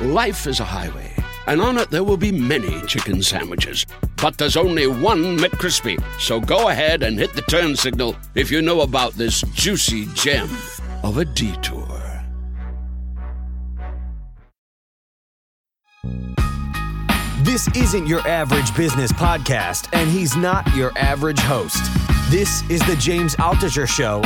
Life 0.00 0.48
is 0.48 0.58
a 0.58 0.64
highway, 0.64 1.14
and 1.46 1.60
on 1.60 1.78
it 1.78 1.88
there 1.88 2.02
will 2.02 2.16
be 2.16 2.32
many 2.32 2.82
chicken 2.82 3.22
sandwiches. 3.22 3.86
But 4.20 4.36
there's 4.38 4.56
only 4.56 4.88
one 4.88 5.38
McCrispy. 5.38 6.02
So 6.18 6.40
go 6.40 6.68
ahead 6.68 7.04
and 7.04 7.16
hit 7.16 7.32
the 7.34 7.42
turn 7.42 7.76
signal 7.76 8.16
if 8.34 8.50
you 8.50 8.60
know 8.60 8.80
about 8.80 9.12
this 9.12 9.42
juicy 9.52 10.06
gem 10.14 10.50
of 11.04 11.18
a 11.18 11.24
detour. 11.24 11.86
This 17.44 17.68
isn't 17.76 18.08
your 18.08 18.26
average 18.26 18.74
business 18.74 19.12
podcast, 19.12 19.88
and 19.92 20.10
he's 20.10 20.34
not 20.34 20.66
your 20.74 20.90
average 20.98 21.38
host. 21.38 21.84
This 22.30 22.68
is 22.68 22.84
the 22.88 22.96
James 22.96 23.36
Altucher 23.36 23.86
Show. 23.86 24.22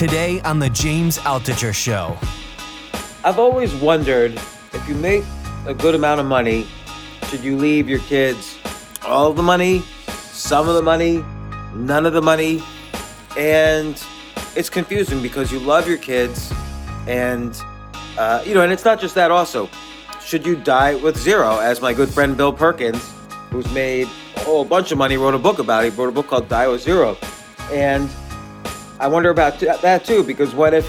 Today 0.00 0.40
on 0.46 0.58
the 0.58 0.70
James 0.70 1.18
Altucher 1.18 1.74
Show. 1.74 2.16
I've 3.22 3.38
always 3.38 3.74
wondered 3.74 4.32
if 4.72 4.88
you 4.88 4.94
make 4.94 5.22
a 5.66 5.74
good 5.74 5.94
amount 5.94 6.20
of 6.20 6.26
money, 6.26 6.66
should 7.28 7.44
you 7.44 7.54
leave 7.54 7.86
your 7.86 7.98
kids 7.98 8.56
all 9.04 9.34
the 9.34 9.42
money, 9.42 9.80
some 10.06 10.70
of 10.70 10.74
the 10.74 10.80
money, 10.80 11.22
none 11.74 12.06
of 12.06 12.14
the 12.14 12.22
money? 12.22 12.62
And 13.36 14.02
it's 14.56 14.70
confusing 14.70 15.20
because 15.20 15.52
you 15.52 15.58
love 15.58 15.86
your 15.86 15.98
kids 15.98 16.50
and 17.06 17.54
uh, 18.16 18.42
you 18.46 18.54
know, 18.54 18.62
and 18.62 18.72
it's 18.72 18.86
not 18.86 19.02
just 19.02 19.14
that. 19.16 19.30
Also, 19.30 19.68
should 20.22 20.46
you 20.46 20.56
die 20.56 20.94
with 20.94 21.18
zero? 21.18 21.58
As 21.58 21.82
my 21.82 21.92
good 21.92 22.08
friend 22.08 22.38
Bill 22.38 22.54
Perkins, 22.54 23.06
who's 23.50 23.70
made 23.74 24.08
a 24.36 24.40
whole 24.44 24.64
bunch 24.64 24.92
of 24.92 24.96
money, 24.96 25.18
wrote 25.18 25.34
a 25.34 25.38
book 25.38 25.58
about. 25.58 25.84
It. 25.84 25.92
He 25.92 25.98
wrote 26.00 26.08
a 26.08 26.12
book 26.12 26.28
called 26.28 26.48
Die 26.48 26.68
with 26.68 26.80
Zero, 26.80 27.18
and 27.70 28.08
I 29.00 29.08
wonder 29.08 29.30
about 29.30 29.58
that 29.58 30.04
too. 30.04 30.22
Because 30.22 30.54
what 30.54 30.74
if, 30.74 30.86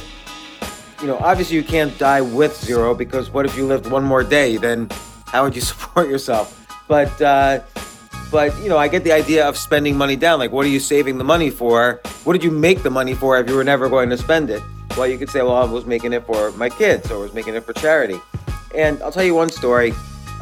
you 1.02 1.08
know, 1.08 1.17
obviously 1.17 1.56
you 1.56 1.64
can't 1.64 1.98
die 1.98 2.22
with 2.22 2.56
zero. 2.58 2.94
Because 2.94 3.31
what 3.31 3.45
if 3.45 3.56
you 3.56 3.66
lived 3.66 3.90
one 3.90 4.03
more 4.03 4.23
day? 4.23 4.58
Then 4.58 4.90
how 5.28 5.44
would 5.44 5.56
you 5.56 5.62
support 5.72 6.09
yourself? 6.09 6.58
But 6.88 7.22
uh, 7.22 7.62
but 8.31 8.58
you 8.62 8.70
know, 8.70 8.78
I 8.78 8.90
get 8.90 9.03
the 9.06 9.14
idea 9.14 9.48
of 9.48 9.58
spending 9.58 9.98
money 9.98 10.18
down. 10.18 10.40
Like, 10.40 10.52
what 10.52 10.66
are 10.66 10.70
you 10.70 10.80
saving 10.80 11.18
the 11.18 11.23
money 11.23 11.50
for? 11.50 12.02
What 12.26 12.34
did 12.34 12.44
you 12.44 12.52
make 12.52 12.84
the 12.84 12.90
money 12.90 13.14
for 13.14 13.40
if 13.40 13.50
you 13.50 13.56
were 13.56 13.64
never 13.64 13.90
going 13.90 14.09
to 14.09 14.18
spend 14.18 14.50
it? 14.50 14.62
Well, 14.98 15.08
you 15.08 15.18
could 15.18 15.30
say, 15.30 15.42
well, 15.42 15.56
I 15.56 15.64
was 15.64 15.86
making 15.86 16.12
it 16.12 16.25
for 16.25 16.52
my 16.52 16.70
kids 16.70 17.09
or 17.09 17.16
I 17.16 17.18
was 17.20 17.34
making 17.34 17.56
it 17.56 17.64
for 17.64 17.72
charity. 17.72 18.20
And 18.75 19.02
I'll 19.02 19.12
tell 19.12 19.23
you 19.23 19.36
one 19.36 19.50
story. 19.50 19.94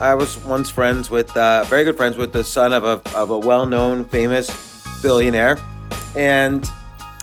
I 0.02 0.16
was 0.16 0.38
once 0.44 0.70
friends 0.70 1.12
with, 1.12 1.36
uh, 1.36 1.66
very 1.66 1.84
good 1.84 1.98
friends 1.98 2.18
with 2.18 2.34
the 2.34 2.44
son 2.44 2.74
of 2.74 2.84
a, 2.84 3.02
of 3.16 3.30
a 3.30 3.38
well 3.38 3.66
known, 3.66 4.06
famous 4.06 4.50
billionaire. 5.02 5.60
And 6.16 6.68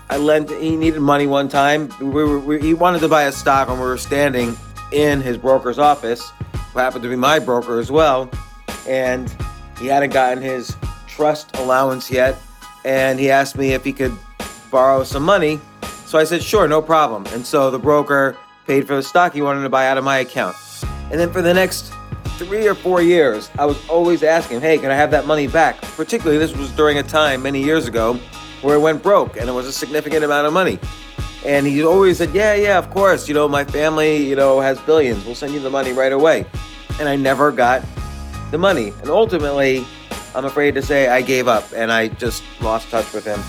I 0.09 0.19
lent, 0.19 0.51
he 0.51 0.77
needed 0.77 1.01
money 1.01 1.27
one 1.27 1.49
time. 1.49 1.91
We 2.01 2.07
were, 2.07 2.39
we, 2.39 2.61
he 2.61 2.75
wanted 2.75 3.01
to 3.01 3.09
buy 3.09 3.25
a 3.25 3.33
stock 3.33 3.69
and 3.69 3.79
we 3.79 3.87
were 3.87 3.99
standing 3.99 4.57
in 4.93 5.21
his 5.21 5.37
broker's 5.37 5.79
office, 5.79 6.31
who 6.73 6.79
happened 6.79 7.03
to 7.03 7.09
be 7.09 7.17
my 7.17 7.39
broker 7.39 7.79
as 7.79 7.91
well. 7.91 8.31
And 8.87 9.34
he 9.81 9.87
hadn't 9.87 10.12
gotten 10.12 10.43
his 10.43 10.77
trust 11.07 11.57
allowance 11.57 12.11
yet. 12.11 12.37
And 12.84 13.19
he 13.19 13.31
asked 13.31 13.59
me 13.59 13.72
if 13.72 13.84
he 13.84 13.93
could 13.93 14.16
borrow 14.71 15.03
some 15.03 15.25
money 15.25 15.61
so 16.06 16.21
I 16.21 16.25
said, 16.25 16.41
sure, 16.41 16.69
no 16.69 16.81
problem. 16.81 17.27
And 17.34 17.45
so 17.45 17.69
the 17.69 17.81
broker 17.81 18.37
paid 18.65 18.87
for 18.87 18.95
the 18.95 19.03
stock 19.03 19.34
he 19.34 19.43
wanted 19.43 19.62
to 19.62 19.69
buy 19.69 19.89
out 19.89 19.99
of 19.99 20.05
my 20.05 20.19
account. 20.19 20.56
And 21.11 21.19
then 21.19 21.33
for 21.33 21.43
the 21.43 21.53
next 21.53 21.93
three 22.39 22.69
or 22.69 22.77
four 22.77 23.03
years, 23.03 23.50
I 23.59 23.66
was 23.66 23.77
always 23.89 24.22
asking, 24.22 24.61
hey, 24.61 24.78
can 24.78 24.93
I 24.93 24.95
have 24.95 25.11
that 25.11 25.27
money 25.27 25.49
back? 25.49 25.81
Particularly, 25.83 26.39
this 26.39 26.56
was 26.56 26.71
during 26.71 26.99
a 26.99 27.03
time 27.03 27.43
many 27.43 27.61
years 27.62 27.89
ago 27.89 28.21
where 28.66 28.75
it 28.75 28.81
went 28.81 29.00
broke 29.00 29.37
and 29.37 29.49
it 29.49 29.53
was 29.53 29.65
a 29.65 29.72
significant 29.72 30.25
amount 30.25 30.44
of 30.44 30.53
money. 30.53 30.81
And 31.44 31.65
he 31.65 31.84
always 31.84 32.19
said, 32.19 32.34
yeah, 32.34 32.54
yeah, 32.54 32.78
of 32.78 32.91
course. 32.91 33.28
You 33.28 33.34
know, 33.34 33.47
my 33.47 33.65
family, 33.65 34.27
you 34.27 34.34
know, 34.34 34.60
has 34.60 34.81
billions. 34.81 35.25
We'll 35.25 35.37
send 35.37 35.54
you 35.54 35.60
the 35.60 35.71
money 35.71 35.93
right 35.93 36.12
away. 36.12 36.44
And 36.99 37.09
I 37.09 37.15
never 37.15 37.53
got 37.53 37.84
the 38.50 38.59
money. 38.59 38.93
And 39.00 39.09
ultimately, 39.09 39.87
I'm 40.34 40.44
afraid 40.44 40.75
to 40.75 40.82
say 40.82 41.06
I 41.06 41.22
gave 41.22 41.47
up 41.47 41.65
and 41.77 41.93
I 41.93 42.09
just 42.09 42.43
lost 42.60 42.91
touch 42.91 43.12
with 43.12 43.25
him. 43.25 43.41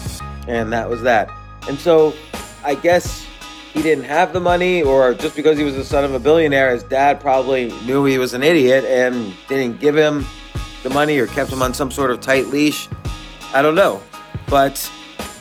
And 0.47 0.71
that 0.71 0.87
was 0.87 1.01
that. 1.01 1.31
And 1.67 1.79
so 1.79 2.13
I 2.63 2.75
guess 2.75 3.25
he 3.73 3.81
didn't 3.81 4.03
have 4.03 4.33
the 4.33 4.39
money, 4.39 4.83
or 4.83 5.15
just 5.15 5.35
because 5.35 5.57
he 5.57 5.63
was 5.63 5.75
the 5.75 5.83
son 5.83 6.03
of 6.03 6.13
a 6.13 6.19
billionaire, 6.19 6.71
his 6.71 6.83
dad 6.83 7.19
probably 7.19 7.71
knew 7.85 8.05
he 8.05 8.19
was 8.19 8.35
an 8.35 8.43
idiot 8.43 8.85
and 8.85 9.33
didn't 9.47 9.79
give 9.79 9.97
him 9.97 10.27
the 10.83 10.91
money 10.91 11.17
or 11.17 11.25
kept 11.25 11.51
him 11.51 11.63
on 11.63 11.73
some 11.73 11.89
sort 11.89 12.11
of 12.11 12.21
tight 12.21 12.47
leash. 12.47 12.87
I 13.53 13.63
don't 13.63 13.75
know. 13.75 14.01
But, 14.47 14.91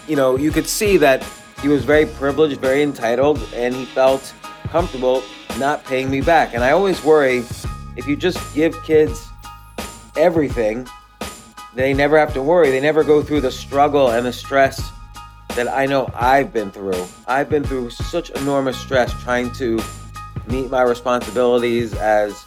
you 0.09 0.17
know, 0.17 0.37
you 0.37 0.51
could 0.51 0.67
see 0.67 0.97
that 0.99 1.27
he 1.63 1.69
was 1.69 1.85
very 1.85 2.07
privileged, 2.07 2.61
very 2.61 2.83
entitled, 2.83 3.41
and 3.55 3.75
he 3.75 3.85
felt 3.85 4.35
comfortable 4.69 5.23
not 5.59 5.85
paying 5.85 6.11
me 6.11 6.21
back. 6.21 6.55
And 6.55 6.63
I 6.63 6.71
always 6.73 7.03
worry 7.03 7.45
if 7.97 8.07
you 8.07 8.17
just 8.17 8.55
give 8.55 8.75
kids 8.85 9.27
everything, 10.17 10.87
they 11.75 11.93
never 11.93 12.19
have 12.19 12.33
to 12.35 12.43
worry. 12.43 12.71
They 12.71 12.81
never 12.81 13.05
go 13.05 13.23
through 13.23 13.41
the 13.41 13.51
struggle 13.51 14.11
and 14.11 14.27
the 14.27 14.33
stress 14.33 14.91
that 15.55 15.69
I 15.69 15.87
know 15.87 16.11
I've 16.15 16.53
been 16.53 16.71
through. 16.71 17.07
I've 17.27 17.49
been 17.49 17.65
through 17.65 17.91
such 17.91 18.31
enormous 18.31 18.79
stress 18.79 19.13
trying 19.23 19.51
to 19.53 19.81
meet 20.47 20.71
my 20.71 20.83
responsibilities 20.83 21.95
as, 21.95 22.45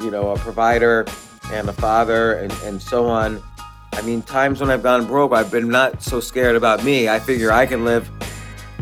you 0.00 0.10
know, 0.10 0.30
a 0.30 0.38
provider 0.38 1.06
and 1.52 1.68
a 1.68 1.72
father 1.72 2.34
and, 2.34 2.52
and 2.64 2.80
so 2.80 3.06
on. 3.06 3.42
I 3.96 4.02
mean, 4.02 4.20
times 4.20 4.60
when 4.60 4.70
I've 4.70 4.82
gone 4.82 5.06
broke, 5.06 5.32
I've 5.32 5.50
been 5.50 5.70
not 5.70 6.02
so 6.02 6.20
scared 6.20 6.54
about 6.54 6.84
me. 6.84 7.08
I 7.08 7.18
figure 7.18 7.50
I 7.50 7.64
can 7.64 7.84
live 7.84 8.10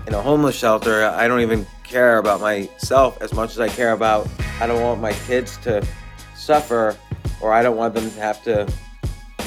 in 0.09 0.13
a 0.13 0.21
homeless 0.21 0.57
shelter. 0.57 1.05
I 1.05 1.29
don't 1.29 1.41
even 1.41 1.65
care 1.85 2.19
about 2.19 2.41
myself 2.41 3.23
as 3.23 3.33
much 3.33 3.53
as 3.53 3.61
I 3.61 3.69
care 3.69 3.93
about 3.93 4.29
I 4.61 4.67
don't 4.67 4.83
want 4.83 5.01
my 5.01 5.13
kids 5.13 5.57
to 5.59 5.87
suffer 6.35 6.97
or 7.41 7.53
I 7.53 7.63
don't 7.63 7.77
want 7.77 7.95
them 7.95 8.11
to 8.11 8.21
have 8.21 8.43
to, 8.43 8.67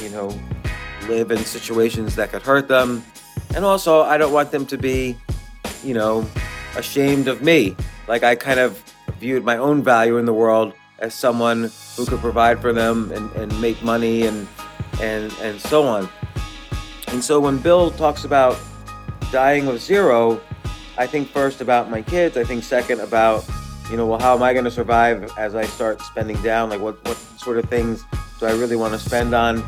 you 0.02 0.08
know, 0.08 0.32
live 1.06 1.30
in 1.30 1.38
situations 1.38 2.16
that 2.16 2.30
could 2.30 2.42
hurt 2.42 2.66
them. 2.66 3.04
And 3.54 3.64
also, 3.64 4.00
I 4.02 4.16
don't 4.16 4.32
want 4.32 4.50
them 4.50 4.64
to 4.66 4.78
be, 4.78 5.16
you 5.84 5.92
know, 5.92 6.26
ashamed 6.76 7.28
of 7.28 7.42
me. 7.42 7.76
Like 8.06 8.22
I 8.22 8.34
kind 8.36 8.58
of 8.58 8.82
viewed 9.18 9.44
my 9.44 9.58
own 9.58 9.82
value 9.82 10.16
in 10.16 10.24
the 10.24 10.34
world 10.34 10.72
as 10.98 11.14
someone 11.14 11.70
who 11.96 12.06
could 12.06 12.20
provide 12.20 12.60
for 12.60 12.72
them 12.72 13.12
and, 13.12 13.30
and 13.32 13.60
make 13.60 13.82
money 13.82 14.26
and 14.26 14.48
and 15.00 15.32
and 15.40 15.60
so 15.60 15.84
on. 15.84 16.08
And 17.08 17.24
so 17.24 17.40
when 17.40 17.58
Bill 17.58 17.90
talks 17.90 18.24
about 18.24 18.58
dying 19.32 19.66
of 19.66 19.80
zero, 19.80 20.40
I 20.96 21.06
think 21.06 21.28
first 21.28 21.60
about 21.60 21.90
my 21.90 22.02
kids. 22.02 22.36
I 22.36 22.44
think 22.44 22.64
second 22.64 23.00
about, 23.00 23.48
you 23.90 23.96
know, 23.96 24.06
well, 24.06 24.18
how 24.18 24.34
am 24.34 24.42
I 24.42 24.52
going 24.52 24.64
to 24.64 24.70
survive 24.70 25.30
as 25.38 25.54
I 25.54 25.64
start 25.64 26.02
spending 26.02 26.40
down? 26.42 26.70
Like, 26.70 26.80
what 26.80 27.02
what 27.06 27.16
sort 27.38 27.58
of 27.58 27.64
things 27.66 28.04
do 28.40 28.46
I 28.46 28.52
really 28.52 28.76
want 28.76 28.92
to 28.94 28.98
spend 28.98 29.34
on? 29.34 29.62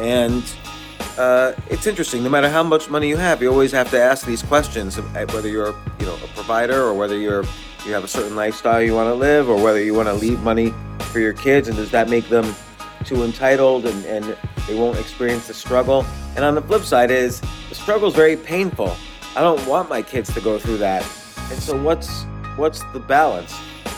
And 0.00 0.42
uh, 1.16 1.52
it's 1.70 1.86
interesting. 1.86 2.24
No 2.24 2.30
matter 2.30 2.48
how 2.48 2.62
much 2.62 2.90
money 2.90 3.08
you 3.08 3.16
have, 3.16 3.40
you 3.40 3.50
always 3.50 3.72
have 3.72 3.90
to 3.90 4.00
ask 4.00 4.26
these 4.26 4.42
questions: 4.42 4.96
whether 4.96 5.48
you're, 5.48 5.74
you 6.00 6.06
know, 6.06 6.14
a 6.14 6.28
provider, 6.34 6.82
or 6.82 6.94
whether 6.94 7.16
you're 7.16 7.44
you 7.86 7.92
have 7.92 8.02
a 8.02 8.08
certain 8.08 8.34
lifestyle 8.34 8.82
you 8.82 8.94
want 8.94 9.08
to 9.08 9.14
live, 9.14 9.48
or 9.48 9.62
whether 9.62 9.82
you 9.82 9.94
want 9.94 10.08
to 10.08 10.14
leave 10.14 10.40
money 10.42 10.72
for 11.12 11.20
your 11.20 11.34
kids, 11.34 11.68
and 11.68 11.76
does 11.76 11.90
that 11.90 12.08
make 12.08 12.28
them 12.28 12.54
too 13.04 13.24
entitled 13.24 13.86
and, 13.86 14.04
and 14.06 14.36
they 14.66 14.74
won't 14.74 14.98
experience 14.98 15.46
the 15.46 15.54
struggle? 15.54 16.04
And 16.36 16.44
on 16.44 16.54
the 16.54 16.62
flip 16.62 16.82
side 16.82 17.10
is 17.10 17.40
the 17.68 17.74
struggle 17.74 18.08
is 18.08 18.14
very 18.14 18.36
painful. 18.36 18.96
I 19.36 19.40
don't 19.40 19.64
want 19.66 19.88
my 19.88 20.02
kids 20.02 20.32
to 20.34 20.40
go 20.40 20.58
through 20.58 20.78
that. 20.78 21.02
And 21.50 21.60
so 21.60 21.80
what's 21.80 22.24
what's 22.56 22.82
the 22.92 23.00
balance? 23.00 23.54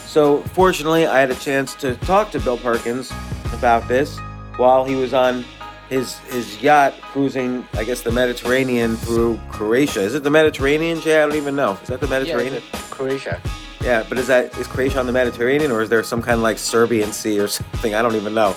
So 0.07 0.43
fortunately, 0.55 1.07
I 1.07 1.21
had 1.21 1.31
a 1.31 1.35
chance 1.35 1.75
to 1.77 1.95
talk 1.97 2.31
to 2.33 2.41
Bill 2.41 2.59
Perkins 2.59 3.13
about 3.53 3.87
this 3.87 4.19
while 4.57 4.85
he 4.85 4.95
was 4.95 5.13
on 5.13 5.45
his 5.89 6.19
his 6.31 6.61
yacht 6.63 6.95
cruising, 7.01 7.67
I 7.75 7.85
guess, 7.85 8.01
the 8.01 8.13
Mediterranean 8.13 8.97
through 8.97 9.39
Croatia. 9.51 10.01
Is 10.01 10.15
it 10.15 10.23
the 10.23 10.31
Mediterranean, 10.31 11.01
Jay? 11.01 11.23
I 11.23 11.27
don't 11.27 11.37
even 11.37 11.55
know. 11.55 11.79
Is 11.83 11.89
that 11.89 12.01
the 12.01 12.09
Mediterranean? 12.09 12.63
Yeah, 12.73 12.81
Croatia. 12.91 13.41
Yeah, 13.87 14.05
but 14.09 14.19
is 14.19 14.27
that 14.27 14.59
is 14.59 14.67
Croatia 14.67 14.99
on 14.99 15.07
the 15.07 15.13
Mediterranean 15.13 15.71
or 15.71 15.81
is 15.81 15.89
there 15.89 16.03
some 16.03 16.21
kind 16.21 16.35
of 16.35 16.41
like 16.41 16.59
Serbian 16.59 17.13
Sea 17.13 17.39
or 17.39 17.47
something? 17.47 17.95
I 17.95 18.03
don't 18.03 18.17
even 18.17 18.35
know. 18.35 18.57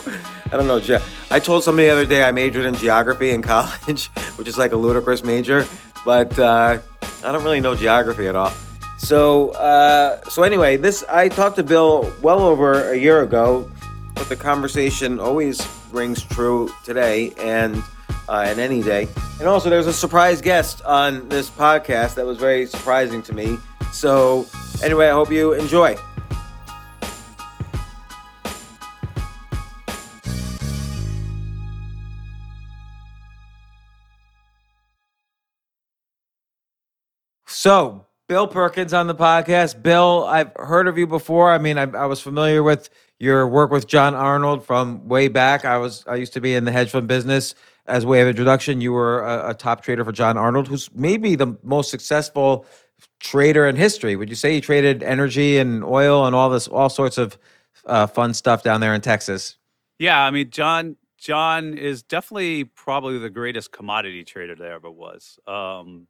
I 0.51 0.57
don't 0.57 0.65
know. 0.65 0.99
I 1.29 1.39
told 1.39 1.63
somebody 1.63 1.85
the 1.87 1.93
other 1.93 2.05
day 2.07 2.23
I 2.23 2.31
majored 2.31 2.65
in 2.65 2.73
geography 2.73 3.29
in 3.29 3.41
college, 3.43 4.07
which 4.37 4.47
is 4.47 4.57
like 4.57 4.71
a 4.71 4.75
ludicrous 4.75 5.23
major, 5.23 5.67
but 6.03 6.39
uh, 6.39 6.79
I 7.23 7.31
don't 7.31 7.43
really 7.43 7.61
know 7.61 7.75
geography 7.75 8.27
at 8.27 8.35
all. 8.35 8.51
So, 8.97 9.49
uh, 9.49 10.19
so 10.31 10.41
anyway, 10.41 10.77
this 10.77 11.03
I 11.07 11.29
talked 11.29 11.57
to 11.57 11.63
Bill 11.63 12.11
well 12.23 12.39
over 12.39 12.91
a 12.91 12.97
year 12.97 13.21
ago, 13.21 13.69
but 14.15 14.29
the 14.29 14.35
conversation 14.35 15.19
always 15.19 15.61
rings 15.91 16.23
true 16.23 16.71
today 16.83 17.33
and 17.37 17.83
uh, 18.27 18.45
and 18.47 18.59
any 18.59 18.81
day. 18.81 19.07
And 19.37 19.47
also, 19.47 19.69
there's 19.69 19.85
a 19.85 19.93
surprise 19.93 20.41
guest 20.41 20.81
on 20.85 21.29
this 21.29 21.51
podcast 21.51 22.15
that 22.15 22.25
was 22.25 22.39
very 22.39 22.65
surprising 22.65 23.21
to 23.21 23.33
me. 23.33 23.59
So, 23.91 24.47
anyway, 24.83 25.07
I 25.07 25.11
hope 25.11 25.31
you 25.31 25.53
enjoy. 25.53 25.97
So, 37.61 38.05
Bill 38.29 38.47
Perkins 38.47 38.93
on 38.93 39.07
the 39.07 39.15
podcast. 39.15 39.83
Bill, 39.83 40.23
I've 40.25 40.51
heard 40.55 40.87
of 40.87 40.97
you 40.97 41.05
before. 41.05 41.51
I 41.51 41.57
mean, 41.57 41.77
I, 41.77 41.91
I, 41.91 42.05
was 42.05 42.21
familiar 42.21 42.63
with 42.63 42.89
your 43.19 43.45
work 43.47 43.69
with 43.69 43.85
John 43.85 44.15
Arnold 44.15 44.65
from 44.65 45.09
way 45.09 45.27
back. 45.27 45.65
I 45.65 45.77
was 45.77 46.05
I 46.07 46.15
used 46.15 46.31
to 46.33 46.39
be 46.39 46.55
in 46.55 46.63
the 46.63 46.71
hedge 46.71 46.91
fund 46.91 47.09
business. 47.09 47.55
As 47.85 48.05
way 48.05 48.21
of 48.21 48.29
introduction, 48.29 48.79
you 48.79 48.93
were 48.93 49.25
a, 49.25 49.49
a 49.49 49.53
top 49.53 49.81
trader 49.81 50.05
for 50.05 50.13
John 50.13 50.37
Arnold, 50.37 50.69
who's 50.69 50.89
maybe 50.93 51.35
the 51.35 51.57
most 51.61 51.89
successful 51.91 52.65
trader 53.19 53.67
in 53.67 53.75
history. 53.75 54.15
Would 54.15 54.29
you 54.29 54.35
say 54.35 54.53
he 54.53 54.61
traded 54.61 55.03
energy 55.03 55.57
and 55.57 55.83
oil 55.83 56.25
and 56.25 56.35
all 56.35 56.49
this, 56.49 56.67
all 56.67 56.89
sorts 56.89 57.17
of 57.17 57.37
uh, 57.85 58.07
fun 58.07 58.33
stuff 58.33 58.63
down 58.63 58.81
there 58.81 58.93
in 58.93 59.01
Texas? 59.01 59.57
Yeah, 59.97 60.21
I 60.21 60.31
mean, 60.31 60.49
John 60.49 60.95
John 61.17 61.77
is 61.77 62.01
definitely 62.01 62.63
probably 62.63 63.17
the 63.17 63.29
greatest 63.29 63.73
commodity 63.73 64.23
trader 64.23 64.55
there 64.55 64.73
ever 64.73 64.89
was. 64.89 65.37
Um, 65.45 66.07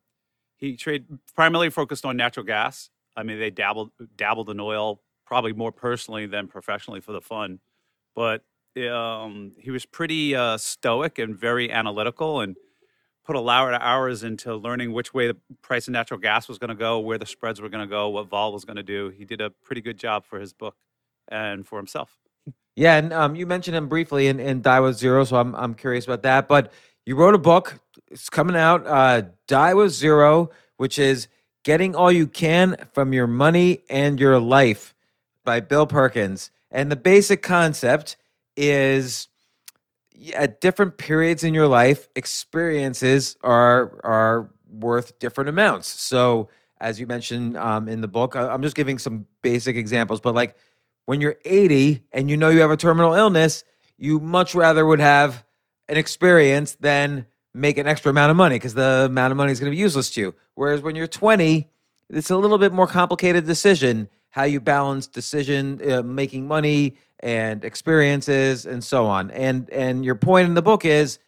he 0.57 0.77
trade 0.77 1.05
primarily 1.35 1.71
focused 1.71 2.05
on 2.05 2.15
natural 2.15 2.45
gas. 2.45 2.91
I 3.15 3.23
mean, 3.23 3.39
they 3.39 3.49
dabbled 3.49 3.91
dabbled 4.15 4.49
in 4.49 4.59
oil 4.59 5.01
probably 5.25 5.53
more 5.53 5.71
personally 5.71 6.27
than 6.27 6.47
professionally 6.47 7.01
for 7.01 7.11
the 7.11 7.21
fun, 7.21 7.59
but 8.15 8.43
um, 8.91 9.53
he 9.57 9.71
was 9.71 9.85
pretty 9.85 10.35
uh, 10.35 10.57
stoic 10.57 11.17
and 11.19 11.35
very 11.35 11.71
analytical 11.71 12.41
and 12.41 12.55
put 13.29 13.35
a 13.35 13.39
lot 13.39 13.71
of 13.71 13.79
hours 13.79 14.23
into 14.23 14.55
learning 14.55 14.91
which 14.91 15.13
way 15.13 15.27
the 15.27 15.37
price 15.61 15.87
of 15.87 15.91
natural 15.91 16.19
gas 16.19 16.47
was 16.47 16.57
going 16.57 16.69
to 16.69 16.75
go, 16.75 16.97
where 16.97 17.19
the 17.19 17.27
spreads 17.27 17.61
were 17.61 17.69
going 17.69 17.87
to 17.87 17.89
go, 17.89 18.09
what 18.09 18.27
vol 18.27 18.51
was 18.51 18.65
going 18.65 18.75
to 18.75 18.81
do. 18.81 19.09
He 19.09 19.23
did 19.23 19.39
a 19.39 19.51
pretty 19.51 19.81
good 19.81 19.99
job 19.99 20.25
for 20.25 20.39
his 20.39 20.51
book 20.51 20.75
and 21.27 21.67
for 21.67 21.77
himself. 21.77 22.17
Yeah, 22.75 22.97
and 22.97 23.13
um, 23.13 23.35
you 23.35 23.45
mentioned 23.45 23.77
him 23.77 23.87
briefly 23.87 24.25
in, 24.29 24.39
in 24.39 24.63
Die 24.63 24.79
with 24.79 24.97
Zero, 24.97 25.25
so 25.25 25.35
I'm 25.35 25.53
I'm 25.53 25.75
curious 25.75 26.05
about 26.05 26.23
that. 26.23 26.47
But 26.47 26.73
you 27.05 27.15
wrote 27.15 27.35
a 27.35 27.39
book. 27.39 27.79
It's 28.09 28.31
coming 28.31 28.55
out. 28.55 28.87
Uh, 28.87 29.21
Die 29.47 29.73
with 29.75 29.91
Zero, 29.91 30.49
which 30.77 30.97
is 30.97 31.27
getting 31.63 31.95
all 31.95 32.11
you 32.11 32.25
can 32.25 32.77
from 32.93 33.13
your 33.13 33.27
money 33.27 33.81
and 33.91 34.19
your 34.19 34.39
life 34.39 34.95
by 35.45 35.59
Bill 35.59 35.85
Perkins. 35.85 36.49
And 36.71 36.91
the 36.91 36.95
basic 36.95 37.43
concept 37.43 38.17
is 38.57 39.27
at 40.33 40.61
different 40.61 40.97
periods 40.97 41.43
in 41.43 41.53
your 41.53 41.67
life, 41.67 42.09
experiences 42.15 43.37
are 43.43 43.99
are 44.03 44.49
worth 44.69 45.17
different 45.19 45.49
amounts. 45.49 45.87
So, 45.87 46.49
as 46.79 46.99
you 46.99 47.07
mentioned 47.07 47.57
um, 47.57 47.87
in 47.87 48.01
the 48.01 48.07
book, 48.07 48.35
I'm 48.35 48.61
just 48.61 48.75
giving 48.75 48.97
some 48.97 49.25
basic 49.41 49.75
examples. 49.75 50.21
But 50.21 50.35
like 50.35 50.55
when 51.05 51.21
you're 51.21 51.37
80 51.43 52.03
and 52.11 52.29
you 52.29 52.37
know 52.37 52.49
you 52.49 52.61
have 52.61 52.71
a 52.71 52.77
terminal 52.77 53.13
illness, 53.13 53.63
you 53.97 54.19
much 54.19 54.55
rather 54.55 54.85
would 54.85 54.99
have 54.99 55.43
an 55.87 55.97
experience 55.97 56.75
than 56.79 57.25
make 57.53 57.77
an 57.77 57.87
extra 57.87 58.11
amount 58.11 58.31
of 58.31 58.37
money 58.37 58.55
because 58.55 58.75
the 58.75 59.05
amount 59.05 59.31
of 59.31 59.37
money 59.37 59.51
is 59.51 59.59
going 59.59 59.71
to 59.71 59.75
be 59.75 59.81
useless 59.81 60.11
to 60.11 60.21
you. 60.21 60.35
Whereas 60.53 60.81
when 60.81 60.95
you're 60.95 61.07
20, 61.07 61.67
it's 62.09 62.29
a 62.29 62.37
little 62.37 62.57
bit 62.57 62.71
more 62.71 62.87
complicated 62.87 63.45
decision 63.45 64.07
how 64.29 64.43
you 64.43 64.59
balance 64.59 65.07
decision 65.07 65.81
uh, 65.89 66.03
making 66.03 66.47
money 66.47 66.95
and 67.19 67.65
experiences 67.65 68.65
and 68.65 68.83
so 68.83 69.05
on. 69.05 69.31
And 69.31 69.69
and 69.71 70.05
your 70.05 70.15
point 70.15 70.47
in 70.47 70.53
the 70.53 70.61
book 70.61 70.85
is 70.85 71.19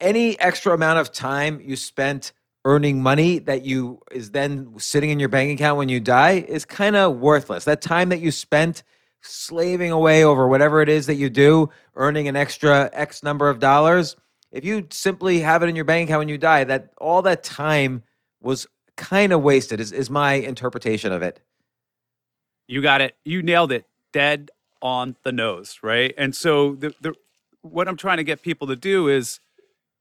any 0.00 0.38
extra 0.40 0.72
amount 0.72 0.98
of 0.98 1.12
time 1.12 1.60
you 1.62 1.76
spent 1.76 2.32
earning 2.64 3.00
money 3.00 3.38
that 3.38 3.64
you 3.64 4.00
is 4.10 4.32
then 4.32 4.74
sitting 4.78 5.10
in 5.10 5.20
your 5.20 5.28
bank 5.28 5.52
account 5.52 5.78
when 5.78 5.88
you 5.88 6.00
die 6.00 6.44
is 6.48 6.64
kind 6.64 6.96
of 6.96 7.18
worthless. 7.18 7.64
That 7.64 7.80
time 7.80 8.08
that 8.08 8.20
you 8.20 8.32
spent 8.32 8.82
slaving 9.22 9.92
away 9.92 10.24
over 10.24 10.48
whatever 10.48 10.82
it 10.82 10.88
is 10.88 11.06
that 11.06 11.14
you 11.14 11.30
do, 11.30 11.68
earning 11.94 12.28
an 12.28 12.36
extra 12.36 12.90
X 12.92 13.22
number 13.22 13.48
of 13.48 13.60
dollars, 13.60 14.16
if 14.50 14.64
you 14.64 14.86
simply 14.90 15.40
have 15.40 15.62
it 15.62 15.68
in 15.68 15.76
your 15.76 15.84
bank 15.84 16.08
account 16.08 16.20
when 16.20 16.28
you 16.28 16.38
die, 16.38 16.64
that 16.64 16.92
all 16.98 17.22
that 17.22 17.44
time 17.44 18.02
was 18.40 18.66
kind 18.96 19.32
of 19.32 19.42
wasted, 19.42 19.80
is, 19.80 19.92
is 19.92 20.10
my 20.10 20.34
interpretation 20.34 21.12
of 21.12 21.22
it. 21.22 21.40
You 22.66 22.82
got 22.82 23.00
it. 23.00 23.16
You 23.24 23.42
nailed 23.42 23.72
it. 23.72 23.84
Dead 24.12 24.50
on 24.82 25.16
the 25.22 25.32
nose, 25.32 25.78
right? 25.82 26.14
And 26.16 26.34
so 26.34 26.74
the, 26.74 26.94
the 27.00 27.14
what 27.62 27.88
I'm 27.88 27.96
trying 27.96 28.18
to 28.18 28.24
get 28.24 28.42
people 28.42 28.66
to 28.68 28.76
do 28.76 29.08
is 29.08 29.40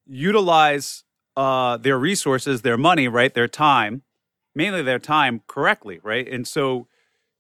utilize 0.06 1.04
uh, 1.36 1.78
their 1.78 1.98
resources, 1.98 2.62
their 2.62 2.78
money, 2.78 3.08
right, 3.08 3.34
their 3.34 3.48
time, 3.48 4.04
mainly 4.54 4.82
their 4.82 5.00
time 5.00 5.42
correctly, 5.48 6.00
right? 6.04 6.28
And 6.28 6.48
so 6.48 6.88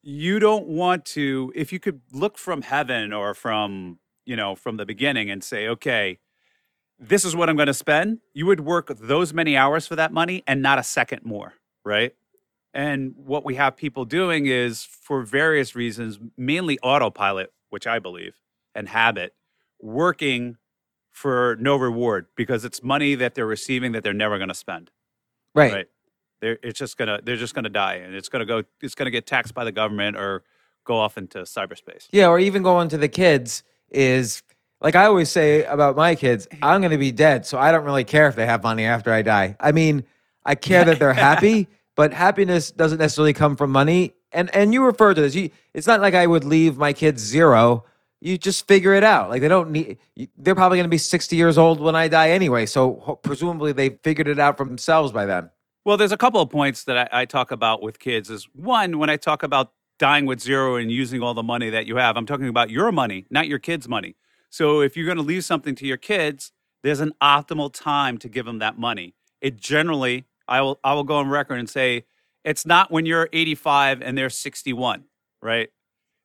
you 0.07 0.38
don't 0.38 0.68
want 0.68 1.04
to 1.04 1.51
if 1.56 1.74
you 1.74 1.80
could 1.80 2.00
look 2.13 2.38
from 2.38 2.62
heaven 2.62 3.12
or 3.12 3.33
from 3.33 3.98
you 4.24 4.36
know 4.36 4.54
from 4.56 4.78
the 4.78 4.86
beginning 4.86 5.31
and 5.31 5.44
say 5.44 5.68
okay 5.68 6.19
this 7.00 7.25
is 7.25 7.36
what 7.36 7.50
i'm 7.50 7.56
going 7.56 7.66
to 7.66 7.74
spend 7.74 8.19
you 8.31 8.45
would 8.45 8.60
work 8.60 8.88
those 9.00 9.33
many 9.33 9.57
hours 9.57 9.88
for 9.88 9.95
that 9.95 10.13
money 10.13 10.44
and 10.45 10.62
not 10.62 10.78
a 10.78 10.83
second 10.83 11.25
more 11.25 11.56
right 11.83 12.13
and 12.75 13.13
what 13.16 13.45
we 13.45 13.56
have 13.56 13.77
people 13.77 14.04
doing 14.04 14.45
is, 14.48 14.83
for 14.83 15.24
various 15.24 15.75
reasons, 15.75 16.19
mainly 16.38 16.77
autopilot, 16.80 17.54
which 17.69 17.88
I 17.88 18.00
believe, 18.00 18.36
and 18.75 18.89
habit, 18.89 19.33
working 19.81 20.57
for 21.12 21.56
no 21.60 21.77
reward 21.77 22.27
because 22.36 22.66
it's 22.66 22.83
money 22.83 23.16
that 23.16 23.33
they're 23.33 23.45
receiving 23.45 23.94
that 23.94 24.04
they're 24.04 24.13
never 24.13 24.38
going 24.38 24.50
to 24.50 24.54
spend. 24.54 24.92
Right. 25.56 25.74
Right. 25.74 25.88
They're, 26.42 26.60
it's 26.62 26.77
just 26.77 26.98
gonna 26.98 27.22
they're 27.24 27.38
just 27.38 27.56
gonna 27.56 27.69
die 27.69 27.95
and 27.95 28.13
it's 28.13 28.27
gonna 28.27 28.45
go 28.45 28.63
it's 28.81 28.94
gonna 28.94 29.10
get 29.10 29.25
taxed 29.25 29.54
by 29.54 29.63
the 29.63 29.71
government 29.71 30.18
or 30.18 30.44
go 30.83 30.98
off 30.98 31.18
into 31.18 31.39
cyberspace. 31.39 32.10
Yeah, 32.12 32.28
or 32.28 32.38
even 32.39 32.62
going 32.62 32.89
to 32.89 32.98
the 32.98 33.07
kids 33.07 33.63
is 33.89 34.44
like 34.81 34.95
I 34.95 35.06
always 35.06 35.31
say 35.31 35.63
about 35.63 35.95
my 35.95 36.13
kids, 36.13 36.45
I'm 36.62 36.81
gonna 36.81 36.98
be 36.98 37.13
dead, 37.13 37.45
so 37.45 37.57
I 37.57 37.71
don't 37.71 37.86
really 37.86 38.04
care 38.04 38.28
if 38.28 38.36
they 38.36 38.45
have 38.45 38.63
money 38.63 38.83
after 38.83 39.13
I 39.13 39.21
die. 39.21 39.56
I 39.62 39.71
mean, 39.71 40.04
I 40.45 40.56
care 40.56 40.83
that 40.83 41.00
they're 41.00 41.13
happy, 41.13 41.69
but 41.95 42.13
happiness 42.13 42.71
doesn't 42.71 43.00
necessarily 43.00 43.33
come 43.33 43.56
from 43.56 43.71
money. 43.71 44.13
And 44.31 44.53
and 44.53 44.74
you 44.74 44.83
refer 44.83 45.13
to 45.13 45.21
this. 45.21 45.36
You, 45.36 45.50
it's 45.74 45.88
not 45.88 46.01
like 46.01 46.13
I 46.13 46.27
would 46.27 46.44
leave 46.44 46.77
my 46.77 46.94
kids 46.94 47.21
zero. 47.21 47.85
You 48.21 48.37
just 48.37 48.68
figure 48.68 48.94
it 48.94 49.04
out. 49.04 49.30
Like 49.30 49.42
they 49.42 49.47
don't 49.47 49.71
need. 49.71 49.97
They're 50.37 50.56
probably 50.56 50.78
going 50.78 50.85
to 50.85 50.90
be 50.90 50.97
sixty 50.97 51.35
years 51.35 51.57
old 51.57 51.80
when 51.80 51.95
I 51.95 52.07
die 52.07 52.31
anyway. 52.31 52.66
So 52.66 53.19
presumably 53.23 53.71
they 53.71 53.90
figured 54.04 54.28
it 54.28 54.40
out 54.40 54.57
for 54.57 54.66
themselves 54.66 55.11
by 55.11 55.25
then. 55.25 55.49
Well, 55.85 55.97
there's 55.97 56.11
a 56.11 56.18
couple 56.18 56.42
of 56.42 56.49
points 56.49 56.83
that 56.85 56.97
I, 57.14 57.21
I 57.21 57.25
talk 57.25 57.52
about 57.52 57.81
with 57.81 57.99
kids. 57.99 58.30
Is 58.30 58.47
one 58.54 58.99
when 58.99 59.09
I 59.09 59.18
talk 59.18 59.44
about 59.44 59.71
dying 59.97 60.25
with 60.25 60.42
zero 60.42 60.75
and 60.75 60.92
using 60.92 61.21
all 61.21 61.33
the 61.33 61.44
money 61.44 61.69
that 61.69 61.85
you 61.85 61.95
have. 61.95 62.18
I'm 62.18 62.25
talking 62.25 62.47
about 62.47 62.69
your 62.69 62.92
money, 62.92 63.25
not 63.30 63.47
your 63.47 63.59
kids' 63.59 63.87
money. 63.87 64.16
So 64.49 64.81
if 64.81 64.97
you're 64.97 65.06
going 65.06 65.18
to 65.18 65.23
leave 65.23 65.45
something 65.45 65.75
to 65.75 65.87
your 65.87 65.97
kids, 65.97 66.52
there's 66.83 66.99
an 66.99 67.14
optimal 67.21 67.73
time 67.73 68.18
to 68.19 68.30
give 68.30 68.45
them 68.45 68.59
that 68.59 68.78
money. 68.78 69.16
It 69.42 69.57
generally 69.57 70.25
I 70.47 70.61
will 70.61 70.80
I 70.83 70.94
will 70.94 71.04
go 71.04 71.18
on 71.18 71.30
record 71.30 71.59
and 71.59 71.69
say 71.69 72.06
it's 72.44 72.66
not 72.66 72.92
when 72.92 73.06
you're 73.06 73.30
85 73.33 74.02
and 74.02 74.18
they're 74.18 74.30
61, 74.30 75.06
right? 75.42 75.69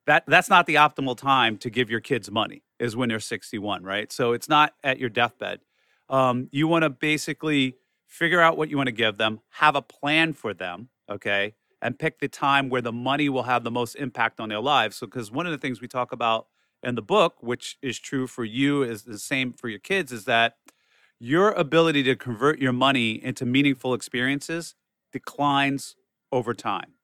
That 0.06 0.24
that's 0.26 0.48
not 0.48 0.66
the 0.66 0.74
optimal 0.76 1.16
time 1.16 1.56
to 1.58 1.70
give 1.70 1.90
your 1.90 2.00
kids 2.00 2.30
money 2.30 2.62
is 2.78 2.96
when 2.96 3.08
they're 3.08 3.20
61, 3.20 3.82
right? 3.82 4.10
So 4.12 4.32
it's 4.32 4.48
not 4.48 4.74
at 4.82 4.98
your 4.98 5.10
deathbed. 5.10 5.60
Um, 6.08 6.48
you 6.50 6.66
want 6.66 6.82
to 6.82 6.90
basically 6.90 7.76
figure 8.06 8.40
out 8.40 8.56
what 8.56 8.68
you 8.68 8.76
want 8.76 8.88
to 8.88 8.92
give 8.92 9.18
them, 9.18 9.40
have 9.50 9.76
a 9.76 9.82
plan 9.82 10.32
for 10.32 10.52
them, 10.52 10.88
okay, 11.08 11.54
and 11.80 11.98
pick 11.98 12.18
the 12.18 12.28
time 12.28 12.68
where 12.68 12.82
the 12.82 12.92
money 12.92 13.28
will 13.28 13.44
have 13.44 13.64
the 13.64 13.70
most 13.70 13.94
impact 13.94 14.40
on 14.40 14.48
their 14.48 14.60
lives. 14.60 14.96
So 14.96 15.06
because 15.06 15.30
one 15.30 15.46
of 15.46 15.52
the 15.52 15.58
things 15.58 15.80
we 15.80 15.88
talk 15.88 16.12
about 16.12 16.46
in 16.82 16.96
the 16.96 17.02
book, 17.02 17.36
which 17.40 17.78
is 17.80 17.98
true 17.98 18.26
for 18.26 18.44
you, 18.44 18.82
is 18.82 19.04
the 19.04 19.18
same 19.18 19.52
for 19.52 19.68
your 19.68 19.78
kids, 19.78 20.10
is 20.10 20.24
that 20.24 20.56
your 21.20 21.52
ability 21.52 22.02
to 22.02 22.16
convert 22.16 22.58
your 22.58 22.72
money 22.72 23.22
into 23.22 23.44
meaningful 23.44 23.92
experiences 23.92 24.74
declines 25.12 25.94
over 26.32 26.54
time. 26.54 26.94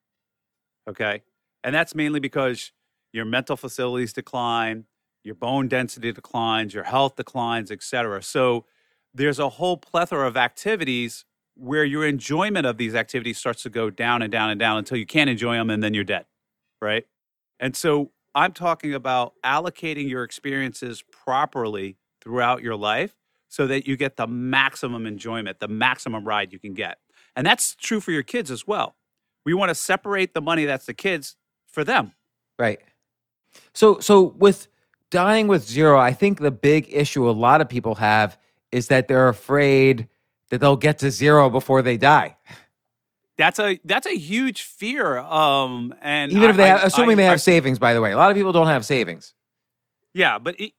Okay. 0.89 1.23
And 1.63 1.75
that's 1.75 1.95
mainly 1.95 2.19
because 2.19 2.73
your 3.13 3.25
mental 3.25 3.57
facilities 3.57 4.13
decline, 4.13 4.87
your 5.23 5.35
bone 5.35 5.69
density 5.69 6.13
declines, 6.13 6.73
your 6.73 6.85
health 6.85 7.17
declines, 7.17 7.71
et 7.71 7.83
cetera. 7.83 8.23
So 8.23 8.65
there's 9.13 9.39
a 9.39 9.51
whole 9.51 9.77
plethora 9.77 10.27
of 10.27 10.37
activities 10.37 11.25
where 11.55 11.85
your 11.85 12.07
enjoyment 12.07 12.67
of 12.67 12.79
these 12.79 12.95
activities 12.95 13.39
starts 13.39 13.63
to 13.65 13.71
go 13.71 13.91
down 13.91 14.23
and 14.23 14.31
down 14.31 14.51
and 14.51 14.61
down 14.61 14.79
until 14.79 14.97
you 14.97 15.07
can't 15.07 15.29
enjoy 15.29 15.57
them 15.57 15.71
and 15.71 15.83
then 15.83 15.95
you're 15.95 16.05
dead. 16.05 16.27
Right. 16.81 17.07
And 17.59 17.75
so 17.75 18.13
I'm 18.35 18.53
talking 18.53 18.95
about 18.95 19.33
allocating 19.45 20.09
your 20.09 20.23
experiences 20.23 21.03
properly 21.11 21.97
throughout 22.21 22.63
your 22.63 22.77
life 22.77 23.15
so 23.49 23.67
that 23.67 23.87
you 23.87 23.97
get 23.97 24.17
the 24.17 24.27
maximum 24.27 25.07
enjoyment, 25.07 25.61
the 25.61 25.69
maximum 25.69 26.25
ride 26.25 26.53
you 26.53 26.59
can 26.59 26.75
get. 26.75 26.99
And 27.35 27.47
that's 27.47 27.75
true 27.77 28.01
for 28.01 28.11
your 28.13 28.23
kids 28.23 28.51
as 28.51 28.67
well. 28.67 28.97
We 29.45 29.55
want 29.55 29.69
to 29.71 29.75
separate 29.75 30.35
the 30.35 30.41
money 30.41 30.65
that's 30.65 30.87
the 30.87 30.95
kids 30.95 31.37
for 31.67 31.85
them. 31.85 32.13
Right. 32.59 32.81
So 33.75 34.01
so 34.01 34.23
with 34.39 34.69
dying 35.11 35.47
with 35.47 35.65
zero, 35.67 35.99
I 35.99 36.13
think 36.13 36.41
the 36.41 36.51
big 36.51 36.89
issue 36.91 37.29
a 37.29 37.33
lot 37.33 37.61
of 37.61 37.69
people 37.69 37.95
have 37.97 38.39
is 38.73 38.89
that 38.89 39.09
they're 39.09 39.29
afraid 39.29 40.09
that 40.51 40.59
they'll 40.61 40.77
get 40.77 40.99
to 40.99 41.11
zero 41.11 41.49
before 41.51 41.83
they 41.83 41.97
die. 41.97 42.37
That's 43.39 43.59
a 43.59 43.79
that's 43.85 44.07
a 44.07 44.17
huge 44.17 44.63
fear. 44.63 45.19
Um, 45.19 45.95
and 46.01 46.33
Even 46.33 46.51
if 46.51 46.57
they 46.57 46.65
I- 46.65 46.79
have, 46.79 46.85
assuming 46.85 47.13
I- 47.13 47.23
they 47.23 47.27
I- 47.27 47.31
have 47.31 47.43
savings, 47.43 47.79
by 47.79 47.93
the 47.95 48.01
way. 48.01 48.13
A 48.13 48.17
lot 48.17 48.31
of 48.31 48.37
people 48.37 48.53
don't 48.53 48.67
have 48.67 48.85
savings. 48.85 49.35
Yeah, 50.15 50.39
but 50.39 50.59
it- 50.59 50.73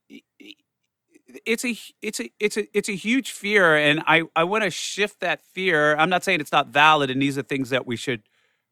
it's 1.46 1.66
a 1.66 1.78
it's 2.02 2.20
a 2.20 2.32
it's 2.40 2.58
a 2.58 2.78
it's 2.78 2.90
a 2.90 2.96
huge 2.96 3.32
fear, 3.32 3.76
and 3.76 4.02
I 4.08 4.24
I 4.36 4.44
want 4.44 4.64
to 4.64 4.72
shift 4.72 5.20
that 5.22 5.42
fear. 5.42 5.96
I'm 5.96 6.10
not 6.10 6.24
saying 6.24 6.42
it's 6.42 6.52
not 6.52 6.68
valid, 6.68 7.10
and 7.10 7.22
these 7.22 7.38
are 7.38 7.44
things 7.44 7.70
that 7.70 7.86
we 7.88 7.96
should 7.96 8.24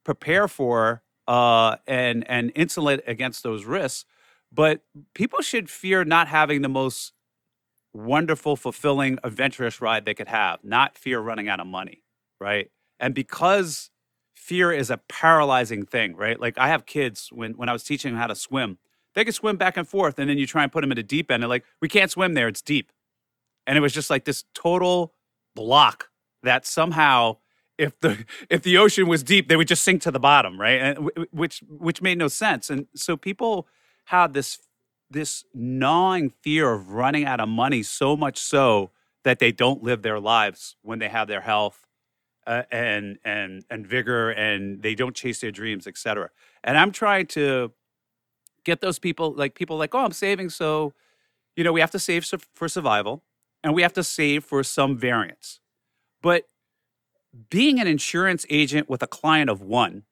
prepare 0.04 0.48
for 0.48 1.04
uh, 1.28 1.78
and 1.88 2.30
and 2.30 2.52
insulate 2.56 3.02
against 3.08 3.44
those 3.44 3.66
risks. 3.66 4.06
But 4.52 4.82
people 5.14 5.42
should 5.42 5.70
fear 5.70 6.06
not 6.06 6.28
having 6.28 6.62
the 6.62 6.70
most 6.70 7.14
wonderful, 7.94 8.56
fulfilling, 8.56 9.20
adventurous 9.24 9.82
ride 9.82 10.06
they 10.06 10.14
could 10.14 10.28
have, 10.28 10.64
not 10.64 10.98
fear 10.98 11.20
running 11.20 11.50
out 11.50 11.60
of 11.60 11.68
money, 11.68 12.04
right? 12.40 12.70
And 13.00 13.14
because 13.14 13.90
fear 14.36 14.72
is 14.72 14.90
a 14.90 14.98
paralyzing 15.10 15.86
thing, 15.86 16.16
right? 16.16 16.40
Like 16.40 16.58
I 16.58 16.68
have 16.68 16.86
kids 16.86 17.30
when 17.32 17.54
when 17.54 17.70
I 17.70 17.74
was 17.74 17.84
teaching 17.84 18.14
them 18.14 18.20
how 18.20 18.28
to 18.28 18.36
swim, 18.36 18.78
they 19.16 19.26
could 19.26 19.36
swim 19.36 19.58
back 19.58 19.78
and 19.78 19.88
forth, 19.88 20.20
and 20.20 20.30
then 20.30 20.38
you 20.38 20.48
try 20.48 20.64
and 20.64 20.72
put 20.72 20.82
them 20.82 20.92
in 20.92 20.98
a 20.98 21.04
deep 21.04 21.32
end, 21.32 21.44
and 21.44 21.50
like 21.50 21.66
we 21.82 21.88
can't 21.88 22.12
swim 22.12 22.34
there; 22.34 22.48
it's 22.48 22.62
deep, 22.62 22.92
and 23.68 23.78
it 23.78 23.82
was 23.82 23.94
just 23.94 24.10
like 24.10 24.26
this 24.26 24.44
total 24.54 25.14
block 25.56 26.10
that 26.44 26.66
somehow. 26.66 27.38
If 27.78 28.00
the 28.00 28.26
if 28.50 28.64
the 28.64 28.78
ocean 28.78 29.08
was 29.08 29.24
deep, 29.24 29.50
they 29.50 29.58
would 29.58 29.68
just 29.68 29.84
sink 29.84 30.02
to 30.04 30.12
the 30.12 30.20
bottom, 30.20 30.60
right? 30.60 30.82
And 30.82 30.98
wh- 31.00 31.22
wh- 31.22 31.34
which 31.34 31.64
which 31.68 32.02
made 32.02 32.18
no 32.18 32.30
sense. 32.30 32.70
And 32.70 32.88
so 32.96 33.18
people 33.18 33.68
had 34.06 34.34
this 34.34 34.60
this 35.10 35.44
gnawing 35.54 36.30
fear 36.42 36.72
of 36.74 36.94
running 36.94 37.26
out 37.26 37.40
of 37.40 37.50
money 37.50 37.84
so 37.84 38.16
much 38.16 38.38
so 38.38 38.92
that 39.24 39.40
they 39.40 39.52
don't 39.52 39.84
live 39.84 40.02
their 40.02 40.20
lives 40.20 40.78
when 40.82 41.00
they 41.00 41.10
have 41.10 41.28
their 41.28 41.42
health 41.42 41.86
uh, 42.48 42.64
and 42.72 43.18
and 43.24 43.64
and 43.70 43.88
vigor 43.88 44.30
and 44.32 44.82
they 44.82 44.96
don't 44.96 45.16
chase 45.16 45.42
their 45.42 45.52
dreams 45.52 45.88
etc 45.88 46.30
and 46.64 46.78
i'm 46.78 46.92
trying 46.92 47.26
to 47.26 47.72
get 48.66 48.82
those 48.82 49.00
people 49.00 49.34
like 49.34 49.56
people 49.56 49.78
like 49.78 49.96
oh 49.96 50.00
i'm 50.00 50.12
saving 50.12 50.50
so 50.50 50.94
you 51.56 51.64
know 51.64 51.72
we 51.72 51.80
have 51.80 51.92
to 51.92 52.00
save 52.00 52.26
for 52.54 52.68
survival 52.68 53.24
and 53.64 53.74
we 53.74 53.82
have 53.82 53.94
to 53.94 54.04
save 54.04 54.44
for 54.44 54.64
some 54.64 54.96
variance. 54.96 55.60
But 56.22 56.44
being 57.50 57.80
an 57.80 57.88
insurance 57.88 58.46
agent 58.50 58.88
with 58.90 59.02
a 59.02 59.08
client 59.08 59.50
of 59.50 59.60
one 59.60 60.04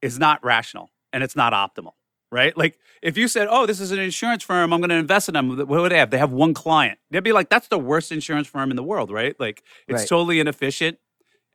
is 0.00 0.18
not 0.18 0.42
rational 0.44 0.90
and 1.12 1.22
it's 1.22 1.36
not 1.36 1.52
optimal 1.52 1.92
right? 2.32 2.56
Like 2.56 2.76
if 3.02 3.16
you 3.16 3.28
said 3.28 3.46
oh 3.50 3.66
this 3.66 3.80
is 3.80 3.92
an 3.92 4.00
insurance 4.00 4.42
firm 4.42 4.72
i'm 4.72 4.80
going 4.80 4.90
to 4.90 4.96
invest 4.96 5.28
in 5.28 5.34
them 5.34 5.56
what 5.56 5.68
would 5.68 5.92
they 5.92 5.98
have? 5.98 6.10
They 6.10 6.18
have 6.18 6.32
one 6.32 6.54
client. 6.54 6.98
They'd 7.10 7.22
be 7.22 7.32
like 7.32 7.48
that's 7.48 7.68
the 7.68 7.78
worst 7.78 8.10
insurance 8.10 8.48
firm 8.48 8.70
in 8.70 8.76
the 8.76 8.82
world 8.82 9.10
right? 9.12 9.38
Like 9.38 9.62
it's 9.86 10.00
Right. 10.02 10.08
totally 10.08 10.40
inefficient 10.40 10.98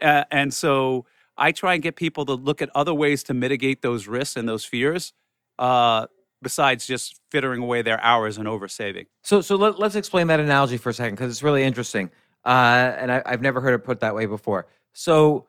uh, 0.01 0.23
and 0.31 0.53
so 0.53 1.05
I 1.37 1.51
try 1.51 1.73
and 1.73 1.83
get 1.83 1.95
people 1.95 2.25
to 2.25 2.33
look 2.33 2.61
at 2.61 2.69
other 2.75 2.93
ways 2.93 3.23
to 3.23 3.33
mitigate 3.33 3.81
those 3.81 4.07
risks 4.07 4.35
and 4.35 4.47
those 4.47 4.63
fears, 4.65 5.13
uh, 5.59 6.07
besides 6.41 6.85
just 6.85 7.19
fittering 7.29 7.61
away 7.61 7.81
their 7.81 8.01
hours 8.03 8.37
and 8.37 8.47
oversaving. 8.47 9.07
So 9.23 9.41
so 9.41 9.55
let, 9.55 9.79
let's 9.79 9.95
explain 9.95 10.27
that 10.27 10.39
analogy 10.39 10.77
for 10.77 10.89
a 10.89 10.93
second 10.93 11.15
because 11.15 11.31
it's 11.31 11.43
really 11.43 11.63
interesting. 11.63 12.11
Uh, 12.43 12.95
and 12.97 13.11
I, 13.11 13.21
I've 13.25 13.41
never 13.41 13.61
heard 13.61 13.73
it 13.73 13.83
put 13.83 13.99
that 13.99 14.15
way 14.15 14.25
before. 14.25 14.67
So 14.93 15.45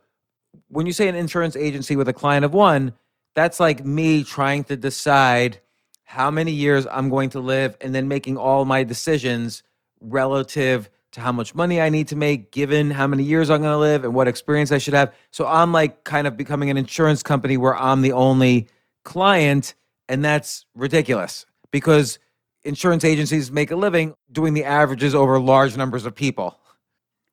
when 0.68 0.86
you 0.86 0.92
say 0.92 1.08
an 1.08 1.14
insurance 1.14 1.56
agency 1.56 1.96
with 1.96 2.08
a 2.08 2.12
client 2.12 2.44
of 2.44 2.52
one, 2.52 2.92
that's 3.34 3.58
like 3.58 3.84
me 3.84 4.24
trying 4.24 4.64
to 4.64 4.76
decide 4.76 5.60
how 6.04 6.30
many 6.30 6.52
years 6.52 6.86
I'm 6.90 7.08
going 7.08 7.30
to 7.30 7.40
live 7.40 7.76
and 7.80 7.94
then 7.94 8.08
making 8.08 8.36
all 8.36 8.66
my 8.66 8.84
decisions 8.84 9.62
relative 10.00 10.90
to 11.12 11.20
how 11.20 11.32
much 11.32 11.54
money 11.54 11.80
I 11.80 11.88
need 11.88 12.08
to 12.08 12.16
make, 12.16 12.52
given 12.52 12.90
how 12.90 13.06
many 13.06 13.22
years 13.22 13.50
I'm 13.50 13.60
going 13.60 13.72
to 13.72 13.78
live 13.78 14.04
and 14.04 14.14
what 14.14 14.28
experience 14.28 14.72
I 14.72 14.78
should 14.78 14.94
have. 14.94 15.14
So 15.30 15.46
I'm 15.46 15.72
like 15.72 16.04
kind 16.04 16.26
of 16.26 16.36
becoming 16.36 16.70
an 16.70 16.76
insurance 16.76 17.22
company 17.22 17.56
where 17.56 17.76
I'm 17.76 18.02
the 18.02 18.12
only 18.12 18.68
client. 19.04 19.74
And 20.08 20.24
that's 20.24 20.66
ridiculous 20.74 21.46
because 21.70 22.18
insurance 22.64 23.04
agencies 23.04 23.50
make 23.50 23.70
a 23.70 23.76
living 23.76 24.14
doing 24.30 24.54
the 24.54 24.64
averages 24.64 25.14
over 25.14 25.38
large 25.38 25.76
numbers 25.76 26.06
of 26.06 26.14
people. 26.14 26.58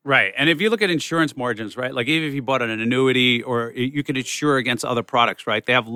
Right. 0.05 0.33
And 0.37 0.49
if 0.49 0.61
you 0.61 0.69
look 0.69 0.81
at 0.81 0.89
insurance 0.89 1.35
margins, 1.35 1.75
right, 1.75 1.93
like 1.93 2.07
even 2.07 2.27
if 2.27 2.33
you 2.33 2.41
bought 2.41 2.61
an 2.61 2.69
annuity 2.69 3.43
or 3.43 3.71
you 3.71 4.01
can 4.01 4.15
insure 4.15 4.57
against 4.57 4.85
other 4.85 5.03
products, 5.03 5.45
right, 5.45 5.63
they 5.65 5.73
have 5.73 5.87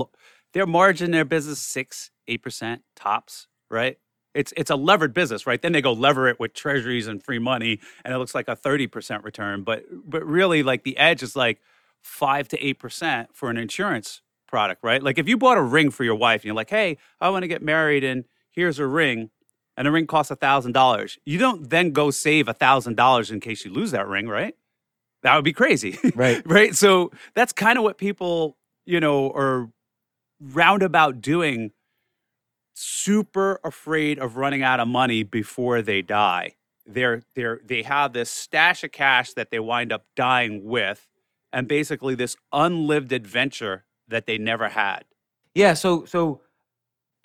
their 0.54 0.68
margin, 0.68 1.12
their 1.12 1.26
business 1.26 1.60
six, 1.60 2.12
eight 2.28 2.44
percent 2.44 2.84
tops, 2.96 3.48
right? 3.72 3.98
It's 4.34 4.54
it's 4.58 4.70
a 4.70 4.76
levered 4.76 5.14
business, 5.14 5.48
right? 5.48 5.62
Then 5.62 5.72
they 5.72 5.82
go 5.82 5.94
lever 5.94 6.28
it 6.28 6.40
with 6.40 6.54
treasuries 6.54 7.08
and 7.08 7.24
free 7.24 7.40
money, 7.40 7.80
and 8.04 8.14
it 8.14 8.18
looks 8.18 8.36
like 8.36 8.48
a 8.48 8.56
thirty 8.56 8.88
percent 8.88 9.24
return. 9.24 9.64
But 9.64 9.86
but 10.06 10.26
really, 10.26 10.64
like 10.64 10.84
the 10.84 10.98
edge 10.98 11.24
is 11.24 11.36
like 11.36 11.62
five 12.02 12.48
to 12.50 12.64
eight 12.64 12.80
percent 12.80 13.30
for 13.34 13.50
an 13.50 13.58
insurance 13.58 14.22
product, 14.54 14.84
right? 14.84 15.02
Like 15.02 15.18
if 15.18 15.28
you 15.28 15.36
bought 15.36 15.58
a 15.58 15.64
ring 15.64 15.90
for 15.90 16.04
your 16.04 16.14
wife 16.14 16.42
and 16.42 16.46
you're 16.46 16.54
like, 16.54 16.70
hey, 16.70 17.00
I 17.20 17.30
want 17.32 17.42
to 17.42 17.48
get 17.48 17.64
married, 17.64 18.04
and 18.04 18.24
here's 18.52 18.78
a 18.78 18.86
ring, 18.86 19.32
and 19.76 19.88
the 19.88 19.92
ring 19.92 20.06
costs 20.06 20.30
a 20.30 20.36
thousand 20.36 20.74
dollars. 20.74 21.18
You 21.26 21.40
don't 21.40 21.72
then 21.72 21.90
go 21.90 22.12
save 22.12 22.48
a 22.48 22.54
thousand 22.54 22.96
dollars 22.96 23.32
in 23.32 23.40
case 23.40 23.66
you 23.66 23.72
lose 23.74 23.90
that 23.90 24.08
ring, 24.08 24.28
right? 24.28 24.54
That 25.24 25.34
would 25.36 25.44
be 25.44 25.54
crazy, 25.54 25.98
Right. 26.14 26.44
right? 26.46 26.76
So 26.76 27.10
that's 27.34 27.52
kind 27.52 27.80
of 27.80 27.84
what 27.84 27.98
people, 27.98 28.56
you 28.86 29.00
know, 29.00 29.32
are 29.32 29.72
roundabout 30.40 31.20
doing. 31.20 31.72
Super 32.76 33.60
afraid 33.64 34.20
of 34.20 34.38
running 34.38 34.62
out 34.62 34.80
of 34.80 34.88
money 34.88 35.24
before 35.24 35.82
they 35.82 36.02
die. 36.04 36.56
They're 36.86 37.24
they're 37.36 37.60
they 37.66 37.82
have 37.84 38.14
this 38.14 38.30
stash 38.30 38.84
of 38.84 38.92
cash 38.92 39.34
that 39.34 39.50
they 39.52 39.60
wind 39.60 39.92
up 39.92 40.06
dying 40.16 40.64
with, 40.64 41.08
and 41.52 41.68
basically 41.68 42.16
this 42.16 42.36
unlived 42.52 43.12
adventure 43.12 43.86
that 44.14 44.26
they 44.26 44.38
never 44.38 44.70
had. 44.70 45.04
Yeah, 45.54 45.74
so 45.74 46.06
so 46.06 46.42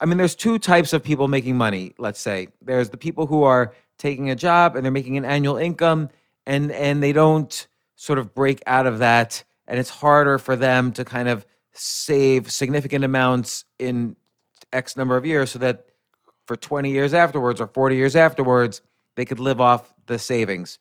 I 0.01 0.07
mean 0.07 0.19
there's 0.19 0.35
two 0.35 0.59
types 0.59 0.93
of 0.93 1.03
people 1.03 1.29
making 1.29 1.57
money, 1.57 1.95
let's 1.99 2.21
say. 2.21 2.49
There's 2.61 2.91
the 2.91 2.97
people 2.97 3.27
who 3.27 3.45
are 3.45 3.75
taking 3.99 4.31
a 4.31 4.35
job 4.35 4.77
and 4.77 4.85
they're 4.85 4.93
making 4.93 5.17
an 5.17 5.25
annual 5.25 5.57
income 5.57 6.11
and 6.47 6.73
and 6.73 7.03
they 7.03 7.13
don't 7.13 7.67
sort 7.97 8.19
of 8.19 8.35
break 8.35 8.63
out 8.67 8.87
of 8.87 8.99
that 8.99 9.45
and 9.67 9.79
it's 9.79 9.91
harder 9.91 10.39
for 10.39 10.57
them 10.57 10.93
to 10.93 11.05
kind 11.05 11.29
of 11.29 11.47
save 11.73 12.51
significant 12.51 13.05
amounts 13.05 13.65
in 13.79 14.17
x 14.73 14.97
number 14.97 15.17
of 15.17 15.25
years 15.27 15.51
so 15.51 15.59
that 15.59 15.87
for 16.47 16.57
20 16.57 16.91
years 16.91 17.13
afterwards 17.15 17.61
or 17.61 17.67
40 17.67 17.97
years 17.97 18.17
afterwards 18.17 18.83
they 19.17 19.25
could 19.25 19.41
live 19.41 19.61
off 19.61 19.93
the 20.07 20.19
savings. 20.19 20.79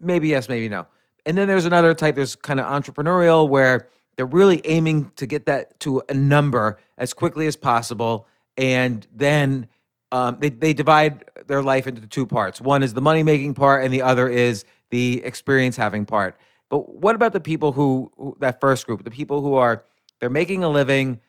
Maybe 0.00 0.28
yes, 0.28 0.48
maybe 0.48 0.68
no. 0.68 0.86
And 1.26 1.36
then 1.36 1.48
there's 1.48 1.64
another 1.64 1.94
type, 1.94 2.14
there's 2.14 2.36
kind 2.36 2.60
of 2.60 2.66
entrepreneurial 2.66 3.48
where 3.48 3.88
they're 4.16 4.26
really 4.26 4.60
aiming 4.64 5.10
to 5.16 5.26
get 5.26 5.46
that 5.46 5.78
to 5.80 6.02
a 6.08 6.14
number 6.14 6.78
as 6.98 7.12
quickly 7.12 7.46
as 7.46 7.56
possible. 7.56 8.26
And 8.56 9.06
then 9.12 9.68
um, 10.12 10.36
they, 10.38 10.50
they 10.50 10.72
divide 10.72 11.24
their 11.46 11.62
life 11.62 11.86
into 11.86 12.06
two 12.06 12.26
parts. 12.26 12.60
One 12.60 12.82
is 12.82 12.94
the 12.94 13.00
money 13.00 13.22
making 13.22 13.54
part, 13.54 13.84
and 13.84 13.92
the 13.92 14.02
other 14.02 14.28
is 14.28 14.64
the 14.90 15.24
experience 15.24 15.76
having 15.76 16.06
part. 16.06 16.36
But 16.70 16.94
what 16.94 17.14
about 17.14 17.32
the 17.32 17.40
people 17.40 17.72
who, 17.72 18.12
who 18.16 18.36
that 18.40 18.60
first 18.60 18.86
group, 18.86 19.02
the 19.04 19.10
people 19.10 19.40
who 19.42 19.54
are 19.54 19.84
they're 20.20 20.30
making 20.30 20.64
a 20.64 20.68
living, 20.68 21.20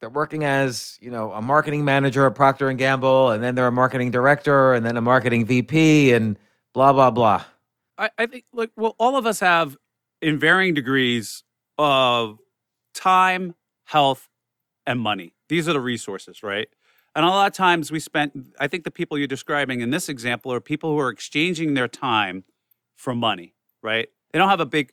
they're 0.00 0.10
working 0.10 0.44
as 0.44 0.98
you 1.00 1.10
know 1.10 1.32
a 1.32 1.40
marketing 1.40 1.84
manager 1.84 2.26
at 2.26 2.34
Procter 2.34 2.68
and 2.68 2.78
Gamble, 2.78 3.30
and 3.30 3.42
then 3.42 3.54
they're 3.54 3.66
a 3.68 3.72
marketing 3.72 4.10
director, 4.10 4.74
and 4.74 4.84
then 4.84 4.96
a 4.96 5.00
marketing 5.00 5.46
VP, 5.46 6.12
and 6.12 6.38
blah 6.74 6.92
blah 6.92 7.10
blah. 7.10 7.44
I, 7.96 8.10
I 8.18 8.26
think 8.26 8.44
like 8.52 8.70
well 8.76 8.94
all 8.98 9.16
of 9.16 9.24
us 9.24 9.40
have 9.40 9.76
in 10.20 10.38
varying 10.38 10.74
degrees 10.74 11.44
of 11.78 12.38
time 12.94 13.54
health 13.84 14.28
and 14.86 15.00
money. 15.00 15.34
These 15.48 15.68
are 15.68 15.72
the 15.72 15.80
resources 15.80 16.42
right? 16.42 16.68
And 17.14 17.24
a 17.24 17.28
lot 17.28 17.46
of 17.46 17.54
times 17.54 17.90
we 17.90 18.00
spent 18.00 18.32
i 18.60 18.66
think 18.66 18.84
the 18.84 18.90
people 18.90 19.18
you're 19.18 19.26
describing 19.26 19.80
in 19.80 19.90
this 19.90 20.08
example 20.08 20.52
are 20.52 20.60
people 20.60 20.90
who 20.90 20.98
are 20.98 21.10
exchanging 21.10 21.74
their 21.74 21.88
time 21.88 22.44
for 22.96 23.14
money 23.14 23.54
right? 23.82 24.08
They 24.32 24.38
don't 24.38 24.48
have 24.48 24.60
a 24.60 24.66
big 24.66 24.92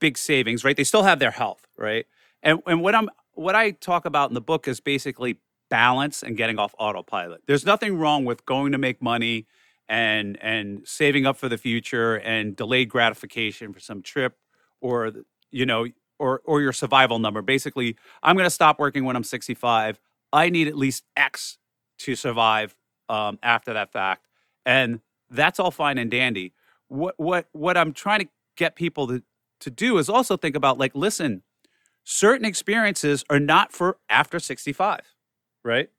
big 0.00 0.18
savings 0.18 0.64
right? 0.64 0.76
They 0.76 0.84
still 0.84 1.02
have 1.02 1.18
their 1.18 1.32
health 1.32 1.66
right? 1.76 2.06
And 2.42 2.60
and 2.66 2.82
what 2.82 2.94
i'm 2.94 3.10
what 3.32 3.54
i 3.54 3.70
talk 3.70 4.04
about 4.04 4.30
in 4.30 4.34
the 4.34 4.40
book 4.40 4.68
is 4.68 4.80
basically 4.80 5.38
balance 5.68 6.22
and 6.22 6.36
getting 6.36 6.58
off 6.58 6.74
autopilot. 6.78 7.42
There's 7.46 7.66
nothing 7.66 7.98
wrong 7.98 8.24
with 8.24 8.46
going 8.46 8.72
to 8.72 8.78
make 8.78 9.02
money 9.02 9.46
and 9.88 10.38
and 10.42 10.86
saving 10.86 11.26
up 11.26 11.36
for 11.36 11.48
the 11.48 11.58
future 11.58 12.16
and 12.16 12.56
delayed 12.56 12.88
gratification 12.88 13.72
for 13.72 13.80
some 13.80 14.02
trip 14.02 14.36
or 14.80 15.12
you 15.50 15.64
know 15.66 15.86
or 16.18 16.42
or 16.44 16.60
your 16.60 16.72
survival 16.72 17.18
number 17.18 17.42
basically 17.42 17.96
i'm 18.22 18.36
going 18.36 18.46
to 18.46 18.50
stop 18.50 18.78
working 18.78 19.04
when 19.04 19.16
i'm 19.16 19.24
65 19.24 20.00
i 20.32 20.48
need 20.48 20.68
at 20.68 20.76
least 20.76 21.04
x 21.16 21.58
to 21.98 22.14
survive 22.14 22.76
um, 23.08 23.38
after 23.42 23.72
that 23.72 23.92
fact 23.92 24.26
and 24.64 25.00
that's 25.30 25.58
all 25.60 25.70
fine 25.70 25.98
and 25.98 26.10
dandy 26.10 26.52
what 26.88 27.14
what 27.18 27.48
what 27.52 27.76
i'm 27.76 27.92
trying 27.92 28.20
to 28.20 28.28
get 28.56 28.76
people 28.76 29.06
to 29.06 29.22
to 29.58 29.70
do 29.70 29.98
is 29.98 30.08
also 30.08 30.36
think 30.36 30.54
about 30.54 30.78
like 30.78 30.94
listen 30.94 31.42
certain 32.06 32.46
experiences 32.46 33.24
are 33.28 33.40
not 33.40 33.72
for 33.72 33.98
after 34.08 34.38
65, 34.38 35.00
right? 35.64 35.90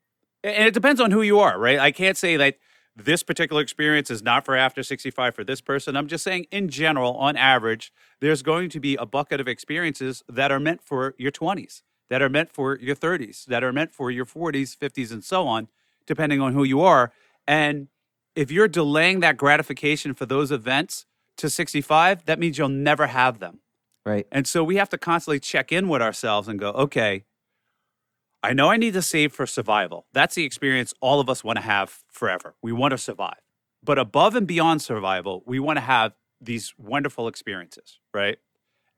And 0.44 0.68
it 0.68 0.74
depends 0.74 1.02
on 1.02 1.12
who 1.12 1.22
you 1.22 1.40
are, 1.40 1.60
right? 1.60 1.80
I 1.80 1.92
can't 1.92 2.18
say 2.18 2.38
that 2.38 2.58
this 2.98 3.22
particular 3.22 3.62
experience 3.62 4.10
is 4.10 4.24
not 4.24 4.44
for 4.44 4.56
after 4.56 4.82
65 4.82 5.36
for 5.36 5.44
this 5.44 5.62
person. 5.62 5.96
I'm 5.96 6.08
just 6.08 6.24
saying, 6.24 6.48
in 6.51 6.68
general, 6.70 7.16
on 7.16 7.38
average, 7.38 7.94
there's 8.20 8.42
going 8.42 8.70
to 8.72 8.80
be 8.80 8.96
a 8.96 9.06
bucket 9.06 9.39
of 9.39 9.48
experiences 9.48 10.24
that 10.27 10.51
are 10.51 10.60
meant 10.60 10.82
for 10.82 11.13
your 11.18 11.32
20s, 11.32 11.84
that 12.10 12.22
are 12.22 12.30
meant 12.30 12.51
for 12.51 12.77
your 12.80 12.96
30s, 12.96 13.46
that 13.46 13.63
are 13.63 13.72
meant 13.72 13.94
for 13.94 14.10
your 14.10 14.25
40s, 14.25 14.75
50s, 14.75 15.12
and 15.12 15.24
so 15.24 15.48
on, 15.48 15.68
depending 16.08 16.42
on 16.42 16.54
who 16.54 16.63
you 16.63 16.82
are. 16.82 17.13
And 17.48 17.88
if 18.36 18.51
you're 18.51 18.68
delaying 18.68 19.20
that 19.20 19.38
gratification 19.38 20.16
for 20.16 20.25
those 20.25 20.51
events 20.51 21.06
to 21.38 21.51
65, 21.51 22.25
that 22.25 22.39
means 22.39 22.58
you'll 22.58 22.70
never 22.70 23.08
have 23.08 23.38
them. 23.38 23.60
Right. 24.06 24.25
And 24.32 24.48
so 24.48 24.63
we 24.63 24.77
have 24.77 24.89
to 24.89 24.98
constantly 24.98 25.39
check 25.39 25.72
in 25.72 25.88
with 25.88 26.01
ourselves 26.01 26.48
and 26.48 26.60
go, 26.60 26.72
okay, 26.72 27.25
I 28.44 28.53
know 28.53 28.70
I 28.70 28.77
need 28.77 28.94
to 28.94 29.01
save 29.01 29.34
for 29.34 29.46
survival. 29.46 30.06
That's 30.13 30.36
the 30.36 30.44
experience 30.44 30.94
all 31.01 31.20
of 31.20 31.29
us 31.29 31.44
want 31.44 31.58
to 31.58 31.63
have 31.63 32.03
forever. 32.12 32.56
We 32.62 32.72
want 32.72 32.91
to 32.91 32.98
survive. 32.98 33.39
But 33.84 33.98
above 33.98 34.36
and 34.36 34.48
beyond 34.48 34.82
survival, 34.82 35.44
we 35.46 35.60
want 35.60 35.77
to 35.77 35.82
have 35.82 36.13
these 36.39 36.74
wonderful 36.77 37.27
experiences, 37.27 38.00
right? 38.13 38.38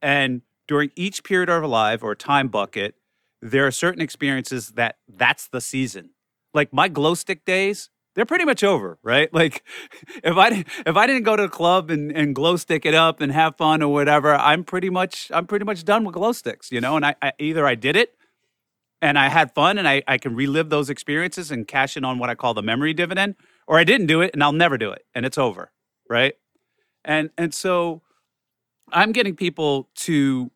And 0.01 0.41
during 0.67 0.91
each 0.95 1.23
period 1.23 1.49
of 1.49 1.63
our 1.63 1.67
life 1.67 2.03
or 2.03 2.15
time 2.15 2.49
bucket, 2.49 2.95
there 3.41 3.65
are 3.65 3.71
certain 3.71 4.01
experiences 4.01 4.69
that 4.69 4.97
that's 5.07 5.47
the 5.47 5.61
season. 5.61 6.11
Like 6.53 6.73
my 6.73 6.87
glow 6.87 7.13
stick 7.13 7.45
days, 7.45 7.89
they're 8.15 8.25
pretty 8.25 8.45
much 8.45 8.63
over, 8.63 8.99
right? 9.03 9.33
Like 9.39 9.63
if 10.23 10.35
I 10.35 10.65
if 10.85 10.97
I 10.97 11.07
didn't 11.07 11.23
go 11.23 11.35
to 11.35 11.43
the 11.43 11.49
club 11.49 11.89
and, 11.89 12.11
and 12.11 12.35
glow 12.35 12.57
stick 12.57 12.85
it 12.85 12.93
up 12.93 13.21
and 13.21 13.31
have 13.31 13.55
fun 13.55 13.81
or 13.81 13.93
whatever, 13.93 14.35
I'm 14.35 14.63
pretty 14.63 14.89
much 14.89 15.31
I'm 15.33 15.47
pretty 15.47 15.65
much 15.65 15.85
done 15.85 16.03
with 16.03 16.15
glow 16.15 16.33
sticks, 16.33 16.71
you 16.71 16.81
know. 16.81 16.97
And 16.97 17.05
I, 17.05 17.15
I 17.21 17.31
either 17.39 17.65
I 17.65 17.75
did 17.75 17.95
it 17.95 18.15
and 19.01 19.17
I 19.17 19.29
had 19.29 19.53
fun 19.53 19.77
and 19.77 19.87
I, 19.87 20.03
I 20.07 20.17
can 20.17 20.35
relive 20.35 20.69
those 20.69 20.89
experiences 20.89 21.51
and 21.51 21.67
cash 21.67 21.95
in 21.95 22.03
on 22.03 22.19
what 22.19 22.29
I 22.29 22.35
call 22.35 22.53
the 22.53 22.63
memory 22.63 22.93
dividend, 22.93 23.35
or 23.67 23.77
I 23.77 23.83
didn't 23.83 24.07
do 24.07 24.21
it 24.21 24.31
and 24.33 24.43
I'll 24.43 24.51
never 24.51 24.77
do 24.77 24.91
it 24.91 25.05
and 25.13 25.25
it's 25.25 25.37
over, 25.37 25.71
right? 26.09 26.33
And 27.05 27.29
and 27.37 27.53
so 27.53 28.01
I'm 28.91 29.11
getting 29.11 29.35
people 29.35 29.89
to 29.95 30.51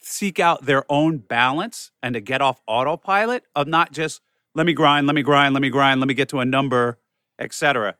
seek 0.00 0.38
out 0.38 0.64
their 0.64 0.84
own 0.90 1.18
balance 1.18 1.90
and 2.02 2.14
to 2.14 2.20
get 2.20 2.40
off 2.40 2.60
autopilot 2.66 3.44
of 3.54 3.66
not 3.66 3.92
just 3.92 4.20
let 4.54 4.64
me 4.64 4.72
grind, 4.72 5.06
let 5.06 5.14
me 5.14 5.22
grind, 5.22 5.52
let 5.52 5.60
me 5.60 5.68
grind, 5.68 6.00
let 6.00 6.06
me 6.06 6.14
get 6.14 6.28
to 6.30 6.40
a 6.40 6.44
number, 6.44 6.98
etc. 7.38 7.96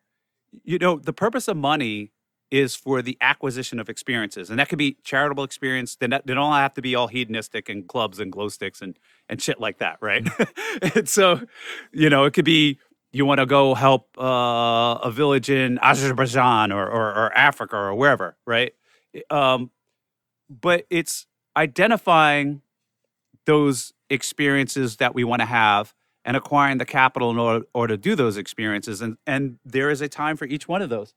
You 0.64 0.78
know, 0.78 0.98
the 0.98 1.12
purpose 1.12 1.48
of 1.48 1.56
money 1.56 2.12
is 2.50 2.76
for 2.76 3.02
the 3.02 3.18
acquisition 3.20 3.78
of 3.80 3.88
experiences, 3.88 4.50
and 4.50 4.58
that 4.58 4.68
could 4.68 4.78
be 4.78 4.96
charitable 5.02 5.44
experience. 5.44 5.96
They 5.96 6.06
don't 6.06 6.26
they 6.26 6.34
don't 6.34 6.52
have 6.52 6.74
to 6.74 6.82
be 6.82 6.94
all 6.94 7.08
hedonistic 7.08 7.68
and 7.68 7.86
clubs 7.86 8.20
and 8.20 8.30
glow 8.30 8.48
sticks 8.48 8.80
and 8.80 8.98
and 9.28 9.40
shit 9.42 9.60
like 9.60 9.78
that, 9.78 9.98
right? 10.00 10.26
and 10.94 11.08
so, 11.08 11.40
you 11.92 12.08
know, 12.08 12.24
it 12.24 12.32
could 12.32 12.44
be 12.44 12.78
you 13.12 13.24
want 13.24 13.40
to 13.40 13.46
go 13.46 13.74
help 13.74 14.08
uh, 14.18 14.98
a 15.02 15.10
village 15.10 15.50
in 15.50 15.78
Azerbaijan 15.82 16.72
or, 16.72 16.86
or 16.86 17.08
or 17.08 17.36
Africa 17.36 17.76
or 17.76 17.94
wherever, 17.94 18.36
right? 18.46 18.74
Um, 19.30 19.70
but 20.48 20.86
it's 20.90 21.26
identifying 21.56 22.62
those 23.46 23.92
experiences 24.10 24.96
that 24.96 25.14
we 25.14 25.24
want 25.24 25.40
to 25.40 25.46
have 25.46 25.94
and 26.24 26.36
acquiring 26.36 26.78
the 26.78 26.84
capital 26.84 27.30
in 27.30 27.38
order, 27.38 27.64
order 27.72 27.96
to 27.96 28.02
do 28.02 28.14
those 28.14 28.36
experiences. 28.36 29.00
And 29.00 29.16
and 29.26 29.58
there 29.64 29.90
is 29.90 30.00
a 30.00 30.08
time 30.08 30.36
for 30.36 30.44
each 30.44 30.68
one 30.68 30.82
of 30.82 30.90
those. 30.90 31.14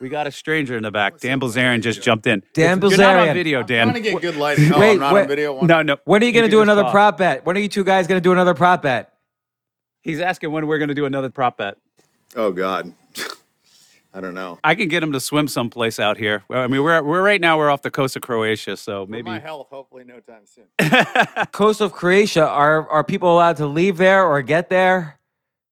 We 0.00 0.08
got 0.08 0.26
a 0.26 0.30
stranger 0.30 0.76
in 0.76 0.82
the 0.82 0.90
back. 0.90 1.20
Dan 1.20 1.38
Bilzerian 1.40 1.82
just 1.82 2.02
jumped 2.02 2.26
in. 2.26 2.42
Dan 2.54 2.80
Bilzerian. 2.80 2.90
You're 2.90 2.98
not 2.98 3.16
on 3.16 3.26
Bilzerian. 3.28 3.34
video, 3.34 3.60
I'm 3.60 3.66
trying 3.66 3.92
to 3.92 4.00
get 4.00 4.20
good 4.22 4.36
lighting. 4.36 4.72
Oh, 4.72 4.80
Wait, 4.80 4.92
I'm 4.92 4.98
not 4.98 5.12
wait. 5.12 5.22
on 5.22 5.28
video. 5.28 5.52
One. 5.54 5.66
No, 5.66 5.82
no. 5.82 5.98
When 6.04 6.22
are 6.22 6.26
you 6.26 6.32
going 6.32 6.44
to 6.44 6.48
can 6.48 6.50
do 6.52 6.56
just 6.58 6.62
another 6.62 6.82
talk. 6.82 6.92
prop 6.92 7.18
bet? 7.18 7.44
When 7.44 7.56
are 7.56 7.60
you 7.60 7.68
two 7.68 7.84
guys 7.84 8.06
going 8.06 8.16
to 8.18 8.22
do 8.22 8.32
another 8.32 8.54
prop 8.54 8.82
bet? 8.82 9.12
He's 10.00 10.20
asking 10.20 10.52
when 10.52 10.66
we're 10.66 10.78
going 10.78 10.88
to 10.88 10.94
do 10.94 11.04
another 11.04 11.28
prop 11.28 11.58
bet. 11.58 11.76
Oh 12.34 12.50
God. 12.50 12.94
I 14.14 14.20
don't 14.20 14.34
know. 14.34 14.58
I 14.64 14.74
can 14.74 14.88
get 14.88 15.02
him 15.02 15.12
to 15.12 15.20
swim 15.20 15.46
someplace 15.48 16.00
out 16.00 16.16
here. 16.16 16.44
Well, 16.48 16.62
I 16.62 16.66
mean, 16.66 16.82
we're 16.82 17.02
we're 17.02 17.22
right 17.22 17.40
now 17.40 17.58
we're 17.58 17.70
off 17.70 17.82
the 17.82 17.92
coast 17.92 18.16
of 18.16 18.22
Croatia, 18.22 18.76
so 18.76 19.04
For 19.04 19.10
maybe 19.12 19.30
my 19.30 19.38
health, 19.38 19.68
hopefully, 19.70 20.04
no 20.04 20.18
time 20.20 20.42
soon. 20.46 21.46
Coast 21.52 21.80
of 21.80 21.92
Croatia. 21.92 22.48
Are 22.48 22.88
are 22.88 23.04
people 23.04 23.32
allowed 23.32 23.58
to 23.58 23.66
leave 23.66 23.98
there 23.98 24.24
or 24.24 24.42
get 24.42 24.68
there? 24.70 25.20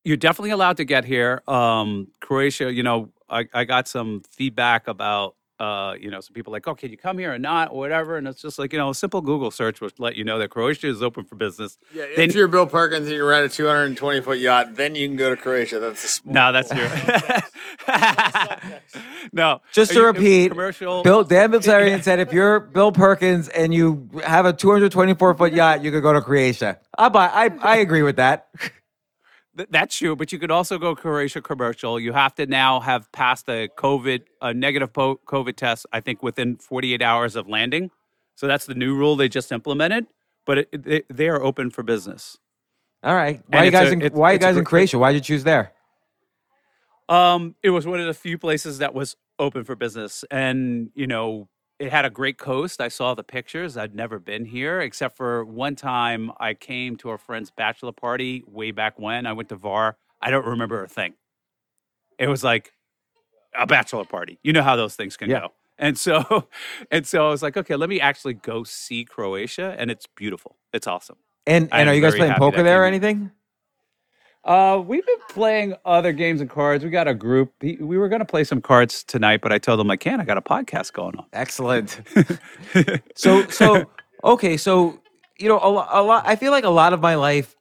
you're 0.04 0.16
definitely 0.16 0.50
allowed 0.50 0.78
to 0.78 0.84
get 0.84 1.04
here. 1.04 1.42
Um, 1.46 2.08
Croatia, 2.20 2.72
you 2.72 2.82
know, 2.82 3.10
I, 3.28 3.46
I 3.52 3.64
got 3.64 3.88
some 3.88 4.22
feedback 4.30 4.88
about, 4.88 5.34
uh, 5.58 5.94
you 6.00 6.08
know, 6.10 6.20
some 6.20 6.34
people 6.34 6.52
like, 6.52 6.68
oh, 6.68 6.74
can 6.74 6.90
you 6.90 6.96
come 6.96 7.18
here 7.18 7.34
or 7.34 7.38
not, 7.38 7.72
or 7.72 7.78
whatever. 7.78 8.16
And 8.16 8.28
it's 8.28 8.40
just 8.40 8.58
like, 8.60 8.72
you 8.72 8.78
know, 8.78 8.90
a 8.90 8.94
simple 8.94 9.20
Google 9.20 9.50
search 9.50 9.80
will 9.80 9.90
let 9.98 10.14
you 10.16 10.22
know 10.24 10.38
that 10.38 10.50
Croatia 10.50 10.86
is 10.88 11.02
open 11.02 11.24
for 11.24 11.34
business. 11.34 11.76
Yeah, 11.92 12.06
Then- 12.16 12.28
if 12.30 12.34
you're 12.36 12.46
Bill 12.48 12.66
Perkins 12.66 13.06
and 13.08 13.14
you 13.16 13.26
rent 13.26 13.44
a 13.44 13.48
220 13.54 14.20
foot 14.20 14.38
yacht, 14.38 14.76
then 14.76 14.94
you 14.94 15.08
can 15.08 15.16
go 15.16 15.30
to 15.30 15.36
Croatia. 15.36 15.80
That's 15.80 16.04
a 16.04 16.08
small. 16.08 16.32
No, 16.34 16.52
that's 16.52 16.72
your. 16.72 16.88
no, 19.32 19.60
Just 19.72 19.92
to 19.92 19.98
you- 19.98 20.06
repeat, 20.06 20.50
commercial. 20.50 21.02
Bill 21.02 21.24
Dan 21.24 21.50
Bilzerian 21.52 22.02
said 22.04 22.20
if 22.20 22.32
you're 22.32 22.60
Bill 22.60 22.92
Perkins 22.92 23.48
and 23.48 23.74
you 23.74 24.08
have 24.24 24.46
a 24.46 24.52
224 24.52 25.34
foot 25.34 25.52
yacht, 25.52 25.82
you 25.82 25.90
could 25.90 26.02
go 26.02 26.12
to 26.12 26.20
Croatia. 26.20 26.78
I 26.96 27.08
buy. 27.08 27.26
I 27.26 27.50
I 27.62 27.76
agree 27.78 28.02
with 28.02 28.16
that. 28.16 28.48
Th- 29.58 29.68
That's 29.70 29.96
true, 29.96 30.16
but 30.16 30.32
you 30.32 30.38
could 30.38 30.50
also 30.52 30.78
go 30.78 30.96
Croatia 30.96 31.42
commercial. 31.42 32.00
You 32.00 32.14
have 32.14 32.34
to 32.36 32.46
now 32.46 32.80
have 32.80 33.12
passed 33.12 33.48
a 33.50 33.68
COVID, 33.76 34.22
a 34.40 34.54
negative 34.54 34.92
po- 34.94 35.20
COVID 35.26 35.56
test, 35.56 35.86
I 35.92 36.00
think 36.00 36.22
within 36.22 36.56
48 36.56 37.02
hours 37.02 37.36
of 37.36 37.48
landing. 37.48 37.90
So 38.36 38.46
that's 38.46 38.66
the 38.66 38.74
new 38.74 38.94
rule 38.96 39.16
they 39.16 39.28
just 39.28 39.52
implemented. 39.52 40.06
But 40.46 40.58
it, 40.58 40.82
they, 40.84 41.02
they 41.10 41.28
are 41.28 41.42
open 41.42 41.70
for 41.70 41.82
business. 41.82 42.38
All 43.02 43.14
right. 43.14 43.42
Why 43.48 43.64
And 43.64 43.66
you 43.66 43.68
it's 43.78 43.90
a- 43.92 43.96
guys 43.96 44.12
in 44.12 44.18
Why 44.18 44.32
you 44.32 44.38
guys 44.38 44.56
in 44.56 44.64
Croatia? 44.64 44.98
Why 44.98 45.12
did 45.12 45.28
you 45.28 45.34
choose 45.36 45.44
there? 45.44 45.72
Um, 47.08 47.54
it 47.62 47.70
was 47.70 47.86
one 47.86 48.00
of 48.00 48.06
the 48.06 48.14
few 48.14 48.38
places 48.38 48.78
that 48.78 48.94
was 48.94 49.16
open 49.38 49.64
for 49.64 49.74
business, 49.76 50.24
and 50.30 50.90
you 50.94 51.06
know, 51.06 51.48
it 51.78 51.90
had 51.90 52.04
a 52.04 52.10
great 52.10 52.38
coast. 52.38 52.80
I 52.80 52.88
saw 52.88 53.14
the 53.14 53.22
pictures. 53.24 53.76
I'd 53.76 53.94
never 53.94 54.18
been 54.18 54.44
here, 54.44 54.80
except 54.80 55.16
for 55.16 55.44
one 55.44 55.76
time 55.76 56.32
I 56.40 56.54
came 56.54 56.96
to 56.98 57.10
a 57.10 57.18
friend's 57.18 57.50
bachelor 57.50 57.92
party 57.92 58.42
way 58.46 58.70
back 58.72 58.98
when. 58.98 59.26
I 59.26 59.32
went 59.32 59.48
to 59.50 59.56
Hvar. 59.56 59.94
I 60.20 60.30
don't 60.30 60.46
remember 60.46 60.82
a 60.82 60.88
thing. 60.88 61.14
It 62.18 62.28
was 62.28 62.42
like 62.42 62.72
a 63.56 63.66
bachelor 63.66 64.04
party. 64.04 64.38
You 64.42 64.52
know 64.52 64.62
how 64.62 64.76
those 64.76 64.96
things 64.96 65.16
can 65.16 65.30
Yeah. 65.30 65.40
go. 65.40 65.52
And 65.78 65.96
so, 65.96 66.48
and 66.90 67.06
so 67.06 67.26
I 67.26 67.30
was 67.30 67.42
like, 67.42 67.56
okay, 67.56 67.76
let 67.76 67.88
me 67.88 68.00
actually 68.00 68.34
go 68.34 68.64
see 68.64 69.04
Croatia, 69.04 69.76
and 69.78 69.90
it's 69.90 70.06
beautiful. 70.06 70.56
It's 70.72 70.86
awesome. 70.86 71.16
And 71.46 71.68
and 71.72 71.88
are 71.88 71.94
you 71.94 72.02
guys 72.02 72.16
playing 72.16 72.34
poker 72.34 72.62
there 72.62 72.82
or 72.82 72.86
anything? 72.86 73.30
Uh, 74.44 74.82
we've 74.84 75.04
been 75.04 75.18
playing 75.28 75.74
other 75.84 76.12
games 76.12 76.40
and 76.40 76.48
cards. 76.48 76.82
We 76.84 76.90
got 76.90 77.08
a 77.08 77.14
group. 77.14 77.52
He- 77.60 77.76
We 77.80 77.98
were 77.98 78.08
going 78.08 78.20
to 78.20 78.24
play 78.24 78.44
some 78.44 78.60
cards 78.60 79.04
tonight, 79.04 79.40
but 79.42 79.52
I 79.52 79.58
told 79.58 79.78
them 79.80 79.90
I 79.90 79.96
can't. 79.96 80.20
I 80.20 80.24
got 80.24 80.38
a 80.38 80.42
podcast 80.42 80.92
going 80.92 81.16
on. 81.16 81.26
Excellent. 81.32 82.00
so 83.14 83.46
so 83.48 83.84
okay, 84.24 84.56
so 84.56 85.00
you 85.38 85.48
know 85.48 85.58
a, 85.58 86.00
a 86.00 86.02
lot. 86.02 86.24
I 86.26 86.36
feel 86.36 86.52
like 86.52 86.64
a 86.64 86.70
lot 86.70 86.92
of 86.92 87.00
my 87.00 87.14
life 87.16 87.56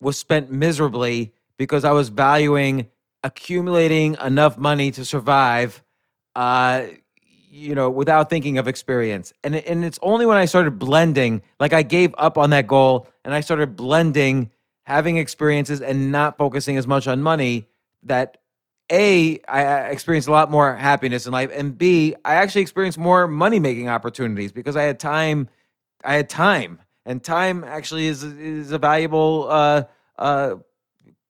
was 0.00 0.18
spent 0.18 0.50
miserably 0.50 1.32
because 1.56 1.84
I 1.84 1.92
was 1.92 2.08
valuing 2.08 2.88
accumulating 3.22 4.16
enough 4.24 4.58
money 4.58 4.90
to 4.92 5.04
survive. 5.04 5.82
Uh, 6.34 6.86
you 7.50 7.74
know, 7.76 7.88
without 7.88 8.28
thinking 8.28 8.58
of 8.58 8.66
experience, 8.66 9.32
and 9.44 9.54
and 9.54 9.84
it's 9.84 9.98
only 10.02 10.26
when 10.26 10.36
I 10.36 10.46
started 10.46 10.78
blending, 10.80 11.42
like 11.60 11.72
I 11.72 11.82
gave 11.82 12.12
up 12.18 12.36
on 12.36 12.50
that 12.50 12.66
goal, 12.66 13.06
and 13.24 13.32
I 13.32 13.40
started 13.40 13.76
blending, 13.76 14.50
having 14.84 15.16
experiences, 15.16 15.80
and 15.80 16.12
not 16.12 16.38
focusing 16.38 16.76
as 16.76 16.86
much 16.86 17.06
on 17.06 17.22
money 17.22 17.66
that 18.02 18.38
a 18.92 19.40
i 19.48 19.88
experienced 19.88 20.28
a 20.28 20.30
lot 20.30 20.50
more 20.50 20.76
happiness 20.76 21.26
in 21.26 21.32
life, 21.32 21.50
and 21.52 21.76
B 21.76 22.14
I 22.24 22.34
actually 22.34 22.62
experienced 22.62 22.98
more 22.98 23.26
money 23.26 23.58
making 23.58 23.88
opportunities 23.88 24.52
because 24.52 24.76
I 24.76 24.82
had 24.82 25.00
time. 25.00 25.48
I 26.04 26.14
had 26.14 26.28
time, 26.28 26.80
and 27.06 27.22
time 27.24 27.64
actually 27.64 28.06
is 28.06 28.22
is 28.22 28.72
a 28.72 28.78
valuable 28.78 29.46
uh, 29.50 29.84
uh, 30.18 30.56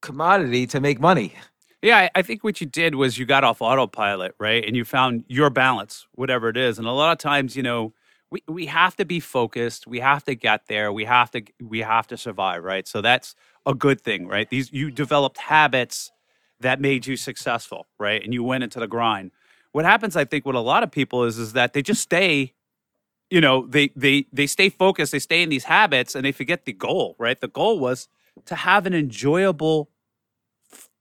commodity 0.01 0.67
to 0.67 0.79
make 0.81 0.99
money. 0.99 1.33
Yeah, 1.81 1.97
I, 1.97 2.09
I 2.15 2.21
think 2.23 2.43
what 2.43 2.59
you 2.59 2.67
did 2.67 2.95
was 2.95 3.17
you 3.17 3.25
got 3.25 3.43
off 3.43 3.61
autopilot, 3.61 4.35
right? 4.39 4.65
And 4.65 4.75
you 4.75 4.83
found 4.83 5.23
your 5.27 5.49
balance, 5.49 6.07
whatever 6.13 6.49
it 6.49 6.57
is. 6.57 6.79
And 6.79 6.87
a 6.87 6.91
lot 6.91 7.11
of 7.11 7.19
times, 7.19 7.55
you 7.55 7.63
know, 7.63 7.93
we, 8.35 8.53
we 8.53 8.65
have 8.65 8.95
to 8.97 9.05
be 9.05 9.19
focused. 9.21 9.87
We 9.87 10.01
have 10.01 10.25
to 10.25 10.35
get 10.35 10.67
there. 10.67 10.91
We 10.91 11.05
have 11.05 11.31
to 11.31 11.43
we 11.61 11.79
have 11.79 12.07
to 12.07 12.17
survive, 12.17 12.63
right? 12.63 12.87
So 12.87 13.01
that's 13.01 13.33
a 13.65 13.73
good 13.73 14.01
thing, 14.01 14.27
right? 14.27 14.49
These 14.49 14.73
you 14.73 14.91
developed 14.91 15.37
habits 15.37 16.11
that 16.59 16.81
made 16.81 17.07
you 17.07 17.15
successful, 17.15 17.87
right? 17.97 18.21
And 18.23 18.33
you 18.33 18.43
went 18.43 18.63
into 18.65 18.79
the 18.79 18.87
grind. 18.87 19.31
What 19.71 19.85
happens, 19.85 20.17
I 20.17 20.25
think, 20.25 20.45
with 20.45 20.55
a 20.55 20.61
lot 20.61 20.83
of 20.83 20.91
people 20.91 21.23
is 21.23 21.37
is 21.37 21.53
that 21.53 21.73
they 21.73 21.81
just 21.81 22.01
stay, 22.01 22.53
you 23.29 23.41
know, 23.41 23.67
they 23.67 23.91
they 23.95 24.25
they 24.33 24.47
stay 24.47 24.69
focused, 24.69 25.13
they 25.13 25.19
stay 25.19 25.41
in 25.41 25.49
these 25.49 25.65
habits, 25.65 26.15
and 26.15 26.25
they 26.25 26.33
forget 26.33 26.65
the 26.65 26.73
goal, 26.73 27.15
right? 27.19 27.39
The 27.39 27.47
goal 27.47 27.79
was 27.79 28.09
to 28.45 28.55
have 28.55 28.85
an 28.85 28.93
enjoyable 28.93 29.89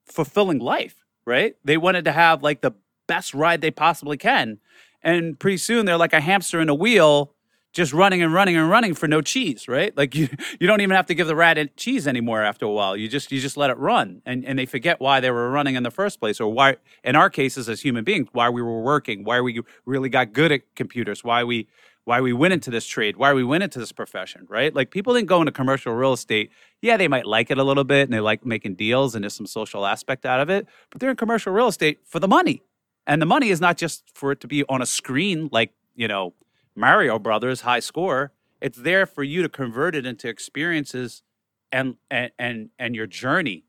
fulfilling 0.06 0.60
life, 0.60 0.96
right? 1.26 1.56
They 1.64 1.76
wanted 1.78 2.04
to 2.06 2.12
have 2.12 2.42
like 2.42 2.60
the 2.62 2.72
best 3.08 3.34
ride 3.34 3.60
they 3.60 3.72
possibly 3.72 4.16
can. 4.18 4.58
And 5.04 5.38
pretty 5.38 5.58
soon 5.58 5.86
they're 5.86 5.96
like 5.98 6.12
a 6.12 6.20
hamster 6.20 6.60
in 6.60 6.68
a 6.68 6.74
wheel 6.74 7.34
just 7.74 7.92
running 7.92 8.22
and 8.22 8.32
running 8.32 8.56
and 8.56 8.70
running 8.70 8.94
for 8.94 9.08
no 9.08 9.20
cheese, 9.20 9.68
right? 9.68 9.92
Like 10.04 10.14
you, 10.14 10.28
you 10.60 10.66
don't 10.66 10.80
even 10.80 10.94
have 10.96 11.06
to 11.06 11.14
give 11.14 11.26
the 11.26 11.36
rat 11.36 11.76
cheese 11.76 12.06
anymore 12.08 12.42
after 12.42 12.66
a 12.66 12.70
while. 12.70 12.96
You 12.96 13.08
just 13.08 13.30
you 13.30 13.40
just 13.40 13.56
let 13.56 13.70
it 13.70 13.78
run, 13.78 14.22
and 14.26 14.44
and 14.44 14.58
they 14.58 14.66
forget 14.66 15.00
why 15.00 15.20
they 15.20 15.30
were 15.30 15.50
running 15.50 15.76
in 15.76 15.82
the 15.82 15.90
first 15.90 16.20
place, 16.20 16.40
or 16.40 16.52
why, 16.52 16.76
in 17.02 17.16
our 17.16 17.30
cases 17.30 17.68
as 17.68 17.80
human 17.80 18.04
beings, 18.04 18.28
why 18.32 18.48
we 18.50 18.62
were 18.62 18.82
working, 18.82 19.24
why 19.24 19.40
we 19.40 19.60
really 19.86 20.08
got 20.08 20.32
good 20.32 20.52
at 20.52 20.62
computers, 20.74 21.22
why 21.24 21.44
we 21.44 21.68
why 22.04 22.20
we 22.20 22.32
went 22.32 22.52
into 22.52 22.70
this 22.70 22.86
trade, 22.86 23.16
why 23.16 23.32
we 23.32 23.42
went 23.44 23.62
into 23.64 23.78
this 23.78 23.92
profession, 23.92 24.46
right? 24.48 24.74
Like 24.74 24.90
people 24.90 25.14
didn't 25.14 25.28
go 25.28 25.40
into 25.40 25.52
commercial 25.52 25.94
real 25.94 26.12
estate. 26.12 26.50
Yeah, 26.82 26.96
they 26.96 27.08
might 27.08 27.26
like 27.26 27.50
it 27.50 27.58
a 27.58 27.64
little 27.64 27.84
bit, 27.84 28.02
and 28.02 28.12
they 28.12 28.20
like 28.20 28.44
making 28.44 28.74
deals, 28.74 29.14
and 29.14 29.24
there's 29.24 29.34
some 29.34 29.46
social 29.46 29.86
aspect 29.86 30.26
out 30.26 30.40
of 30.40 30.50
it, 30.50 30.66
but 30.90 31.00
they're 31.00 31.10
in 31.10 31.16
commercial 31.16 31.52
real 31.52 31.68
estate 31.68 32.00
for 32.04 32.20
the 32.20 32.28
money, 32.28 32.62
and 33.06 33.20
the 33.20 33.26
money 33.26 33.50
is 33.50 33.60
not 33.60 33.76
just 33.76 34.04
for 34.14 34.32
it 34.32 34.40
to 34.40 34.46
be 34.48 34.64
on 34.68 34.82
a 34.82 34.86
screen, 34.86 35.48
like 35.52 35.72
you 35.94 36.08
know 36.08 36.34
Mario 36.74 37.18
Brothers 37.18 37.62
high 37.62 37.80
score. 37.80 38.32
It's 38.60 38.78
there 38.78 39.04
for 39.06 39.22
you 39.22 39.42
to 39.42 39.48
convert 39.48 39.94
it 39.94 40.06
into 40.06 40.28
experiences 40.28 41.22
and 41.70 41.96
and 42.10 42.30
and, 42.38 42.70
and 42.78 42.94
your 42.94 43.06
journey 43.06 43.64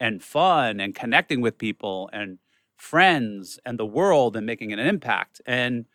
and 0.00 0.22
fun 0.22 0.80
and 0.80 0.94
connecting 0.94 1.40
with 1.40 1.58
people 1.58 2.08
and 2.12 2.38
friends 2.76 3.58
and 3.64 3.78
the 3.78 3.86
world 3.86 4.36
and 4.36 4.46
making 4.46 4.72
an 4.72 4.78
impact. 4.78 5.40
And 5.46 5.86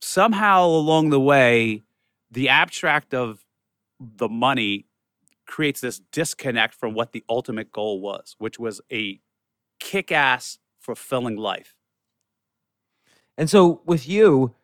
somehow 0.00 0.66
along 0.66 1.10
the 1.10 1.20
way, 1.20 1.82
the 2.30 2.48
abstract 2.48 3.14
of 3.14 3.44
the 4.00 4.28
money 4.28 4.86
creates 5.46 5.80
this 5.80 6.00
disconnect 6.10 6.74
from 6.74 6.94
what 6.94 7.12
the 7.12 7.24
ultimate 7.28 7.70
goal 7.70 8.00
was, 8.00 8.34
which 8.38 8.58
was 8.58 8.80
a 8.90 9.20
kick 9.78 10.10
ass, 10.10 10.58
fulfilling 10.80 11.36
life. 11.36 11.73
And 13.36 13.50
so 13.50 13.82
with 13.84 14.08
you, 14.08 14.54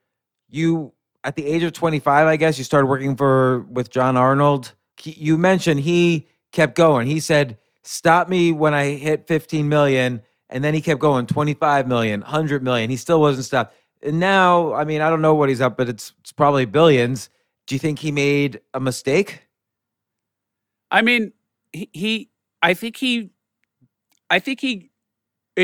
you 0.48 0.92
at 1.24 1.37
the 1.37 1.46
age 1.46 1.62
of 1.62 1.72
25, 1.72 2.26
I 2.26 2.37
guess 2.37 2.59
you 2.59 2.64
started 2.64 2.87
working 2.87 3.16
for 3.16 3.61
with 3.70 3.90
John 3.90 4.16
Arnold. 4.16 4.74
He, 4.96 5.12
you 5.12 5.37
mentioned 5.37 5.80
he 5.80 6.28
kept 6.52 6.74
going. 6.74 7.06
He 7.06 7.20
said, 7.20 7.59
"Stop 7.83 8.28
me 8.28 8.52
when 8.52 8.74
I 8.74 8.90
hit 8.90 9.26
15 9.26 9.68
million," 9.68 10.22
and 10.48 10.64
then 10.64 10.74
he 10.74 10.80
kept 10.80 11.00
going, 11.00 11.26
25 11.26 11.87
million, 11.88 12.20
100 12.20 12.62
million. 12.62 12.90
He 12.90 12.96
still 12.96 13.20
wasn't 13.20 13.46
stopped. 13.46 13.74
And 14.02 14.18
now, 14.18 14.72
I 14.72 14.85
mean, 14.85 15.00
I 15.00 15.11
don't 15.11 15.22
know 15.22 15.35
what 15.35 15.48
he's 15.48 15.61
up, 15.61 15.76
but 15.76 15.88
it's 15.88 16.12
it's 16.20 16.33
probably 16.33 16.64
billions. 16.64 17.28
Do 17.66 17.74
you 17.74 17.78
think 17.78 17.98
he 17.98 18.12
made 18.12 18.61
a 18.74 18.80
mistake? 18.80 19.42
I 20.90 21.02
mean, 21.02 21.33
he, 21.72 21.88
he 21.92 22.30
I 22.62 22.74
think 22.74 22.96
he 22.96 23.30
I 24.28 24.38
think 24.38 24.61
he 24.61 24.89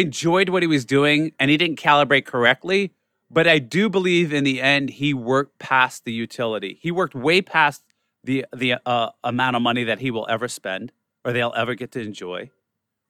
enjoyed 0.01 0.49
what 0.49 0.63
he 0.63 0.67
was 0.67 0.85
doing 0.85 1.33
and 1.39 1.51
he 1.51 1.57
didn't 1.57 1.79
calibrate 1.79 2.25
correctly 2.25 2.93
but 3.31 3.49
I 3.49 3.59
do 3.59 3.89
believe 3.89 4.33
in 4.33 4.45
the 4.45 4.61
end 4.61 4.91
he 4.91 5.13
worked 5.13 5.59
past 5.59 6.05
the 6.05 6.13
utility. 6.13 6.79
He 6.81 6.91
worked 6.91 7.15
way 7.15 7.43
past 7.43 7.83
the 8.25 8.47
the 8.55 8.77
uh, 8.87 9.11
amount 9.25 9.57
of 9.57 9.63
money 9.63 9.85
that 9.85 10.01
he 10.01 10.11
will 10.11 10.27
ever 10.29 10.49
spend, 10.49 10.93
or 11.25 11.33
they'll 11.33 11.55
ever 11.57 11.75
get 11.75 11.93
to 11.93 12.01
enjoy, 12.01 12.51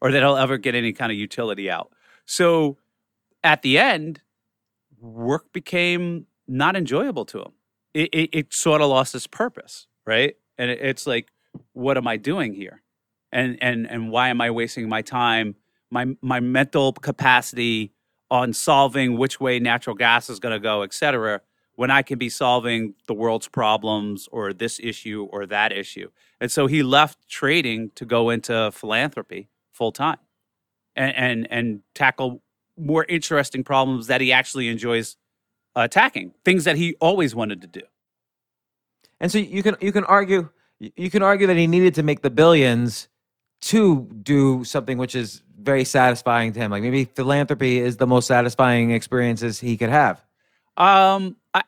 or 0.00 0.10
that 0.10 0.22
he'll 0.22 0.36
ever 0.36 0.58
get 0.58 0.74
any 0.74 0.92
kind 0.92 1.12
of 1.12 1.18
utility 1.18 1.70
out. 1.70 1.92
So 2.24 2.76
at 3.44 3.62
the 3.62 3.78
end, 3.78 4.22
work 4.98 5.52
became 5.52 6.26
not 6.48 6.76
enjoyable 6.76 7.24
to 7.26 7.42
him. 7.42 7.52
It, 7.94 8.10
it, 8.12 8.30
it 8.32 8.54
sort 8.54 8.80
of 8.80 8.88
lost 8.88 9.14
its 9.14 9.26
purpose, 9.26 9.86
right? 10.04 10.36
And 10.58 10.70
it, 10.70 10.80
it's 10.80 11.06
like, 11.06 11.32
what 11.72 11.96
am 11.96 12.06
I 12.06 12.16
doing 12.16 12.54
here? 12.54 12.82
And 13.32 13.58
and 13.62 13.88
and 13.90 14.10
why 14.10 14.28
am 14.28 14.40
I 14.40 14.50
wasting 14.50 14.88
my 14.88 15.02
time, 15.02 15.56
my 15.90 16.16
my 16.22 16.40
mental 16.40 16.92
capacity? 16.92 17.92
on 18.30 18.52
solving 18.52 19.16
which 19.16 19.40
way 19.40 19.58
natural 19.58 19.94
gas 19.94 20.28
is 20.28 20.40
going 20.40 20.52
to 20.52 20.60
go, 20.60 20.82
et 20.82 20.92
cetera, 20.92 21.40
when 21.74 21.90
I 21.90 22.02
can 22.02 22.18
be 22.18 22.28
solving 22.28 22.94
the 23.06 23.14
world's 23.14 23.48
problems 23.48 24.28
or 24.32 24.52
this 24.52 24.80
issue 24.82 25.28
or 25.30 25.46
that 25.46 25.72
issue. 25.72 26.10
And 26.40 26.50
so 26.50 26.66
he 26.66 26.82
left 26.82 27.28
trading 27.28 27.90
to 27.94 28.04
go 28.04 28.30
into 28.30 28.70
philanthropy 28.72 29.48
full 29.72 29.92
time 29.92 30.18
and, 30.94 31.14
and, 31.14 31.48
and 31.50 31.80
tackle 31.94 32.42
more 32.78 33.04
interesting 33.08 33.62
problems 33.62 34.06
that 34.06 34.20
he 34.20 34.32
actually 34.32 34.68
enjoys 34.68 35.16
attacking, 35.74 36.32
things 36.44 36.64
that 36.64 36.76
he 36.76 36.94
always 37.00 37.34
wanted 37.34 37.60
to 37.60 37.66
do. 37.66 37.82
And 39.20 39.30
so 39.30 39.38
you 39.38 39.62
can 39.62 39.76
you 39.80 39.92
can 39.92 40.04
argue 40.04 40.50
you 40.78 41.08
can 41.08 41.22
argue 41.22 41.46
that 41.46 41.56
he 41.56 41.66
needed 41.66 41.94
to 41.94 42.02
make 42.02 42.20
the 42.20 42.28
billions 42.28 43.08
to 43.66 44.08
do 44.22 44.62
something 44.62 44.96
which 44.96 45.14
is 45.14 45.42
very 45.60 45.84
satisfying 45.84 46.52
to 46.52 46.60
him. 46.60 46.70
Like 46.70 46.82
maybe 46.82 47.04
philanthropy 47.04 47.78
is 47.78 47.96
the 47.96 48.06
most 48.06 48.26
satisfying 48.26 48.92
experiences 48.92 49.58
he 49.58 49.76
could 49.76 49.88
have. 49.88 50.22
Um, 50.76 51.36
I 51.52 51.62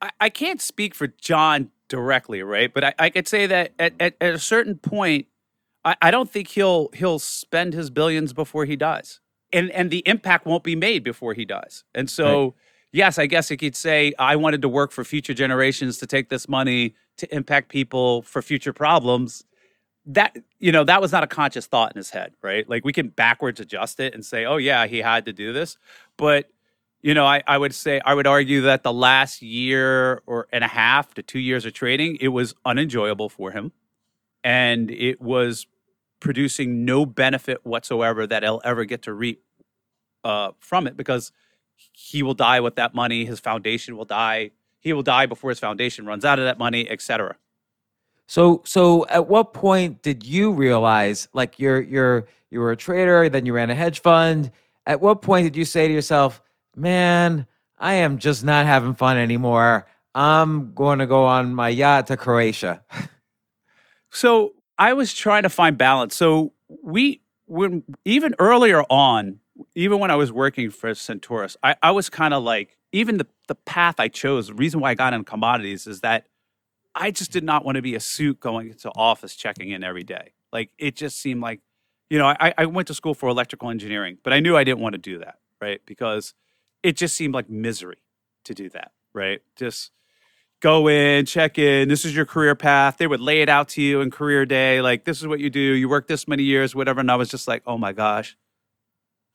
I, 0.00 0.10
I 0.20 0.28
can't 0.28 0.60
speak 0.60 0.94
for 0.94 1.08
John 1.08 1.70
directly, 1.88 2.42
right? 2.42 2.72
But 2.72 2.84
I, 2.84 2.94
I 2.98 3.10
could 3.10 3.26
say 3.26 3.46
that 3.46 3.72
at, 3.78 3.94
at, 3.98 4.14
at 4.20 4.34
a 4.34 4.38
certain 4.38 4.76
point, 4.76 5.26
I, 5.84 5.96
I 6.02 6.10
don't 6.10 6.30
think 6.30 6.48
he'll 6.48 6.90
he'll 6.92 7.18
spend 7.18 7.72
his 7.72 7.88
billions 7.88 8.34
before 8.34 8.66
he 8.66 8.76
dies, 8.76 9.20
and 9.50 9.70
and 9.70 9.90
the 9.90 10.02
impact 10.06 10.44
won't 10.44 10.64
be 10.64 10.76
made 10.76 11.02
before 11.02 11.32
he 11.32 11.46
dies. 11.46 11.84
And 11.94 12.10
so, 12.10 12.44
right. 12.44 12.52
yes, 12.92 13.18
I 13.18 13.24
guess 13.24 13.50
you 13.50 13.56
could 13.56 13.76
say 13.76 14.12
I 14.18 14.36
wanted 14.36 14.60
to 14.62 14.68
work 14.68 14.92
for 14.92 15.02
future 15.02 15.34
generations 15.34 15.96
to 15.98 16.06
take 16.06 16.28
this 16.28 16.46
money 16.46 16.94
to 17.16 17.34
impact 17.34 17.70
people 17.70 18.22
for 18.22 18.42
future 18.42 18.74
problems 18.74 19.44
that 20.08 20.36
you 20.58 20.72
know 20.72 20.84
that 20.84 21.00
was 21.00 21.12
not 21.12 21.22
a 21.22 21.26
conscious 21.26 21.66
thought 21.66 21.92
in 21.92 21.98
his 21.98 22.10
head 22.10 22.32
right? 22.42 22.68
Like 22.68 22.84
we 22.84 22.92
can 22.92 23.08
backwards 23.08 23.60
adjust 23.60 24.00
it 24.00 24.14
and 24.14 24.24
say 24.24 24.44
oh 24.46 24.56
yeah 24.56 24.86
he 24.86 24.98
had 24.98 25.26
to 25.26 25.32
do 25.32 25.52
this. 25.52 25.76
But 26.16 26.50
you 27.02 27.14
know 27.14 27.26
I, 27.26 27.42
I 27.46 27.56
would 27.58 27.74
say 27.74 28.00
i 28.04 28.12
would 28.12 28.26
argue 28.26 28.62
that 28.62 28.82
the 28.82 28.92
last 28.92 29.40
year 29.40 30.22
or 30.26 30.48
and 30.52 30.64
a 30.64 30.68
half 30.68 31.14
to 31.14 31.22
two 31.22 31.38
years 31.38 31.64
of 31.64 31.72
trading 31.72 32.16
it 32.20 32.28
was 32.28 32.54
unenjoyable 32.64 33.28
for 33.28 33.52
him. 33.52 33.72
And 34.42 34.90
it 34.90 35.20
was 35.20 35.66
producing 36.20 36.84
no 36.84 37.06
benefit 37.06 37.64
whatsoever 37.64 38.26
that 38.26 38.42
he'll 38.42 38.62
ever 38.64 38.84
get 38.84 39.02
to 39.02 39.12
reap 39.12 39.42
uh, 40.24 40.52
from 40.58 40.86
it 40.86 40.96
because 40.96 41.32
he 41.92 42.22
will 42.22 42.34
die 42.34 42.60
with 42.60 42.76
that 42.76 42.94
money. 42.94 43.24
His 43.24 43.38
foundation 43.40 43.96
will 43.96 44.04
die. 44.04 44.50
He 44.80 44.92
will 44.92 45.02
die 45.02 45.26
before 45.26 45.50
his 45.50 45.60
foundation 45.60 46.06
runs 46.06 46.24
out 46.24 46.38
of 46.38 46.44
that 46.46 46.58
money 46.58 46.88
etc 46.88 47.36
so 48.28 48.60
so 48.64 49.06
at 49.06 49.26
what 49.26 49.54
point 49.54 50.02
did 50.02 50.22
you 50.22 50.52
realize 50.52 51.28
like 51.32 51.58
you're 51.58 51.80
you're 51.80 52.28
you 52.50 52.60
were 52.60 52.70
a 52.70 52.76
trader, 52.76 53.28
then 53.28 53.46
you 53.46 53.54
ran 53.54 53.70
a 53.70 53.74
hedge 53.74 54.00
fund. 54.00 54.52
At 54.86 55.00
what 55.00 55.22
point 55.22 55.44
did 55.44 55.56
you 55.56 55.64
say 55.64 55.88
to 55.88 55.94
yourself, 55.94 56.42
"Man, 56.76 57.46
I 57.78 57.94
am 57.94 58.18
just 58.18 58.44
not 58.44 58.66
having 58.66 58.94
fun 58.94 59.16
anymore. 59.16 59.86
I'm 60.14 60.74
going 60.74 60.98
to 60.98 61.06
go 61.06 61.24
on 61.24 61.54
my 61.54 61.70
yacht 61.70 62.08
to 62.08 62.18
Croatia." 62.18 62.82
so 64.10 64.52
I 64.78 64.92
was 64.92 65.14
trying 65.14 65.44
to 65.44 65.48
find 65.48 65.78
balance. 65.78 66.14
So 66.14 66.52
we 66.82 67.22
when 67.46 67.82
even 68.04 68.34
earlier 68.38 68.82
on, 68.90 69.40
even 69.74 70.00
when 70.00 70.10
I 70.10 70.16
was 70.16 70.30
working 70.30 70.68
for 70.68 70.94
Centaurus, 70.94 71.56
I, 71.62 71.76
I 71.82 71.92
was 71.92 72.10
kind 72.10 72.34
of 72.34 72.42
like 72.42 72.76
even 72.92 73.16
the 73.16 73.26
the 73.46 73.54
path 73.54 73.94
I 73.98 74.08
chose, 74.08 74.48
the 74.48 74.54
reason 74.54 74.80
why 74.80 74.90
I 74.90 74.94
got 74.94 75.14
in 75.14 75.24
commodities 75.24 75.86
is 75.86 76.02
that 76.02 76.26
I 76.98 77.10
just 77.10 77.30
did 77.30 77.44
not 77.44 77.64
want 77.64 77.76
to 77.76 77.82
be 77.82 77.94
a 77.94 78.00
suit 78.00 78.40
going 78.40 78.74
to 78.74 78.90
office 78.90 79.36
checking 79.36 79.70
in 79.70 79.84
every 79.84 80.04
day. 80.04 80.32
Like 80.52 80.70
it 80.78 80.96
just 80.96 81.20
seemed 81.20 81.40
like, 81.40 81.60
you 82.10 82.18
know, 82.18 82.26
I, 82.26 82.52
I 82.58 82.66
went 82.66 82.88
to 82.88 82.94
school 82.94 83.14
for 83.14 83.28
electrical 83.28 83.70
engineering, 83.70 84.18
but 84.22 84.32
I 84.32 84.40
knew 84.40 84.56
I 84.56 84.64
didn't 84.64 84.80
want 84.80 84.94
to 84.94 84.98
do 84.98 85.18
that, 85.18 85.36
right? 85.60 85.80
Because 85.86 86.34
it 86.82 86.96
just 86.96 87.16
seemed 87.16 87.34
like 87.34 87.48
misery 87.48 88.02
to 88.44 88.54
do 88.54 88.68
that, 88.70 88.92
right? 89.14 89.40
Just 89.56 89.92
go 90.60 90.88
in, 90.88 91.26
check 91.26 91.58
in. 91.58 91.88
This 91.88 92.04
is 92.04 92.16
your 92.16 92.24
career 92.24 92.54
path. 92.54 92.96
They 92.96 93.06
would 93.06 93.20
lay 93.20 93.42
it 93.42 93.48
out 93.48 93.68
to 93.70 93.82
you 93.82 94.00
in 94.00 94.10
career 94.10 94.46
day. 94.46 94.80
Like, 94.80 95.04
this 95.04 95.20
is 95.20 95.26
what 95.26 95.38
you 95.38 95.50
do. 95.50 95.60
You 95.60 95.88
work 95.88 96.08
this 96.08 96.26
many 96.26 96.42
years, 96.42 96.74
whatever. 96.74 97.00
And 97.00 97.10
I 97.10 97.16
was 97.16 97.28
just 97.28 97.46
like, 97.46 97.62
oh 97.66 97.78
my 97.78 97.92
gosh, 97.92 98.36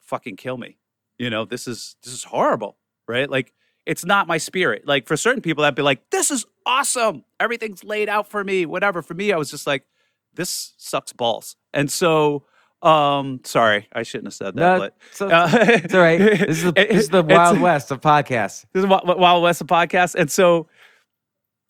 fucking 0.02 0.36
kill 0.36 0.58
me. 0.58 0.78
You 1.18 1.30
know, 1.30 1.46
this 1.46 1.68
is 1.68 1.96
this 2.04 2.14
is 2.14 2.24
horrible, 2.24 2.78
right? 3.08 3.30
Like 3.30 3.54
it's 3.86 4.04
not 4.04 4.28
my 4.28 4.38
spirit. 4.38 4.88
Like 4.88 5.08
for 5.08 5.16
certain 5.16 5.42
people, 5.42 5.62
that'd 5.62 5.76
be 5.76 5.82
like, 5.82 6.10
this 6.10 6.32
is 6.32 6.46
awesome. 6.66 7.24
Everything's 7.40 7.84
laid 7.84 8.10
out 8.10 8.30
for 8.30 8.44
me, 8.44 8.66
whatever. 8.66 9.02
For 9.02 9.14
me, 9.14 9.32
I 9.32 9.38
was 9.38 9.52
just 9.52 9.68
like, 9.68 9.86
this 10.34 10.74
sucks 10.78 11.14
balls. 11.14 11.56
And 11.74 11.92
so, 11.92 12.44
um, 12.82 13.42
sorry, 13.44 13.88
I 13.94 14.04
shouldn't 14.04 14.28
have 14.28 14.34
said 14.34 14.56
that. 14.56 14.74
No, 14.74 14.80
but 14.80 14.98
so, 15.12 15.30
uh, 15.30 15.50
it's 15.54 15.94
all 15.94 16.02
right. 16.02 16.20
This 16.20 16.58
is 16.58 16.64
the, 16.64 16.72
this 16.76 17.04
is 17.04 17.10
the 17.10 17.24
Wild 17.24 17.60
West 17.60 17.92
of 17.92 18.02
podcasts. 18.02 18.66
This 18.74 18.84
is 18.84 18.88
Wild 18.88 19.44
West 19.44 19.62
of 19.62 19.68
podcasts. 19.68 20.16
And 20.16 20.30
so, 20.30 20.68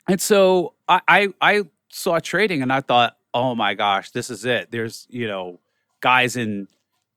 and 0.08 0.20
so 0.20 0.74
I, 0.88 1.02
I, 1.08 1.28
I 1.42 1.64
saw 1.90 2.20
trading 2.20 2.62
and 2.62 2.72
I 2.72 2.82
thought, 2.82 3.18
oh 3.34 3.56
my 3.56 3.74
gosh, 3.74 4.12
this 4.12 4.30
is 4.30 4.46
it. 4.46 4.72
There's, 4.72 5.08
you 5.10 5.28
know, 5.28 5.60
guys 6.02 6.36
in 6.36 6.68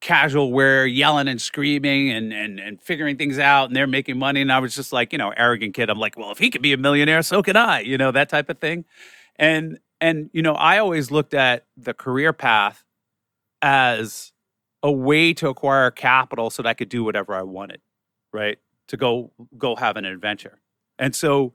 casual 0.07 0.53
wear 0.53 0.87
yelling 0.87 1.29
and 1.29 1.41
screaming 1.41 2.11
and, 2.11 2.33
and 2.33 2.61
and 2.61 2.81
figuring 2.81 3.17
things 3.17 3.39
out 3.39 3.67
and 3.67 3.77
they're 3.77 3.87
making 3.87 4.19
money. 4.19 4.41
And 4.41 4.53
i 4.53 4.59
was 4.59 4.75
just 4.75 4.93
like 4.93 5.13
you 5.13 5.19
know 5.19 5.33
arrogant 5.37 5.75
kid. 5.75 5.91
I'm 5.91 5.99
like 5.99 6.17
well 6.17 6.31
if 6.31 6.39
he 6.39 6.51
could 6.51 6.63
be 6.63 6.73
a 6.73 6.77
millionaire 6.77 7.23
so 7.23 7.43
can 7.43 7.57
i 7.57 7.81
you 7.81 7.99
know 7.99 8.13
that 8.13 8.29
type 8.29 8.49
of 8.49 8.59
thing. 8.59 8.85
And 9.37 9.79
and 10.01 10.31
you 10.33 10.43
know 10.43 10.55
i 10.55 10.79
always 10.79 11.11
looked 11.11 11.35
at 11.35 11.67
the 11.77 11.95
career 11.95 12.33
path 12.33 12.85
as 13.63 14.33
a 14.83 14.93
way 14.93 15.33
to 15.35 15.49
acquire 15.49 15.91
capital 15.91 16.51
so 16.51 16.63
that 16.63 16.69
i 16.69 16.75
could 16.75 16.89
do 16.89 17.03
whatever 17.03 17.35
i 17.35 17.43
wanted 17.43 17.81
right? 18.37 18.59
To 18.89 18.97
go 18.97 19.33
go 19.59 19.75
have 19.75 19.97
an 19.97 20.05
adventure. 20.05 20.61
And 20.99 21.15
so 21.15 21.55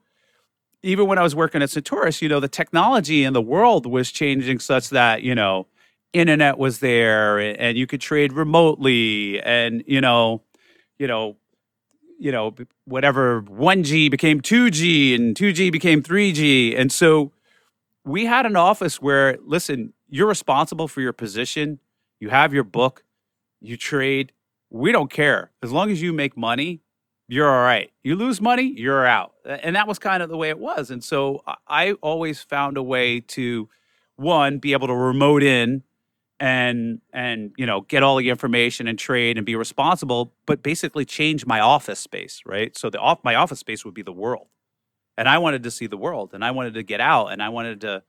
even 0.83 1.07
when 1.07 1.17
I 1.17 1.23
was 1.23 1.35
working 1.35 1.61
at 1.61 1.69
Centaurus, 1.69 2.21
you 2.21 2.27
know, 2.27 2.39
the 2.39 2.49
technology 2.49 3.23
in 3.23 3.33
the 3.33 3.41
world 3.41 3.85
was 3.85 4.11
changing 4.11 4.59
such 4.59 4.89
that, 4.89 5.21
you 5.21 5.35
know, 5.35 5.67
internet 6.13 6.57
was 6.57 6.79
there 6.79 7.39
and, 7.39 7.77
you 7.77 7.87
could 7.87 8.01
trade 8.01 8.33
remotely 8.33 9.41
and, 9.41 9.83
you 9.87 10.01
know, 10.01 10.41
you 10.99 11.07
know, 11.07 11.37
you 12.19 12.31
know, 12.31 12.53
whatever 12.85 13.41
1G 13.43 14.11
became 14.11 14.41
2G 14.41 15.15
and 15.15 15.35
2G 15.35 15.71
became 15.71 16.03
3G. 16.03 16.79
And 16.79 16.91
so 16.91 17.31
we 18.05 18.25
had 18.25 18.45
an 18.45 18.55
office 18.55 19.01
where, 19.01 19.37
listen, 19.43 19.93
you're 20.07 20.27
responsible 20.27 20.87
for 20.87 21.01
your 21.01 21.13
position. 21.13 21.79
You 22.19 22.29
have 22.29 22.53
your 22.53 22.63
book, 22.63 23.03
you 23.59 23.77
trade. 23.77 24.33
We 24.69 24.91
don't 24.91 25.09
care. 25.09 25.51
As 25.63 25.71
long 25.71 25.89
as 25.89 26.01
you 26.01 26.13
make 26.13 26.37
money, 26.37 26.81
you're 27.27 27.49
all 27.49 27.63
right. 27.63 27.91
You 28.03 28.15
lose 28.15 28.39
money, 28.41 28.73
you're 28.77 29.05
out. 29.05 29.33
And 29.45 29.75
that 29.75 29.87
was 29.87 29.97
kind 29.97 30.21
of 30.21 30.29
the 30.29 30.37
way 30.37 30.49
it 30.49 30.59
was. 30.59 30.91
And 30.91 31.03
so 31.03 31.43
I 31.67 31.93
always 31.93 32.41
found 32.41 32.77
a 32.77 32.83
way 32.83 33.21
to 33.21 33.69
one 34.17 34.59
be 34.59 34.73
able 34.73 34.87
to 34.87 34.93
remote 34.93 35.41
in 35.41 35.83
and 36.41 36.99
and 37.13 37.53
you 37.55 37.67
know 37.67 37.81
get 37.81 38.01
all 38.01 38.17
the 38.17 38.29
information 38.29 38.87
and 38.87 38.97
trade 38.97 39.37
and 39.37 39.45
be 39.45 39.55
responsible 39.55 40.33
but 40.47 40.63
basically 40.63 41.05
change 41.05 41.45
my 41.45 41.61
office 41.61 41.99
space 41.99 42.41
right? 42.45 42.75
So 42.75 42.89
the 42.89 42.97
off 42.97 43.19
my 43.23 43.35
office 43.35 43.59
space 43.59 43.85
would 43.85 43.93
be 43.93 44.01
the 44.01 44.11
world. 44.11 44.47
And 45.17 45.29
i 45.29 45.37
wanted 45.37 45.61
to 45.63 45.71
see 45.71 45.87
the 45.87 45.97
world 45.97 46.31
and 46.33 46.43
i 46.43 46.51
wanted 46.51 46.73
to 46.73 46.83
get 46.83 46.99
out 46.99 47.27
and 47.27 47.43
i 47.43 47.49
wanted 47.49 47.81
to 47.81 48.01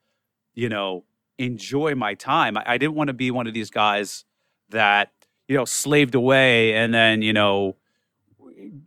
you 0.55 0.69
know 0.71 1.05
enjoy 1.39 1.95
my 1.95 2.15
time. 2.15 2.57
I, 2.57 2.65
I 2.67 2.79
didn't 2.79 2.95
want 2.95 3.09
to 3.09 3.15
be 3.15 3.31
one 3.31 3.47
of 3.47 3.55
these 3.55 3.71
guys 3.71 4.25
that 4.71 5.13
you 5.49 5.57
know 5.57 5.67
slaved 5.67 6.15
away 6.15 6.75
and 6.75 6.95
then 6.95 7.21
you 7.21 7.35
know 7.35 7.77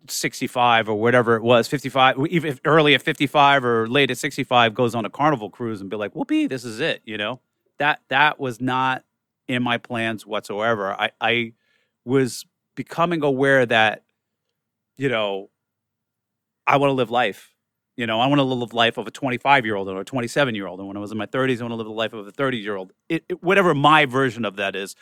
65 0.07 0.89
or 0.89 0.95
whatever 0.95 1.35
it 1.35 1.43
was 1.43 1.67
55 1.67 2.17
even 2.29 2.57
early 2.65 2.95
at 2.95 3.01
55 3.01 3.65
or 3.65 3.87
late 3.87 4.09
at 4.09 4.17
65 4.17 4.73
goes 4.73 4.95
on 4.95 5.05
a 5.05 5.09
carnival 5.09 5.49
cruise 5.49 5.81
and 5.81 5.89
be 5.89 5.97
like 5.97 6.15
whoopee 6.15 6.47
this 6.47 6.63
is 6.63 6.79
it 6.79 7.01
you 7.05 7.17
know? 7.17 7.41
That 7.77 7.99
that 8.07 8.39
was 8.39 8.61
not 8.61 9.03
in 9.47 9.63
my 9.63 9.77
plans 9.77 10.25
whatsoever. 10.25 10.93
I, 10.93 11.11
I 11.21 11.53
was 12.03 12.45
becoming 12.75 13.23
aware 13.23 13.65
that, 13.65 14.03
you 14.97 15.09
know, 15.09 15.49
I 16.67 16.77
want 16.77 16.89
to 16.89 16.93
live 16.93 17.11
life. 17.11 17.51
You 17.95 18.07
know, 18.07 18.19
I 18.19 18.27
want 18.27 18.39
to 18.39 18.43
live 18.43 18.69
the 18.69 18.75
life 18.75 18.97
of 18.97 19.07
a 19.07 19.11
25 19.11 19.65
year 19.65 19.75
old 19.75 19.87
or 19.87 20.01
a 20.01 20.05
27 20.05 20.55
year 20.55 20.67
old. 20.67 20.79
And 20.79 20.87
when 20.87 20.97
I 20.97 20.99
was 20.99 21.11
in 21.11 21.17
my 21.17 21.27
30s, 21.27 21.59
I 21.59 21.63
want 21.63 21.71
to 21.71 21.75
live 21.75 21.87
the 21.87 21.93
life 21.93 22.13
of 22.13 22.27
a 22.27 22.31
30 22.31 22.57
year 22.57 22.75
old. 22.75 22.91
It, 23.07 23.23
it, 23.29 23.43
whatever 23.43 23.73
my 23.73 24.05
version 24.05 24.43
of 24.43 24.57
that 24.57 24.75
is, 24.75 24.95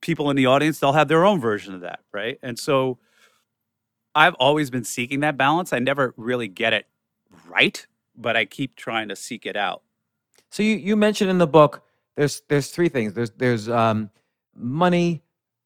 people 0.00 0.30
in 0.30 0.36
the 0.36 0.46
audience, 0.46 0.78
they'll 0.78 0.92
have 0.92 1.08
their 1.08 1.24
own 1.24 1.40
version 1.40 1.74
of 1.74 1.82
that. 1.82 2.00
Right. 2.12 2.38
And 2.42 2.58
so 2.58 2.98
I've 4.14 4.34
always 4.34 4.70
been 4.70 4.84
seeking 4.84 5.20
that 5.20 5.36
balance. 5.36 5.72
I 5.72 5.78
never 5.78 6.14
really 6.16 6.48
get 6.48 6.72
it 6.72 6.86
right, 7.48 7.86
but 8.16 8.36
I 8.36 8.46
keep 8.46 8.76
trying 8.76 9.08
to 9.08 9.16
seek 9.16 9.44
it 9.44 9.56
out. 9.56 9.82
So 10.50 10.62
you, 10.62 10.76
you 10.76 10.96
mentioned 10.96 11.30
in 11.30 11.38
the 11.38 11.46
book 11.46 11.82
there's 12.18 12.42
there's 12.48 12.70
three 12.70 12.88
things. 12.88 13.14
There's 13.14 13.30
there's 13.30 13.68
um, 13.68 14.10
money, 14.56 15.22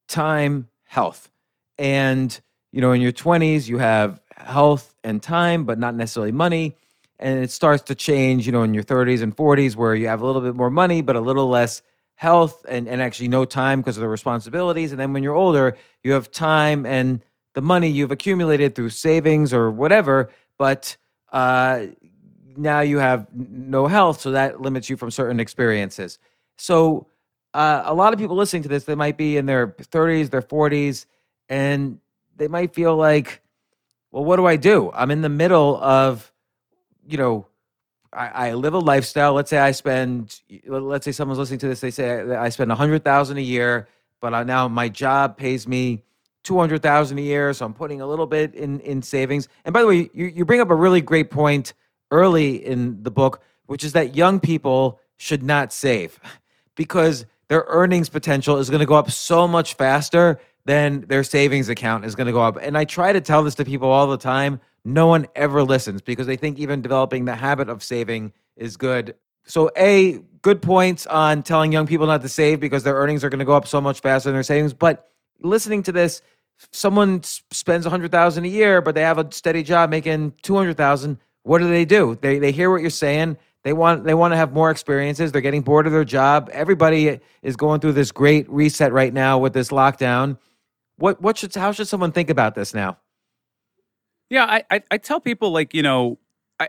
time, 0.07 0.69
health, 0.85 1.31
and 1.79 2.39
you 2.73 2.83
know 2.83 2.93
in 2.93 3.01
your 3.01 3.13
20s 3.13 3.69
you 3.69 3.79
have 3.79 4.21
health 4.37 4.95
and 5.03 5.23
time, 5.23 5.65
but 5.65 5.79
not 5.79 5.95
necessarily 5.95 6.31
money. 6.31 6.77
And 7.19 7.43
it 7.43 7.51
starts 7.51 7.85
to 7.85 7.95
change, 7.95 8.47
you 8.47 8.53
know, 8.53 8.65
in 8.65 8.75
your 8.75 8.83
30s 8.83 9.23
and 9.23 9.35
40s 9.35 9.77
where 9.77 9.95
you 9.95 10.09
have 10.09 10.21
a 10.21 10.27
little 10.27 10.43
bit 10.43 10.55
more 10.57 10.71
money, 10.71 11.03
but 11.03 11.17
a 11.17 11.21
little 11.21 11.49
less 11.49 11.81
health 12.17 12.67
and, 12.69 12.89
and 12.89 13.01
actually 13.01 13.29
no 13.29 13.45
time 13.45 13.81
because 13.81 13.97
of 13.97 14.01
the 14.01 14.09
responsibilities. 14.09 14.91
And 14.91 15.01
then 15.01 15.13
when 15.13 15.23
you're 15.23 15.35
older, 15.35 15.77
you 16.03 16.13
have 16.13 16.33
time 16.33 16.85
and 16.85 17.23
the 17.55 17.63
money 17.63 17.89
you've 17.89 18.11
accumulated 18.11 18.75
through 18.75 18.91
savings 18.91 19.55
or 19.55 19.71
whatever, 19.71 20.31
but 20.59 20.97
uh, 21.33 21.87
now 22.57 22.81
you 22.81 22.99
have 22.99 23.29
no 23.33 23.87
health, 23.87 24.21
so 24.21 24.33
that 24.33 24.61
limits 24.61 24.91
you 24.91 24.97
from 24.97 25.11
certain 25.13 25.39
experiences. 25.39 26.19
So 26.59 27.07
uh, 27.55 27.83
a 27.85 27.95
lot 27.95 28.13
of 28.13 28.19
people 28.19 28.37
listening 28.37 28.63
to 28.63 28.69
this, 28.69 28.85
they 28.85 28.95
might 28.95 29.17
be 29.17 29.37
in 29.37 29.47
their 29.47 29.69
30s, 29.69 30.31
their 30.31 30.43
40s, 30.43 31.07
and 31.49 31.99
they 32.37 32.49
might 32.49 32.75
feel 32.75 32.97
like, 32.97 33.43
well, 34.11 34.25
what 34.25 34.37
do 34.37 34.47
I 34.47 34.57
do? 34.57 34.91
I'm 34.95 35.11
in 35.11 35.23
the 35.23 35.29
middle 35.29 35.83
of, 35.83 36.33
you 37.07 37.19
know, 37.19 37.47
I, 38.13 38.51
I 38.51 38.53
live 38.55 38.75
a 38.75 38.79
lifestyle. 38.79 39.33
Let's 39.33 39.51
say 39.51 39.59
I 39.59 39.73
spend, 39.73 40.41
let's 40.67 41.05
say 41.05 41.13
someone's 41.13 41.39
listening 41.39 41.61
to 41.61 41.69
this, 41.69 41.81
they 41.81 41.91
say 41.91 42.21
I 42.35 42.51
spend 42.51 42.71
a 42.71 42.75
hundred 42.75 43.05
thousand 43.05 43.39
a 43.39 43.43
year, 43.43 43.89
but 44.21 44.35
I, 44.35 44.43
now 44.43 44.69
my 44.69 44.89
job 44.89 45.37
pays 45.37 45.67
me 45.67 46.03
two 46.43 46.59
hundred 46.59 46.83
thousand 46.83 47.19
a 47.19 47.23
year, 47.23 47.53
so 47.55 47.65
I'm 47.65 47.73
putting 47.75 48.01
a 48.01 48.07
little 48.07 48.27
bit 48.27 48.55
in 48.55 48.81
in 48.81 49.03
savings. 49.03 49.49
And 49.65 49.73
by 49.73 49.81
the 49.81 49.87
way, 49.87 50.11
you 50.13 50.27
you 50.27 50.45
bring 50.45 50.61
up 50.61 50.71
a 50.71 50.75
really 50.75 51.01
great 51.01 51.31
point 51.31 51.73
early 52.11 52.65
in 52.65 53.03
the 53.03 53.11
book, 53.11 53.41
which 53.67 53.85
is 53.85 53.93
that 53.93 54.15
young 54.15 54.41
people 54.41 55.01
should 55.17 55.43
not 55.43 55.73
save 55.73 56.21
because 56.77 57.27
their 57.49 57.65
earnings 57.69 58.09
potential 58.09 58.59
is 58.59 58.71
going 58.71 58.81
to 58.81 58.87
go 58.87 58.95
up 58.95 59.11
so 59.11 59.47
much 59.47 59.75
faster 59.75 60.41
than 60.65 61.03
their 61.03 61.25
savings 61.25 61.69
account 61.69 62.05
is 62.05 62.15
going 62.15 62.27
to 62.27 62.33
go 62.33 62.43
up. 62.43 62.57
And 62.61 62.79
I 62.79 62.85
try 62.85 63.13
to 63.13 63.21
tell 63.21 63.43
this 63.43 63.57
to 63.57 63.65
people 63.65 63.91
all 63.91 64.07
the 64.07 64.17
time. 64.17 64.61
No 64.85 65.07
one 65.07 65.27
ever 65.35 65.63
listens 65.63 66.03
because 66.03 66.27
they 66.27 66.37
think 66.37 66.59
even 66.59 66.83
developing 66.83 67.25
the 67.25 67.35
habit 67.35 67.69
of 67.69 67.83
saving 67.83 68.33
is 68.57 68.77
good. 68.77 69.15
So, 69.45 69.71
A, 69.77 70.21
good 70.41 70.63
points 70.63 71.07
on 71.07 71.43
telling 71.43 71.73
young 71.73 71.87
people 71.87 72.07
not 72.07 72.23
to 72.23 72.29
save 72.29 72.61
because 72.61 72.85
their 72.85 72.95
earnings 72.95 73.25
are 73.25 73.29
going 73.29 73.41
to 73.41 73.45
go 73.45 73.55
up 73.55 73.67
so 73.67 73.81
much 73.81 74.01
faster 74.01 74.29
than 74.29 74.35
their 74.35 74.43
savings. 74.43 74.73
But 74.73 75.11
listening 75.41 75.83
to 75.85 75.93
this, 75.93 76.23
someone 76.71 77.23
spends 77.23 77.85
100,000 77.85 78.45
a 78.45 78.49
year 78.49 78.81
but 78.81 78.95
they 78.95 79.03
have 79.03 79.19
a 79.19 79.33
steady 79.33 79.63
job 79.63 79.91
making 79.91 80.33
200,000, 80.43 81.19
what 81.43 81.59
do 81.59 81.69
they 81.69 81.85
do? 81.85 82.17
They 82.21 82.39
they 82.39 82.53
hear 82.53 82.71
what 82.71 82.83
you're 82.83 82.91
saying 82.91 83.37
they 83.65 83.73
want 83.73 84.05
they 84.05 84.15
want 84.15 84.33
to 84.33 84.37
have 84.37 84.53
more 84.53 84.71
experiences. 84.71 85.33
They're 85.33 85.41
getting 85.41 85.63
bored 85.63 85.87
of 85.87 85.93
their 85.93 86.05
job. 86.05 86.51
Everybody 86.53 87.21
is 87.43 87.57
going 87.57 87.81
through 87.81 87.93
this 87.93 88.11
great 88.11 88.49
reset 88.51 88.93
right 88.93 89.13
now 89.13 89.39
with 89.39 89.53
this 89.53 89.69
lockdown. 89.69 90.39
What 90.97 91.23
what 91.23 91.39
should 91.39 91.55
how 91.55 91.73
should 91.73 91.89
someone 91.89 92.13
think 92.13 92.29
about 92.29 92.55
this 92.55 92.75
now? 92.75 92.99
Yeah, 94.31 94.45
I 94.45 94.65
I, 94.71 94.83
I 94.91 94.99
tell 94.99 95.21
people 95.21 95.53
like 95.53 95.75
you 95.75 95.83
know 95.83 96.19
I 96.59 96.69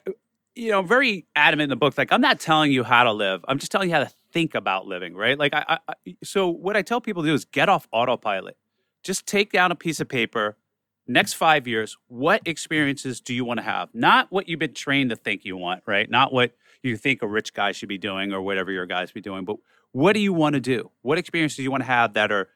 you 0.56 0.69
know 0.69 0.84
very 0.84 1.25
adamant 1.36 1.65
in 1.65 1.69
the 1.69 1.75
book 1.75 1.97
like 1.97 2.12
I'm 2.12 2.21
not 2.21 2.39
telling 2.39 2.71
you 2.71 2.84
how 2.84 3.03
to 3.03 3.12
live. 3.12 3.43
I'm 3.47 3.58
just 3.58 3.71
telling 3.71 3.89
you 3.89 3.95
how 3.95 4.03
to 4.03 4.12
think 4.32 4.53
about 4.53 4.86
living. 4.86 5.15
Right? 5.15 5.38
Like 5.38 5.56
I, 5.56 5.79
I 5.88 5.95
so 6.23 6.47
what 6.47 6.77
I 6.77 6.84
tell 6.84 7.01
people 7.01 7.23
to 7.23 7.29
do 7.29 7.34
is 7.34 7.45
get 7.45 7.69
off 7.69 7.88
autopilot. 7.91 8.56
Just 9.03 9.25
take 9.25 9.51
down 9.51 9.71
a 9.71 9.75
piece 9.75 9.99
of 9.99 10.08
paper. 10.08 10.58
Next 11.06 11.34
five 11.34 11.67
years, 11.67 11.97
what 12.08 12.41
experiences 12.45 13.19
do 13.19 13.34
you 13.34 13.43
want 13.43 13.58
to 13.58 13.63
have? 13.63 13.89
Not 13.93 14.32
what 14.32 14.47
you've 14.47 14.60
been 14.60 14.73
trained 14.73 15.10
to 15.10 15.17
think 15.17 15.43
you 15.43 15.58
want, 15.58 15.84
right? 15.86 16.10
Not 16.10 16.32
what 16.32 16.53
you 16.84 16.98
think 16.98 17.22
a 17.22 17.28
rich 17.28 17.54
guy 17.54 17.72
should 17.72 17.89
be 17.89 17.98
doing 17.98 18.34
or 18.34 18.41
whatever 18.41 18.72
your 18.72 18.86
guys 18.86 19.12
be 19.12 19.22
doing. 19.22 19.46
But 19.46 19.58
what 19.91 20.13
do 20.13 20.19
you 20.19 20.34
want 20.34 20.54
to 20.54 20.60
do? 20.60 20.91
What 21.02 21.17
experiences 21.17 21.58
do 21.58 21.63
you 21.63 21.72
want 21.72 21.82
to 21.82 21.88
have 21.88 22.13
that 22.13 22.32
are 22.32 22.50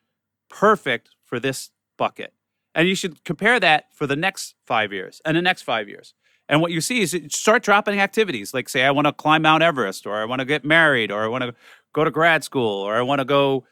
perfect 0.50 1.10
for 1.24 1.40
this 1.40 1.72
bucket? 1.98 2.34
And 2.76 2.88
you 2.88 2.96
should 2.96 3.24
compare 3.24 3.60
that 3.60 3.86
for 3.94 4.06
the 4.06 4.16
next 4.16 4.56
five 4.66 4.94
years 4.94 5.22
and 5.26 5.36
the 5.36 5.42
next 5.42 5.64
five 5.64 5.90
years. 5.90 6.14
And 6.50 6.62
what 6.62 6.72
you 6.72 6.80
see 6.80 7.02
is 7.02 7.14
you 7.14 7.28
start 7.30 7.64
dropping 7.64 8.00
activities 8.00 8.54
like, 8.54 8.70
say, 8.70 8.84
I 8.84 8.92
want 8.92 9.08
to 9.08 9.14
climb 9.14 9.42
Mount 9.42 9.64
Everest, 9.64 10.06
or 10.06 10.16
I 10.16 10.26
want 10.26 10.40
to 10.40 10.46
get 10.46 10.64
married, 10.64 11.12
or 11.12 11.24
I 11.24 11.28
want 11.28 11.44
to 11.44 11.54
go 11.94 12.04
to 12.04 12.12
grad 12.12 12.44
school, 12.44 12.84
or 12.84 12.96
I 12.96 13.02
want 13.02 13.20
to 13.20 13.26
go 13.26 13.66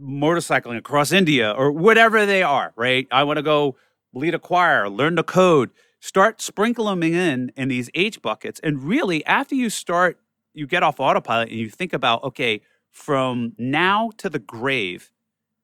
motorcycling 0.00 0.76
across 0.76 1.12
India, 1.12 1.52
or 1.52 1.70
whatever 1.70 2.26
they 2.26 2.42
are, 2.42 2.72
right? 2.76 3.06
I 3.12 3.22
want 3.24 3.36
to 3.36 3.42
go 3.42 3.76
lead 4.14 4.34
a 4.34 4.38
choir, 4.38 4.88
learn 4.88 5.14
the 5.14 5.22
code 5.22 5.70
start 6.02 6.42
sprinkling 6.42 7.00
them 7.00 7.14
in 7.14 7.52
in 7.56 7.68
these 7.68 7.88
H 7.94 8.20
buckets. 8.20 8.60
And 8.64 8.82
really, 8.82 9.24
after 9.24 9.54
you 9.54 9.70
start, 9.70 10.18
you 10.52 10.66
get 10.66 10.82
off 10.82 10.98
autopilot 10.98 11.48
and 11.48 11.58
you 11.58 11.70
think 11.70 11.92
about, 11.92 12.24
okay, 12.24 12.60
from 12.90 13.52
now 13.56 14.10
to 14.18 14.28
the 14.28 14.40
grave, 14.40 15.12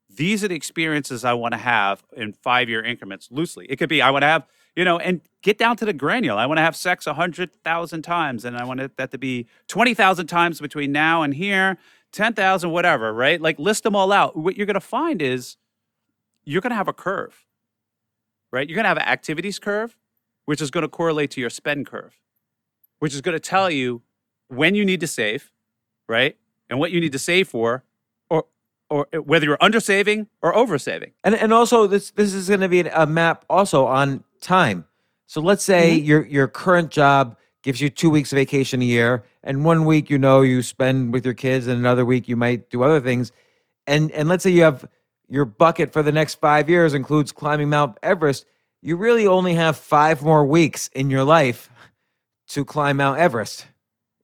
these 0.08 0.44
are 0.44 0.48
the 0.48 0.54
experiences 0.54 1.24
I 1.24 1.34
want 1.34 1.52
to 1.52 1.58
have 1.58 2.04
in 2.16 2.32
five 2.32 2.68
year 2.68 2.82
increments 2.82 3.28
loosely. 3.32 3.66
It 3.68 3.76
could 3.76 3.88
be 3.88 4.00
I 4.00 4.12
want 4.12 4.22
to 4.22 4.28
have, 4.28 4.46
you 4.76 4.84
know, 4.84 4.98
and 4.98 5.20
get 5.42 5.58
down 5.58 5.76
to 5.78 5.84
the 5.84 5.92
granule. 5.92 6.38
I 6.38 6.46
want 6.46 6.58
to 6.58 6.62
have 6.62 6.76
sex 6.76 7.06
100,000 7.06 8.02
times 8.02 8.44
and 8.44 8.56
I 8.56 8.64
want 8.64 8.96
that 8.96 9.10
to 9.10 9.18
be 9.18 9.48
20,000 9.66 10.28
times 10.28 10.60
between 10.60 10.92
now 10.92 11.22
and 11.22 11.34
here, 11.34 11.78
10,000, 12.12 12.70
whatever, 12.70 13.12
right? 13.12 13.40
Like 13.40 13.58
list 13.58 13.82
them 13.82 13.96
all 13.96 14.12
out. 14.12 14.36
What 14.36 14.56
you're 14.56 14.66
going 14.66 14.74
to 14.74 14.80
find 14.80 15.20
is 15.20 15.56
you're 16.44 16.62
going 16.62 16.70
to 16.70 16.76
have 16.76 16.88
a 16.88 16.92
curve, 16.92 17.44
right? 18.52 18.68
You're 18.68 18.76
going 18.76 18.84
to 18.84 18.88
have 18.88 18.98
an 18.98 19.08
activities 19.08 19.58
curve 19.58 19.96
which 20.48 20.62
is 20.62 20.70
going 20.70 20.80
to 20.80 20.88
correlate 20.88 21.30
to 21.30 21.42
your 21.42 21.50
spend 21.50 21.86
curve, 21.86 22.18
which 23.00 23.12
is 23.12 23.20
going 23.20 23.34
to 23.34 23.38
tell 23.38 23.70
you 23.70 24.00
when 24.48 24.74
you 24.74 24.82
need 24.82 24.98
to 24.98 25.06
save, 25.06 25.50
right? 26.08 26.38
And 26.70 26.78
what 26.78 26.90
you 26.90 27.02
need 27.02 27.12
to 27.12 27.18
save 27.18 27.48
for, 27.48 27.84
or 28.30 28.46
or 28.88 29.06
whether 29.12 29.44
you're 29.44 29.58
under 29.60 29.78
saving 29.78 30.26
or 30.40 30.56
over 30.56 30.78
saving. 30.78 31.12
And 31.22 31.34
and 31.34 31.52
also 31.52 31.86
this 31.86 32.12
this 32.12 32.32
is 32.32 32.48
going 32.48 32.60
to 32.60 32.68
be 32.70 32.80
a 32.80 33.06
map 33.06 33.44
also 33.50 33.84
on 33.84 34.24
time. 34.40 34.86
So 35.26 35.42
let's 35.42 35.62
say 35.62 35.98
mm-hmm. 35.98 36.06
your 36.06 36.24
your 36.24 36.48
current 36.48 36.90
job 36.90 37.36
gives 37.62 37.82
you 37.82 37.90
two 37.90 38.08
weeks 38.08 38.32
of 38.32 38.36
vacation 38.36 38.80
a 38.80 38.86
year, 38.86 39.24
and 39.42 39.66
one 39.66 39.84
week 39.84 40.08
you 40.08 40.16
know 40.16 40.40
you 40.40 40.62
spend 40.62 41.12
with 41.12 41.26
your 41.26 41.34
kids, 41.34 41.66
and 41.66 41.78
another 41.78 42.06
week 42.06 42.26
you 42.26 42.36
might 42.36 42.70
do 42.70 42.82
other 42.82 43.00
things. 43.00 43.32
And 43.86 44.10
and 44.12 44.30
let's 44.30 44.44
say 44.44 44.50
you 44.50 44.62
have 44.62 44.88
your 45.28 45.44
bucket 45.44 45.92
for 45.92 46.02
the 46.02 46.10
next 46.10 46.36
five 46.36 46.70
years 46.70 46.94
includes 46.94 47.32
climbing 47.32 47.68
Mount 47.68 47.98
Everest 48.02 48.46
you 48.82 48.96
really 48.96 49.26
only 49.26 49.54
have 49.54 49.76
five 49.76 50.22
more 50.22 50.44
weeks 50.44 50.88
in 50.94 51.10
your 51.10 51.24
life 51.24 51.70
to 52.48 52.64
climb 52.64 52.98
Mount 52.98 53.18
Everest. 53.18 53.66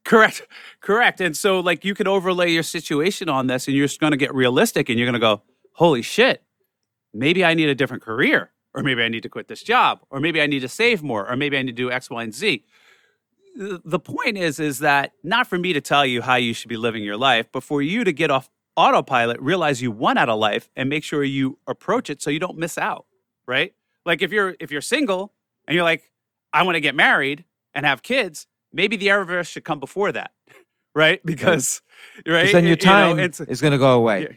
Correct. 0.05 0.43
Correct. 0.81 1.21
And 1.21 1.37
so, 1.37 1.61
like, 1.61 1.85
you 1.85 1.95
could 1.95 2.07
overlay 2.07 2.51
your 2.51 2.62
situation 2.62 3.29
on 3.29 3.47
this 3.47 3.67
and 3.67 3.77
you're 3.77 3.87
just 3.87 4.01
going 4.01 4.12
to 4.12 4.17
get 4.17 4.35
realistic 4.35 4.88
and 4.88 4.99
you're 4.99 5.07
going 5.07 5.14
to 5.14 5.19
go, 5.19 5.43
holy 5.73 6.03
shit, 6.03 6.43
maybe 7.12 7.45
I 7.45 7.55
need 7.55 7.69
a 7.69 7.75
different 7.75 8.03
career, 8.03 8.51
or 8.75 8.83
maybe 8.83 9.03
I 9.03 9.09
need 9.09 9.23
to 9.23 9.29
quit 9.29 9.49
this 9.49 9.62
job, 9.62 10.01
or 10.11 10.21
maybe 10.21 10.40
I 10.40 10.47
need 10.47 10.61
to 10.61 10.69
save 10.69 11.03
more, 11.03 11.29
or 11.29 11.37
maybe 11.37 11.57
I 11.57 11.62
need 11.62 11.77
to 11.77 11.83
do 11.83 11.90
X, 11.90 12.11
Y, 12.11 12.23
and 12.23 12.35
Z. 12.35 12.64
The 13.57 14.01
point 14.01 14.37
is, 14.37 14.59
is 14.59 14.81
that 14.81 15.12
not 15.23 15.47
for 15.47 15.59
me 15.59 15.73
to 15.73 15.81
tell 15.81 16.05
you 16.05 16.23
how 16.23 16.35
you 16.35 16.53
should 16.55 16.69
be 16.69 16.77
living 16.77 17.05
your 17.05 17.17
life, 17.17 17.47
but 17.53 17.62
for 17.62 17.81
you 17.81 18.05
to 18.05 18.12
get 18.12 18.31
off 18.31 18.51
autopilot, 18.77 19.40
realize 19.40 19.81
you 19.81 19.93
want 19.93 20.19
out 20.19 20.29
of 20.29 20.38
life, 20.38 20.69
and 20.77 20.88
make 20.88 21.05
sure 21.05 21.23
you 21.23 21.59
approach 21.67 22.11
it 22.11 22.21
so 22.21 22.31
you 22.31 22.40
don't 22.40 22.59
miss 22.59 22.77
out. 22.77 23.07
Right? 23.47 23.75
Like 24.05 24.23
if 24.23 24.33
you're 24.33 24.55
if 24.61 24.71
you're 24.71 24.81
single 24.81 25.33
and 25.67 25.75
you're 25.75 25.85
like, 25.85 26.11
I 26.53 26.62
want 26.62 26.77
to 26.77 26.81
get 26.81 26.95
married 26.95 27.45
and 27.75 27.87
have 27.87 28.03
kids, 28.03 28.47
maybe 28.73 28.97
the 28.97 29.11
Everest 29.11 29.53
should 29.53 29.64
come 29.64 29.81
before 29.81 30.12
that, 30.12 30.33
right? 30.95 31.25
Because 31.25 31.83
right, 32.27 32.53
then 32.53 32.64
your 32.64 32.77
you 32.77 32.87
know, 32.87 33.17
time 33.17 33.19
is 33.49 33.61
going 33.61 33.73
to 33.73 33.79
go 33.79 33.95
away. 33.95 34.23
yeah. 34.23 34.29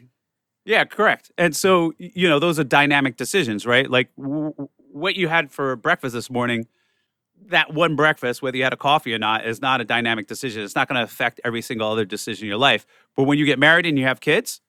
Yeah, 0.67 0.83
correct. 0.83 1.31
And 1.37 1.55
so, 1.55 1.93
you 1.97 2.27
know, 2.27 2.39
those 2.39 2.59
are 2.59 2.65
dynamic 2.65 3.15
decisions, 3.15 3.65
right? 3.65 3.89
Like 3.89 4.09
w- 4.17 4.51
w- 4.51 4.69
what 4.91 5.15
you 5.15 5.29
had 5.29 5.49
for 5.49 5.77
breakfast 5.77 6.13
this 6.13 6.29
morning, 6.29 6.67
that 7.45 7.73
one 7.73 7.95
breakfast, 7.95 8.41
whether 8.41 8.57
you 8.57 8.63
had 8.65 8.73
a 8.73 8.77
coffee 8.77 9.13
or 9.13 9.17
not, 9.17 9.47
is 9.47 9.61
not 9.61 9.79
a 9.79 9.85
dynamic 9.85 10.27
decision. 10.27 10.63
It's 10.63 10.75
not 10.75 10.89
going 10.89 10.97
to 10.97 11.03
affect 11.03 11.39
every 11.45 11.61
single 11.61 11.89
other 11.89 12.03
decision 12.03 12.43
in 12.43 12.49
your 12.49 12.57
life. 12.57 12.85
But 13.15 13.23
when 13.23 13.37
you 13.37 13.45
get 13.45 13.57
married 13.59 13.85
and 13.85 13.97
you 13.97 14.03
have 14.03 14.19
kids, 14.19 14.59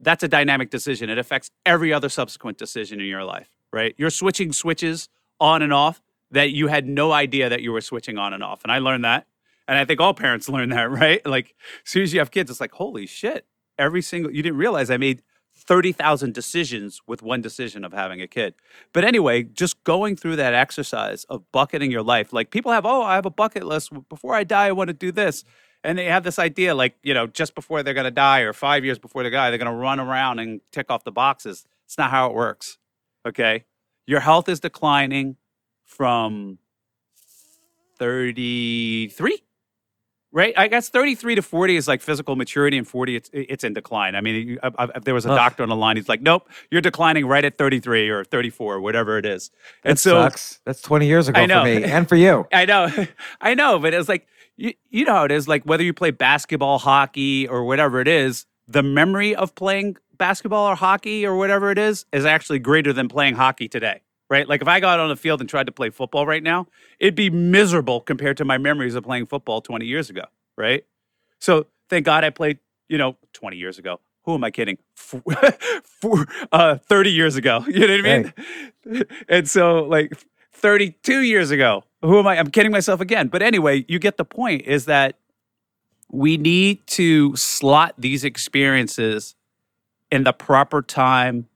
that's 0.00 0.22
a 0.22 0.28
dynamic 0.28 0.68
decision. 0.68 1.08
It 1.08 1.16
affects 1.16 1.48
every 1.64 1.94
other 1.94 2.10
subsequent 2.10 2.58
decision 2.58 3.00
in 3.00 3.06
your 3.06 3.24
life, 3.24 3.48
right? 3.72 3.94
You're 3.96 4.10
switching 4.10 4.52
switches 4.52 5.08
on 5.40 5.62
and 5.62 5.72
off 5.72 6.02
that 6.30 6.50
you 6.50 6.68
had 6.68 6.86
no 6.86 7.12
idea 7.12 7.48
that 7.48 7.62
you 7.62 7.72
were 7.72 7.80
switching 7.80 8.18
on 8.18 8.32
and 8.32 8.42
off. 8.42 8.62
And 8.62 8.72
I 8.72 8.78
learned 8.78 9.04
that. 9.04 9.26
And 9.68 9.78
I 9.78 9.84
think 9.84 10.00
all 10.00 10.14
parents 10.14 10.48
learn 10.48 10.70
that, 10.70 10.90
right? 10.90 11.24
Like 11.26 11.54
as 11.84 11.90
soon 11.90 12.02
as 12.02 12.12
you 12.12 12.18
have 12.20 12.30
kids, 12.30 12.50
it's 12.50 12.60
like, 12.60 12.72
holy 12.72 13.06
shit. 13.06 13.46
Every 13.78 14.02
single 14.02 14.32
you 14.32 14.42
didn't 14.42 14.58
realize 14.58 14.90
I 14.90 14.96
made 14.96 15.22
30,000 15.54 16.32
decisions 16.34 17.00
with 17.06 17.22
one 17.22 17.40
decision 17.40 17.84
of 17.84 17.92
having 17.92 18.20
a 18.20 18.26
kid. 18.26 18.54
But 18.92 19.04
anyway, 19.04 19.42
just 19.42 19.82
going 19.84 20.16
through 20.16 20.36
that 20.36 20.54
exercise 20.54 21.24
of 21.24 21.50
bucketing 21.52 21.90
your 21.90 22.02
life. 22.02 22.32
Like 22.32 22.50
people 22.50 22.72
have, 22.72 22.86
oh, 22.86 23.02
I 23.02 23.14
have 23.14 23.26
a 23.26 23.30
bucket 23.30 23.64
list. 23.64 23.92
Before 24.08 24.34
I 24.34 24.44
die, 24.44 24.66
I 24.66 24.72
want 24.72 24.88
to 24.88 24.94
do 24.94 25.12
this. 25.12 25.44
And 25.84 25.98
they 25.98 26.06
have 26.06 26.22
this 26.22 26.38
idea, 26.38 26.74
like, 26.74 26.96
you 27.02 27.12
know, 27.12 27.26
just 27.26 27.54
before 27.54 27.82
they're 27.82 27.94
going 27.94 28.04
to 28.04 28.10
die 28.10 28.40
or 28.40 28.52
five 28.52 28.84
years 28.84 28.98
before 28.98 29.22
they 29.24 29.30
die, 29.30 29.50
they're 29.50 29.58
going 29.58 29.70
to 29.70 29.76
run 29.76 29.98
around 29.98 30.38
and 30.38 30.60
tick 30.70 30.90
off 30.90 31.04
the 31.04 31.12
boxes. 31.12 31.66
It's 31.86 31.98
not 31.98 32.10
how 32.10 32.28
it 32.28 32.34
works. 32.34 32.78
Okay. 33.26 33.64
Your 34.06 34.20
health 34.20 34.48
is 34.48 34.60
declining 34.60 35.36
from 35.84 36.58
33 37.98 39.38
right 40.32 40.54
i 40.56 40.66
guess 40.66 40.88
33 40.88 41.34
to 41.36 41.42
40 41.42 41.76
is 41.76 41.86
like 41.86 42.00
physical 42.00 42.34
maturity 42.36 42.78
and 42.78 42.88
40 42.88 43.16
it's, 43.16 43.30
it's 43.32 43.62
in 43.64 43.74
decline 43.74 44.14
i 44.16 44.20
mean 44.20 44.48
you- 44.48 44.58
I- 44.62 44.70
I- 44.86 44.88
if 44.96 45.04
there 45.04 45.14
was 45.14 45.26
a 45.26 45.30
Ugh. 45.30 45.36
doctor 45.36 45.62
on 45.62 45.68
the 45.68 45.76
line 45.76 45.96
he's 45.96 46.08
like 46.08 46.22
nope 46.22 46.48
you're 46.70 46.80
declining 46.80 47.26
right 47.26 47.44
at 47.44 47.58
33 47.58 48.08
or 48.08 48.24
34 48.24 48.80
whatever 48.80 49.18
it 49.18 49.26
is 49.26 49.50
That 49.82 49.90
and 49.90 49.98
so 49.98 50.12
sucks. 50.22 50.60
That's 50.64 50.80
20 50.80 51.06
years 51.06 51.28
ago 51.28 51.40
for 51.40 51.64
me 51.64 51.84
and 51.84 52.08
for 52.08 52.16
you. 52.16 52.46
I 52.52 52.64
know, 52.64 52.88
I 53.40 53.54
know, 53.54 53.78
but 53.78 53.92
it's 53.94 54.08
like 54.08 54.26
you, 54.56 54.72
you 54.90 55.04
know 55.04 55.12
how 55.12 55.24
it 55.24 55.30
is. 55.30 55.46
Like 55.46 55.64
whether 55.64 55.82
you 55.84 55.92
play 55.92 56.10
basketball, 56.10 56.78
hockey, 56.78 57.46
or 57.46 57.64
whatever 57.64 58.00
it 58.00 58.08
is, 58.08 58.46
the 58.66 58.82
memory 58.82 59.34
of 59.34 59.54
playing 59.54 59.96
basketball 60.18 60.66
or 60.66 60.74
hockey 60.74 61.26
or 61.26 61.36
whatever 61.36 61.70
it 61.70 61.78
is 61.78 62.06
is 62.12 62.24
actually 62.24 62.58
greater 62.58 62.92
than 62.92 63.08
playing 63.08 63.34
hockey 63.34 63.68
today. 63.68 64.02
Right? 64.30 64.48
Like 64.48 64.62
if 64.62 64.68
I 64.68 64.80
got 64.80 64.98
on 64.98 65.10
the 65.10 65.16
field 65.16 65.40
and 65.40 65.48
tried 65.48 65.66
to 65.66 65.72
play 65.72 65.90
football 65.90 66.26
right 66.26 66.42
now, 66.42 66.66
it'd 66.98 67.14
be 67.14 67.28
miserable 67.28 68.00
compared 68.00 68.38
to 68.38 68.44
my 68.46 68.56
memories 68.56 68.94
of 68.94 69.04
playing 69.04 69.26
football 69.26 69.60
20 69.60 69.84
years 69.84 70.08
ago. 70.08 70.24
Right? 70.56 70.86
So 71.38 71.66
thank 71.90 72.06
God 72.06 72.24
I 72.24 72.30
played, 72.30 72.58
you 72.88 72.96
know, 72.96 73.16
20 73.34 73.56
years 73.56 73.78
ago. 73.78 74.00
Who 74.24 74.34
am 74.34 74.44
I 74.44 74.50
kidding? 74.50 74.78
Uh, 76.50 76.76
30 76.76 77.12
years 77.12 77.36
ago. 77.36 77.64
You 77.68 77.86
know 77.86 77.96
what 77.96 78.06
I 78.06 78.22
mean? 78.86 79.04
And 79.28 79.48
so, 79.48 79.84
like 79.84 80.12
32 80.52 81.20
years 81.20 81.50
ago, 81.50 81.84
who 82.02 82.18
am 82.18 82.26
I? 82.26 82.38
I'm 82.38 82.50
kidding 82.50 82.72
myself 82.72 83.00
again. 83.00 83.28
But 83.28 83.42
anyway, 83.42 83.84
you 83.88 83.98
get 83.98 84.16
the 84.16 84.24
point 84.24 84.62
is 84.62 84.86
that 84.86 85.18
we 86.10 86.36
need 86.36 86.86
to 86.88 87.34
slot 87.36 87.94
these 87.96 88.24
experiences 88.24 89.34
in 90.12 90.24
the 90.24 90.32
proper 90.34 90.82
time 90.82 91.48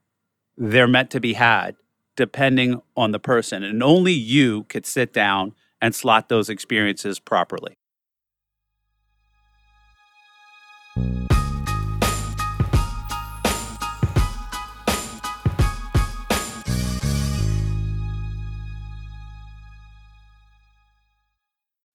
they're 0.57 0.87
meant 0.87 1.11
to 1.11 1.19
be 1.19 1.33
had, 1.33 1.75
depending 2.15 2.81
on 2.97 3.11
the 3.11 3.19
person. 3.19 3.63
And 3.63 3.83
only 3.83 4.13
you 4.13 4.63
could 4.63 4.87
sit 4.87 5.13
down 5.13 5.53
and 5.79 5.93
slot 5.93 6.27
those 6.27 6.49
experiences 6.49 7.19
properly. 7.19 7.77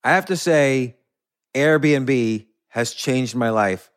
I 0.04 0.10
have 0.10 0.26
to 0.26 0.36
say, 0.36 0.96
Airbnb 1.54 2.46
has 2.68 2.92
changed 2.92 3.34
my 3.34 3.50
life. 3.50 3.90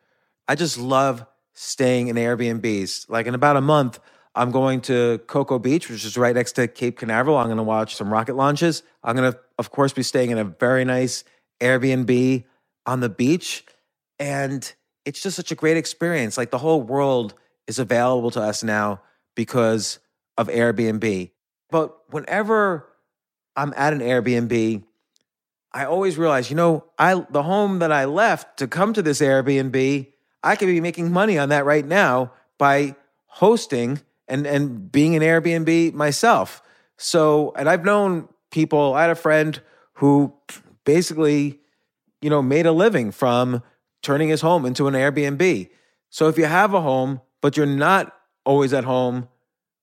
I 0.48 0.56
just 0.56 0.78
love 0.78 1.24
staying 1.56 2.08
in 2.08 2.16
Airbnbs. 2.16 3.08
Like 3.08 3.26
in 3.26 3.34
about 3.34 3.56
a 3.56 3.60
month, 3.60 3.98
I'm 4.34 4.50
going 4.50 4.82
to 4.82 5.18
Cocoa 5.26 5.58
Beach, 5.58 5.88
which 5.88 6.04
is 6.04 6.16
right 6.16 6.34
next 6.34 6.52
to 6.52 6.68
Cape 6.68 6.98
Canaveral. 6.98 7.38
I'm 7.38 7.46
going 7.46 7.56
to 7.56 7.62
watch 7.62 7.96
some 7.96 8.12
rocket 8.12 8.36
launches. 8.36 8.82
I'm 9.02 9.16
going 9.16 9.32
to, 9.32 9.38
of 9.58 9.70
course, 9.70 9.92
be 9.92 10.02
staying 10.02 10.30
in 10.30 10.38
a 10.38 10.44
very 10.44 10.84
nice 10.84 11.24
Airbnb 11.60 12.44
on 12.84 13.00
the 13.00 13.08
beach. 13.08 13.64
And 14.18 14.70
it's 15.06 15.22
just 15.22 15.36
such 15.36 15.50
a 15.50 15.54
great 15.54 15.78
experience. 15.78 16.36
Like 16.36 16.50
the 16.50 16.58
whole 16.58 16.82
world 16.82 17.34
is 17.66 17.78
available 17.78 18.30
to 18.32 18.42
us 18.42 18.62
now 18.62 19.00
because 19.34 19.98
of 20.36 20.48
Airbnb. 20.48 21.30
But 21.70 21.96
whenever 22.12 22.86
I'm 23.56 23.72
at 23.76 23.94
an 23.94 24.00
Airbnb, 24.00 24.84
I 25.72 25.84
always 25.84 26.18
realize, 26.18 26.50
you 26.50 26.56
know, 26.56 26.84
I 26.98 27.24
the 27.30 27.42
home 27.42 27.80
that 27.80 27.92
I 27.92 28.04
left 28.04 28.58
to 28.58 28.66
come 28.66 28.92
to 28.92 29.02
this 29.02 29.20
Airbnb, 29.20 30.12
I 30.46 30.56
could 30.56 30.66
be 30.66 30.80
making 30.80 31.12
money 31.12 31.38
on 31.38 31.48
that 31.48 31.64
right 31.64 31.84
now 31.84 32.32
by 32.56 32.94
hosting 33.26 34.00
and 34.28 34.46
and 34.46 34.90
being 34.90 35.16
an 35.16 35.22
Airbnb 35.22 35.92
myself. 35.92 36.62
So, 36.96 37.52
and 37.56 37.68
I've 37.68 37.84
known 37.84 38.28
people, 38.50 38.94
I 38.94 39.02
had 39.02 39.10
a 39.10 39.16
friend 39.16 39.60
who 39.94 40.32
basically, 40.84 41.60
you 42.22 42.30
know, 42.30 42.42
made 42.42 42.66
a 42.66 42.72
living 42.72 43.10
from 43.10 43.62
turning 44.02 44.28
his 44.28 44.40
home 44.40 44.64
into 44.64 44.86
an 44.86 44.94
Airbnb. 44.94 45.68
So 46.10 46.28
if 46.28 46.38
you 46.38 46.44
have 46.44 46.72
a 46.74 46.80
home, 46.80 47.20
but 47.40 47.56
you're 47.56 47.66
not 47.66 48.14
always 48.44 48.72
at 48.72 48.84
home, 48.84 49.28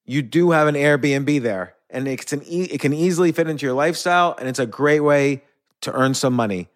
you 0.06 0.22
do 0.22 0.52
have 0.52 0.68
an 0.68 0.76
Airbnb 0.76 1.42
there. 1.42 1.76
And 1.90 2.08
it's 2.08 2.34
an 2.34 2.42
e- 2.46 2.70
it 2.72 2.80
can 2.80 2.94
easily 2.94 3.32
fit 3.32 3.48
into 3.48 3.66
your 3.66 3.76
lifestyle 3.76 4.36
and 4.40 4.48
it's 4.48 4.60
a 4.60 4.66
great 4.66 5.02
way 5.02 5.44
to 5.82 5.92
earn 5.92 6.14
some 6.14 6.34
money. 6.34 6.70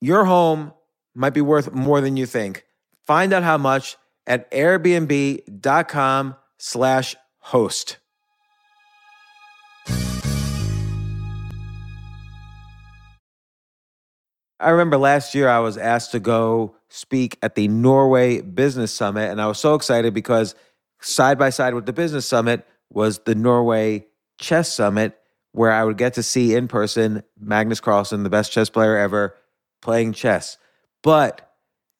Your 0.00 0.24
home 0.24 0.72
might 1.14 1.34
be 1.34 1.40
worth 1.40 1.72
more 1.72 2.00
than 2.00 2.16
you 2.16 2.26
think. 2.26 2.65
Find 3.06 3.32
out 3.32 3.44
how 3.44 3.56
much 3.56 3.96
at 4.26 4.50
airbnb.com 4.50 6.36
slash 6.58 7.16
host. 7.38 7.98
I 14.58 14.70
remember 14.70 14.96
last 14.96 15.34
year 15.34 15.48
I 15.48 15.60
was 15.60 15.76
asked 15.76 16.12
to 16.12 16.20
go 16.20 16.74
speak 16.88 17.38
at 17.42 17.54
the 17.54 17.68
Norway 17.68 18.40
Business 18.40 18.90
Summit, 18.90 19.30
and 19.30 19.40
I 19.40 19.46
was 19.46 19.58
so 19.58 19.74
excited 19.74 20.12
because 20.14 20.54
side 21.00 21.38
by 21.38 21.50
side 21.50 21.74
with 21.74 21.86
the 21.86 21.92
Business 21.92 22.26
Summit 22.26 22.66
was 22.90 23.20
the 23.20 23.34
Norway 23.34 24.06
Chess 24.40 24.72
Summit, 24.72 25.16
where 25.52 25.70
I 25.70 25.84
would 25.84 25.98
get 25.98 26.14
to 26.14 26.22
see 26.22 26.54
in 26.54 26.68
person 26.68 27.22
Magnus 27.38 27.80
Carlsen, 27.80 28.22
the 28.22 28.30
best 28.30 28.50
chess 28.50 28.70
player 28.70 28.96
ever, 28.96 29.36
playing 29.82 30.14
chess. 30.14 30.56
But 31.02 31.45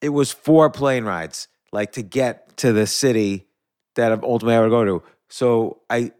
it 0.06 0.10
was 0.10 0.30
four 0.30 0.70
plane 0.70 1.04
rides, 1.04 1.48
like 1.72 1.92
to 1.92 2.02
get 2.02 2.56
to 2.58 2.72
the 2.72 2.86
city 2.86 3.48
that 3.96 4.12
I 4.12 4.18
ultimately 4.22 4.54
I 4.54 4.60
would 4.60 4.70
go 4.70 4.84
to. 4.84 5.02
So 5.28 5.80
I 5.90 6.12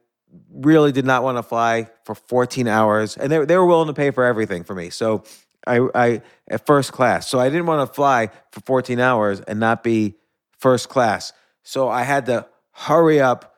really 0.51 0.91
did 0.91 1.07
not 1.07 1.23
want 1.23 1.39
to 1.39 1.45
fly 1.45 1.89
for 2.03 2.17
14 2.17 2.67
hours, 2.67 3.17
and 3.17 3.31
they, 3.31 3.45
they 3.45 3.57
were 3.57 3.65
willing 3.65 3.87
to 3.87 3.95
pay 3.95 4.11
for 4.11 4.25
everything 4.25 4.65
for 4.65 4.75
me. 4.75 4.91
So 4.91 5.23
I, 5.69 5.87
I 5.95 6.23
at 6.49 6.67
first 6.67 6.91
class. 6.91 7.31
So 7.31 7.39
I 7.39 7.49
didn't 7.49 7.67
want 7.67 7.89
to 7.89 7.95
fly 7.95 8.31
for 8.51 8.59
14 8.63 8.99
hours 8.99 9.41
and 9.41 9.61
not 9.61 9.85
be 9.85 10.17
first 10.59 10.89
class. 10.89 11.33
So 11.63 11.89
I 11.89 12.03
had 12.03 12.27
to 12.27 12.49
hurry 12.73 13.21
up 13.21 13.55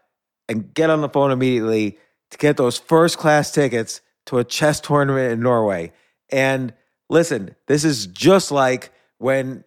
and 0.46 0.74
get 0.74 0.90
on 0.90 1.00
the 1.00 1.08
phone 1.08 1.30
immediately 1.30 1.96
to 2.32 2.36
get 2.36 2.58
those 2.58 2.76
first 2.76 3.16
class 3.16 3.50
tickets 3.50 4.02
to 4.26 4.36
a 4.36 4.44
chess 4.44 4.78
tournament 4.78 5.32
in 5.32 5.40
Norway. 5.40 5.90
And 6.28 6.74
listen, 7.08 7.56
this 7.66 7.82
is 7.82 8.06
just 8.08 8.52
like 8.52 8.92
when, 9.16 9.64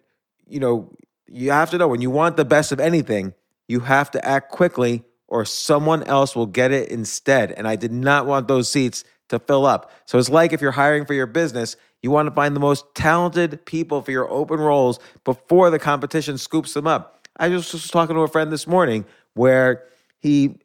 you 0.52 0.60
know, 0.60 0.94
you 1.26 1.50
have 1.50 1.70
to 1.70 1.78
know 1.78 1.88
when 1.88 2.02
you 2.02 2.10
want 2.10 2.36
the 2.36 2.44
best 2.44 2.72
of 2.72 2.78
anything, 2.78 3.32
you 3.68 3.80
have 3.80 4.10
to 4.10 4.24
act 4.24 4.52
quickly 4.52 5.02
or 5.26 5.46
someone 5.46 6.02
else 6.02 6.36
will 6.36 6.46
get 6.46 6.70
it 6.72 6.90
instead. 6.90 7.52
And 7.52 7.66
I 7.66 7.74
did 7.74 7.90
not 7.90 8.26
want 8.26 8.48
those 8.48 8.68
seats 8.68 9.02
to 9.30 9.38
fill 9.38 9.64
up. 9.64 9.90
So 10.04 10.18
it's 10.18 10.28
like 10.28 10.52
if 10.52 10.60
you're 10.60 10.72
hiring 10.72 11.06
for 11.06 11.14
your 11.14 11.26
business, 11.26 11.76
you 12.02 12.10
want 12.10 12.26
to 12.26 12.34
find 12.34 12.54
the 12.54 12.60
most 12.60 12.84
talented 12.94 13.64
people 13.64 14.02
for 14.02 14.10
your 14.10 14.28
open 14.30 14.60
roles 14.60 14.98
before 15.24 15.70
the 15.70 15.78
competition 15.78 16.36
scoops 16.36 16.74
them 16.74 16.86
up. 16.86 17.26
I 17.38 17.48
just 17.48 17.72
was 17.72 17.88
talking 17.88 18.14
to 18.14 18.20
a 18.20 18.28
friend 18.28 18.52
this 18.52 18.66
morning 18.66 19.06
where 19.32 19.84
he 20.18 20.58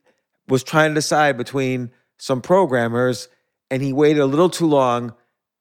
was 0.50 0.66
trying 0.66 0.90
to 0.92 0.96
decide 0.96 1.38
between 1.38 1.92
some 2.18 2.42
programmers 2.42 3.30
and 3.72 3.82
he 3.82 3.94
waited 3.94 4.20
a 4.20 4.26
little 4.26 4.50
too 4.50 4.68
long 4.68 5.14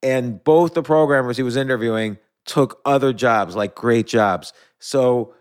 and 0.03 0.43
both 0.43 0.75
the 0.75 0.83
programmers 0.83 1.37
he 1.37 1.45
was 1.45 1.57
interviewing 1.57 2.19
took 2.47 2.81
other 2.85 3.13
jobs 3.13 3.57
like 3.57 3.75
great 3.75 4.07
jobs 4.07 4.53
so 4.79 5.35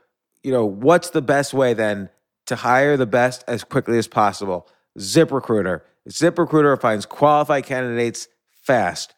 you 0.43 0.51
know 0.51 0.65
what's 0.65 1.11
the 1.11 1.21
best 1.21 1.53
way 1.53 1.73
then 1.73 2.09
to 2.45 2.55
hire 2.55 2.97
the 2.97 3.05
best 3.05 3.43
as 3.47 3.63
quickly 3.63 3.97
as 3.97 4.07
possible 4.07 4.67
ziprecruiter 4.99 5.81
ziprecruiter 6.09 6.79
finds 6.79 7.05
qualified 7.05 7.65
candidates 7.65 8.27
fast 8.63 9.13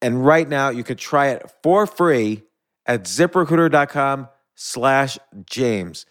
and 0.00 0.24
right 0.24 0.48
now 0.48 0.68
you 0.68 0.84
can 0.84 0.96
try 0.96 1.28
it 1.28 1.50
for 1.62 1.86
free 1.86 2.42
at 2.86 3.04
ziprecruiter.com 3.04 4.28
slash 4.54 5.18
james 5.46 6.06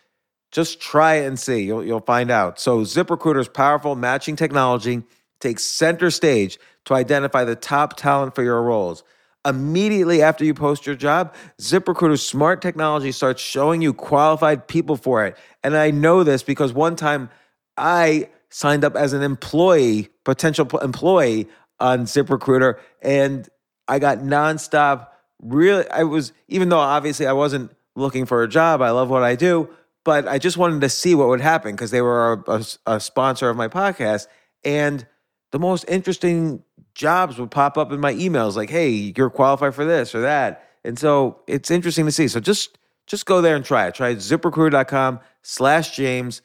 just 0.52 0.82
try 0.82 1.16
it 1.16 1.28
and 1.28 1.39
see. 1.39 1.64
You'll, 1.64 1.84
you'll 1.84 2.02
find 2.02 2.30
out. 2.30 2.60
So, 2.60 2.82
ZipRecruiter's 2.82 3.48
powerful 3.48 3.96
matching 3.96 4.36
technology 4.36 5.04
takes 5.39 5.64
center 5.64 6.12
stage 6.12 6.60
to 6.86 6.94
identify 6.94 7.44
the 7.44 7.56
top 7.56 7.96
talent 7.98 8.36
for 8.36 8.44
your 8.44 8.62
roles. 8.62 9.04
Immediately 9.46 10.22
after 10.22 10.46
you 10.46 10.54
post 10.54 10.86
your 10.86 10.96
job, 10.96 11.34
ZipRecruiter's 11.60 12.26
smart 12.26 12.62
technology 12.62 13.12
starts 13.12 13.42
showing 13.42 13.82
you 13.82 13.94
qualified 13.94 14.68
people 14.68 14.96
for 14.96 15.26
it. 15.26 15.38
And 15.64 15.76
I 15.76 15.92
know 15.92 16.24
this 16.24 16.44
because 16.44 16.74
one 16.74 16.96
time 16.96 17.30
I 17.76 18.30
signed 18.50 18.84
up 18.84 18.96
as 18.96 19.14
an 19.14 19.24
employee, 19.24 20.10
potential 20.24 20.68
employee 20.80 21.48
on 21.80 22.06
ZipRecruiter, 22.06 22.78
and 23.02 23.50
I 23.88 23.98
got 24.00 24.20
nonstop. 24.20 25.08
Really, 25.42 25.89
I 25.89 26.04
was, 26.04 26.34
even 26.48 26.70
though 26.70 26.80
obviously 26.80 27.26
I 27.26 27.34
wasn't 27.34 27.72
looking 27.96 28.26
for 28.26 28.44
a 28.44 28.48
job, 28.48 28.82
I 28.82 28.92
love 28.92 29.10
what 29.10 29.24
I 29.24 29.36
do 29.36 29.70
but 30.04 30.28
I 30.28 30.38
just 30.39 30.58
wanted 30.58 30.82
to 30.82 30.89
see 30.89 31.16
what 31.16 31.28
would 31.28 31.42
happen 31.42 31.76
because 31.76 31.92
they 31.92 32.02
were 32.02 32.44
a, 32.48 32.52
a, 32.52 32.66
a, 32.96 33.00
sponsor 33.00 33.50
of 33.50 33.58
my 33.58 33.68
podcast. 33.68 34.28
And 34.64 35.06
the 35.52 35.60
most 35.60 35.86
interesting 35.88 36.64
jobs 36.96 37.38
would 37.38 37.52
pop 37.52 37.78
up 37.78 37.92
in 37.92 38.00
my 38.00 38.14
emails 38.14 38.56
like, 38.56 38.70
hey, 38.70 39.14
you're 39.16 39.30
qualified 39.30 39.76
for 39.76 39.86
this 39.86 40.14
or 40.14 40.22
that. 40.22 40.68
And 40.84 40.98
so 40.98 41.42
it's 41.48 41.72
interesting 41.72 42.06
to 42.06 42.12
see. 42.12 42.28
So 42.28 42.39
just 42.39 42.78
just 43.08 43.26
go 43.26 43.42
there 43.42 43.56
and 43.56 43.66
try 43.66 43.88
it. 43.88 43.96
Try 43.96 44.16
ziprecruiter.com 44.16 45.20
slash 45.42 45.96
James. 45.96 46.42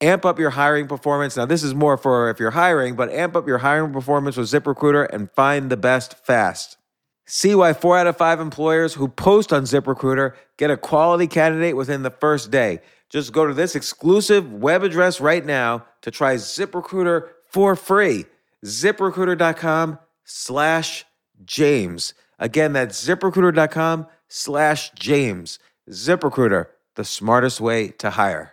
Amp 0.00 0.24
up 0.24 0.38
your 0.38 0.50
hiring 0.50 0.86
performance. 0.86 1.36
Now, 1.36 1.46
this 1.46 1.62
is 1.62 1.74
more 1.74 1.96
for 1.96 2.28
if 2.28 2.38
you're 2.38 2.50
hiring, 2.50 2.96
but 2.96 3.10
amp 3.10 3.34
up 3.34 3.48
your 3.48 3.58
hiring 3.58 3.92
performance 3.92 4.36
with 4.36 4.46
ZipRecruiter 4.48 5.08
and 5.10 5.30
find 5.30 5.70
the 5.70 5.76
best 5.76 6.14
fast. 6.24 6.76
See 7.24 7.54
why 7.54 7.72
four 7.72 7.98
out 7.98 8.06
of 8.06 8.16
five 8.16 8.38
employers 8.38 8.94
who 8.94 9.08
post 9.08 9.52
on 9.52 9.62
ZipRecruiter 9.62 10.34
get 10.58 10.70
a 10.70 10.76
quality 10.76 11.26
candidate 11.26 11.76
within 11.76 12.02
the 12.02 12.10
first 12.10 12.50
day. 12.50 12.80
Just 13.08 13.32
go 13.32 13.46
to 13.46 13.54
this 13.54 13.74
exclusive 13.74 14.52
web 14.52 14.82
address 14.82 15.20
right 15.20 15.44
now 15.44 15.84
to 16.02 16.10
try 16.10 16.34
ZipRecruiter 16.34 17.28
for 17.50 17.74
free. 17.74 18.26
ZipRecruiter.com 18.64 19.98
slash 20.24 21.04
James. 21.44 22.14
Again, 22.38 22.72
that's 22.72 23.04
ziprecruiter.com 23.04 24.06
slash 24.28 24.90
James. 24.92 25.58
ZipRecruiter, 25.90 26.66
the 26.96 27.04
smartest 27.04 27.60
way 27.60 27.88
to 27.88 28.10
hire. 28.10 28.52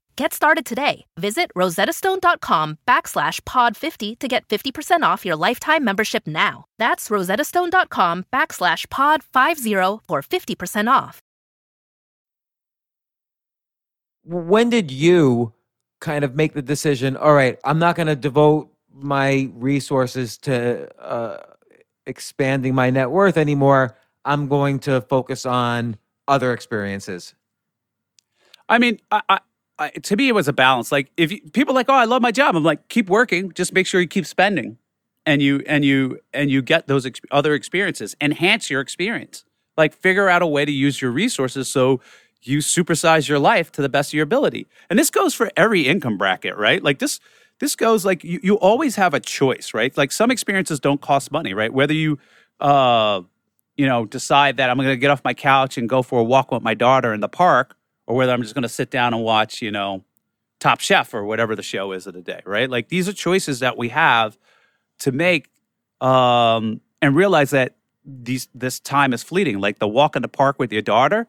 Get 0.15 0.33
started 0.33 0.65
today. 0.65 1.05
Visit 1.17 1.51
rosettastone.com 1.55 2.77
backslash 2.87 3.41
pod50 3.41 4.19
to 4.19 4.27
get 4.27 4.47
50% 4.47 5.03
off 5.03 5.25
your 5.25 5.35
lifetime 5.35 5.83
membership 5.83 6.27
now. 6.27 6.65
That's 6.77 7.09
rosettastone.com 7.09 8.25
backslash 8.33 8.87
pod50 8.87 9.99
for 10.07 10.21
50% 10.21 10.91
off. 10.91 11.21
When 14.23 14.69
did 14.69 14.91
you 14.91 15.53
kind 15.99 16.23
of 16.23 16.35
make 16.35 16.53
the 16.53 16.61
decision, 16.61 17.15
all 17.15 17.33
right, 17.33 17.57
I'm 17.63 17.79
not 17.79 17.95
going 17.95 18.07
to 18.07 18.15
devote 18.15 18.71
my 18.93 19.49
resources 19.53 20.37
to 20.39 20.89
uh, 21.01 21.37
expanding 22.05 22.75
my 22.75 22.89
net 22.89 23.09
worth 23.09 23.37
anymore. 23.37 23.97
I'm 24.25 24.47
going 24.47 24.79
to 24.79 25.01
focus 25.01 25.45
on 25.45 25.97
other 26.27 26.53
experiences? 26.53 27.33
I 28.67 28.77
mean, 28.77 28.99
I, 29.11 29.21
I 29.29 29.39
to 29.89 30.15
me 30.15 30.27
it 30.27 30.35
was 30.35 30.47
a 30.47 30.53
balance. 30.53 30.91
Like 30.91 31.11
if 31.17 31.31
you, 31.31 31.41
people 31.53 31.73
like, 31.73 31.87
oh, 31.89 31.93
I 31.93 32.05
love 32.05 32.21
my 32.21 32.31
job. 32.31 32.55
I'm 32.55 32.63
like, 32.63 32.87
keep 32.89 33.09
working. 33.09 33.51
Just 33.53 33.73
make 33.73 33.87
sure 33.87 34.01
you 34.01 34.07
keep 34.07 34.25
spending, 34.25 34.77
and 35.25 35.41
you 35.41 35.63
and 35.65 35.83
you 35.85 36.19
and 36.33 36.49
you 36.49 36.61
get 36.61 36.87
those 36.87 37.05
ex- 37.05 37.21
other 37.31 37.53
experiences. 37.53 38.15
Enhance 38.21 38.69
your 38.69 38.81
experience. 38.81 39.45
Like 39.77 39.93
figure 39.93 40.29
out 40.29 40.41
a 40.41 40.47
way 40.47 40.65
to 40.65 40.71
use 40.71 41.01
your 41.01 41.11
resources 41.11 41.67
so 41.71 42.01
you 42.41 42.59
supersize 42.59 43.27
your 43.27 43.39
life 43.39 43.71
to 43.73 43.81
the 43.81 43.89
best 43.89 44.09
of 44.09 44.13
your 44.13 44.23
ability. 44.23 44.67
And 44.89 44.97
this 44.97 45.09
goes 45.09 45.33
for 45.33 45.51
every 45.55 45.87
income 45.87 46.17
bracket, 46.17 46.57
right? 46.57 46.83
Like 46.83 46.99
this 46.99 47.19
this 47.59 47.75
goes 47.75 48.05
like 48.05 48.23
you, 48.23 48.39
you 48.41 48.55
always 48.55 48.95
have 48.95 49.13
a 49.13 49.19
choice, 49.19 49.73
right? 49.73 49.95
Like 49.95 50.11
some 50.11 50.31
experiences 50.31 50.79
don't 50.79 51.01
cost 51.01 51.31
money, 51.31 51.53
right? 51.53 51.71
Whether 51.73 51.93
you 51.93 52.17
uh 52.59 53.21
you 53.77 53.87
know 53.87 54.05
decide 54.05 54.57
that 54.57 54.69
I'm 54.69 54.77
going 54.77 54.89
to 54.89 54.97
get 54.97 55.11
off 55.11 55.23
my 55.23 55.33
couch 55.33 55.77
and 55.77 55.87
go 55.87 56.01
for 56.01 56.19
a 56.19 56.23
walk 56.23 56.51
with 56.51 56.61
my 56.63 56.73
daughter 56.73 57.13
in 57.13 57.19
the 57.19 57.29
park 57.29 57.75
or 58.11 58.15
whether 58.15 58.33
I'm 58.33 58.41
just 58.41 58.53
going 58.53 58.63
to 58.63 58.69
sit 58.69 58.91
down 58.91 59.13
and 59.13 59.23
watch, 59.23 59.61
you 59.61 59.71
know, 59.71 60.03
Top 60.59 60.81
Chef 60.81 61.13
or 61.13 61.23
whatever 61.23 61.55
the 61.55 61.63
show 61.63 61.93
is 61.93 62.07
of 62.07 62.13
the 62.13 62.21
day, 62.21 62.41
right? 62.45 62.69
Like 62.69 62.89
these 62.89 63.07
are 63.07 63.13
choices 63.13 63.61
that 63.61 63.77
we 63.77 63.87
have 63.87 64.37
to 64.99 65.13
make 65.13 65.49
um, 66.01 66.81
and 67.01 67.15
realize 67.15 67.51
that 67.51 67.77
these 68.03 68.49
this 68.53 68.81
time 68.81 69.13
is 69.13 69.23
fleeting. 69.23 69.61
Like 69.61 69.79
the 69.79 69.87
walk 69.87 70.17
in 70.17 70.23
the 70.23 70.27
park 70.27 70.59
with 70.59 70.73
your 70.73 70.81
daughter, 70.81 71.25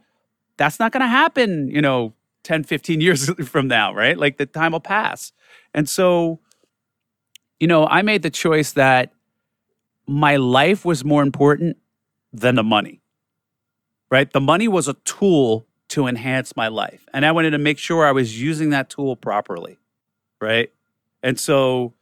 that's 0.56 0.80
not 0.80 0.90
going 0.90 1.02
to 1.02 1.06
happen, 1.06 1.68
you 1.68 1.80
know, 1.80 2.14
10, 2.42 2.64
15 2.64 3.00
years 3.06 3.30
from 3.48 3.68
now, 3.68 3.94
right? 3.94 4.18
Like 4.18 4.38
the 4.38 4.46
time 4.46 4.72
will 4.72 4.80
pass. 4.80 5.32
And 5.72 5.88
so, 5.88 6.40
you 7.60 7.68
know, 7.68 7.86
I 7.86 8.02
made 8.02 8.22
the 8.22 8.30
choice 8.30 8.72
that 8.72 9.12
my 10.08 10.34
life 10.34 10.84
was 10.84 11.04
more 11.04 11.22
important 11.22 11.76
than 12.32 12.56
the 12.56 12.64
money, 12.64 13.00
right? 14.10 14.28
The 14.32 14.40
money 14.40 14.66
was 14.66 14.88
a 14.88 14.94
tool 15.04 15.68
to 15.92 16.06
enhance 16.06 16.56
my 16.56 16.68
life. 16.68 17.06
And 17.12 17.26
I 17.26 17.32
wanted 17.32 17.50
to 17.50 17.58
make 17.58 17.78
sure 17.78 18.06
I 18.06 18.12
was 18.12 18.40
using 18.40 18.70
that 18.70 18.88
tool 18.88 19.14
properly. 19.14 19.78
Right. 20.40 20.72
And 21.22 21.38
so 21.38 21.92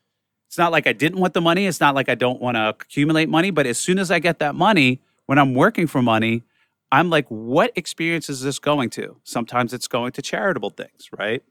it's 0.47 0.57
not 0.57 0.71
like 0.71 0.87
I 0.87 0.93
didn't 0.93 1.19
want 1.19 1.35
the 1.35 1.41
money. 1.41 1.67
It's 1.67 1.81
not 1.81 1.97
like 1.97 2.09
I 2.09 2.15
don't 2.15 2.41
want 2.41 2.57
to 2.57 2.69
accumulate 2.69 3.29
money. 3.29 3.51
But 3.51 3.67
as 3.67 3.79
soon 3.79 3.99
as 3.99 4.13
I 4.13 4.21
get 4.21 4.39
that 4.39 4.55
money, 4.55 5.01
when 5.27 5.39
I'm 5.39 5.55
working 5.55 5.89
for 5.89 6.03
money, 6.03 6.45
I'm 6.93 7.11
like, 7.11 7.27
what 7.29 7.73
experience 7.75 8.29
is 8.29 8.43
this 8.43 8.61
going 8.61 8.91
to? 8.91 9.17
Sometimes 9.25 9.73
it's 9.73 9.89
going 9.89 10.13
to 10.13 10.23
charitable 10.23 10.71
things, 10.71 11.11
right? 11.17 11.43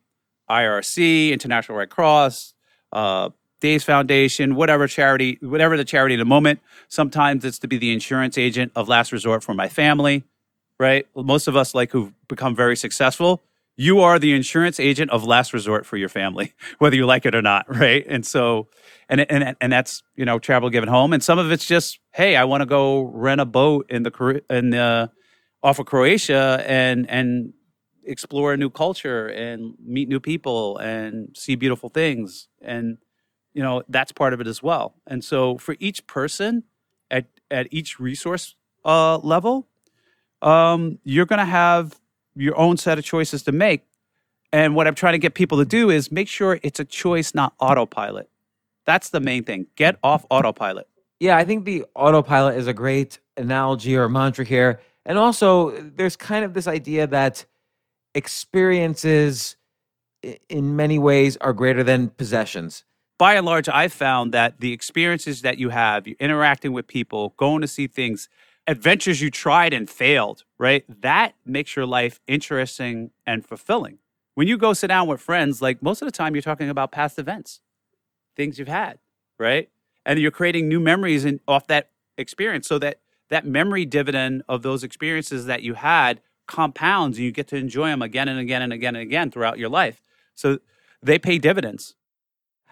IRC, 0.50 1.32
International 1.32 1.78
Red 1.78 1.90
Cross, 1.90 2.54
uh, 2.94 3.30
Days 3.60 3.84
Foundation, 3.84 4.56
whatever 4.56 4.88
charity, 4.88 5.38
whatever 5.42 5.76
the 5.76 5.86
charity 5.86 6.16
in 6.16 6.20
the 6.20 6.26
moment. 6.26 6.62
Sometimes 6.88 7.44
it's 7.44 7.60
to 7.60 7.68
be 7.68 7.78
the 7.78 7.92
insurance 7.92 8.38
agent 8.38 8.72
of 8.76 8.88
last 8.88 9.12
resort 9.12 9.44
for 9.44 9.54
my 9.54 9.68
family 9.68 10.24
right? 10.80 11.06
Most 11.16 11.48
of 11.48 11.56
us, 11.56 11.76
like 11.76 11.92
who've 11.92 12.14
become 12.28 12.56
very 12.56 12.76
successful, 12.76 13.44
you 13.76 14.00
are 14.02 14.20
the 14.20 14.34
insurance 14.34 14.80
agent 14.80 15.12
of 15.12 15.24
last 15.24 15.54
resort 15.54 15.86
for 15.86 15.98
your 15.98 16.10
family, 16.10 16.54
whether 16.80 16.96
you 16.96 17.06
like 17.06 17.26
it 17.26 17.36
or 17.36 17.42
not, 17.42 17.66
right? 17.74 18.06
And 18.08 18.26
so, 18.26 18.68
and 19.08 19.22
and 19.32 19.56
and 19.60 19.72
that's 19.72 20.04
you 20.16 20.26
know 20.26 20.40
travel 20.40 20.70
given 20.70 20.90
home, 20.90 21.14
and 21.14 21.24
some 21.24 21.40
of 21.40 21.52
it's 21.52 21.66
just 21.66 22.00
hey, 22.14 22.36
I 22.36 22.46
want 22.46 22.62
to 22.62 22.66
go 22.66 23.02
rent 23.02 23.42
a 23.42 23.46
boat 23.46 23.86
in 23.90 24.04
the 24.04 24.42
in 24.50 24.72
the 24.72 25.12
off 25.62 25.80
of 25.80 25.86
Croatia 25.86 26.64
and 26.68 27.10
and 27.10 27.54
explore 28.04 28.54
a 28.54 28.58
new 28.58 28.70
culture 28.70 29.28
and 29.28 29.76
meet 29.84 30.10
new 30.10 30.20
people 30.20 30.78
and 30.78 31.36
see 31.38 31.56
beautiful 31.56 31.90
things 31.90 32.48
and 32.62 32.98
you 33.54 33.62
know 33.62 33.84
that's 33.88 34.12
part 34.12 34.34
of 34.34 34.42
it 34.42 34.48
as 34.48 34.64
well 34.64 34.96
and 35.06 35.24
so 35.24 35.58
for 35.58 35.76
each 35.80 36.08
person 36.08 36.64
at 37.12 37.28
at 37.52 37.68
each 37.72 38.00
resource 38.00 38.56
uh, 38.86 39.18
level 39.20 39.68
um, 40.42 41.00
you're 41.04 41.26
going 41.26 41.40
to 41.40 41.46
have 41.46 42.00
your 42.36 42.58
own 42.58 42.78
set 42.78 42.98
of 42.98 43.06
choices 43.06 43.44
to 43.44 43.52
make. 43.52 43.86
And 44.52 44.76
what 44.76 44.88
I'm 44.88 44.96
trying 44.96 45.14
to 45.14 45.20
get 45.20 45.34
people 45.34 45.58
to 45.60 45.66
do 45.66 45.90
is 45.90 46.12
make 46.12 46.28
sure 46.28 46.60
it's 46.64 46.80
a 46.80 46.86
choice, 46.86 47.36
not 47.36 47.54
autopilot. 47.60 48.30
That's 48.86 49.10
the 49.10 49.20
main 49.20 49.44
thing. 49.44 49.68
Get 49.76 49.98
off 50.04 50.26
autopilot. 50.30 50.88
Yeah, 51.20 51.38
I 51.38 51.44
think 51.44 51.66
the 51.66 51.86
autopilot 51.96 52.58
is 52.58 52.66
a 52.66 52.74
great 52.74 53.20
analogy 53.38 53.96
or 53.96 54.10
mantra 54.10 54.46
here. 54.46 54.80
And 55.06 55.18
also, 55.18 55.72
there's 55.82 56.16
kind 56.16 56.46
of 56.46 56.54
this 56.54 56.68
idea 56.68 57.06
that 57.08 57.46
experiences 58.16 59.56
in 60.50 60.76
many 60.76 60.98
ways 60.98 61.38
are 61.38 61.54
greater 61.54 61.84
than 61.84 62.10
possessions. 62.10 62.84
by 63.20 63.36
and 63.36 63.46
large, 63.46 63.70
I've 63.70 63.94
found 63.94 64.34
that 64.34 64.62
the 64.62 64.72
experiences 64.72 65.42
that 65.44 65.60
you 65.60 65.70
have, 65.70 66.08
you're 66.08 66.16
interacting 66.20 66.72
with 66.72 66.88
people, 66.88 67.36
going 67.38 67.62
to 67.62 67.68
see 67.68 67.86
things, 67.86 68.30
adventures 68.70 69.20
you 69.20 69.32
tried 69.32 69.74
and 69.74 69.90
failed, 69.90 70.44
right? 70.60 70.86
That 71.02 71.34
makes 71.44 71.76
your 71.76 71.88
life 71.88 72.20
interesting 72.28 73.10
and 73.26 73.44
fulfilling. 73.44 73.98
When 74.36 74.48
you 74.48 74.60
go 74.60 74.74
sit 74.74 74.88
down 74.88 75.08
with 75.08 75.20
friends, 75.20 75.60
like 75.60 75.82
most 75.82 76.04
of 76.04 76.06
the 76.06 76.12
time, 76.12 76.36
you're 76.36 76.44
talking 76.44 76.70
about 76.70 76.92
past 76.92 77.18
events, 77.18 77.62
things 78.36 78.60
you've 78.60 78.68
had, 78.68 79.00
right? 79.40 79.70
And 80.06 80.20
you're 80.20 80.30
creating 80.30 80.68
new 80.70 80.80
memories 80.80 81.26
in, 81.26 81.40
off 81.48 81.66
that 81.66 81.90
experience, 82.16 82.68
so 82.68 82.78
that 82.78 83.00
that 83.30 83.44
memory 83.44 83.86
dividend 83.86 84.44
of 84.48 84.62
those 84.62 84.84
experiences 84.84 85.48
that 85.48 85.64
you 85.64 85.74
had 85.74 86.22
compounds, 86.46 87.18
and 87.18 87.26
you 87.26 87.32
get 87.32 87.48
to 87.48 87.56
enjoy 87.56 87.88
them 87.88 88.04
again 88.04 88.28
and 88.28 88.40
again 88.40 88.62
and 88.62 88.72
again 88.72 88.96
and 88.96 89.02
again 89.02 89.32
throughout 89.32 89.58
your 89.58 89.70
life. 89.70 90.00
So 90.36 90.60
they 91.02 91.18
pay 91.18 91.40
dividends. 91.40 91.96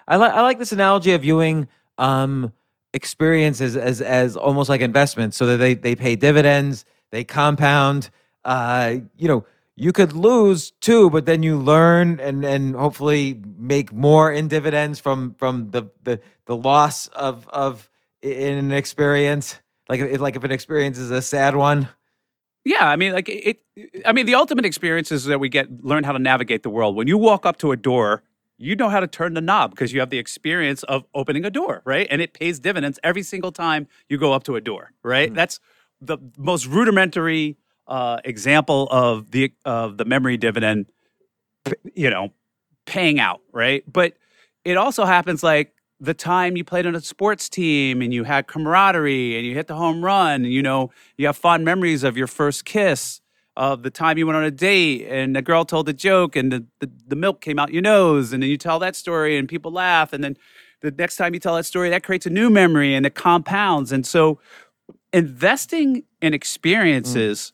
I, 0.08 0.18
li- 0.18 0.28
I 0.28 0.41
like 0.41 0.60
this 0.60 0.72
analogy 0.72 1.12
of 1.14 1.24
viewing 1.24 1.68
um, 1.98 2.54
experiences 2.98 3.78
as, 3.78 4.02
as 4.02 4.36
almost 4.36 4.68
like 4.68 4.82
investments 4.82 5.38
so 5.38 5.45
that 5.45 5.58
they, 5.58 5.74
they 5.74 5.95
pay 5.95 6.18
dividends, 6.18 6.84
they 7.12 7.24
compound. 7.24 8.10
Uh, 8.43 8.98
you 9.16 9.28
know, 9.30 9.45
you 9.78 9.93
could 9.93 10.12
lose 10.12 10.72
too, 10.82 11.10
but 11.10 11.26
then 11.26 11.43
you 11.43 11.58
learn 11.58 12.20
and, 12.20 12.43
and 12.43 12.76
hopefully 12.76 13.39
make 13.58 13.93
more 13.93 14.32
in 14.32 14.48
dividends 14.48 15.00
from 15.00 15.36
from 15.36 15.70
the, 15.72 15.84
the, 16.04 16.20
the 16.45 16.56
loss 16.56 17.08
of, 17.10 17.48
of 17.50 17.89
in 18.22 18.58
an 18.58 18.72
experience. 18.72 19.60
Like 19.88 20.02
if, 20.02 20.20
like 20.20 20.36
if 20.36 20.43
an 20.43 20.52
experience 20.52 20.98
is 20.98 21.12
a 21.12 21.22
sad 21.22 21.56
one. 21.56 21.88
Yeah, 22.66 22.89
I 22.89 22.98
mean, 22.98 23.14
like 23.14 23.30
it. 23.30 23.60
I 24.06 24.12
mean, 24.12 24.26
the 24.26 24.36
ultimate 24.36 24.66
experience 24.66 25.10
is 25.12 25.24
that 25.26 25.39
we 25.39 25.48
get 25.48 25.86
learn 25.86 26.04
how 26.04 26.12
to 26.12 26.20
navigate 26.20 26.64
the 26.64 26.70
world. 26.70 26.98
When 26.98 27.08
you 27.08 27.18
walk 27.18 27.45
up 27.45 27.58
to 27.60 27.72
a 27.72 27.78
door, 27.78 28.24
you 28.58 28.76
know 28.76 28.89
how 28.89 28.99
to 28.99 29.08
turn 29.08 29.34
the 29.34 29.41
knob 29.41 29.72
because 29.72 29.93
you 29.93 29.99
have 29.99 30.10
the 30.10 30.18
experience 30.18 30.84
of 30.84 31.05
opening 31.14 31.45
a 31.45 31.49
door, 31.49 31.82
right? 31.86 32.08
And 32.10 32.22
it 32.22 32.34
pays 32.34 32.60
dividends 32.60 32.99
every 33.03 33.24
single 33.24 33.51
time 33.51 33.88
you 34.10 34.18
go 34.18 34.34
up 34.34 34.43
to 34.45 34.55
a 34.55 34.62
door, 34.62 34.91
right? 35.03 35.34
That's 35.34 35.60
the 36.01 36.18
most 36.38 36.66
rudimentary 36.66 37.58
uh, 37.88 38.20
example 38.26 38.88
of 38.91 39.32
the 39.32 39.53
of 39.66 39.97
the 39.97 40.05
memory 40.05 40.38
dividend, 40.38 40.88
you 41.93 42.10
know, 42.10 42.34
paying 42.86 43.20
out, 43.20 43.41
right? 43.51 43.84
But 43.91 44.14
it 44.66 44.78
also 44.78 45.05
happens 45.05 45.43
like 45.43 45.74
the 45.99 46.14
time 46.14 46.58
you 46.58 46.64
played 46.64 46.86
on 46.86 46.95
a 46.95 47.01
sports 47.01 47.49
team 47.49 48.01
and 48.01 48.14
you 48.14 48.24
had 48.24 48.47
camaraderie 48.47 49.38
and 49.38 49.45
you 49.45 49.53
hit 49.53 49.68
the 49.68 49.76
home 49.76 50.03
run 50.03 50.43
and 50.45 50.53
you 50.53 50.62
know 50.62 50.91
you 51.18 51.26
have 51.26 51.38
fond 51.38 51.66
memories 51.66 52.03
of 52.03 52.18
your 52.18 52.28
first 52.28 52.66
kiss 52.66 53.22
of 53.58 53.84
the 53.84 53.89
time 53.89 54.18
you 54.18 54.26
went 54.28 54.38
on 54.38 54.43
a 54.43 54.51
date 54.51 55.05
and 55.10 55.36
the 55.36 55.41
girl 55.41 55.66
told 55.66 55.89
a 55.89 55.93
joke 55.93 56.36
and 56.36 56.51
the, 56.51 56.64
the, 56.80 56.89
the 57.08 57.16
milk 57.16 57.41
came 57.41 57.58
out 57.60 57.74
your 57.74 57.82
nose 57.82 58.32
and 58.32 58.41
then 58.43 58.49
you 58.49 58.58
tell 58.58 58.80
that 58.80 58.95
story 58.95 59.36
and 59.38 59.49
people 59.49 59.72
laugh 59.72 60.14
and 60.14 60.24
then 60.24 60.38
the 60.82 60.91
next 60.91 61.16
time 61.16 61.34
you 61.34 61.39
tell 61.39 61.55
that 61.55 61.66
story 61.66 61.89
that 61.89 62.03
creates 62.03 62.26
a 62.28 62.30
new 62.30 62.49
memory 62.51 62.93
and 62.93 63.05
it 63.05 63.16
compounds 63.16 63.91
and 63.91 64.05
so 64.05 64.39
investing 65.12 66.03
in 66.22 66.32
mm. 66.32 66.36
experiences 66.36 67.51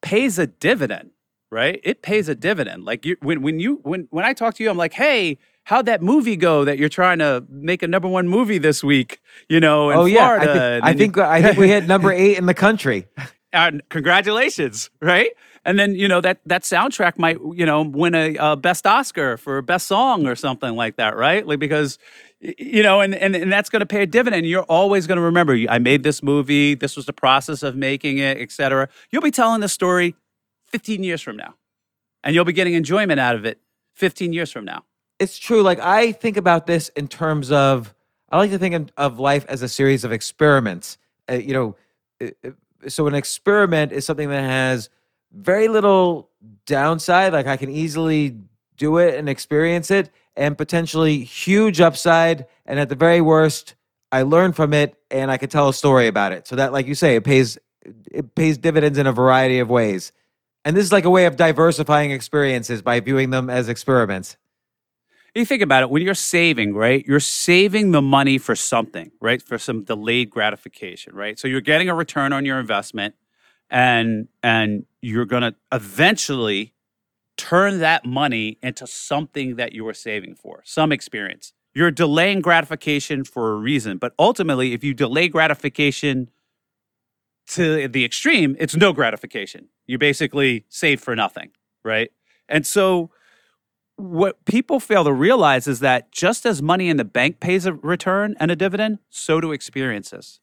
pays 0.00 0.38
a 0.38 0.46
dividend 0.46 1.10
right? 1.52 1.80
It 1.82 2.02
pays 2.02 2.28
a 2.28 2.36
dividend. 2.36 2.84
Like 2.84 3.04
you 3.04 3.16
when 3.22 3.42
when 3.42 3.58
you 3.58 3.80
when 3.82 4.06
when 4.10 4.24
i 4.24 4.32
talk 4.32 4.54
to 4.54 4.62
you 4.62 4.70
i'm 4.70 4.76
like 4.76 4.92
hey 4.92 5.36
how'd 5.64 5.86
that 5.86 6.00
movie 6.00 6.36
go 6.36 6.64
that 6.64 6.78
you're 6.78 6.88
trying 6.88 7.18
to 7.18 7.44
make 7.50 7.82
a 7.82 7.88
number 7.88 8.06
one 8.08 8.28
movie 8.28 8.58
this 8.58 8.84
week 8.84 9.20
you 9.48 9.58
know 9.58 9.90
in 9.90 9.96
oh 9.98 10.04
yeah, 10.04 10.30
I, 10.30 10.44
Florida? 10.44 10.52
thi- 10.52 10.60
And 10.60 10.84
I 10.84 10.88
then 10.92 10.98
you- 10.98 11.04
think 11.06 11.18
I 11.18 11.42
think 11.42 11.58
we 11.58 11.68
hit 11.68 11.86
number 11.88 12.12
eight 12.24 12.38
in 12.38 12.46
the 12.46 12.54
country. 12.54 13.08
And 13.52 13.82
congratulations, 13.88 14.90
right? 15.00 15.30
And 15.64 15.78
then 15.78 15.94
you 15.94 16.08
know 16.08 16.20
that 16.22 16.40
that 16.46 16.62
soundtrack 16.62 17.18
might 17.18 17.38
you 17.54 17.66
know 17.66 17.82
win 17.82 18.14
a, 18.14 18.36
uh 18.38 18.56
best 18.56 18.86
Oscar 18.86 19.36
for 19.36 19.60
best 19.62 19.86
song 19.86 20.26
or 20.26 20.34
something 20.36 20.74
like 20.76 20.96
that, 20.96 21.16
right? 21.16 21.46
Like 21.46 21.58
because 21.58 21.98
you 22.40 22.82
know, 22.82 23.00
and 23.00 23.14
and, 23.14 23.36
and 23.36 23.52
that's 23.52 23.68
going 23.70 23.80
to 23.80 23.86
pay 23.86 24.02
a 24.02 24.06
dividend. 24.06 24.46
You're 24.46 24.62
always 24.64 25.06
going 25.06 25.16
to 25.16 25.22
remember. 25.22 25.58
I 25.68 25.78
made 25.78 26.02
this 26.02 26.22
movie. 26.22 26.74
This 26.74 26.96
was 26.96 27.06
the 27.06 27.12
process 27.12 27.62
of 27.62 27.76
making 27.76 28.18
it, 28.18 28.38
etc. 28.38 28.88
You'll 29.10 29.22
be 29.22 29.30
telling 29.30 29.60
this 29.60 29.72
story 29.72 30.14
15 30.68 31.02
years 31.04 31.20
from 31.22 31.36
now, 31.36 31.54
and 32.24 32.34
you'll 32.34 32.44
be 32.46 32.52
getting 32.54 32.74
enjoyment 32.74 33.20
out 33.20 33.36
of 33.36 33.44
it 33.44 33.60
15 33.96 34.32
years 34.32 34.50
from 34.52 34.64
now. 34.64 34.84
it's 35.18 35.38
true. 35.38 35.62
Like 35.62 35.80
I 35.80 36.12
think 36.12 36.36
about 36.38 36.66
this 36.66 36.88
in 36.90 37.08
terms 37.08 37.52
of 37.52 37.94
I 38.30 38.38
like 38.38 38.50
to 38.52 38.58
think 38.58 38.74
of- 38.74 38.90
of 38.96 39.18
life 39.18 39.44
as 39.48 39.62
a 39.62 39.68
series 39.68 40.04
of 40.04 40.12
experiments. 40.12 40.98
Uh, 41.30 41.34
you 41.34 41.52
know, 41.52 41.76
uh, 42.22 42.28
uh, 42.46 42.50
so 42.88 43.06
an 43.06 43.14
experiment 43.14 43.92
is 43.92 44.04
something 44.04 44.28
that 44.30 44.42
has 44.42 44.88
very 45.32 45.68
little 45.68 46.30
downside. 46.66 47.32
Like 47.32 47.46
I 47.46 47.56
can 47.56 47.70
easily 47.70 48.36
do 48.76 48.98
it 48.98 49.16
and 49.16 49.28
experience 49.28 49.90
it, 49.90 50.10
and 50.36 50.56
potentially 50.56 51.22
huge 51.22 51.80
upside. 51.80 52.46
And 52.64 52.80
at 52.80 52.88
the 52.88 52.94
very 52.94 53.20
worst, 53.20 53.74
I 54.10 54.22
learn 54.22 54.52
from 54.52 54.72
it 54.72 54.96
and 55.10 55.30
I 55.30 55.36
can 55.36 55.48
tell 55.48 55.68
a 55.68 55.74
story 55.74 56.06
about 56.06 56.32
it. 56.32 56.46
So 56.46 56.56
that, 56.56 56.72
like 56.72 56.86
you 56.86 56.94
say, 56.94 57.16
it 57.16 57.24
pays 57.24 57.58
it 58.10 58.34
pays 58.34 58.58
dividends 58.58 58.98
in 58.98 59.06
a 59.06 59.12
variety 59.12 59.58
of 59.58 59.70
ways. 59.70 60.12
And 60.64 60.76
this 60.76 60.84
is 60.84 60.92
like 60.92 61.04
a 61.04 61.10
way 61.10 61.26
of 61.26 61.36
diversifying 61.36 62.10
experiences 62.10 62.82
by 62.82 63.00
viewing 63.00 63.30
them 63.30 63.48
as 63.48 63.68
experiments. 63.68 64.36
You 65.34 65.44
think 65.44 65.62
about 65.62 65.82
it 65.82 65.90
when 65.90 66.02
you're 66.02 66.14
saving, 66.14 66.74
right? 66.74 67.04
You're 67.06 67.20
saving 67.20 67.92
the 67.92 68.02
money 68.02 68.38
for 68.38 68.56
something, 68.56 69.12
right? 69.20 69.40
For 69.40 69.58
some 69.58 69.84
delayed 69.84 70.30
gratification, 70.30 71.14
right? 71.14 71.38
So 71.38 71.46
you're 71.46 71.60
getting 71.60 71.88
a 71.88 71.94
return 71.94 72.32
on 72.32 72.44
your 72.44 72.58
investment 72.58 73.14
and 73.70 74.28
and 74.42 74.86
you're 75.00 75.24
going 75.24 75.42
to 75.42 75.54
eventually 75.72 76.74
turn 77.36 77.78
that 77.78 78.04
money 78.04 78.58
into 78.62 78.86
something 78.86 79.56
that 79.56 79.72
you 79.72 79.84
were 79.84 79.94
saving 79.94 80.34
for, 80.34 80.62
some 80.64 80.92
experience. 80.92 81.52
You're 81.72 81.92
delaying 81.92 82.40
gratification 82.40 83.24
for 83.24 83.52
a 83.52 83.56
reason, 83.56 83.98
but 83.98 84.12
ultimately 84.18 84.72
if 84.72 84.82
you 84.82 84.92
delay 84.92 85.28
gratification 85.28 86.30
to 87.48 87.88
the 87.88 88.04
extreme, 88.04 88.56
it's 88.58 88.76
no 88.76 88.92
gratification. 88.92 89.68
You 89.86 89.96
basically 89.96 90.66
save 90.68 91.00
for 91.00 91.16
nothing, 91.16 91.50
right? 91.84 92.10
And 92.48 92.66
so 92.66 93.10
what 94.00 94.44
people 94.44 94.80
fail 94.80 95.04
to 95.04 95.12
realize 95.12 95.66
is 95.66 95.80
that 95.80 96.10
just 96.10 96.46
as 96.46 96.62
money 96.62 96.88
in 96.88 96.96
the 96.96 97.04
bank 97.04 97.40
pays 97.40 97.66
a 97.66 97.72
return 97.72 98.34
and 98.40 98.50
a 98.50 98.56
dividend, 98.56 98.98
so 99.08 99.40
do 99.40 99.52
experiences. 99.52 100.40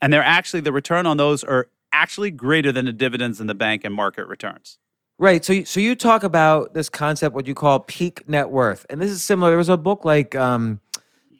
And 0.00 0.12
they're 0.12 0.22
actually 0.22 0.60
the 0.60 0.72
return 0.72 1.06
on 1.06 1.16
those 1.16 1.44
are 1.44 1.68
actually 1.92 2.30
greater 2.30 2.72
than 2.72 2.86
the 2.86 2.92
dividends 2.92 3.40
in 3.40 3.46
the 3.46 3.54
bank 3.54 3.84
and 3.84 3.94
market 3.94 4.26
returns. 4.26 4.78
Right. 5.18 5.44
So, 5.44 5.64
so 5.64 5.80
you 5.80 5.96
talk 5.96 6.22
about 6.22 6.74
this 6.74 6.88
concept, 6.88 7.34
what 7.34 7.46
you 7.46 7.54
call 7.54 7.80
peak 7.80 8.28
net 8.28 8.50
worth, 8.50 8.86
and 8.88 9.00
this 9.00 9.10
is 9.10 9.22
similar. 9.22 9.50
There 9.50 9.58
was 9.58 9.68
a 9.68 9.76
book 9.76 10.04
like 10.04 10.36
um, 10.36 10.80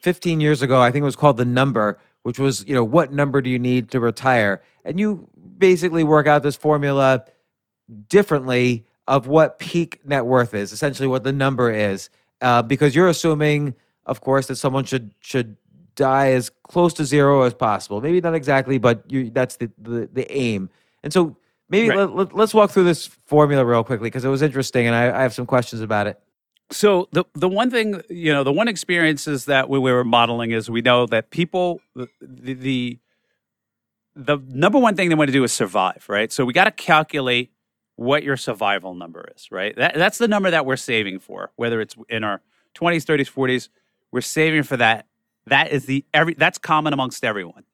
15 0.03 0.41
years 0.41 0.63
ago. 0.63 0.81
I 0.81 0.91
think 0.91 1.03
it 1.03 1.07
was 1.07 1.15
called 1.15 1.37
The 1.37 1.45
Number, 1.45 1.99
which 2.25 2.41
was 2.41 2.67
you 2.67 2.75
know 2.75 2.83
what 2.83 3.13
number 3.13 3.41
do 3.41 3.49
you 3.49 3.59
need 3.59 3.93
to 3.93 4.01
retire, 4.01 4.63
and 4.85 4.99
you 4.99 5.29
basically 5.59 6.03
work 6.03 6.27
out 6.27 6.43
this 6.43 6.57
formula 6.57 7.25
differently 8.09 8.85
of 9.09 9.27
what 9.27 9.59
peak 9.59 10.01
net 10.05 10.27
worth 10.27 10.55
is, 10.55 10.71
essentially 10.73 11.09
what 11.09 11.25
the 11.25 11.33
number 11.33 11.73
is, 11.73 12.11
uh, 12.43 12.63
because 12.63 12.95
you're 12.95 13.09
assuming, 13.09 13.75
of 14.07 14.21
course, 14.21 14.47
that 14.47 14.57
someone 14.57 14.85
should 14.85 15.13
should 15.21 15.57
die 15.97 16.31
as 16.33 16.51
close 16.63 16.95
to 16.95 17.05
zero 17.05 17.43
as 17.43 17.55
possible. 17.55 18.01
Maybe 18.01 18.21
not 18.21 18.35
exactly, 18.35 18.79
but 18.79 19.03
you, 19.11 19.31
that's 19.31 19.57
the, 19.57 19.71
the 19.79 20.09
the 20.13 20.31
aim. 20.31 20.71
And 21.03 21.13
so 21.13 21.37
maybe 21.71 21.89
Right. 21.89 21.99
let, 21.99 22.35
let, 22.35 22.45
us 22.45 22.55
walk 22.55 22.71
through 22.71 22.85
this 22.85 23.07
formula 23.27 23.65
real 23.65 23.83
quickly 23.83 24.07
because 24.09 24.25
it 24.25 24.29
was 24.29 24.43
interesting, 24.43 24.87
and 24.87 24.95
I, 24.95 25.19
I 25.19 25.23
have 25.23 25.35
some 25.35 25.47
questions 25.47 25.81
about 25.81 26.07
it. 26.07 26.21
So 26.71 27.09
the 27.13 27.25
the 27.33 27.49
one 27.49 27.71
thing 27.71 28.03
you 28.11 28.31
know, 28.31 28.45
the 28.45 28.53
one 28.53 28.69
experiences 28.69 29.47
that 29.47 29.71
we, 29.71 29.79
we 29.79 29.91
were 29.91 30.05
modeling 30.05 30.51
is 30.51 30.69
we 30.69 30.83
know 30.83 31.07
that 31.07 31.31
people 31.31 31.81
the, 31.97 32.09
the 32.21 32.99
the 34.15 34.39
number 34.49 34.79
one 34.79 34.97
thing 34.97 35.09
they 35.09 35.15
want 35.15 35.29
to 35.29 35.33
do 35.33 35.45
is 35.45 35.53
survive, 35.53 36.05
right? 36.09 36.31
So 36.31 36.45
we 36.45 36.53
got 36.53 36.65
to 36.65 36.73
calculate 36.73 37.53
what 37.99 38.23
your 38.23 38.37
survival 38.37 38.95
number 38.95 39.29
is, 39.35 39.51
right? 39.51 39.75
That, 39.75 39.95
that's 39.95 40.19
the 40.19 40.29
number 40.29 40.53
that 40.53 40.65
we're 40.65 40.77
saving 40.77 41.19
for, 41.19 41.51
whether 41.57 41.81
it's 41.81 41.97
in 42.09 42.23
our 42.23 42.41
20s, 42.77 43.05
30s, 43.05 43.29
40s, 43.29 43.69
we're 44.13 44.21
saving 44.21 44.63
for 44.63 44.77
that. 44.77 45.07
That 45.47 45.73
is 45.73 45.87
the 45.87 46.05
every 46.15 46.35
that's 46.35 46.59
common 46.59 46.93
amongst 46.93 47.25
everyone. 47.25 47.65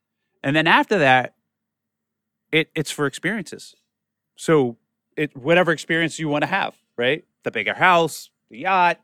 And 0.42 0.56
then 0.56 0.66
after 0.66 0.98
that, 0.98 1.34
it 2.50 2.70
it's 2.74 2.90
for 2.90 3.04
experiences. 3.04 3.74
So 4.34 4.78
it 5.14 5.36
whatever 5.36 5.72
experience 5.72 6.18
you 6.18 6.28
want 6.28 6.40
to 6.40 6.48
have, 6.48 6.74
right? 6.96 7.22
The 7.42 7.50
bigger 7.50 7.74
house, 7.74 8.30
the 8.48 8.60
yacht, 8.60 9.00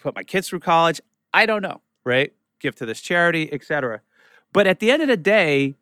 put 0.00 0.14
my 0.14 0.22
kids 0.22 0.48
through 0.48 0.60
college. 0.60 1.00
I 1.34 1.46
don't 1.46 1.62
know, 1.62 1.80
right? 2.04 2.32
Give 2.60 2.74
to 2.76 2.86
this 2.86 3.00
charity, 3.00 3.52
etc. 3.52 4.00
But 4.52 4.68
at 4.68 4.78
the 4.78 4.92
end 4.92 5.02
of 5.02 5.08
the 5.08 5.16
day, 5.16 5.74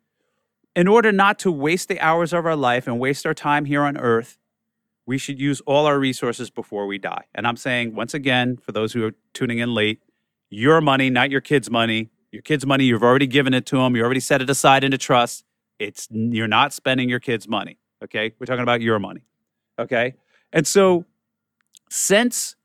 in 0.75 0.87
order 0.87 1.11
not 1.11 1.37
to 1.39 1.51
waste 1.51 1.87
the 1.87 1.99
hours 1.99 2.33
of 2.33 2.47
our 2.47 2.55
life 2.55 2.87
and 2.87 2.99
waste 2.99 3.27
our 3.27 3.35
time 3.35 3.65
here 3.65 3.83
on 3.83 3.95
earth, 3.97 4.39
we 5.05 5.17
should 5.17 5.39
use 5.39 5.61
all 5.61 5.85
our 5.85 5.99
resources 5.99 6.49
before 6.49 6.87
we 6.87 6.97
die. 6.97 7.25
And 7.35 7.45
I'm 7.47 7.57
saying, 7.57 7.95
once 7.95 8.13
again, 8.13 8.57
for 8.57 8.71
those 8.71 8.93
who 8.93 9.05
are 9.05 9.13
tuning 9.33 9.59
in 9.59 9.73
late, 9.73 10.01
your 10.49 10.81
money, 10.81 11.09
not 11.09 11.29
your 11.31 11.41
kids' 11.41 11.69
money, 11.69 12.09
Your 12.31 12.41
kid's 12.41 12.65
money, 12.65 12.83
you've 12.83 13.01
already 13.01 13.27
given 13.27 13.53
it 13.53 13.65
to 13.67 13.77
them. 13.77 13.95
You 13.95 14.03
already 14.03 14.19
set 14.19 14.41
it 14.41 14.49
aside 14.49 14.83
into 14.83 14.97
trust. 14.97 15.45
It's 15.79 16.09
you're 16.11 16.49
not 16.49 16.73
spending 16.73 17.07
your 17.07 17.21
kid's 17.21 17.47
money. 17.47 17.79
Okay, 18.03 18.33
we're 18.37 18.45
talking 18.45 18.61
about 18.63 18.81
your 18.81 18.99
money. 18.99 19.21
Okay, 19.79 20.15
and 20.51 20.67
so 20.67 21.05
since 21.89 22.57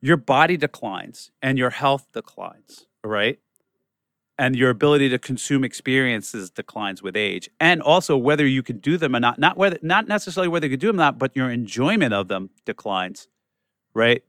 your 0.00 0.16
body 0.16 0.56
declines 0.56 1.32
and 1.42 1.58
your 1.58 1.70
health 1.70 2.06
declines, 2.12 2.86
right? 3.02 3.40
And 4.38 4.54
your 4.54 4.70
ability 4.70 5.08
to 5.08 5.18
consume 5.18 5.64
experiences 5.64 6.50
declines 6.50 7.02
with 7.02 7.16
age. 7.16 7.50
And 7.58 7.82
also 7.82 8.16
whether 8.16 8.46
you 8.46 8.62
can 8.62 8.78
do 8.78 8.96
them 8.96 9.16
or 9.16 9.20
not, 9.20 9.38
not 9.38 9.56
whether 9.56 9.78
not 9.82 10.06
necessarily 10.06 10.48
whether 10.48 10.66
you 10.66 10.70
can 10.70 10.80
do 10.80 10.86
them 10.88 10.96
or 10.96 11.04
not, 11.04 11.18
but 11.18 11.34
your 11.34 11.50
enjoyment 11.50 12.14
of 12.14 12.28
them 12.28 12.50
declines, 12.64 13.26
right? 13.94 14.22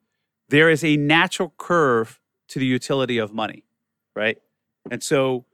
There 0.50 0.70
is 0.70 0.84
a 0.84 0.98
natural 0.98 1.54
curve 1.58 2.20
to 2.48 2.60
the 2.60 2.66
utility 2.66 3.20
of 3.20 3.32
money, 3.32 3.66
right? 4.16 4.40
And 4.90 5.04
so 5.04 5.46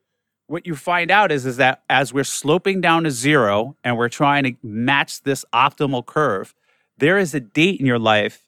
what 0.48 0.66
you 0.66 0.76
find 0.76 1.12
out 1.12 1.34
is, 1.34 1.46
is 1.46 1.58
that 1.58 1.84
as 1.90 2.14
we're 2.14 2.24
sloping 2.24 2.80
down 2.80 3.04
to 3.04 3.12
zero 3.12 3.76
and 3.84 3.98
we're 3.98 4.08
trying 4.08 4.44
to 4.46 4.54
match 4.64 5.24
this 5.24 5.44
optimal 5.54 6.06
curve, 6.06 6.56
there 6.98 7.18
is 7.18 7.34
a 7.34 7.42
date 7.42 7.82
in 7.82 7.86
your 7.86 8.00
life 8.00 8.46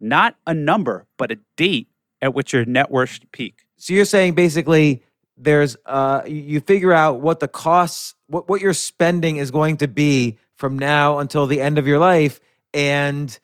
not 0.00 0.36
a 0.46 0.52
number, 0.54 1.06
but 1.16 1.32
a 1.32 1.38
date 1.56 1.88
at 2.20 2.34
which 2.34 2.52
your 2.52 2.64
net 2.64 2.90
worth 2.90 3.10
should 3.10 3.32
peak. 3.32 3.64
So 3.76 3.92
you're 3.94 4.04
saying 4.04 4.34
basically 4.34 5.02
there's 5.36 5.76
uh 5.86 6.22
you- 6.26 6.60
figure 6.60 6.92
out 6.92 7.20
what 7.20 7.40
the 7.40 7.48
costs 7.48 8.14
what 8.28 8.48
what 8.48 8.60
you're 8.60 8.72
spending 8.74 9.36
is 9.36 9.50
going 9.50 9.76
to 9.78 9.88
be 9.88 10.38
from 10.54 10.78
now 10.78 11.18
until 11.18 11.46
the 11.46 11.60
end 11.60 11.78
of 11.78 11.86
your 11.86 11.98
life 11.98 12.40
and 12.72 13.38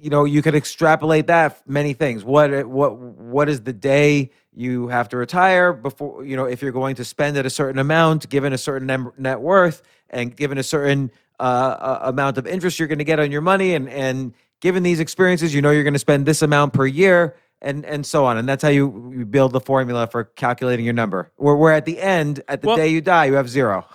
you 0.00 0.10
know 0.10 0.24
you 0.24 0.42
could 0.42 0.54
extrapolate 0.54 1.26
that 1.26 1.60
many 1.68 1.92
things. 1.92 2.24
What 2.24 2.66
what 2.66 2.96
what 2.96 3.48
is 3.48 3.62
the 3.62 3.72
day 3.72 4.30
you 4.54 4.88
have 4.88 5.08
to 5.10 5.16
retire 5.16 5.72
before 5.72 6.24
you 6.24 6.36
know 6.36 6.44
if 6.44 6.62
you're 6.62 6.72
going 6.72 6.96
to 6.96 7.04
spend 7.04 7.36
at 7.36 7.46
a 7.46 7.50
certain 7.50 7.78
amount 7.78 8.28
given 8.28 8.52
a 8.52 8.58
certain 8.58 9.10
net 9.18 9.40
worth 9.40 9.82
and 10.10 10.34
given 10.36 10.58
a 10.58 10.62
certain 10.62 11.10
uh, 11.40 11.42
uh, 11.42 12.00
amount 12.04 12.38
of 12.38 12.46
interest 12.46 12.78
you're 12.78 12.88
going 12.88 12.98
to 12.98 13.04
get 13.04 13.20
on 13.20 13.30
your 13.30 13.40
money 13.40 13.74
and 13.74 13.88
and 13.88 14.34
given 14.60 14.82
these 14.82 15.00
experiences 15.00 15.54
you 15.54 15.62
know 15.62 15.70
you're 15.70 15.84
going 15.84 15.92
to 15.94 15.98
spend 15.98 16.26
this 16.26 16.42
amount 16.42 16.72
per 16.72 16.86
year 16.86 17.36
and 17.60 17.84
and 17.84 18.06
so 18.06 18.24
on 18.24 18.36
and 18.36 18.48
that's 18.48 18.62
how 18.62 18.68
you, 18.68 19.12
you 19.16 19.24
build 19.26 19.52
the 19.52 19.60
formula 19.60 20.06
for 20.06 20.24
calculating 20.24 20.84
your 20.84 20.94
number 20.94 21.32
where, 21.36 21.56
where 21.56 21.72
at 21.72 21.84
the 21.84 22.00
end 22.00 22.42
at 22.48 22.60
the 22.62 22.68
Well- 22.68 22.76
day 22.76 22.88
you 22.88 23.00
die 23.00 23.24
you 23.26 23.34
have 23.34 23.48
zero 23.48 23.86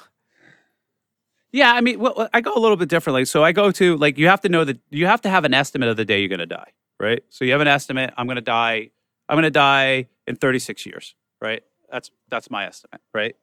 Yeah, 1.51 1.72
I 1.72 1.82
mean, 1.82 1.99
well, 1.99 2.28
I 2.34 2.41
go 2.41 2.51
a 2.55 2.59
little 2.59 2.78
bit 2.78 2.89
differently. 2.89 3.26
So 3.26 3.43
I 3.43 3.51
go 3.51 3.70
to 3.72 3.95
like 3.97 4.18
you 4.18 4.28
have 4.28 4.41
to 4.41 4.49
know 4.49 4.64
that 4.66 4.80
you 4.89 5.05
have 5.05 5.22
to 5.22 5.30
have 5.30 5.45
an 5.45 5.53
estimate 5.53 5.88
of 5.88 5.97
the 5.97 6.03
day 6.03 6.20
you're 6.20 6.28
going 6.28 6.39
to 6.39 6.47
die, 6.47 6.72
right? 6.99 7.24
So 7.30 7.45
you 7.45 7.51
have 7.51 7.61
an 7.61 7.68
estimate. 7.68 8.11
I'm 8.18 8.26
going 8.26 8.38
to 8.38 8.41
die. 8.41 8.89
I'm 9.30 9.36
going 9.36 9.43
to 9.43 9.51
die 9.51 10.07
in 10.26 10.36
36 10.36 10.84
years, 10.88 11.14
right? 11.41 11.61
That's 11.91 12.09
that's 12.30 12.49
my 12.49 12.66
estimate, 12.66 13.01
right? 13.14 13.36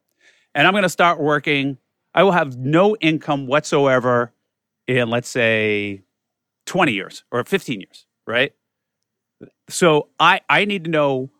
And 0.57 0.67
I'm 0.67 0.73
going 0.73 0.83
to 0.83 0.89
start 0.89 1.21
working. 1.21 1.79
I 2.13 2.25
will 2.25 2.33
have 2.33 2.57
no 2.59 2.97
income 2.97 3.47
whatsoever 3.47 4.33
in 4.89 5.09
let's 5.09 5.29
say 5.29 6.03
20 6.67 6.91
years 6.93 7.23
or 7.31 7.45
15 7.45 7.81
years, 7.81 8.07
right? 8.27 8.53
So 9.69 10.09
I 10.19 10.41
I 10.49 10.65
need 10.65 10.85
to 10.85 10.91
know 10.91 11.31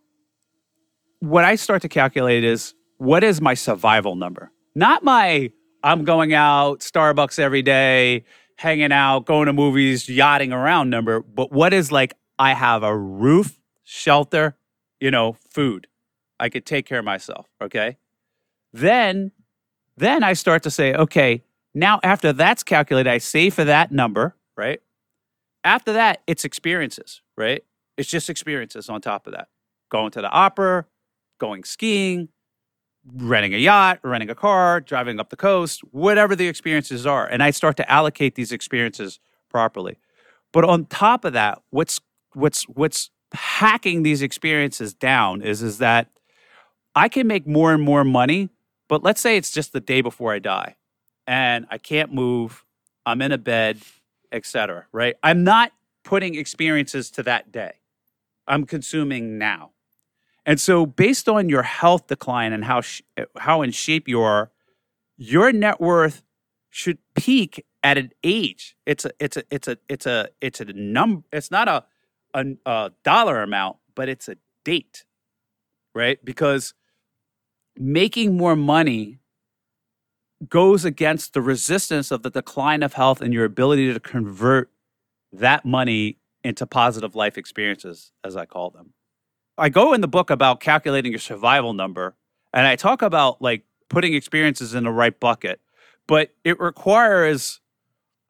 what 1.21 1.45
I 1.45 1.55
start 1.57 1.83
to 1.83 1.89
calculate 1.89 2.45
is 2.45 2.75
what 2.99 3.25
is 3.25 3.41
my 3.41 3.55
survival 3.55 4.17
number? 4.17 4.51
Not 4.75 5.03
my 5.03 5.51
I'm 5.83 6.05
going 6.05 6.35
out, 6.35 6.81
Starbucks 6.81 7.39
every 7.39 7.63
day, 7.63 8.25
hanging 8.57 8.93
out, 8.93 9.25
going 9.25 9.47
to 9.47 9.53
movies, 9.53 10.09
yachting 10.09 10.53
around 10.53 10.91
number, 10.91 11.21
but 11.21 11.51
what 11.53 11.73
is 11.73 11.91
like 11.91 12.15
I 12.39 12.55
have 12.55 12.83
a 12.83 12.97
roof, 12.97 13.59
shelter, 13.85 14.57
you 15.01 15.11
know, 15.11 15.37
food. 15.51 15.87
I 16.39 16.49
could 16.49 16.65
take 16.65 16.87
care 16.87 16.99
of 16.99 17.05
myself, 17.05 17.47
okay? 17.63 17.99
Then 18.73 19.33
then 19.97 20.23
I 20.23 20.33
start 20.33 20.63
to 20.63 20.71
say, 20.71 20.95
okay, 20.95 21.43
now 21.75 22.01
after 22.03 22.33
that's 22.33 22.63
calculated, 22.63 23.11
I 23.11 23.19
save 23.19 23.55
for 23.55 23.65
that 23.65 23.93
number, 23.93 24.37
right? 24.57 24.81
After 25.63 25.93
that, 25.93 26.23
it's 26.27 26.45
experiences, 26.45 27.21
right? 27.37 27.63
It's 28.01 28.09
just 28.09 28.31
experiences 28.31 28.89
on 28.89 29.03
top 29.03 29.27
of 29.27 29.35
that. 29.35 29.49
Going 29.91 30.11
to 30.13 30.23
the 30.23 30.31
opera, 30.31 30.87
going 31.39 31.65
skiing, 31.65 32.31
renting 33.05 33.53
a 33.53 33.59
yacht, 33.59 34.01
renting 34.03 34.31
a 34.31 34.35
car, 34.35 34.81
driving 34.81 35.21
up 35.21 35.29
the 35.29 35.37
coast, 35.37 35.83
whatever 35.91 36.35
the 36.35 36.49
experiences 36.49 37.05
are. 37.05 37.27
And 37.27 37.43
I 37.43 37.51
start 37.51 37.77
to 37.77 37.91
allocate 37.91 38.37
these 38.37 38.53
experiences 38.53 39.21
properly. 39.51 39.99
But 40.51 40.65
on 40.65 40.87
top 40.87 41.27
of 41.27 41.35
that, 41.35 41.61
what's 41.69 42.01
what's 42.33 42.65
what's 42.65 43.11
hacking 43.35 44.03
these 44.03 44.23
experiences 44.23 44.95
down 44.95 45.43
is 45.43 45.61
is 45.61 45.77
that 45.77 46.09
I 46.95 47.11
can 47.11 47.27
make 47.27 47.47
more 47.47 47.75
and 47.75 47.83
more 47.83 48.03
money, 48.03 48.49
but 48.89 49.03
let's 49.03 49.21
say 49.21 49.37
it's 49.37 49.51
just 49.51 49.75
the 49.75 49.81
day 49.81 50.01
before 50.01 50.33
I 50.33 50.39
die 50.39 50.77
and 51.27 51.67
I 51.71 51.77
can't 51.77 52.15
move, 52.15 52.65
I'm 53.05 53.21
in 53.21 53.31
a 53.31 53.39
bed, 53.39 53.79
etc., 54.33 54.87
right? 54.91 55.17
I'm 55.23 55.45
not 55.45 55.73
putting 56.03 56.35
experiences 56.35 57.11
to 57.11 57.23
that 57.25 57.53
day. 57.53 57.75
I'm 58.51 58.67
consuming 58.67 59.39
now. 59.39 59.71
And 60.45 60.61
so, 60.61 60.85
based 60.85 61.29
on 61.29 61.49
your 61.49 61.63
health 61.63 62.09
decline 62.09 62.53
and 62.53 62.65
how 62.65 62.81
sh- 62.81 63.03
how 63.39 63.63
in 63.63 63.71
shape 63.71 64.09
you 64.09 64.21
are, 64.21 64.51
your 65.17 65.53
net 65.53 65.81
worth 65.81 66.23
should 66.71 66.99
peak 67.15 67.65
at 67.83 67.97
an 67.97 68.11
age. 68.25 68.77
It's 68.87 69.05
a 69.05 69.13
it's 69.21 69.37
a 69.37 69.45
it's 69.51 69.69
a 69.69 69.77
it's 69.89 70.07
a 70.07 70.29
it's 70.41 70.61
a 70.61 70.65
number. 70.65 71.23
It's 71.33 71.51
not 71.51 71.69
a, 71.69 71.85
a 72.35 72.45
a 72.67 72.93
dollar 73.05 73.43
amount, 73.43 73.77
but 73.95 74.09
it's 74.09 74.29
a 74.29 74.37
date, 74.65 75.05
right? 75.95 76.23
Because 76.25 76.75
making 77.77 78.37
more 78.37 78.57
money 78.57 79.19
goes 80.49 80.85
against 80.85 81.35
the 81.35 81.43
resistance 81.43 82.11
of 82.11 82.23
the 82.23 82.31
decline 82.31 82.83
of 82.83 82.95
health 82.95 83.21
and 83.21 83.33
your 83.33 83.45
ability 83.45 83.93
to 83.93 84.01
convert 84.01 84.71
that 85.33 85.65
money 85.65 86.20
into 86.45 86.67
positive 86.67 87.15
life 87.15 87.37
experiences, 87.37 88.13
as 88.25 88.37
I 88.37 88.47
call 88.47 88.71
them. 88.71 88.95
I 89.59 89.69
go 89.69 89.93
in 89.93 90.01
the 90.01 90.09
book 90.09 90.31
about 90.31 90.61
calculating 90.61 91.13
your 91.13 91.19
survival 91.19 91.73
number, 91.73 92.17
and 92.53 92.67
I 92.67 92.77
talk 92.77 93.03
about 93.03 93.43
like 93.43 93.65
putting 93.89 94.15
experiences 94.15 94.75
in 94.75 94.85
the 94.85 94.91
right 94.91 95.19
bucket, 95.19 95.61
but 96.07 96.35
it 96.45 96.59
requires 96.61 97.61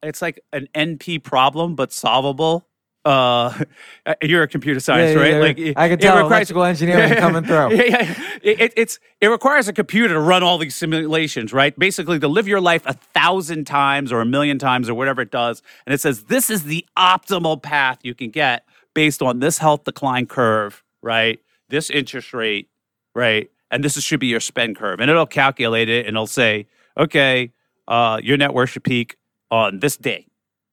it's 0.02 0.22
like 0.22 0.40
an 0.52 0.68
NP 0.74 1.22
problem, 1.22 1.74
but 1.74 1.92
solvable. 1.92 2.66
Uh, 3.04 4.14
you're 4.22 4.42
a 4.42 4.48
computer 4.48 4.78
science, 4.80 5.14
Yeah, 5.16 5.24
yeah, 5.24 5.36
right? 5.38 5.58
yeah. 5.58 5.66
Like 5.68 5.76
I 5.78 5.88
can 5.88 5.98
it 5.98 6.00
tell 6.02 6.16
requires- 6.16 6.50
electrical 6.50 6.64
engineering 6.64 7.14
coming 7.18 7.44
through. 7.44 7.74
Yeah, 7.74 7.84
yeah. 7.84 8.14
It, 8.42 8.60
it- 8.60 8.72
it's 8.76 8.98
it 9.20 9.28
requires 9.28 9.68
a 9.68 9.72
computer 9.72 10.12
to 10.14 10.20
run 10.20 10.42
all 10.42 10.58
these 10.58 10.76
simulations, 10.76 11.52
right? 11.52 11.78
Basically, 11.78 12.18
to 12.18 12.28
live 12.28 12.46
your 12.48 12.60
life 12.60 12.82
a 12.86 12.92
thousand 12.92 13.66
times 13.66 14.12
or 14.12 14.20
a 14.20 14.26
million 14.26 14.58
times 14.58 14.88
or 14.88 14.94
whatever 14.94 15.22
it 15.22 15.30
does, 15.30 15.62
and 15.86 15.94
it 15.94 16.00
says 16.00 16.24
this 16.24 16.50
is 16.50 16.64
the 16.64 16.84
optimal 16.98 17.62
path 17.62 17.98
you 18.02 18.14
can 18.14 18.28
get 18.30 18.64
based 18.94 19.22
on 19.22 19.38
this 19.40 19.58
health 19.58 19.84
decline 19.84 20.26
curve, 20.26 20.82
right? 21.02 21.38
This 21.68 21.88
interest 21.90 22.34
rate, 22.34 22.68
right? 23.14 23.50
And 23.70 23.82
this 23.84 23.98
should 24.02 24.20
be 24.20 24.26
your 24.26 24.40
spend 24.40 24.76
curve, 24.76 25.00
and 25.00 25.10
it'll 25.10 25.26
calculate 25.26 25.88
it, 25.88 26.06
and 26.06 26.16
it'll 26.16 26.26
say, 26.26 26.66
okay, 26.98 27.52
uh, 27.88 28.20
your 28.22 28.36
net 28.36 28.52
worth 28.52 28.70
should 28.70 28.84
peak 28.84 29.16
on 29.50 29.78
this 29.78 29.96
day, 29.96 30.26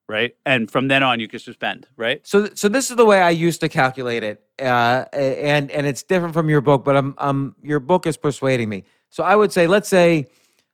right? 0.07 0.35
And 0.45 0.69
from 0.71 0.87
then 0.87 1.03
on, 1.03 1.19
you 1.19 1.27
can 1.27 1.39
suspend, 1.39 1.87
right? 1.97 2.25
So, 2.25 2.49
so 2.53 2.69
this 2.69 2.89
is 2.89 2.95
the 2.95 3.05
way 3.05 3.21
I 3.21 3.29
used 3.29 3.61
to 3.61 3.69
calculate 3.69 4.23
it, 4.23 4.41
uh, 4.59 5.05
and 5.13 5.69
and 5.71 5.85
it's 5.85 6.03
different 6.03 6.33
from 6.33 6.49
your 6.49 6.61
book, 6.61 6.83
but 6.83 6.95
I'm, 6.95 7.15
um, 7.17 7.55
your 7.61 7.79
book 7.79 8.07
is 8.07 8.17
persuading 8.17 8.69
me. 8.69 8.83
So 9.09 9.23
I 9.23 9.35
would 9.35 9.51
say, 9.51 9.67
let's 9.67 9.89
say, 9.89 10.27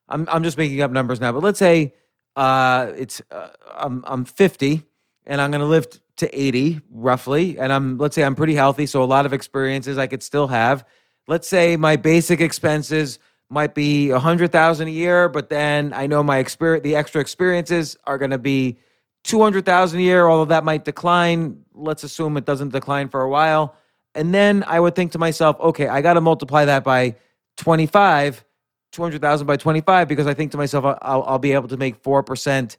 I'm, 0.10 0.28
I'm 0.32 0.44
just 0.44 0.58
making 0.58 0.82
up 0.82 0.92
numbers 0.92 1.20
now, 1.20 1.32
but 1.32 1.44
let's 1.44 1.60
say, 1.60 1.94
uh, 2.36 2.92
it's, 2.96 3.22
uh, 3.32 3.50
I'm, 3.76 4.04
I'm 4.08 4.26
50, 4.26 4.84
and 5.26 5.42
I'm 5.42 5.52
going 5.52 5.62
to 5.62 5.68
live 5.68 5.88
to 6.18 6.40
80 6.40 6.82
roughly, 6.92 7.58
and 7.58 7.74
I'm, 7.74 7.98
let's 7.98 8.16
say, 8.16 8.24
I'm 8.24 8.36
pretty 8.36 8.56
healthy, 8.56 8.86
so 8.86 9.04
a 9.04 9.06
lot 9.06 9.26
of 9.26 9.34
experiences 9.34 9.98
I 9.98 10.08
could 10.08 10.24
still 10.24 10.48
have. 10.48 10.86
Let's 11.28 11.48
say 11.48 11.78
my 11.78 11.96
basic 11.96 12.42
expenses 12.42 13.18
might 13.50 13.76
be 13.76 14.10
a 14.10 14.20
hundred 14.20 14.52
thousand 14.52 14.88
a 14.88 14.92
year, 14.92 15.30
but 15.30 15.50
then 15.50 15.94
I 15.94 16.08
know 16.08 16.24
my 16.24 16.40
experience, 16.40 16.84
the 16.84 16.96
extra 16.96 17.22
experiences 17.22 17.98
are 18.06 18.18
going 18.18 18.32
to 18.32 18.38
be 18.38 18.78
200,000 19.24 20.00
a 20.00 20.04
year, 20.04 20.28
although 20.28 20.46
that 20.46 20.64
might 20.64 20.86
decline. 20.86 21.64
Let's 21.74 22.04
assume 22.04 22.38
it 22.38 22.46
doesn't 22.46 22.70
decline 22.70 23.10
for 23.10 23.22
a 23.22 23.30
while. 23.30 23.76
And 24.16 24.34
then 24.34 24.64
I 24.68 24.80
would 24.80 24.96
think 24.96 25.14
to 25.14 25.20
myself, 25.20 25.60
okay, 25.60 25.88
I 25.88 26.02
got 26.02 26.14
to 26.14 26.22
multiply 26.22 26.66
that 26.66 26.84
by 26.84 27.16
25, 27.58 28.44
200,000 28.92 29.48
by 29.48 29.58
25, 29.58 30.08
because 30.08 30.28
I 30.28 30.34
think 30.34 30.52
to 30.52 30.58
myself, 30.58 30.86
I'll- 31.02 31.24
I'll, 31.24 31.40
be 31.40 31.54
able 31.54 31.68
to 31.70 31.78
make 31.78 32.02
4% 32.04 32.78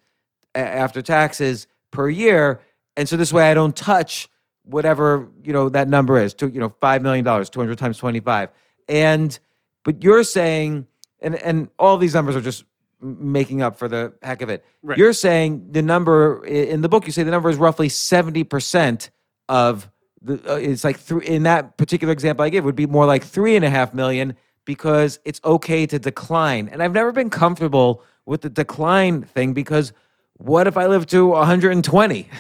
after 0.55 1.03
taxes 1.03 1.67
per 1.91 2.09
year. 2.09 2.61
And 2.97 3.09
so 3.09 3.17
this 3.17 3.33
way 3.33 3.51
I 3.51 3.55
don't 3.55 3.75
touch 3.75 4.29
whatever, 4.65 5.29
you 5.43 5.53
know, 5.53 5.69
that 5.69 5.89
number 5.89 6.19
is, 6.19 6.35
to, 6.35 6.49
you 6.49 6.61
know, 6.61 6.71
$5 6.71 7.03
million, 7.03 7.25
200 7.25 7.79
times 7.79 7.99
25. 7.99 8.51
And, 8.89 9.37
but 9.83 10.03
you're 10.05 10.25
saying, 10.25 10.87
and, 11.21 11.35
and 11.35 11.69
all 11.79 11.97
these 11.99 12.15
numbers 12.15 12.37
are 12.37 12.41
just 12.41 12.65
making 13.05 13.61
up 13.63 13.77
for 13.79 13.87
the 13.87 14.15
heck 14.23 14.41
of 14.43 14.49
it. 14.49 14.65
Right. 14.83 14.97
You're 14.99 15.13
saying 15.13 15.69
the 15.73 15.83
number 15.83 16.45
in 16.47 16.81
the 16.81 16.89
book, 16.89 17.07
you 17.07 17.13
say 17.13 17.23
the 17.23 17.31
number 17.31 17.51
is 17.51 17.57
roughly 17.59 17.89
70% 17.89 19.11
of 19.49 19.91
the, 20.23 20.35
uh, 20.51 20.57
it's 20.57 20.85
like 20.85 20.99
three, 20.99 21.27
in 21.27 21.43
that 21.43 21.77
particular 21.77 22.13
example 22.13 22.45
I 22.45 22.49
gave, 22.49 22.65
would 22.65 22.75
be 22.77 22.87
more 22.87 23.05
like 23.07 23.23
three 23.23 23.57
and 23.57 23.65
a 23.65 23.71
half 23.71 23.93
million 23.93 24.35
because 24.65 25.19
it's 25.27 25.41
okay 25.45 25.85
to 25.87 25.99
decline. 25.99 26.69
And 26.73 26.83
I've 26.83 26.93
never 26.95 27.13
been 27.13 27.29
comfortable 27.29 28.03
with 28.25 28.41
the 28.41 28.49
decline 28.49 29.23
thing 29.23 29.53
because 29.53 29.93
what 30.39 30.67
if 30.67 30.77
I 30.79 30.87
live 30.87 31.07
to 31.09 31.27
120? 31.29 32.29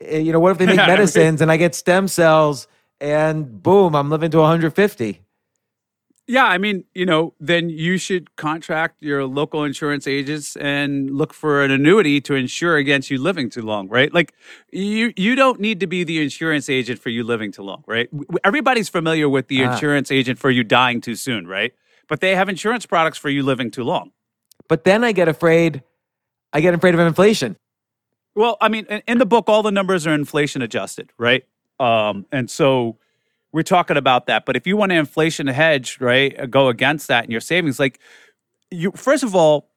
Eh, 0.00 0.18
You 0.18 0.32
know, 0.32 0.40
what 0.40 0.50
if 0.50 0.58
they 0.58 0.66
make 0.66 0.76
Yeah, 0.76 0.82
I 0.82 0.86
mean- 0.88 0.96
medicines 0.96 1.40
and 1.40 1.50
I 1.52 1.56
get 1.56 1.74
stem 1.74 2.08
cells 2.08 2.66
and 3.00 3.62
boom, 3.62 3.94
I'm 3.94 4.10
living 4.10 4.30
to 4.32 4.38
150? 4.38 5.20
Yeah, 6.26 6.44
I 6.46 6.56
mean, 6.56 6.84
you 6.94 7.04
know, 7.04 7.34
then 7.38 7.68
you 7.68 7.98
should 7.98 8.34
contract 8.36 9.02
your 9.02 9.26
local 9.26 9.62
insurance 9.62 10.06
agents 10.06 10.56
and 10.56 11.10
look 11.10 11.34
for 11.34 11.62
an 11.62 11.70
annuity 11.70 12.18
to 12.22 12.34
insure 12.34 12.76
against 12.78 13.10
you 13.10 13.18
living 13.20 13.50
too 13.50 13.60
long, 13.60 13.88
right? 13.88 14.12
Like 14.12 14.32
you 14.72 15.12
you 15.16 15.34
don't 15.34 15.60
need 15.60 15.80
to 15.80 15.86
be 15.86 16.02
the 16.02 16.22
insurance 16.22 16.70
agent 16.70 16.98
for 16.98 17.10
you 17.10 17.24
living 17.24 17.52
too 17.52 17.62
long, 17.62 17.84
right? 17.86 18.08
Everybody's 18.42 18.88
familiar 18.88 19.28
with 19.28 19.48
the 19.48 19.64
Ah. 19.64 19.72
insurance 19.74 20.10
agent 20.10 20.38
for 20.38 20.50
you 20.50 20.64
dying 20.64 21.02
too 21.02 21.14
soon, 21.14 21.46
right? 21.46 21.74
But 22.08 22.20
they 22.20 22.34
have 22.34 22.48
insurance 22.48 22.86
products 22.86 23.18
for 23.18 23.28
you 23.28 23.42
living 23.42 23.70
too 23.70 23.84
long. 23.84 24.12
But 24.66 24.84
then 24.84 25.04
I 25.04 25.12
get 25.12 25.28
afraid, 25.28 25.82
I 26.54 26.62
get 26.62 26.72
afraid 26.72 26.94
of 26.94 27.00
inflation. 27.00 27.56
Well, 28.34 28.56
I 28.62 28.70
mean, 28.70 28.86
in, 28.88 29.02
in 29.06 29.18
the 29.18 29.26
book, 29.26 29.44
all 29.48 29.62
the 29.62 29.70
numbers 29.70 30.06
are 30.06 30.14
inflation 30.14 30.62
adjusted, 30.62 31.12
right? 31.18 31.44
Um, 31.78 32.24
and 32.32 32.50
so 32.50 32.96
we're 33.54 33.62
talking 33.62 33.96
about 33.96 34.26
that. 34.26 34.44
But 34.46 34.56
if 34.56 34.66
you 34.66 34.76
want 34.76 34.90
to 34.90 34.96
inflation 34.96 35.46
hedge, 35.46 35.98
right, 36.00 36.38
uh, 36.40 36.46
go 36.46 36.66
against 36.66 37.06
that 37.06 37.24
in 37.24 37.30
your 37.30 37.40
savings, 37.40 37.78
like 37.78 38.00
you, 38.68 38.90
first 38.96 39.22
of 39.22 39.36
all, 39.36 39.68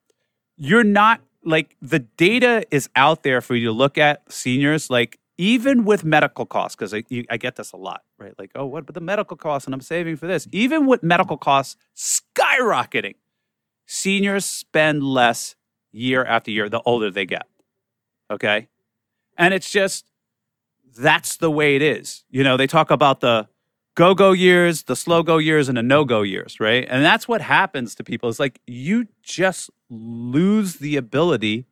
you're 0.56 0.84
not 0.84 1.22
like 1.46 1.76
the 1.80 2.00
data 2.00 2.66
is 2.72 2.90
out 2.96 3.22
there 3.22 3.40
for 3.40 3.54
you 3.54 3.68
to 3.68 3.72
look 3.72 4.00
at 4.00 4.34
seniors, 4.34 4.90
like 4.90 5.20
even 5.38 5.86
with 5.86 6.04
medical 6.04 6.44
costs, 6.44 6.76
because 6.76 6.92
I, 6.92 7.04
I 7.30 7.38
get 7.38 7.56
this 7.56 7.72
a 7.72 7.78
lot, 7.78 8.02
right? 8.18 8.34
Like, 8.40 8.50
oh, 8.56 8.66
what 8.66 8.80
about 8.80 8.96
the 8.96 9.00
medical 9.00 9.38
costs? 9.38 9.68
And 9.68 9.76
I'm 9.76 9.82
saving 9.82 10.16
for 10.16 10.26
this. 10.26 10.48
Even 10.52 10.88
with 10.88 11.04
medical 11.04 11.38
costs 11.38 11.78
skyrocketing, 11.96 13.14
seniors 13.86 14.44
spend 14.44 15.04
less 15.04 15.56
year 15.92 16.26
after 16.26 16.50
year 16.50 16.68
the 16.68 16.82
older 16.82 17.12
they 17.12 17.28
get. 17.28 17.48
Okay. 18.32 18.70
And 19.38 19.54
it's 19.54 19.70
just, 19.70 20.10
that's 20.98 21.38
the 21.38 21.52
way 21.52 21.76
it 21.76 21.84
is. 21.84 22.24
You 22.32 22.44
know, 22.44 22.58
they 22.58 22.66
talk 22.66 22.90
about 22.90 23.20
the 23.20 23.48
go 23.98 24.14
go 24.14 24.32
years, 24.32 24.84
the 24.84 24.95
slow 24.95 25.24
go 25.24 25.39
years, 25.39 25.68
and 25.68 25.78
the 25.78 25.82
no 25.84 26.06
go 26.06 26.22
years, 26.22 26.60
right? 26.60 26.86
And 26.88 27.04
that's 27.04 27.28
what 27.28 27.41
happens 27.41 27.95
to 27.95 28.04
people. 28.04 28.30
It's 28.30 28.39
like 28.39 28.62
you 28.68 29.08
just 29.24 29.72
lose 29.89 30.76
the 30.76 30.95
ability 30.98 31.66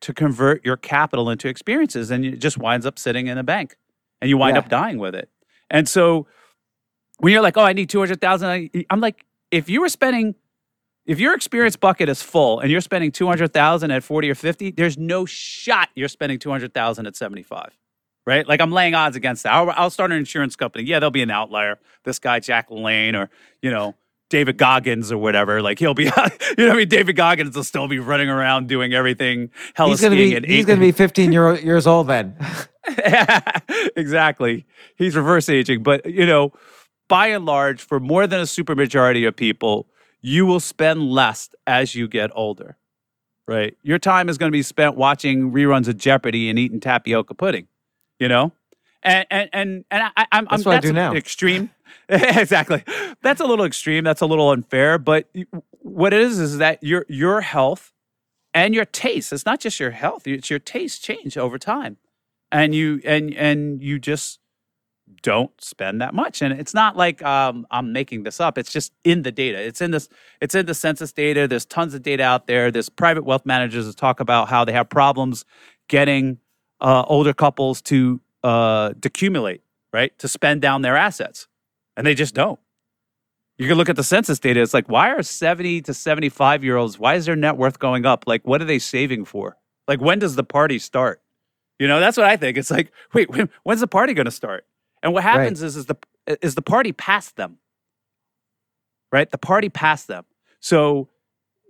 to 0.00 0.12
convert 0.12 0.64
your 0.64 0.76
capital 0.76 1.30
into 1.30 1.46
experiences 1.48 2.10
and 2.10 2.24
it 2.24 2.38
just 2.38 2.58
winds 2.58 2.86
up 2.86 2.98
sitting 2.98 3.28
in 3.28 3.38
a 3.38 3.44
bank 3.44 3.76
and 4.20 4.28
you 4.28 4.36
wind 4.36 4.56
Yeah. 4.56 4.60
up 4.62 4.68
dying 4.68 4.98
with 4.98 5.14
it. 5.14 5.28
And 5.70 5.88
so 5.88 6.26
when 7.18 7.32
you're 7.32 7.42
like, 7.42 7.56
oh, 7.56 7.62
I 7.62 7.72
need 7.74 7.88
200,000, 7.88 8.48
I- 8.48 8.70
I'm 8.90 9.00
like, 9.00 9.24
if 9.52 9.68
you 9.68 9.80
were 9.82 9.90
spending, 9.90 10.34
if 11.06 11.20
your 11.20 11.34
experience 11.34 11.76
bucket 11.76 12.08
is 12.08 12.20
full 12.22 12.58
and 12.60 12.70
you're 12.70 12.80
spending 12.80 13.12
200,000 13.12 13.90
at 13.90 14.02
40 14.02 14.30
or 14.30 14.34
50, 14.34 14.70
there's 14.72 14.98
no 14.98 15.24
shot 15.26 15.90
you're 15.94 16.08
spending 16.08 16.38
200,000 16.38 17.06
at 17.06 17.14
75. 17.14 17.76
Right? 18.26 18.46
Like 18.46 18.60
I'm 18.60 18.70
laying 18.70 18.94
odds 18.94 19.16
against 19.16 19.42
that. 19.42 19.52
I'll, 19.52 19.70
I'll 19.70 19.90
start 19.90 20.12
an 20.12 20.18
insurance 20.18 20.54
company. 20.54 20.84
Yeah, 20.84 21.00
there'll 21.00 21.10
be 21.10 21.22
an 21.22 21.30
outlier. 21.30 21.78
This 22.04 22.18
guy, 22.18 22.38
Jack 22.38 22.68
LaLanne, 22.68 23.14
or, 23.14 23.30
you 23.62 23.70
know, 23.70 23.94
David 24.28 24.56
Goggins 24.56 25.10
or 25.10 25.18
whatever. 25.18 25.60
Like 25.62 25.78
he'll 25.78 25.94
be, 25.94 26.04
you 26.06 26.10
know, 26.10 26.22
what 26.56 26.70
I 26.70 26.76
mean, 26.76 26.88
David 26.88 27.16
Goggins 27.16 27.56
will 27.56 27.64
still 27.64 27.88
be 27.88 27.98
running 27.98 28.28
around 28.28 28.68
doing 28.68 28.94
everything. 28.94 29.50
Hella 29.74 29.90
He's 29.90 30.00
gonna 30.00 30.14
skiing 30.14 30.42
be 30.42 30.48
he's 30.48 30.66
gonna 30.66 30.80
be 30.80 30.92
15 30.92 31.32
year, 31.32 31.58
years 31.58 31.86
old 31.86 32.06
then. 32.06 32.36
exactly. 33.96 34.66
He's 34.96 35.16
reverse 35.16 35.48
aging. 35.48 35.82
But, 35.82 36.06
you 36.06 36.26
know, 36.26 36.52
by 37.08 37.28
and 37.28 37.44
large, 37.44 37.80
for 37.80 38.00
more 38.00 38.26
than 38.26 38.40
a 38.40 38.44
supermajority 38.44 39.26
of 39.26 39.36
people, 39.36 39.88
you 40.22 40.46
will 40.46 40.60
spend 40.60 41.10
less 41.10 41.50
as 41.66 41.94
you 41.94 42.08
get 42.08 42.30
older, 42.34 42.76
right? 43.46 43.76
Your 43.82 43.98
time 43.98 44.28
is 44.28 44.38
going 44.38 44.50
to 44.50 44.56
be 44.56 44.62
spent 44.62 44.96
watching 44.96 45.52
reruns 45.52 45.88
of 45.88 45.96
Jeopardy 45.96 46.48
and 46.48 46.58
eating 46.58 46.80
tapioca 46.80 47.34
pudding, 47.34 47.66
you 48.20 48.28
know? 48.28 48.52
And, 49.02 49.26
and, 49.30 49.50
and, 49.52 49.84
and 49.90 50.12
I, 50.16 50.26
I'm, 50.30 50.46
That's 50.50 50.64
I'm, 50.64 50.70
what 50.70 50.76
I 50.76 50.80
do 50.80 50.92
now. 50.92 51.14
Extreme. 51.14 51.70
exactly. 52.08 52.84
That's 53.22 53.40
a 53.40 53.46
little 53.46 53.64
extreme. 53.64 54.04
That's 54.04 54.20
a 54.20 54.26
little 54.26 54.50
unfair. 54.50 54.98
But 54.98 55.28
what 55.80 56.12
it 56.12 56.20
is, 56.20 56.38
is 56.38 56.58
that 56.58 56.82
your, 56.82 57.06
your 57.08 57.40
health 57.40 57.92
and 58.54 58.74
your 58.74 58.84
taste, 58.84 59.32
it's 59.32 59.46
not 59.46 59.58
just 59.58 59.80
your 59.80 59.90
health, 59.90 60.26
it's 60.26 60.50
your 60.50 60.58
taste 60.60 61.02
change 61.02 61.36
over 61.36 61.58
time 61.58 61.96
and 62.52 62.74
you 62.74 63.00
and 63.04 63.34
and 63.34 63.82
you 63.82 63.98
just 63.98 64.38
don't 65.22 65.50
spend 65.60 66.00
that 66.00 66.14
much 66.14 66.40
and 66.40 66.58
it's 66.58 66.72
not 66.72 66.96
like 66.96 67.22
um, 67.22 67.66
i'm 67.70 67.92
making 67.92 68.22
this 68.22 68.40
up 68.40 68.56
it's 68.56 68.72
just 68.72 68.92
in 69.02 69.22
the 69.22 69.32
data 69.32 69.58
it's 69.58 69.80
in 69.80 69.90
this 69.90 70.08
it's 70.40 70.54
in 70.54 70.66
the 70.66 70.74
census 70.74 71.12
data 71.12 71.48
there's 71.48 71.64
tons 71.64 71.94
of 71.94 72.02
data 72.02 72.22
out 72.22 72.46
there 72.46 72.70
there's 72.70 72.88
private 72.88 73.24
wealth 73.24 73.44
managers 73.44 73.86
that 73.86 73.96
talk 73.96 74.20
about 74.20 74.48
how 74.48 74.64
they 74.64 74.72
have 74.72 74.88
problems 74.88 75.44
getting 75.88 76.38
uh, 76.80 77.04
older 77.06 77.32
couples 77.32 77.80
to 77.82 78.20
uh, 78.42 78.90
decumulate 78.90 79.60
right 79.92 80.16
to 80.18 80.28
spend 80.28 80.62
down 80.62 80.82
their 80.82 80.96
assets 80.96 81.48
and 81.96 82.06
they 82.06 82.14
just 82.14 82.34
don't 82.34 82.58
you 83.58 83.68
can 83.68 83.76
look 83.76 83.88
at 83.88 83.96
the 83.96 84.04
census 84.04 84.38
data 84.38 84.60
it's 84.60 84.72
like 84.72 84.88
why 84.88 85.10
are 85.10 85.22
70 85.22 85.82
to 85.82 85.94
75 85.94 86.64
year 86.64 86.76
olds 86.76 86.98
why 86.98 87.14
is 87.14 87.26
their 87.26 87.36
net 87.36 87.56
worth 87.56 87.78
going 87.78 88.06
up 88.06 88.24
like 88.26 88.46
what 88.46 88.62
are 88.62 88.66
they 88.66 88.78
saving 88.78 89.24
for 89.24 89.56
like 89.88 90.00
when 90.00 90.18
does 90.18 90.36
the 90.36 90.44
party 90.44 90.78
start 90.78 91.20
you 91.80 91.88
know, 91.88 91.98
that's 91.98 92.18
what 92.18 92.26
I 92.26 92.36
think. 92.36 92.58
It's 92.58 92.70
like, 92.70 92.92
wait, 93.14 93.30
when, 93.30 93.48
when's 93.64 93.80
the 93.80 93.88
party 93.88 94.12
going 94.12 94.26
to 94.26 94.30
start? 94.30 94.66
And 95.02 95.14
what 95.14 95.22
happens 95.22 95.62
is, 95.62 95.76
is 95.76 95.86
the 95.86 95.96
is 96.42 96.54
the 96.54 96.62
party 96.62 96.92
past 96.92 97.36
them, 97.36 97.56
right? 99.10 99.28
The 99.28 99.38
party 99.38 99.70
past 99.70 100.06
them. 100.06 100.26
So 100.60 101.08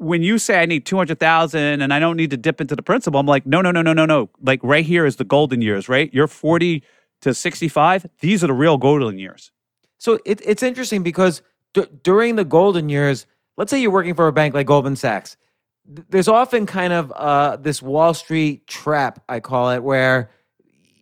when 0.01 0.23
you 0.23 0.39
say 0.39 0.61
I 0.61 0.67
need 0.67 0.87
two 0.87 0.97
hundred 0.97 1.21
thousand 1.21 1.83
and 1.83 1.93
I 1.93 1.99
don't 1.99 2.17
need 2.17 2.31
to 2.31 2.39
dip 2.39 2.61
into 2.61 2.75
the 2.75 2.83
principal, 2.83 3.21
I'm 3.21 3.27
like, 3.27 3.45
no, 3.45 3.61
no, 3.61 3.71
no, 3.71 3.83
no, 3.83 3.93
no, 3.93 4.07
no. 4.07 4.31
Like 4.43 4.59
right 4.63 4.85
here 4.85 5.05
is 5.05 5.17
the 5.17 5.25
golden 5.25 5.61
years, 5.61 5.89
right? 5.91 6.13
You're 6.13 6.27
forty 6.27 6.83
to 7.21 7.35
sixty 7.35 7.69
five. 7.69 8.07
These 8.21 8.43
are 8.43 8.47
the 8.47 8.55
real 8.55 8.79
golden 8.79 9.19
years. 9.19 9.53
So 9.99 10.19
it, 10.25 10.41
it's 10.43 10.63
interesting 10.63 11.03
because 11.03 11.43
d- 11.75 11.85
during 12.03 12.37
the 12.37 12.47
golden 12.47 12.89
years, 12.89 13.27
let's 13.59 13.71
say 13.71 13.79
you're 13.79 13.91
working 13.91 14.15
for 14.15 14.27
a 14.27 14.33
bank 14.33 14.55
like 14.55 14.67
Goldman 14.67 14.97
Sachs, 14.97 15.37
th- 15.95 16.07
there's 16.09 16.29
often 16.29 16.65
kind 16.65 16.95
of 16.95 17.13
uh, 17.13 17.57
this 17.57 17.83
Wall 17.83 18.15
Street 18.15 18.67
trap, 18.67 19.23
I 19.29 19.41
call 19.41 19.71
it, 19.71 19.83
where 19.83 20.31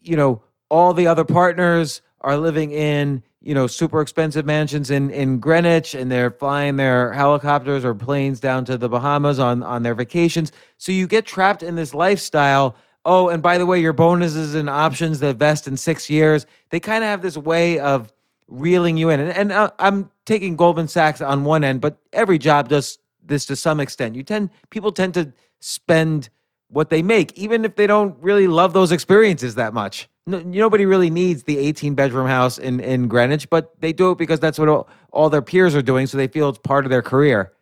you 0.02 0.16
know 0.16 0.42
all 0.70 0.92
the 0.92 1.06
other 1.06 1.24
partners 1.24 2.02
are 2.20 2.36
living 2.36 2.72
in 2.72 3.22
you 3.40 3.54
know 3.54 3.66
super 3.66 4.00
expensive 4.00 4.44
mansions 4.44 4.90
in 4.90 5.10
in 5.10 5.38
Greenwich, 5.38 5.94
and 5.94 6.10
they're 6.10 6.30
flying 6.30 6.76
their 6.76 7.12
helicopters 7.12 7.84
or 7.84 7.94
planes 7.94 8.40
down 8.40 8.64
to 8.66 8.76
the 8.76 8.88
Bahamas 8.88 9.38
on 9.38 9.62
on 9.62 9.82
their 9.82 9.94
vacations. 9.94 10.52
So 10.76 10.92
you 10.92 11.06
get 11.06 11.26
trapped 11.26 11.62
in 11.62 11.74
this 11.74 11.94
lifestyle. 11.94 12.76
Oh, 13.04 13.28
and 13.28 13.42
by 13.42 13.56
the 13.56 13.64
way, 13.64 13.80
your 13.80 13.92
bonuses 13.94 14.54
and 14.54 14.68
options 14.68 15.20
that 15.20 15.36
vest 15.36 15.66
in 15.66 15.76
six 15.76 16.10
years, 16.10 16.46
they 16.70 16.80
kind 16.80 17.02
of 17.02 17.08
have 17.08 17.22
this 17.22 17.38
way 17.38 17.78
of 17.78 18.12
reeling 18.48 18.96
you 18.96 19.08
in. 19.10 19.20
And, 19.20 19.30
and 19.30 19.52
uh, 19.52 19.70
I'm 19.78 20.10
taking 20.26 20.56
Goldman 20.56 20.88
Sachs 20.88 21.20
on 21.20 21.44
one 21.44 21.64
end, 21.64 21.80
but 21.80 21.96
every 22.12 22.38
job 22.38 22.68
does 22.68 22.98
this 23.24 23.46
to 23.46 23.56
some 23.56 23.80
extent. 23.80 24.16
You 24.16 24.22
tend 24.22 24.50
people 24.70 24.92
tend 24.92 25.14
to 25.14 25.32
spend 25.60 26.28
what 26.70 26.90
they 26.90 27.02
make, 27.02 27.36
even 27.36 27.64
if 27.64 27.76
they 27.76 27.86
don't 27.86 28.16
really 28.20 28.46
love 28.46 28.72
those 28.72 28.92
experiences 28.92 29.54
that 29.54 29.72
much. 29.72 30.08
No, 30.26 30.40
nobody 30.40 30.84
really 30.84 31.10
needs 31.10 31.44
the 31.44 31.58
18 31.58 31.94
bedroom 31.94 32.26
house 32.26 32.58
in 32.58 32.80
in 32.80 33.08
Greenwich, 33.08 33.48
but 33.48 33.80
they 33.80 33.92
do 33.92 34.10
it 34.10 34.18
because 34.18 34.40
that's 34.40 34.58
what 34.58 34.68
all, 34.68 34.88
all 35.10 35.30
their 35.30 35.42
peers 35.42 35.74
are 35.74 35.82
doing, 35.82 36.06
so 36.06 36.16
they 36.18 36.28
feel 36.28 36.50
it's 36.50 36.58
part 36.58 36.84
of 36.84 36.90
their 36.90 37.02
career. 37.02 37.52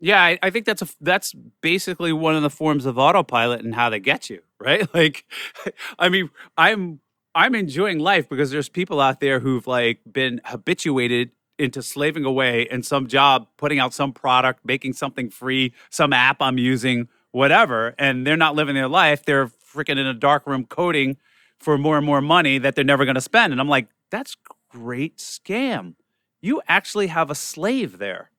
Yeah, 0.00 0.22
I, 0.22 0.38
I 0.42 0.50
think 0.50 0.66
that's 0.66 0.82
a 0.82 0.88
that's 1.00 1.32
basically 1.62 2.12
one 2.12 2.36
of 2.36 2.42
the 2.42 2.50
forms 2.50 2.84
of 2.84 2.98
autopilot 2.98 3.64
and 3.64 3.74
how 3.74 3.88
they 3.88 4.00
get 4.00 4.28
you, 4.28 4.42
right? 4.60 4.92
Like, 4.94 5.24
I 5.98 6.10
mean, 6.10 6.28
I'm 6.58 7.00
I'm 7.34 7.54
enjoying 7.54 7.98
life 7.98 8.28
because 8.28 8.50
there's 8.50 8.68
people 8.68 9.00
out 9.00 9.20
there 9.20 9.40
who've 9.40 9.66
like 9.66 10.00
been 10.10 10.42
habituated 10.44 11.30
into 11.58 11.82
slaving 11.82 12.24
away 12.24 12.68
in 12.70 12.82
some 12.82 13.06
job, 13.06 13.46
putting 13.56 13.78
out 13.78 13.94
some 13.94 14.12
product, 14.12 14.60
making 14.64 14.92
something 14.92 15.30
free, 15.30 15.72
some 15.88 16.12
app 16.12 16.42
I'm 16.42 16.58
using, 16.58 17.08
whatever, 17.34 17.94
and 17.98 18.26
they're 18.26 18.36
not 18.36 18.54
living 18.54 18.74
their 18.74 18.88
life. 18.88 19.24
They're 19.24 19.48
freaking 19.48 19.98
in 19.98 20.06
a 20.06 20.14
dark 20.14 20.46
room 20.46 20.64
coding 20.66 21.16
for 21.58 21.78
more 21.78 21.96
and 21.96 22.06
more 22.06 22.20
money 22.20 22.58
that 22.58 22.74
they're 22.74 22.84
never 22.84 23.04
going 23.04 23.16
to 23.16 23.20
spend. 23.20 23.52
And 23.52 23.60
I'm 23.60 23.68
like, 23.68 23.88
that's 24.10 24.36
great 24.70 25.18
scam. 25.18 25.94
You 26.40 26.62
actually 26.68 27.08
have 27.08 27.30
a 27.30 27.34
slave 27.34 27.98
there 27.98 28.30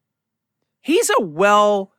he's 0.86 1.10
a 1.18 1.22
well 1.22 1.92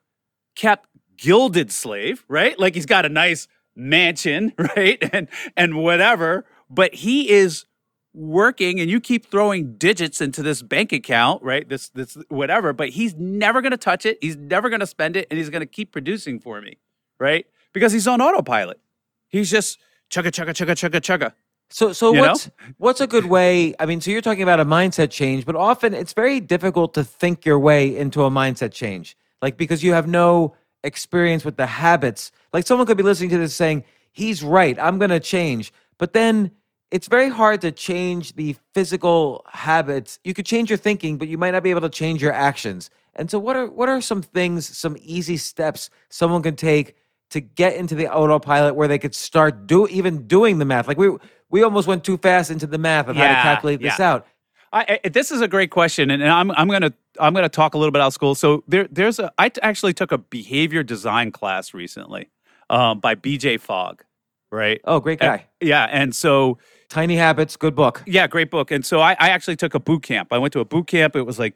kept 0.54 0.88
gilded 1.16 1.72
slave, 1.72 2.24
right? 2.28 2.58
Like 2.58 2.74
he's 2.76 2.86
got 2.86 3.04
a 3.04 3.08
nice 3.08 3.48
mansion, 3.74 4.52
right? 4.76 4.98
And 5.12 5.28
and 5.56 5.82
whatever, 5.82 6.46
but 6.70 6.94
he 6.94 7.28
is 7.28 7.66
working 8.14 8.80
and 8.80 8.88
you 8.88 8.98
keep 9.00 9.26
throwing 9.26 9.76
digits 9.76 10.20
into 10.20 10.42
this 10.42 10.62
bank 10.62 10.92
account, 10.92 11.42
right? 11.42 11.68
This 11.68 11.88
this 11.90 12.16
whatever, 12.28 12.72
but 12.72 12.90
he's 12.90 13.14
never 13.16 13.60
going 13.60 13.72
to 13.72 13.76
touch 13.76 14.06
it. 14.06 14.18
He's 14.22 14.36
never 14.36 14.70
going 14.70 14.80
to 14.80 14.86
spend 14.86 15.16
it 15.16 15.26
and 15.30 15.38
he's 15.38 15.50
going 15.50 15.60
to 15.60 15.66
keep 15.66 15.90
producing 15.90 16.38
for 16.38 16.62
me, 16.62 16.78
right? 17.18 17.46
Because 17.72 17.92
he's 17.92 18.06
on 18.06 18.20
autopilot. 18.20 18.80
He's 19.28 19.50
just 19.50 19.78
chugga 20.10 20.30
chugga 20.30 20.50
chugga 20.50 20.74
chugga 20.74 21.00
chugga. 21.00 21.32
So, 21.68 21.92
so 21.92 22.12
You 22.12 22.22
know? 22.22 22.28
what's 22.28 22.50
what's 22.78 23.00
a 23.00 23.06
good 23.06 23.26
way? 23.26 23.74
I 23.80 23.86
mean, 23.86 24.00
so 24.00 24.10
you're 24.10 24.20
talking 24.20 24.42
about 24.42 24.60
a 24.60 24.64
mindset 24.64 25.10
change, 25.10 25.44
but 25.44 25.56
often 25.56 25.94
it's 25.94 26.12
very 26.12 26.38
difficult 26.40 26.94
to 26.94 27.04
think 27.04 27.44
your 27.44 27.58
way 27.58 27.96
into 27.96 28.22
a 28.24 28.30
mindset 28.30 28.72
change, 28.72 29.16
like 29.42 29.56
because 29.56 29.82
you 29.82 29.92
have 29.92 30.06
no 30.06 30.54
experience 30.84 31.44
with 31.44 31.56
the 31.56 31.66
habits. 31.66 32.30
Like 32.52 32.66
someone 32.66 32.86
could 32.86 32.96
be 32.96 33.02
listening 33.02 33.30
to 33.30 33.38
this 33.38 33.54
saying, 33.54 33.82
"He's 34.12 34.44
right. 34.44 34.78
I'm 34.78 34.98
going 34.98 35.10
to 35.10 35.18
change," 35.20 35.72
but 35.98 36.12
then 36.12 36.52
it's 36.92 37.08
very 37.08 37.28
hard 37.28 37.60
to 37.62 37.72
change 37.72 38.34
the 38.36 38.54
physical 38.72 39.44
habits. 39.50 40.20
You 40.22 40.34
could 40.34 40.46
change 40.46 40.70
your 40.70 40.76
thinking, 40.76 41.18
but 41.18 41.26
you 41.26 41.36
might 41.36 41.50
not 41.50 41.64
be 41.64 41.70
able 41.70 41.80
to 41.80 41.88
change 41.88 42.22
your 42.22 42.32
actions. 42.32 42.90
And 43.16 43.28
so, 43.28 43.40
what 43.40 43.56
are 43.56 43.66
what 43.66 43.88
are 43.88 44.00
some 44.00 44.22
things, 44.22 44.68
some 44.76 44.96
easy 45.00 45.36
steps 45.36 45.90
someone 46.10 46.42
can 46.42 46.54
take 46.54 46.94
to 47.30 47.40
get 47.40 47.74
into 47.76 47.94
the 47.94 48.12
autopilot 48.12 48.74
where 48.74 48.88
they 48.88 48.98
could 48.98 49.14
start 49.14 49.66
do 49.66 49.86
even 49.88 50.26
doing 50.26 50.58
the 50.58 50.64
math? 50.64 50.88
Like 50.88 50.98
we 50.98 51.10
we 51.50 51.62
almost 51.62 51.86
went 51.88 52.04
too 52.04 52.16
fast 52.18 52.50
into 52.50 52.66
the 52.66 52.78
math 52.78 53.08
of 53.08 53.16
how 53.16 53.22
to 53.24 53.28
Yeah, 53.30 53.42
calculate 53.42 53.80
this 53.80 54.00
out. 54.00 54.26
I, 54.72 55.00
I, 55.04 55.08
this 55.08 55.30
is 55.30 55.40
a 55.40 55.48
great 55.48 55.70
question, 55.70 56.10
and, 56.10 56.22
and 56.22 56.30
I'm 56.30 56.50
I'm 56.52 56.68
gonna 56.68 56.92
I'm 57.20 57.32
gonna 57.34 57.48
talk 57.48 57.74
a 57.74 57.78
little 57.78 57.92
bit 57.92 58.02
out 58.02 58.08
of 58.08 58.12
school. 58.14 58.34
So 58.34 58.64
there 58.68 58.88
there's 58.90 59.18
a 59.18 59.32
I 59.38 59.48
t- 59.48 59.60
actually 59.62 59.94
took 59.94 60.12
a 60.12 60.18
behavior 60.18 60.82
design 60.82 61.30
class 61.30 61.72
recently 61.72 62.30
um, 62.68 62.98
by 63.00 63.14
B.J. 63.14 63.58
Fogg, 63.58 64.02
right? 64.50 64.80
Oh, 64.84 64.98
great 65.00 65.20
guy. 65.20 65.46
yeah, 65.60 65.84
and 65.84 66.14
so 66.14 66.58
Tiny 66.88 67.16
Habits, 67.16 67.56
good 67.56 67.74
book. 67.76 68.02
yeah, 68.06 68.26
great 68.26 68.50
book. 68.50 68.70
And 68.70 68.84
so 68.84 69.00
I, 69.00 69.12
I 69.12 69.30
actually 69.30 69.56
took 69.56 69.74
a 69.74 69.80
boot 69.80 70.02
camp. 70.02 70.32
I 70.32 70.38
went 70.38 70.52
to 70.54 70.60
a 70.60 70.64
boot 70.64 70.88
camp. 70.88 71.14
It 71.16 71.22
was 71.22 71.38
like, 71.38 71.54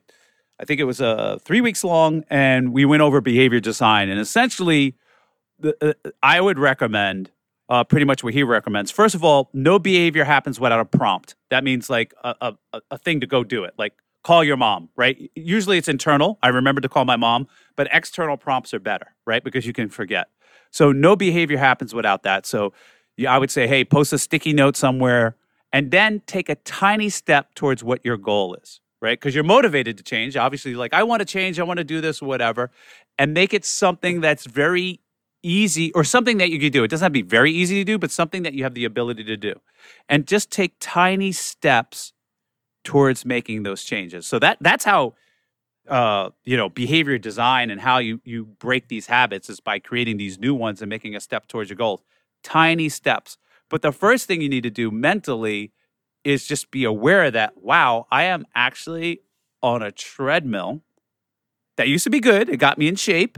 I 0.61 0.65
think 0.65 0.81
it 0.81 0.85
was 0.85 1.01
uh, 1.01 1.39
three 1.43 1.61
weeks 1.61 1.83
long, 1.85 2.25
and 2.31 2.73
we 2.73 2.85
went 2.85 3.03
over 3.03 3.21
behavior 3.21 3.61
design. 3.61 4.09
And 4.09 4.19
essentially, 4.21 4.95
the, 5.61 5.97
uh, 6.05 6.11
I 6.23 6.41
would 6.41 6.59
recommend 6.59 7.31
uh, 7.69 7.85
pretty 7.85 8.05
much 8.05 8.25
what 8.25 8.35
he 8.35 8.43
recommends. 8.43 8.91
First 8.91 9.15
of 9.15 9.23
all, 9.23 9.49
no 9.53 9.79
behavior 9.79 10.25
happens 10.25 10.59
without 10.59 10.81
a 10.81 10.85
prompt. 10.85 11.37
That 11.51 11.63
means 11.65 11.89
like 11.89 12.13
a, 12.25 12.35
a, 12.73 12.81
a- 12.91 12.99
thing 12.99 13.21
to 13.21 13.27
go 13.27 13.45
do 13.45 13.65
it. 13.65 13.75
Like 13.79 13.95
call 14.25 14.43
your 14.43 14.57
mom, 14.57 14.89
right? 14.97 15.31
Usually 15.35 15.79
it's 15.79 15.89
internal. 15.89 16.39
I 16.43 16.49
remember 16.49 16.81
to 16.81 16.89
call 16.89 17.05
my 17.05 17.17
mom, 17.17 17.47
but 17.77 17.89
external 17.93 18.37
prompts 18.37 18.75
are 18.75 18.81
better, 18.81 19.15
right? 19.27 19.43
Because 19.43 19.67
you 19.67 19.73
can 19.73 19.89
forget. 19.89 20.29
So 20.71 20.93
no 20.93 21.17
behavior 21.17 21.59
happens 21.59 21.95
without 21.95 22.23
that. 22.25 22.45
So 22.45 22.73
I 23.29 23.39
would 23.39 23.51
say, 23.51 23.67
hey, 23.67 23.85
post 23.85 24.13
a 24.13 24.19
sticky 24.19 24.53
note 24.53 24.77
somewhere 24.77 25.37
and 25.73 25.91
then 25.91 26.23
take 26.27 26.49
a 26.49 26.57
tiny 26.57 27.09
step 27.09 27.55
towards 27.55 27.85
what 27.85 28.05
your 28.05 28.17
goal 28.17 28.55
is, 28.55 28.81
right? 29.01 29.19
Because 29.19 29.35
you're 29.35 29.45
motivated 29.45 29.97
to 29.99 30.03
change. 30.03 30.37
Obviously, 30.37 30.75
like, 30.75 30.93
I 30.93 31.03
want 31.03 31.21
to 31.21 31.27
change, 31.27 31.61
I 31.61 31.63
want 31.63 31.79
to 31.79 31.85
do 31.85 32.01
this, 32.01 32.21
whatever, 32.21 32.71
and 33.19 33.33
make 33.33 33.55
it 33.55 33.65
something 33.65 34.21
that's 34.21 34.47
very 34.47 35.01
easy 35.43 35.93
or 35.93 36.05
something 36.05 36.39
that 36.39 36.51
you 36.51 36.59
can 36.59 36.73
do. 36.73 36.85
It 36.85 36.89
doesn't 36.89 37.05
have 37.05 37.13
to 37.13 37.23
be 37.23 37.23
very 37.23 37.53
easy 37.53 37.77
to 37.77 37.85
do, 37.85 37.99
but 37.99 38.11
something 38.11 38.43
that 38.43 38.55
you 38.55 38.63
have 38.65 38.75
the 38.75 38.85
ability 38.85 39.25
to 39.25 39.37
do. 39.37 39.55
And 40.09 40.27
just 40.27 40.51
take 40.51 40.75
tiny 40.81 41.33
steps 41.33 42.13
towards 42.85 43.25
making 43.25 43.63
those 43.63 43.85
changes. 43.85 44.27
So 44.27 44.39
that 44.39 44.59
that's 44.61 44.85
how 44.85 45.15
uh, 45.89 46.31
you 46.45 46.57
know, 46.57 46.69
behavior 46.69 47.19
design 47.19 47.71
and 47.71 47.81
how 47.81 47.99
you 47.99 48.21
you 48.25 48.45
break 48.45 48.89
these 48.89 49.07
habits 49.07 49.51
is 49.51 49.61
by 49.61 49.79
creating 49.79 50.17
these 50.17 50.39
new 50.39 50.55
ones 50.55 50.81
and 50.81 50.89
making 50.89 51.17
a 51.17 51.21
step 51.21 51.49
towards 51.49 51.69
your 51.69 51.77
goals. 51.77 52.03
Tiny 52.43 52.89
steps. 52.89 53.37
But 53.69 53.83
the 53.83 53.93
first 53.93 54.27
thing 54.27 54.41
you 54.41 54.49
need 54.49 54.63
to 54.63 54.71
do 54.71 54.91
mentally 54.91 55.73
is 56.23 56.47
just 56.47 56.71
be 56.71 56.85
aware 56.85 57.31
that 57.31 57.63
wow, 57.63 58.07
I 58.11 58.25
am 58.25 58.47
actually 58.55 59.23
on 59.63 59.83
a 59.83 59.91
treadmill 59.91 60.83
that 61.77 61.89
used 61.89 62.05
to 62.05 62.11
be 62.11 62.21
good. 62.21 62.49
It 62.49 62.59
got 62.59 62.79
me 62.79 62.87
in 62.87 62.97
shape. 62.97 63.37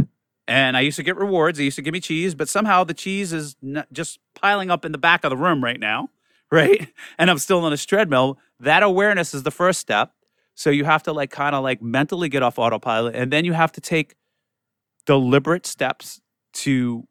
And 0.53 0.77
I 0.77 0.81
used 0.81 0.97
to 0.97 1.03
get 1.03 1.17
rewards. 1.17 1.57
They 1.57 1.65
used 1.65 1.77
to 1.77 1.83
give 1.83 1.95
me 1.95 2.01
cheese, 2.01 2.35
but 2.35 2.47
somehow 2.47 2.85
the 2.85 2.93
cheese 2.93 3.33
is 3.33 3.57
just 3.91 4.19
piling 4.35 4.71
up 4.71 4.85
in 4.85 4.93
the 4.93 4.99
back 4.99 5.25
of 5.25 5.31
the 5.31 5.37
room 5.37 5.65
right 5.65 5.81
now, 5.81 6.11
right? 6.53 6.93
And 7.17 7.31
I'm 7.31 7.39
still 7.39 7.65
on 7.65 7.71
this 7.71 7.87
treadmill. 7.87 8.39
That 8.61 8.83
awareness 8.83 9.33
is 9.33 9.45
the 9.45 9.51
first 9.51 9.81
step. 9.81 10.13
So 10.55 10.69
you 10.69 10.85
have 10.85 11.05
to 11.05 11.13
like 11.15 11.31
kind 11.31 11.55
of 11.55 11.63
like 11.63 11.81
mentally 11.81 12.29
get 12.29 12.43
off 12.43 12.59
autopilot, 12.59 13.17
and 13.17 13.33
then 13.33 13.47
you 13.47 13.55
have 13.55 13.73
to 13.73 13.81
take 13.81 14.15
deliberate 15.07 15.65
steps 15.65 16.21
to 16.53 17.09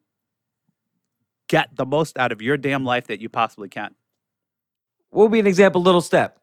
get 1.50 1.76
the 1.76 1.86
most 1.86 2.20
out 2.20 2.32
of 2.32 2.44
your 2.44 2.58
damn 2.58 2.86
life 2.86 3.08
that 3.08 3.22
you 3.22 3.28
possibly 3.28 3.70
can. 3.70 3.96
What 5.10 5.24
would 5.24 5.32
be 5.32 5.40
an 5.40 5.48
example, 5.48 5.82
little 5.82 6.02
step? 6.02 6.41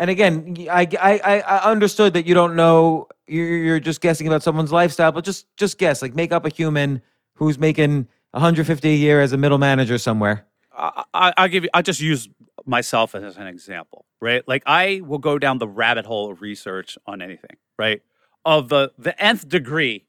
And 0.00 0.08
again, 0.08 0.56
I, 0.70 0.88
I, 0.98 1.40
I 1.40 1.70
understood 1.70 2.14
that 2.14 2.26
you 2.26 2.32
don't 2.32 2.56
know, 2.56 3.06
you're, 3.26 3.78
just 3.78 4.00
guessing 4.00 4.26
about 4.26 4.42
someone's 4.42 4.72
lifestyle, 4.72 5.12
but 5.12 5.24
just, 5.24 5.44
just 5.58 5.76
guess, 5.76 6.00
like 6.00 6.14
make 6.14 6.32
up 6.32 6.46
a 6.46 6.48
human 6.48 7.02
who's 7.34 7.58
making 7.58 8.08
150 8.30 8.88
a 8.88 8.94
year 8.94 9.20
as 9.20 9.34
a 9.34 9.36
middle 9.36 9.58
manager 9.58 9.98
somewhere. 9.98 10.46
I, 10.72 11.04
I, 11.12 11.32
I'll 11.36 11.48
give 11.48 11.64
you. 11.64 11.70
I'll 11.74 11.82
just 11.82 12.00
use 12.00 12.30
myself 12.64 13.14
as 13.14 13.36
an 13.36 13.46
example, 13.46 14.06
right? 14.22 14.46
Like 14.48 14.62
I 14.64 15.02
will 15.04 15.18
go 15.18 15.38
down 15.38 15.58
the 15.58 15.68
rabbit 15.68 16.06
hole 16.06 16.30
of 16.30 16.40
research 16.40 16.96
on 17.06 17.20
anything, 17.20 17.56
right? 17.78 18.00
Of 18.46 18.70
the 18.70 18.92
the 18.96 19.20
nth 19.22 19.48
degree, 19.48 20.06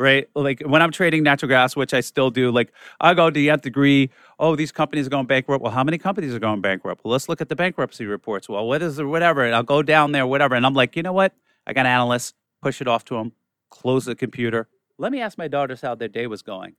right? 0.00 0.28
Like 0.34 0.62
when 0.64 0.80
I'm 0.80 0.90
trading 0.90 1.22
natural 1.22 1.50
gas, 1.50 1.76
which 1.76 1.92
I 1.92 2.00
still 2.00 2.30
do, 2.30 2.50
like 2.50 2.72
I 3.00 3.12
go 3.12 3.28
to 3.28 3.34
the 3.34 3.50
nth 3.50 3.62
degree. 3.62 4.10
Oh, 4.38 4.56
these 4.56 4.72
companies 4.72 5.06
are 5.06 5.10
going 5.10 5.26
bankrupt. 5.26 5.62
Well, 5.62 5.72
how 5.72 5.84
many 5.84 5.98
companies 5.98 6.34
are 6.34 6.38
going 6.38 6.62
bankrupt? 6.62 7.04
Well, 7.04 7.12
let's 7.12 7.28
look 7.28 7.42
at 7.42 7.50
the 7.50 7.56
bankruptcy 7.56 8.06
reports. 8.06 8.48
Well, 8.48 8.66
what 8.66 8.80
is 8.80 8.96
the 8.96 9.06
whatever? 9.06 9.44
And 9.44 9.54
I'll 9.54 9.62
go 9.62 9.82
down 9.82 10.12
there, 10.12 10.26
whatever. 10.26 10.54
And 10.54 10.64
I'm 10.64 10.72
like, 10.72 10.96
you 10.96 11.02
know 11.02 11.12
what? 11.12 11.34
I 11.66 11.74
got 11.74 11.82
an 11.82 11.92
analyst. 11.92 12.34
Push 12.62 12.80
it 12.80 12.88
off 12.88 13.04
to 13.06 13.14
them. 13.14 13.32
Close 13.68 14.06
the 14.06 14.14
computer. 14.14 14.68
Let 14.96 15.12
me 15.12 15.20
ask 15.20 15.36
my 15.36 15.48
daughters 15.48 15.82
how 15.82 15.94
their 15.94 16.08
day 16.08 16.26
was 16.26 16.40
going. 16.40 16.76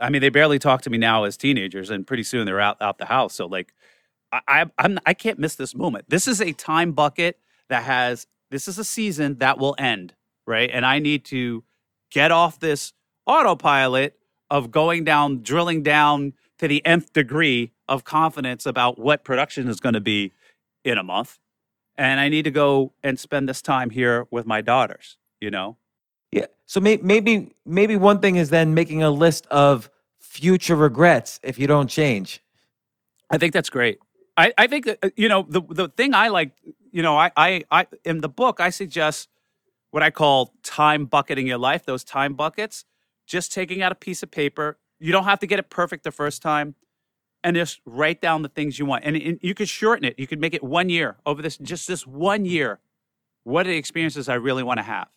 I 0.00 0.10
mean, 0.10 0.20
they 0.20 0.28
barely 0.28 0.58
talk 0.58 0.82
to 0.82 0.90
me 0.90 0.98
now 0.98 1.24
as 1.24 1.36
teenagers, 1.36 1.88
and 1.88 2.06
pretty 2.06 2.24
soon 2.24 2.46
they're 2.46 2.60
out 2.60 2.82
out 2.82 2.98
the 2.98 3.06
house. 3.06 3.34
So 3.34 3.46
like, 3.46 3.72
I, 4.32 4.40
I 4.48 4.66
I'm 4.78 4.98
I 5.06 5.14
can't 5.14 5.38
miss 5.38 5.54
this 5.54 5.74
moment. 5.74 6.06
This 6.08 6.26
is 6.26 6.40
a 6.40 6.52
time 6.52 6.92
bucket 6.92 7.38
that 7.68 7.84
has 7.84 8.26
this 8.50 8.66
is 8.66 8.76
a 8.76 8.84
season 8.84 9.38
that 9.38 9.58
will 9.58 9.76
end, 9.78 10.14
right? 10.46 10.68
And 10.72 10.84
I 10.84 10.98
need 10.98 11.24
to 11.26 11.62
get 12.10 12.30
off 12.30 12.58
this 12.58 12.92
autopilot 13.26 14.16
of 14.50 14.70
going 14.70 15.04
down, 15.04 15.42
drilling 15.42 15.82
down 15.82 16.32
to 16.58 16.68
the 16.68 16.84
nth 16.84 17.12
degree 17.12 17.72
of 17.88 18.04
confidence 18.04 18.66
about 18.66 18.98
what 18.98 19.24
production 19.24 19.68
is 19.68 19.80
going 19.80 19.94
to 19.94 20.00
be 20.00 20.32
in 20.84 20.98
a 20.98 21.02
month. 21.02 21.38
And 21.96 22.20
I 22.20 22.28
need 22.28 22.44
to 22.44 22.50
go 22.50 22.92
and 23.02 23.18
spend 23.18 23.48
this 23.48 23.62
time 23.62 23.90
here 23.90 24.26
with 24.30 24.46
my 24.46 24.60
daughters, 24.60 25.18
you 25.40 25.50
know? 25.50 25.76
Yeah. 26.32 26.46
So 26.66 26.80
may, 26.80 26.98
maybe, 26.98 27.54
maybe 27.66 27.96
one 27.96 28.20
thing 28.20 28.36
is 28.36 28.50
then 28.50 28.74
making 28.74 29.02
a 29.02 29.10
list 29.10 29.46
of 29.46 29.90
future 30.18 30.76
regrets 30.76 31.40
if 31.42 31.58
you 31.58 31.66
don't 31.66 31.88
change. 31.88 32.42
I 33.30 33.38
think 33.38 33.52
that's 33.52 33.70
great. 33.70 33.98
I, 34.36 34.52
I 34.56 34.66
think 34.66 34.86
that 34.86 34.98
uh, 35.02 35.10
you 35.16 35.28
know 35.28 35.44
the 35.48 35.60
the 35.60 35.88
thing 35.88 36.14
I 36.14 36.28
like, 36.28 36.52
you 36.92 37.02
know, 37.02 37.16
I, 37.16 37.30
I 37.36 37.64
I 37.70 37.86
in 38.04 38.20
the 38.20 38.28
book 38.28 38.60
I 38.60 38.70
suggest 38.70 39.28
what 39.90 40.02
I 40.02 40.10
call 40.10 40.54
time 40.62 41.06
bucketing 41.06 41.46
your 41.46 41.58
life. 41.58 41.84
Those 41.84 42.04
time 42.04 42.34
buckets, 42.34 42.84
just 43.26 43.52
taking 43.52 43.82
out 43.82 43.92
a 43.92 43.96
piece 43.96 44.22
of 44.22 44.30
paper. 44.30 44.78
You 44.98 45.12
don't 45.12 45.24
have 45.24 45.40
to 45.40 45.46
get 45.46 45.58
it 45.58 45.70
perfect 45.70 46.04
the 46.04 46.10
first 46.10 46.42
time, 46.42 46.74
and 47.42 47.56
just 47.56 47.80
write 47.86 48.20
down 48.20 48.42
the 48.42 48.48
things 48.48 48.78
you 48.78 48.86
want. 48.86 49.04
And, 49.04 49.16
and 49.16 49.38
you 49.42 49.54
could 49.54 49.68
shorten 49.68 50.04
it. 50.04 50.18
You 50.18 50.26
could 50.26 50.40
make 50.40 50.54
it 50.54 50.62
one 50.62 50.88
year 50.88 51.16
over 51.24 51.42
this 51.42 51.56
just 51.56 51.88
this 51.88 52.06
one 52.06 52.44
year. 52.44 52.80
What 53.44 53.66
are 53.66 53.70
the 53.70 53.76
experiences 53.76 54.28
I 54.28 54.34
really 54.34 54.62
want 54.62 54.78
to 54.78 54.84
have? 54.84 55.08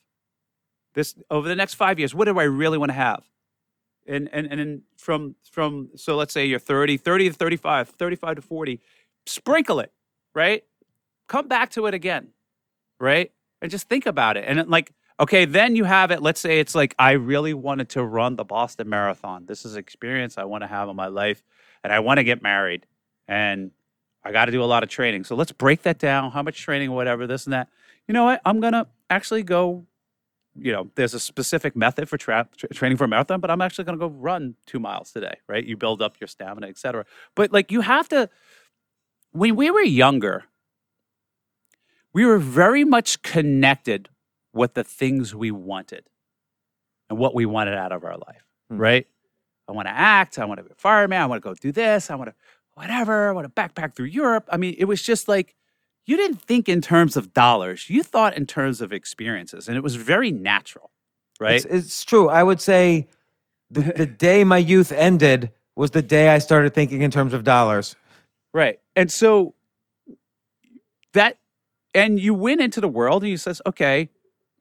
This 0.94 1.16
over 1.30 1.48
the 1.48 1.56
next 1.56 1.74
five 1.74 2.00
years. 2.00 2.16
What 2.16 2.26
do 2.26 2.40
I 2.40 2.44
really 2.44 2.78
want 2.78 2.90
to 2.90 2.96
have? 2.96 3.24
and 4.08 4.30
and 4.34 4.48
and 4.48 4.82
from 4.98 5.36
from 5.50 5.90
so 5.96 6.16
let's 6.16 6.34
say 6.34 6.46
you're 6.46 6.60
30 6.60 6.98
30 6.98 7.30
to 7.30 7.36
35 7.36 7.90
35 7.90 8.36
to 8.36 8.42
40 8.42 8.82
sprinkle 9.26 9.80
it 9.80 9.92
right 10.36 10.64
come 11.28 11.48
back 11.48 11.70
to 11.72 11.86
it 11.86 11.94
again 11.94 12.30
right 13.00 13.32
and 13.64 13.72
just 13.72 13.90
think 13.90 14.06
about 14.06 14.38
it. 14.38 14.46
And 14.48 14.60
it, 14.60 14.70
like 14.70 14.94
okay 15.20 15.46
then 15.46 15.76
you 15.76 15.84
have 15.84 16.10
it 16.10 16.24
let's 16.24 16.40
say 16.40 16.60
it's 16.60 16.74
like 16.74 16.96
i 16.98 17.12
really 17.12 17.54
wanted 17.54 17.88
to 17.88 18.04
run 18.04 18.36
the 18.36 18.44
boston 18.44 18.90
marathon. 18.90 19.46
This 19.46 19.64
is 19.66 19.74
an 19.74 19.80
experience 19.80 20.38
i 20.38 20.44
want 20.44 20.64
to 20.64 20.68
have 20.68 20.90
in 20.90 20.96
my 20.96 21.08
life 21.08 21.44
and 21.84 21.94
i 21.94 22.00
want 22.00 22.18
to 22.18 22.24
get 22.24 22.42
married 22.42 22.88
and 23.28 23.72
i 24.24 24.32
got 24.32 24.46
to 24.46 24.52
do 24.52 24.64
a 24.64 24.66
lot 24.66 24.84
of 24.84 24.90
training. 24.90 25.24
So 25.24 25.36
let's 25.36 25.52
break 25.52 25.84
that 25.84 26.00
down 26.00 26.32
how 26.32 26.44
much 26.44 26.62
training 26.62 26.92
whatever 26.92 27.28
this 27.28 27.46
and 27.46 27.54
that. 27.54 27.70
You 28.08 28.14
know 28.14 28.26
what? 28.26 28.42
I'm 28.46 28.60
gonna 28.60 28.88
actually 29.10 29.44
go 29.44 29.86
you 30.56 30.72
know, 30.72 30.92
there's 30.96 31.14
a 31.14 31.20
specific 31.20 31.76
method 31.76 32.08
for 32.08 32.18
tra- 32.18 32.48
tra- 32.56 32.70
training 32.70 32.98
for 32.98 33.06
a 33.06 33.08
marathon, 33.08 33.40
but 33.40 33.50
I'm 33.50 33.62
actually 33.62 33.86
to 33.86 33.98
go 33.98 34.08
run 34.08 34.56
two 34.68 34.80
miles 34.80 35.12
today, 35.12 35.38
right? 35.48 35.66
You 35.66 35.78
build 35.78 36.02
up 36.02 36.18
your 36.20 36.28
stamina, 36.28 36.68
et 36.68 36.78
cetera. 36.78 37.06
But 37.36 37.52
like 37.52 37.72
you 37.72 37.82
have 37.82 38.08
to, 38.10 38.30
when 39.32 39.56
we 39.56 39.72
were 39.72 39.82
younger, 39.82 40.44
we 42.14 42.26
were 42.26 42.38
very 42.38 42.84
much 42.84 43.22
connected 43.22 44.10
with 44.54 44.74
the 44.76 44.84
things 44.84 45.34
we 45.36 45.52
wanted 45.52 46.06
and 47.10 47.18
what 47.18 47.34
we 47.36 47.46
wanted 47.46 47.74
out 47.76 47.92
of 47.92 48.04
our 48.04 48.18
life, 48.18 48.44
Hmm. 48.70 48.78
right? 48.78 49.08
I 49.68 49.72
want 49.72 49.88
to 49.88 49.94
act. 49.94 50.38
I 50.40 50.46
want 50.46 50.60
to 50.60 50.64
be 50.64 50.72
a 50.72 50.76
fireman. 50.76 51.22
I 51.22 51.26
want 51.26 51.42
to 51.42 51.48
go 51.50 51.56
do 51.56 51.72
this. 51.72 52.10
I 52.12 52.16
want 52.16 52.30
to 52.30 52.36
whatever. 52.76 53.30
I 53.30 53.32
want 53.32 53.46
to 53.48 53.62
backpack 53.62 53.96
through 53.96 54.08
Europe. 54.08 54.48
I 54.52 54.58
mean, 54.58 54.76
it 54.78 54.86
was 54.86 55.02
just 55.02 55.28
like 55.28 55.56
you 56.06 56.18
didn't 56.18 56.42
think 56.42 56.68
in 56.68 56.82
terms 56.82 57.16
of 57.16 57.34
dollars. 57.34 57.90
You 57.90 58.04
thought 58.04 58.36
in 58.36 58.46
terms 58.46 58.82
of 58.82 58.92
experiences, 58.92 59.68
and 59.68 59.78
it 59.78 59.82
was 59.82 59.96
very 59.96 60.32
natural, 60.32 60.92
right? 61.40 61.56
It's, 61.56 61.66
it's 61.66 62.04
true. 62.04 62.28
I 62.30 62.44
would 62.44 62.60
say 62.60 63.08
the, 63.72 63.82
the 63.96 64.06
day 64.06 64.44
my 64.44 64.58
youth 64.58 64.92
ended 64.92 65.52
was 65.76 65.92
the 65.92 66.02
day 66.02 66.30
I 66.30 66.40
started 66.40 66.74
thinking 66.74 67.02
in 67.02 67.10
terms 67.10 67.34
of 67.34 67.44
dollars. 67.44 67.96
right. 68.54 68.80
and 68.96 69.10
so 69.12 69.56
that 71.14 71.38
and 71.94 72.20
you 72.20 72.34
went 72.34 72.62
into 72.62 72.82
the 72.82 72.88
world 72.88 73.24
and 73.24 73.30
you 73.30 73.38
says 73.38 73.62
okay 73.66 74.10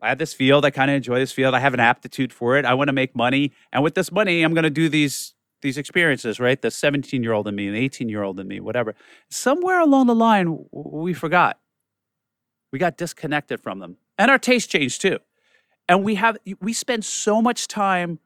i 0.00 0.08
have 0.08 0.18
this 0.18 0.34
field 0.34 0.64
i 0.64 0.70
kind 0.70 0.90
of 0.90 0.96
enjoy 0.96 1.18
this 1.18 1.32
field 1.32 1.54
i 1.54 1.58
have 1.58 1.74
an 1.74 1.80
aptitude 1.80 2.32
for 2.32 2.56
it 2.56 2.64
i 2.64 2.74
want 2.74 2.88
to 2.88 2.92
make 2.92 3.14
money 3.14 3.52
and 3.72 3.82
with 3.82 3.94
this 3.94 4.10
money 4.12 4.42
i'm 4.42 4.54
going 4.54 4.64
to 4.64 4.70
do 4.70 4.88
these 4.88 5.34
these 5.62 5.78
experiences 5.78 6.38
right? 6.38 6.60
The 6.60 6.70
17 6.70 7.22
year 7.22 7.32
old 7.32 7.48
in 7.48 7.54
me 7.54 7.70
the 7.70 7.78
18 7.78 8.08
year 8.08 8.22
old 8.22 8.38
in 8.38 8.46
me 8.46 8.60
whatever. 8.60 8.94
Somewhere 9.30 9.80
along 9.80 10.08
the 10.08 10.14
line 10.14 10.66
we 10.70 11.14
forgot. 11.14 11.58
We 12.72 12.78
got 12.78 12.96
disconnected 12.96 13.60
from 13.60 13.78
them. 13.78 13.96
And 14.18 14.30
our 14.30 14.38
taste 14.38 14.70
changed 14.70 15.00
too. 15.00 15.18
And 15.88 16.04
we 16.04 16.16
have 16.16 16.36
we 16.60 16.72
spend 16.72 17.04
so 17.04 17.40
much 17.40 17.68
time 17.68 18.18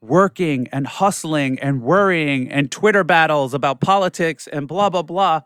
working 0.00 0.68
and 0.72 0.86
hustling 0.86 1.58
and 1.58 1.82
worrying 1.82 2.48
and 2.52 2.70
twitter 2.70 3.02
battles 3.02 3.52
about 3.52 3.80
politics 3.80 4.46
and 4.46 4.66
blah 4.66 4.88
blah 4.88 5.02
blah. 5.02 5.42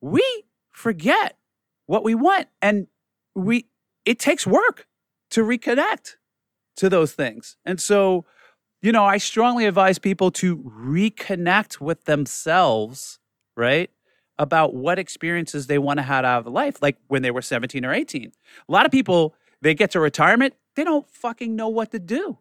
We 0.00 0.24
forget 0.70 1.36
what 1.88 2.04
we 2.04 2.14
want 2.14 2.46
and 2.62 2.86
we 3.34 3.66
it 4.04 4.20
takes 4.20 4.46
work 4.46 4.86
to 5.30 5.42
reconnect 5.42 6.14
to 6.76 6.88
those 6.88 7.12
things. 7.12 7.56
And 7.66 7.80
so 7.80 8.24
you 8.82 8.92
know 8.92 9.04
i 9.04 9.18
strongly 9.18 9.66
advise 9.66 9.98
people 9.98 10.30
to 10.30 10.56
reconnect 10.56 11.80
with 11.80 12.04
themselves 12.04 13.18
right 13.56 13.90
about 14.38 14.74
what 14.74 14.98
experiences 14.98 15.66
they 15.66 15.78
want 15.78 15.98
to 15.98 16.02
have 16.02 16.24
out 16.24 16.46
of 16.46 16.52
life 16.52 16.80
like 16.80 16.96
when 17.08 17.22
they 17.22 17.30
were 17.30 17.42
17 17.42 17.84
or 17.84 17.92
18 17.92 18.32
a 18.68 18.72
lot 18.72 18.86
of 18.86 18.92
people 18.92 19.34
they 19.60 19.74
get 19.74 19.90
to 19.90 20.00
retirement 20.00 20.54
they 20.76 20.84
don't 20.84 21.08
fucking 21.10 21.56
know 21.56 21.68
what 21.68 21.90
to 21.90 21.98
do 21.98 22.38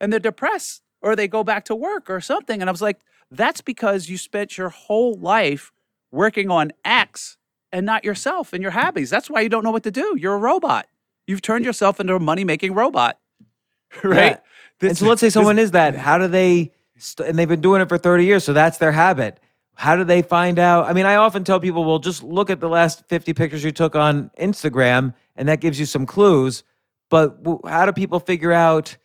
and 0.00 0.12
they're 0.12 0.20
depressed 0.20 0.82
or 1.02 1.16
they 1.16 1.28
go 1.28 1.42
back 1.44 1.64
to 1.64 1.74
work 1.74 2.08
or 2.08 2.20
something 2.20 2.60
and 2.60 2.70
i 2.70 2.72
was 2.72 2.82
like 2.82 3.00
that's 3.30 3.60
because 3.60 4.08
you 4.08 4.16
spent 4.16 4.56
your 4.56 4.68
whole 4.68 5.14
life 5.14 5.72
working 6.12 6.50
on 6.50 6.72
x 6.84 7.36
and 7.74 7.84
not 7.84 8.04
yourself 8.04 8.52
and 8.54 8.62
your 8.62 8.70
hobbies 8.72 9.10
that's 9.10 9.28
why 9.28 9.40
you 9.42 9.48
don't 9.50 9.64
know 9.64 9.70
what 9.70 9.82
to 9.82 9.90
do 9.90 10.16
you're 10.18 10.34
a 10.34 10.38
robot 10.38 10.86
you've 11.26 11.42
turned 11.42 11.64
yourself 11.64 12.00
into 12.00 12.14
a 12.14 12.20
money 12.20 12.44
making 12.44 12.72
robot 12.74 13.18
right 14.04 14.38
Yeah. 14.80 14.88
and 14.88 14.96
so 14.98 15.06
let's 15.06 15.20
say 15.20 15.30
someone 15.30 15.58
is 15.58 15.70
that. 15.72 15.94
How 15.94 16.18
do 16.18 16.26
they? 16.28 16.72
St- 16.96 17.28
and 17.28 17.38
they've 17.38 17.48
been 17.48 17.60
doing 17.60 17.80
it 17.82 17.88
for 17.88 17.96
thirty 17.98 18.24
years, 18.24 18.44
so 18.44 18.52
that's 18.52 18.78
their 18.78 18.92
habit. 18.92 19.38
How 19.74 19.96
do 19.96 20.04
they 20.04 20.20
find 20.22 20.58
out? 20.58 20.86
I 20.86 20.92
mean, 20.92 21.06
I 21.06 21.16
often 21.16 21.42
tell 21.44 21.58
people, 21.60 21.84
well, 21.84 21.98
just 21.98 22.22
look 22.22 22.50
at 22.50 22.60
the 22.60 22.68
last 22.68 23.04
fifty 23.08 23.32
pictures 23.32 23.62
you 23.64 23.72
took 23.72 23.94
on 23.96 24.30
Instagram, 24.38 25.14
and 25.36 25.48
that 25.48 25.60
gives 25.60 25.78
you 25.80 25.86
some 25.86 26.06
clues. 26.06 26.64
But 27.08 27.42
w- 27.44 27.60
how 27.66 27.86
do 27.86 27.92
people 27.92 28.20
figure 28.20 28.52
out? 28.52 28.96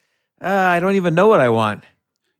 Uh, 0.41 0.47
I 0.47 0.79
don't 0.79 0.95
even 0.95 1.13
know 1.15 1.27
what 1.27 1.39
I 1.39 1.49
want. 1.49 1.83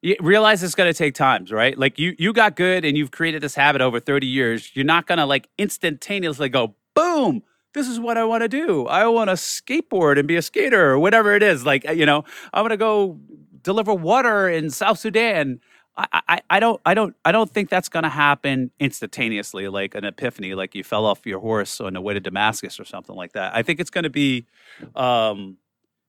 You 0.01 0.15
realize 0.21 0.63
it's 0.63 0.75
going 0.75 0.91
to 0.91 0.97
take 0.97 1.13
times, 1.13 1.51
right? 1.51 1.77
Like 1.77 1.99
you 1.99 2.15
you 2.17 2.31
got 2.33 2.55
good 2.55 2.85
and 2.85 2.97
you've 2.97 3.11
created 3.11 3.41
this 3.41 3.55
habit 3.55 3.81
over 3.81 3.99
30 3.99 4.27
years. 4.27 4.71
You're 4.75 4.85
not 4.85 5.07
going 5.07 5.17
to 5.17 5.25
like 5.25 5.49
instantaneously 5.57 6.49
go 6.49 6.75
boom. 6.95 7.43
This 7.73 7.87
is 7.87 7.99
what 7.99 8.17
I 8.17 8.23
want 8.23 8.41
to 8.41 8.47
do. 8.47 8.87
I 8.87 9.05
want 9.07 9.29
to 9.29 9.35
skateboard 9.35 10.17
and 10.17 10.27
be 10.27 10.35
a 10.35 10.41
skater 10.41 10.91
or 10.91 10.99
whatever 10.99 11.35
it 11.35 11.43
is. 11.43 11.65
Like 11.65 11.83
you 11.83 12.05
know, 12.05 12.23
I'm 12.53 12.61
going 12.61 12.69
to 12.69 12.77
go 12.77 13.19
deliver 13.61 13.93
water 13.93 14.47
in 14.47 14.69
South 14.69 14.99
Sudan. 14.99 15.59
I, 15.97 16.21
I, 16.29 16.41
I 16.49 16.59
don't 16.61 16.79
I 16.85 16.93
don't 16.93 17.15
I 17.25 17.33
don't 17.33 17.49
think 17.51 17.69
that's 17.69 17.89
going 17.89 18.03
to 18.03 18.09
happen 18.09 18.71
instantaneously, 18.79 19.67
like 19.67 19.95
an 19.95 20.05
epiphany, 20.05 20.55
like 20.55 20.75
you 20.75 20.83
fell 20.83 21.05
off 21.05 21.25
your 21.25 21.41
horse 21.41 21.81
on 21.81 21.93
the 21.93 22.01
way 22.01 22.13
to 22.13 22.21
Damascus 22.21 22.79
or 22.79 22.85
something 22.85 23.15
like 23.15 23.33
that. 23.33 23.53
I 23.53 23.63
think 23.63 23.81
it's 23.81 23.89
going 23.89 24.05
to 24.05 24.09
be, 24.09 24.47
um, 24.95 25.57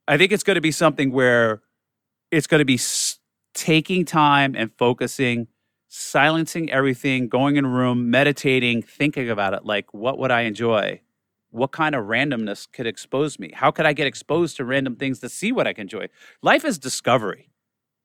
I 0.07 0.16
think 0.16 0.30
it's 0.30 0.45
going 0.45 0.55
to 0.55 0.61
be 0.61 0.70
something 0.70 1.11
where 1.11 1.62
it's 2.30 2.47
going 2.47 2.61
to 2.61 2.64
be 2.64 2.78
taking 3.55 4.05
time 4.05 4.55
and 4.57 4.70
focusing, 4.76 5.48
silencing 5.88 6.70
everything, 6.70 7.28
going 7.28 7.57
in 7.57 7.64
a 7.64 7.68
room, 7.68 8.11
meditating, 8.11 8.82
thinking 8.82 9.28
about 9.28 9.55
it. 9.55 9.64
Like, 9.64 9.92
what 9.92 10.18
would 10.18 10.30
I 10.30 10.42
enjoy? 10.42 11.01
What 11.51 11.72
kind 11.72 11.94
of 11.94 12.05
randomness 12.07 12.68
could 12.70 12.86
expose 12.86 13.38
me? 13.38 13.51
How 13.55 13.70
could 13.70 13.86
I 13.86 13.92
get 13.92 14.07
exposed 14.07 14.57
to 14.59 14.64
random 14.64 14.94
things 14.96 15.18
to 15.20 15.28
see 15.28 15.51
what 15.51 15.66
I 15.66 15.72
can 15.72 15.82
enjoy? 15.82 16.07
Life 16.42 16.64
is 16.64 16.78
discovery. 16.78 17.51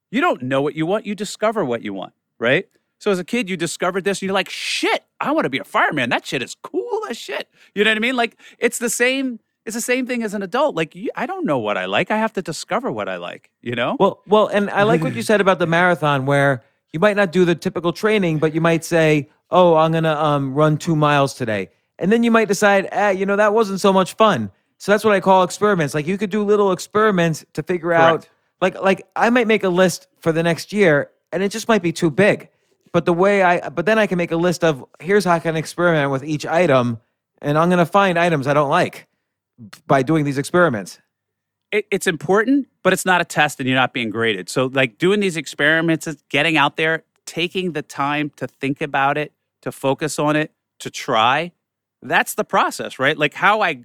You 0.10 0.22
don't 0.22 0.43
know 0.43 0.62
what 0.62 0.76
you 0.76 0.86
want, 0.86 1.06
you 1.06 1.14
discover 1.14 1.64
what 1.64 1.84
you 1.84 1.93
want, 1.93 2.14
right? 2.39 2.68
So 2.98 3.12
as 3.12 3.20
a 3.20 3.24
kid, 3.24 3.50
you 3.50 3.58
discovered 3.58 4.04
this, 4.04 4.20
and 4.20 4.28
you're 4.28 4.34
like, 4.34 4.50
shit, 4.50 5.04
I 5.20 5.32
want 5.32 5.46
to 5.46 5.50
be 5.50 5.60
a 5.60 5.64
fireman. 5.64 6.10
That 6.10 6.26
shit 6.26 6.41
is 6.41 6.56
cool 6.56 7.02
as 7.10 7.18
shit. 7.18 7.50
You 7.76 7.84
know 7.84 7.91
what 7.91 7.98
I 7.98 8.00
mean? 8.00 8.16
Like, 8.16 8.39
it's 8.58 8.80
the 8.80 8.89
same. 8.89 9.39
It's 9.66 9.74
the 9.74 9.82
same 9.82 10.05
thing 10.05 10.22
as 10.22 10.36
an 10.36 10.43
adult. 10.43 10.76
Like, 10.76 10.95
you, 10.95 11.09
I 11.16 11.26
don't 11.26 11.45
know 11.45 11.57
what 11.57 11.76
I 11.76 11.86
like. 11.86 12.11
I 12.11 12.18
have 12.18 12.34
to 12.34 12.41
discover 12.41 12.91
what 12.91 13.09
I 13.09 13.18
like. 13.18 13.49
You 13.61 13.74
know? 13.74 13.97
Well, 13.99 14.22
well, 14.28 14.47
and 14.47 14.70
I 14.70 14.84
like 14.84 15.01
what 15.01 15.16
you 15.16 15.22
said 15.24 15.41
about 15.41 15.57
the 15.57 15.66
marathon, 15.66 16.28
where 16.28 16.63
you 16.93 16.99
might 16.99 17.16
not 17.16 17.32
do 17.32 17.45
the 17.45 17.55
typical 17.55 17.91
training, 17.91 18.38
but 18.38 18.53
you 18.53 18.61
might 18.61 18.86
say, 18.86 19.28
"Oh, 19.49 19.76
I'm 19.76 19.91
gonna 19.91 20.13
um, 20.13 20.53
run 20.53 20.78
two 20.78 20.95
miles 20.95 21.34
today," 21.34 21.70
and 21.97 22.11
then 22.11 22.24
you 22.24 22.30
might 22.30 22.47
decide, 22.47 22.88
"Ah, 22.91 23.09
you 23.09 23.26
know, 23.26 23.36
that 23.36 23.53
wasn't 23.53 23.82
so 23.82 23.91
much 23.91 24.13
fun." 24.13 24.51
So 24.78 24.91
that's 24.91 25.03
what 25.03 25.16
I 25.16 25.20
call 25.20 25.43
experiments. 25.43 25.95
Like 25.95 26.05
you 26.05 26.18
could 26.18 26.30
do 26.30 26.43
little 26.43 26.72
experiments 26.72 27.43
to 27.53 27.63
figure 27.63 27.91
out, 27.91 28.30
like, 28.61 28.80
like 28.80 29.07
I 29.16 29.30
might 29.32 29.47
make 29.47 29.63
a 29.63 29.70
list 29.70 30.07
for 30.20 30.32
the 30.32 30.43
next 30.43 30.72
year, 30.74 31.09
and 31.32 31.41
it 31.41 31.49
just 31.49 31.68
might 31.68 31.82
be 31.82 31.91
too 31.91 32.11
big. 32.11 32.49
But 32.91 33.05
the 33.05 33.13
way 33.13 33.41
I, 33.41 33.68
but 33.70 33.88
then 33.88 33.97
I 33.97 34.05
can 34.05 34.18
make 34.18 34.32
a 34.32 34.38
list 34.38 34.63
of 34.63 34.86
here's 34.99 35.26
how 35.26 35.32
I 35.32 35.39
can 35.39 35.55
experiment 35.55 36.11
with 36.11 36.24
each 36.24 36.45
item, 36.45 36.99
and 37.41 37.57
I'm 37.57 37.70
gonna 37.72 37.86
find 37.86 38.20
items 38.20 38.45
I 38.45 38.53
don't 38.53 38.70
like 38.70 39.07
by 39.88 40.03
doing 40.03 40.26
these 40.26 40.38
experiments. 40.38 40.99
it, 41.72 41.88
it's 41.91 42.08
important, 42.08 42.68
but 42.84 42.93
it's 42.93 43.06
not 43.06 43.22
a 43.22 43.26
test 43.26 43.60
and 43.60 43.68
you're 43.68 43.78
not 43.78 43.93
being 43.93 44.10
graded. 44.10 44.49
So, 44.49 44.68
like 44.68 44.97
doing 44.97 45.20
these 45.20 45.38
experiments, 45.38 46.08
getting 46.30 46.58
out 46.58 46.78
there, 46.78 47.03
taking 47.26 47.74
the 47.74 47.82
time 47.82 48.32
to 48.38 48.47
think 48.47 48.82
about 48.82 49.18
it, 49.18 49.34
to 49.62 49.72
focus 49.72 50.20
on 50.20 50.36
it, 50.36 50.51
to 50.80 50.89
try, 50.89 51.51
that's 52.01 52.36
the 52.36 52.43
process, 52.43 52.99
right? 52.99 53.18
Like 53.18 53.34
how 53.34 53.62
I, 53.62 53.84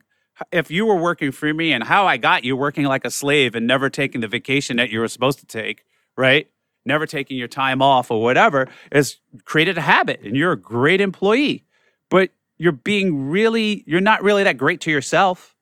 if 0.52 0.70
you 0.70 0.86
were 0.86 0.96
working 0.96 1.32
for 1.32 1.52
me 1.52 1.72
and 1.72 1.82
how 1.84 2.06
I 2.06 2.16
got 2.16 2.44
you 2.44 2.56
working 2.56 2.84
like 2.84 3.04
a 3.04 3.10
slave 3.10 3.54
and 3.54 3.66
never 3.66 3.90
taking 3.90 4.20
the 4.20 4.28
vacation 4.28 4.76
that 4.76 4.90
you 4.90 5.00
were 5.00 5.08
supposed 5.08 5.38
to 5.40 5.46
take, 5.46 5.84
right? 6.16 6.48
Never 6.84 7.06
taking 7.06 7.38
your 7.38 7.48
time 7.48 7.82
off 7.82 8.10
or 8.10 8.22
whatever, 8.22 8.68
is 8.92 9.16
created 9.44 9.78
a 9.78 9.82
habit 9.82 10.20
and 10.22 10.36
you're 10.36 10.52
a 10.52 10.56
great 10.60 11.00
employee. 11.00 11.64
But 12.08 12.30
you're 12.58 12.72
being 12.72 13.30
really, 13.30 13.84
you're 13.86 14.00
not 14.00 14.22
really 14.22 14.44
that 14.44 14.58
great 14.58 14.80
to 14.82 14.90
yourself, 14.90 15.56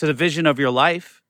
to 0.00 0.06
the 0.06 0.14
vision 0.14 0.46
of 0.46 0.58
your 0.58 0.70
life 0.70 1.20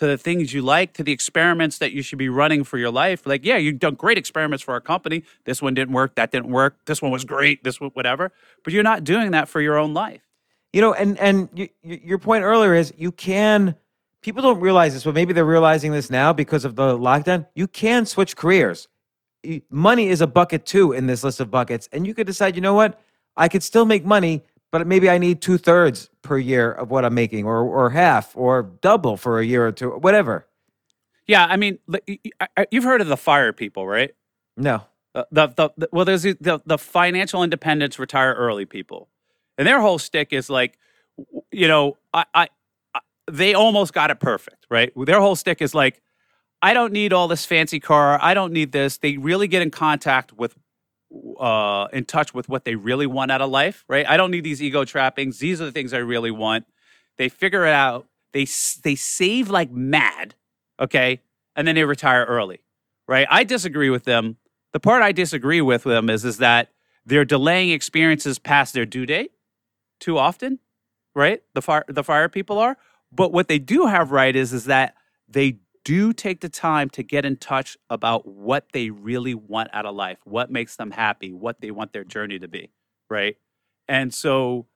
to 0.00 0.06
the 0.06 0.16
things 0.16 0.54
you 0.54 0.62
like, 0.62 0.94
to 0.94 1.02
the 1.02 1.12
experiments 1.12 1.76
that 1.76 1.92
you 1.92 2.00
should 2.00 2.18
be 2.18 2.30
running 2.30 2.64
for 2.64 2.78
your 2.78 2.90
life. 2.90 3.26
Like, 3.26 3.44
yeah, 3.44 3.58
you've 3.58 3.78
done 3.78 3.94
great 3.94 4.16
experiments 4.16 4.64
for 4.64 4.72
our 4.72 4.80
company. 4.80 5.24
This 5.44 5.60
one 5.60 5.74
didn't 5.74 5.92
work. 5.92 6.14
That 6.14 6.30
didn't 6.30 6.48
work. 6.48 6.78
This 6.86 7.02
one 7.02 7.10
was 7.10 7.24
great. 7.26 7.64
This 7.64 7.82
one, 7.82 7.90
whatever. 7.90 8.32
But 8.64 8.72
you're 8.72 8.82
not 8.82 9.04
doing 9.04 9.32
that 9.32 9.46
for 9.46 9.60
your 9.60 9.76
own 9.76 9.92
life. 9.92 10.26
You 10.72 10.80
know, 10.80 10.94
and 10.94 11.18
and 11.18 11.68
your 11.82 12.18
point 12.18 12.44
earlier 12.44 12.74
is 12.74 12.94
you 12.96 13.12
can. 13.12 13.74
People 14.22 14.42
don't 14.42 14.60
realize 14.60 14.94
this, 14.94 15.04
but 15.04 15.14
maybe 15.14 15.34
they're 15.34 15.44
realizing 15.44 15.92
this 15.92 16.10
now 16.10 16.32
because 16.32 16.64
of 16.64 16.76
the 16.76 16.96
lockdown. 16.96 17.46
You 17.54 17.66
can 17.66 18.06
switch 18.06 18.36
careers. 18.36 18.88
Money 19.70 20.08
is 20.08 20.20
a 20.20 20.26
bucket 20.26 20.64
too 20.64 20.92
in 20.92 21.06
this 21.08 21.24
list 21.24 21.40
of 21.40 21.50
buckets, 21.50 21.88
and 21.92 22.06
you 22.06 22.14
could 22.14 22.26
decide. 22.26 22.54
You 22.54 22.62
know 22.62 22.74
what? 22.74 23.00
I 23.36 23.48
could 23.48 23.62
still 23.62 23.84
make 23.84 24.04
money, 24.04 24.44
but 24.72 24.86
maybe 24.86 25.10
I 25.10 25.18
need 25.18 25.40
two 25.42 25.58
thirds 25.58 26.08
per 26.22 26.38
year 26.38 26.72
of 26.72 26.90
what 26.90 27.04
I'm 27.04 27.14
making, 27.14 27.44
or 27.46 27.58
or 27.62 27.90
half, 27.90 28.36
or 28.36 28.62
double 28.80 29.16
for 29.16 29.40
a 29.40 29.44
year 29.44 29.66
or 29.66 29.72
two, 29.72 29.90
whatever. 29.90 30.46
Yeah, 31.26 31.46
I 31.46 31.56
mean, 31.56 31.78
li- 31.86 32.00
y- 32.08 32.18
y- 32.40 32.48
I- 32.56 32.66
you've 32.70 32.84
heard 32.84 33.00
of 33.00 33.06
the 33.08 33.16
fire 33.16 33.52
people, 33.52 33.86
right? 33.86 34.12
No, 34.56 34.82
The, 35.14 35.26
the, 35.30 35.46
the, 35.48 35.70
the- 35.76 35.88
well, 35.92 36.04
there's 36.04 36.22
the, 36.22 36.36
the, 36.40 36.60
the 36.66 36.76
financial 36.78 37.42
independence 37.44 37.98
retire 37.98 38.34
early 38.34 38.64
people. 38.66 39.08
And 39.56 39.66
their 39.66 39.80
whole 39.80 39.98
stick 39.98 40.32
is 40.32 40.50
like, 40.50 40.76
you 41.52 41.68
know, 41.68 41.96
I, 42.12 42.24
I, 42.34 42.48
I 42.94 43.00
they 43.30 43.54
almost 43.54 43.92
got 43.92 44.10
it 44.10 44.18
perfect, 44.20 44.66
right? 44.70 44.92
Their 44.96 45.20
whole 45.20 45.36
stick 45.36 45.62
is 45.62 45.74
like, 45.74 46.02
I 46.62 46.74
don't 46.74 46.92
need 46.92 47.12
all 47.12 47.28
this 47.28 47.46
fancy 47.46 47.78
car. 47.80 48.18
I 48.20 48.34
don't 48.34 48.52
need 48.52 48.72
this. 48.72 48.98
They 48.98 49.16
really 49.16 49.46
get 49.48 49.62
in 49.62 49.70
contact 49.70 50.32
with, 50.32 50.56
uh, 51.38 51.88
in 51.92 52.04
touch 52.04 52.34
with 52.34 52.48
what 52.48 52.64
they 52.64 52.74
really 52.74 53.06
want 53.06 53.30
out 53.30 53.40
of 53.40 53.50
life, 53.50 53.84
right? 53.88 54.06
I 54.08 54.16
don't 54.16 54.30
need 54.30 54.44
these 54.44 54.62
ego 54.62 54.84
trappings. 54.84 55.38
These 55.38 55.60
are 55.60 55.64
the 55.64 55.72
things 55.72 55.92
I 55.92 55.98
really 55.98 56.30
want. 56.30 56.66
They 57.18 57.28
figure 57.28 57.66
it 57.66 57.72
out. 57.72 58.06
They 58.32 58.46
they 58.84 58.94
save 58.94 59.48
like 59.48 59.72
mad, 59.72 60.34
okay, 60.78 61.20
and 61.56 61.66
then 61.66 61.74
they 61.74 61.84
retire 61.84 62.24
early, 62.24 62.60
right? 63.08 63.26
I 63.30 63.44
disagree 63.44 63.90
with 63.90 64.04
them. 64.04 64.36
The 64.72 64.80
part 64.80 65.02
I 65.02 65.12
disagree 65.12 65.60
with 65.60 65.82
them 65.82 66.08
is 66.08 66.24
is 66.24 66.38
that 66.38 66.70
they're 67.04 67.24
delaying 67.24 67.70
experiences 67.70 68.38
past 68.38 68.72
their 68.72 68.86
due 68.86 69.06
date 69.06 69.32
too 69.98 70.16
often, 70.16 70.60
right? 71.14 71.42
The 71.54 71.62
fire 71.62 71.84
the 71.88 72.04
fire 72.04 72.28
people 72.28 72.58
are. 72.58 72.76
But 73.12 73.32
what 73.32 73.48
they 73.48 73.58
do 73.58 73.86
have 73.86 74.12
right 74.12 74.34
is 74.34 74.52
is 74.52 74.66
that 74.66 74.94
they 75.28 75.58
do 75.90 76.12
take 76.12 76.40
the 76.40 76.48
time 76.48 76.88
to 76.88 77.02
get 77.02 77.24
in 77.24 77.36
touch 77.36 77.76
about 77.90 78.24
what 78.24 78.64
they 78.72 78.90
really 78.90 79.34
want 79.34 79.68
out 79.72 79.86
of 79.86 79.92
life, 79.92 80.18
what 80.22 80.48
makes 80.48 80.76
them 80.76 80.92
happy, 80.92 81.32
what 81.32 81.60
they 81.60 81.72
want 81.72 81.92
their 81.92 82.04
journey 82.04 82.38
to 82.38 82.46
be, 82.46 82.70
right? 83.10 83.36
And 83.88 84.14
so, 84.14 84.66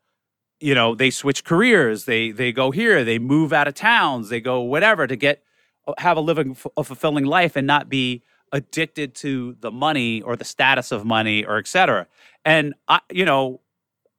you 0.58 0.74
know, 0.74 0.96
they 0.96 1.10
switch 1.10 1.44
careers, 1.44 2.06
they 2.06 2.32
they 2.32 2.50
go 2.50 2.72
here, 2.72 3.04
they 3.04 3.20
move 3.20 3.52
out 3.52 3.68
of 3.68 3.74
towns, 3.74 4.28
they 4.28 4.40
go 4.40 4.60
whatever 4.62 5.06
to 5.06 5.14
get 5.14 5.44
uh, 5.86 5.94
have 5.98 6.16
a 6.16 6.20
living 6.20 6.56
a 6.76 6.82
fulfilling 6.82 7.26
life 7.26 7.54
and 7.54 7.64
not 7.64 7.88
be 7.88 8.24
addicted 8.50 9.14
to 9.14 9.56
the 9.60 9.70
money 9.70 10.20
or 10.20 10.34
the 10.34 10.44
status 10.44 10.90
of 10.90 11.04
money 11.04 11.44
or 11.44 11.58
et 11.58 11.68
cetera. 11.68 12.08
And 12.44 12.74
I, 12.88 12.98
you 13.12 13.24
know, 13.24 13.60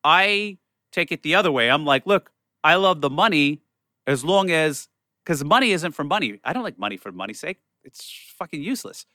I 0.06 0.60
take 0.94 1.12
it 1.12 1.24
the 1.24 1.36
other 1.36 1.52
way. 1.52 1.70
I'm 1.70 1.84
like, 1.84 2.08
look, 2.08 2.32
I 2.64 2.76
love 2.76 3.02
the 3.02 3.10
money 3.10 3.60
as 4.08 4.24
long 4.24 4.50
as 4.50 4.88
because 5.26 5.44
money 5.44 5.72
isn't 5.72 5.94
for 5.94 6.04
money. 6.04 6.40
I 6.44 6.54
don't 6.54 6.64
like 6.64 6.78
money 6.78 6.98
for 6.98 7.12
money's 7.12 7.40
sake. 7.40 7.58
It's 7.84 8.34
fucking 8.38 8.62
useless. 8.62 9.06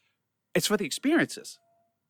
It's 0.55 0.67
for 0.67 0.77
the 0.77 0.85
experiences. 0.85 1.59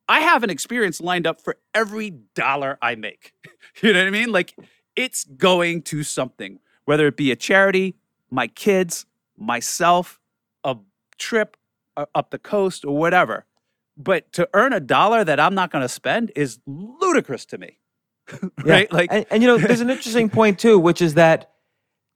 I 0.08 0.20
have 0.20 0.42
an 0.42 0.50
experience 0.50 1.00
lined 1.00 1.26
up 1.26 1.40
for 1.40 1.58
every 1.74 2.10
dollar 2.34 2.78
I 2.82 2.94
make. 2.94 3.32
you 3.82 3.92
know 3.92 4.00
what 4.00 4.08
I 4.08 4.10
mean? 4.10 4.32
Like 4.32 4.56
it's 4.96 5.24
going 5.24 5.82
to 5.82 6.02
something, 6.02 6.58
whether 6.84 7.06
it 7.06 7.16
be 7.16 7.30
a 7.30 7.36
charity, 7.36 7.96
my 8.30 8.46
kids, 8.46 9.06
myself, 9.36 10.18
a 10.64 10.76
trip 11.18 11.56
uh, 11.96 12.06
up 12.14 12.30
the 12.30 12.38
coast, 12.38 12.84
or 12.84 12.96
whatever. 12.96 13.44
But 13.96 14.32
to 14.32 14.48
earn 14.54 14.72
a 14.72 14.80
dollar 14.80 15.24
that 15.24 15.38
I'm 15.38 15.54
not 15.54 15.70
going 15.70 15.82
to 15.82 15.88
spend 15.88 16.32
is 16.34 16.58
ludicrous 16.66 17.44
to 17.46 17.58
me. 17.58 17.78
right? 18.64 18.88
Yeah. 18.90 18.96
Like, 18.96 19.12
and, 19.12 19.26
and 19.30 19.42
you 19.42 19.48
know, 19.48 19.58
there's 19.58 19.80
an 19.80 19.90
interesting 19.90 20.30
point 20.30 20.58
too, 20.58 20.78
which 20.78 21.02
is 21.02 21.14
that 21.14 21.52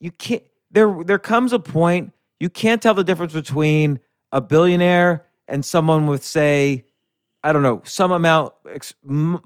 you 0.01 0.11
can't. 0.11 0.43
There, 0.75 1.03
there 1.05 1.19
comes 1.19 1.53
a 1.53 1.59
point 1.59 2.13
you 2.41 2.51
can't 2.51 2.83
tell 2.83 2.95
the 2.95 3.05
difference 3.05 3.33
between 3.33 4.01
a 4.33 4.41
billionaire 4.41 5.25
and 5.49 5.65
someone 5.65 6.07
with, 6.07 6.25
say, 6.25 6.85
I 7.43 7.53
don't 7.53 7.63
know, 7.63 7.81
some 7.85 8.11
amount, 8.13 8.53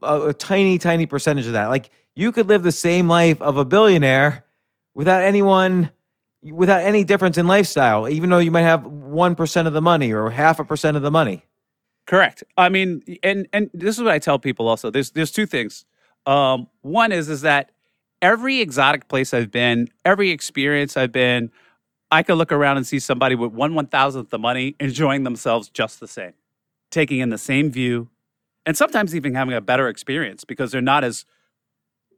a, 0.03 0.33
tiny, 0.33 0.79
tiny 0.79 1.07
percentage 1.07 1.47
of 1.47 1.53
that. 1.53 1.67
Like 1.67 1.91
you 2.17 2.33
could 2.33 2.49
live 2.49 2.63
the 2.63 2.73
same 2.73 3.09
life 3.09 3.41
of 3.43 3.57
a 3.57 3.65
billionaire 3.65 4.45
without 4.95 5.23
anyone 5.23 5.91
without 6.43 6.83
any 6.83 7.05
difference 7.05 7.37
in 7.37 7.47
lifestyle, 7.47 8.09
even 8.09 8.31
though 8.31 8.39
you 8.39 8.51
might 8.51 8.63
have 8.63 8.83
1% 8.83 9.67
of 9.67 9.73
the 9.73 9.83
money 9.83 10.13
or 10.13 10.31
half 10.31 10.61
a 10.61 10.65
percent 10.65 10.97
of 10.97 11.03
the 11.03 11.11
money. 11.11 11.45
Correct. 12.07 12.45
I 12.57 12.69
mean, 12.69 13.03
and 13.23 13.49
and 13.53 13.71
this 13.75 13.99
is 13.99 14.03
what 14.03 14.13
I 14.13 14.19
tell 14.19 14.39
people 14.39 14.67
also. 14.67 14.91
There's 14.91 15.11
there's 15.11 15.31
two 15.31 15.45
things. 15.45 15.85
Um, 16.27 16.69
one 16.81 17.13
is 17.13 17.29
is 17.29 17.43
that 17.43 17.73
every 18.23 18.61
exotic 18.61 19.09
place 19.09 19.33
I've 19.33 19.51
been, 19.51 19.89
every 20.05 20.31
experience 20.31 20.97
I've 20.97 21.13
been, 21.13 21.51
I 22.11 22.23
could 22.23 22.35
look 22.35 22.53
around 22.53 22.79
and 22.79 22.87
see 22.87 22.99
somebody 22.99 23.35
with 23.35 23.53
one 23.53 23.75
one 23.75 23.87
thousandth 23.87 24.31
the 24.31 24.39
money 24.39 24.77
enjoying 24.81 25.25
themselves 25.25 25.69
just 25.69 26.01
the 26.01 26.09
same, 26.09 26.35
taking 26.91 27.21
in 27.21 27.31
the 27.31 27.39
same 27.39 27.71
view, 27.71 28.09
and 28.65 28.77
sometimes 28.77 29.15
even 29.15 29.35
having 29.35 29.55
a 29.55 29.61
better 29.61 29.89
experience 29.89 30.45
because 30.45 30.73
they're 30.73 30.81
not 30.81 31.05
as 31.05 31.25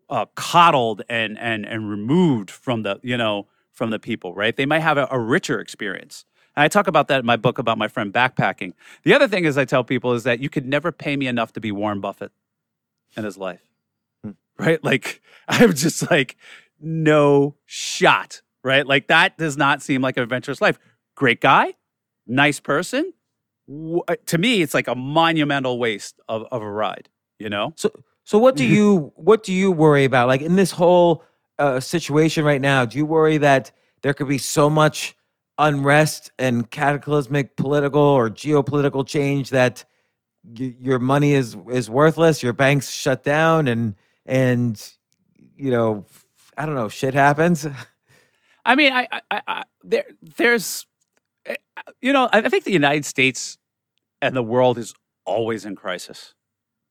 uh, 0.09 0.27
coddled 0.35 1.03
and 1.09 1.39
and 1.39 1.67
and 1.67 1.91
removed 1.91 2.51
from 2.51 2.83
the 2.83 3.01
you 3.03 3.17
know 3.17 3.47
from 3.73 3.91
the 3.91 3.99
people, 3.99 4.35
right? 4.35 4.57
They 4.57 4.67
might 4.67 4.81
have 4.81 4.99
a, 4.99 5.09
a 5.11 5.19
richer 5.19 5.61
experience. 5.61 6.25
And 6.57 6.65
I 6.65 6.69
talk 6.69 6.87
about 6.89 7.09
that 7.09 7.21
in 7.21 7.27
my 7.27 7.37
book 7.37 7.59
about 7.59 7.79
my 7.79 7.89
friend 7.89 8.13
backpacking. 8.13 8.73
The 9.05 9.15
other 9.15 9.29
thing 9.29 9.45
is 9.45 9.57
I 9.57 9.65
tell 9.65 9.85
people 9.85 10.13
is 10.13 10.25
that 10.25 10.41
you 10.41 10.51
could 10.51 10.67
never 10.67 10.93
pay 10.93 11.17
me 11.17 11.29
enough 11.29 11.53
to 11.55 11.61
be 11.61 11.73
Warren 11.73 12.01
Buffett 12.01 12.33
in 13.17 13.25
his 13.25 13.39
life. 13.39 13.70
Right? 14.61 14.83
Like 14.85 15.23
I'm 15.49 15.75
just 15.75 16.11
like 16.11 16.37
no 16.81 17.57
shot, 17.67 18.43
right? 18.63 18.87
Like 18.87 19.09
that 19.09 19.37
does 19.39 19.57
not 19.57 19.83
seem 19.83 20.03
like 20.03 20.17
an 20.17 20.23
adventurous 20.23 20.61
life. 20.61 20.79
Great 21.17 21.41
guy, 21.41 21.75
nice 22.27 22.61
person. 22.61 23.13
Uh, 24.09 24.17
to 24.27 24.39
me, 24.39 24.63
it's 24.63 24.75
like 24.75 24.89
a 24.89 24.95
monumental 24.95 25.79
waste 25.79 26.19
of, 26.29 26.45
of 26.51 26.61
a 26.63 26.71
ride, 26.71 27.09
you 27.39 27.49
know? 27.49 27.73
So 27.77 27.91
so 28.25 28.39
what 28.39 28.57
do 28.57 28.65
you 28.75 29.13
what 29.17 29.43
do 29.43 29.53
you 29.53 29.71
worry 29.73 30.05
about? 30.05 30.29
Like 30.29 30.43
in 30.43 30.57
this 30.57 30.71
whole 30.73 31.25
uh, 31.59 31.81
situation 31.81 32.45
right 32.45 32.61
now, 32.61 32.85
do 32.85 32.99
you 32.99 33.07
worry 33.07 33.39
that 33.39 33.71
there 34.03 34.15
could 34.15 34.29
be 34.29 34.39
so 34.39 34.71
much 34.71 35.15
unrest 35.59 36.31
and 36.39 36.71
cataclysmic 36.71 37.57
political 37.57 38.01
or 38.01 38.31
geopolitical 38.31 39.07
change 39.07 39.51
that 39.51 39.85
y- 40.43 40.75
your 40.81 40.99
money 40.99 41.35
is 41.35 41.57
is 41.71 41.91
worthless, 41.91 42.43
your 42.43 42.55
banks 42.55 42.91
shut 42.91 43.23
down, 43.23 43.69
and 43.69 43.95
and 44.31 44.81
you 45.57 45.71
know, 45.71 46.07
I 46.57 46.65
don't 46.65 46.75
know, 46.75 46.89
shit 46.89 47.13
happens. 47.13 47.67
I 48.65 48.75
mean, 48.75 48.93
I, 48.93 49.09
I, 49.31 49.43
I 49.47 49.63
there, 49.83 50.05
there's, 50.37 50.87
eh, 51.45 51.57
you 52.01 52.13
know, 52.13 52.31
I 52.33 52.49
think 52.49 52.65
the 52.65 52.73
United 52.73 53.05
States 53.05 53.59
and 54.23 54.35
the 54.35 54.43
world 54.43 54.79
is 54.79 54.95
always 55.27 55.65
in 55.67 55.75
crisis, 55.77 56.35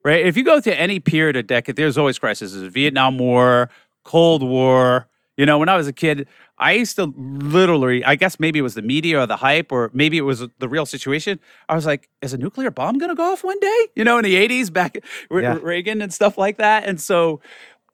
right? 0.03 0.25
If 0.25 0.37
you 0.37 0.43
go 0.43 0.59
to 0.59 0.79
any 0.79 0.99
period 0.99 1.35
or 1.35 1.41
decade, 1.41 1.77
there's 1.77 1.97
always 1.97 2.19
crisis. 2.19 2.53
There's 2.53 2.71
Vietnam 2.71 3.17
War, 3.17 3.69
Cold 4.03 4.43
War. 4.43 5.07
You 5.39 5.45
know, 5.45 5.57
when 5.57 5.69
I 5.69 5.77
was 5.77 5.87
a 5.87 5.93
kid, 5.93 6.27
I 6.57 6.73
used 6.73 6.97
to 6.97 7.13
literally, 7.15 8.03
I 8.03 8.15
guess 8.15 8.41
maybe 8.41 8.59
it 8.59 8.61
was 8.61 8.73
the 8.73 8.81
media 8.81 9.21
or 9.21 9.25
the 9.25 9.37
hype, 9.37 9.71
or 9.71 9.89
maybe 9.93 10.17
it 10.17 10.23
was 10.23 10.45
the 10.59 10.67
real 10.67 10.85
situation. 10.85 11.39
I 11.69 11.75
was 11.75 11.85
like, 11.85 12.09
is 12.21 12.33
a 12.33 12.37
nuclear 12.37 12.71
bomb 12.71 12.97
going 12.97 13.07
to 13.07 13.15
go 13.15 13.31
off 13.31 13.41
one 13.41 13.57
day? 13.61 13.87
You 13.95 14.03
know, 14.03 14.17
in 14.17 14.25
the 14.25 14.35
80s, 14.35 14.73
back 14.73 14.97
yeah. 15.31 15.57
Reagan 15.61 16.01
and 16.01 16.13
stuff 16.13 16.37
like 16.37 16.57
that. 16.57 16.83
And 16.83 16.99
so, 16.99 17.39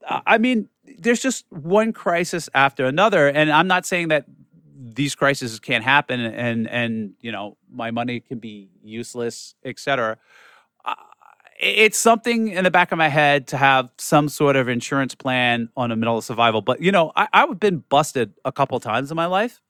I 0.09 0.39
mean, 0.39 0.69
there's 0.97 1.21
just 1.21 1.45
one 1.51 1.93
crisis 1.93 2.49
after 2.55 2.87
another. 2.87 3.27
And 3.27 3.51
I'm 3.51 3.67
not 3.67 3.85
saying 3.85 4.07
that 4.07 4.25
these 4.75 5.13
crises 5.13 5.59
can't 5.59 5.83
happen 5.83 6.21
and, 6.21 6.67
and, 6.67 7.13
you 7.21 7.31
know, 7.31 7.57
my 7.71 7.91
money 7.91 8.21
can 8.21 8.39
be 8.39 8.71
useless, 8.83 9.53
et 9.63 9.77
cetera 9.77 10.17
it's 11.57 11.97
something 11.97 12.49
in 12.49 12.63
the 12.63 12.71
back 12.71 12.91
of 12.91 12.97
my 12.97 13.07
head 13.07 13.47
to 13.47 13.57
have 13.57 13.89
some 13.97 14.29
sort 14.29 14.55
of 14.55 14.67
insurance 14.67 15.15
plan 15.15 15.69
on 15.77 15.91
a 15.91 15.95
middle 15.95 16.17
of 16.17 16.23
survival. 16.23 16.61
But 16.61 16.81
you 16.81 16.91
know, 16.91 17.11
I, 17.15 17.27
I've 17.33 17.59
been 17.59 17.83
busted 17.89 18.33
a 18.43 18.51
couple 18.51 18.79
times 18.79 19.11
in 19.11 19.15
my 19.15 19.25
life, 19.25 19.61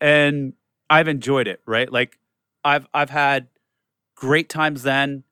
and 0.00 0.54
I've 0.88 1.08
enjoyed 1.08 1.46
it. 1.48 1.60
Right, 1.66 1.90
like 1.90 2.18
I've 2.64 2.86
I've 2.94 3.10
had 3.10 3.48
great 4.14 4.48
times 4.48 4.82
then, 4.82 5.24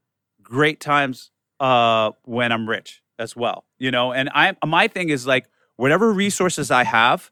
great 0.42 0.80
times 0.80 1.30
uh, 1.60 2.12
when 2.24 2.52
I'm 2.52 2.68
rich 2.68 3.02
as 3.18 3.34
well. 3.34 3.64
You 3.78 3.90
know, 3.90 4.12
and 4.12 4.28
I 4.34 4.54
my 4.66 4.88
thing 4.88 5.08
is 5.08 5.26
like 5.26 5.46
whatever 5.76 6.12
resources 6.12 6.70
I 6.70 6.84
have, 6.84 7.30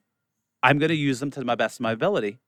I'm 0.63 0.79
going 0.79 0.89
to 0.89 0.95
use 0.95 1.21
them 1.21 1.31
to 1.33 1.45
my 1.45 1.55
best 1.55 1.79
of 1.79 1.83
my 1.83 1.93
ability. 1.93 2.39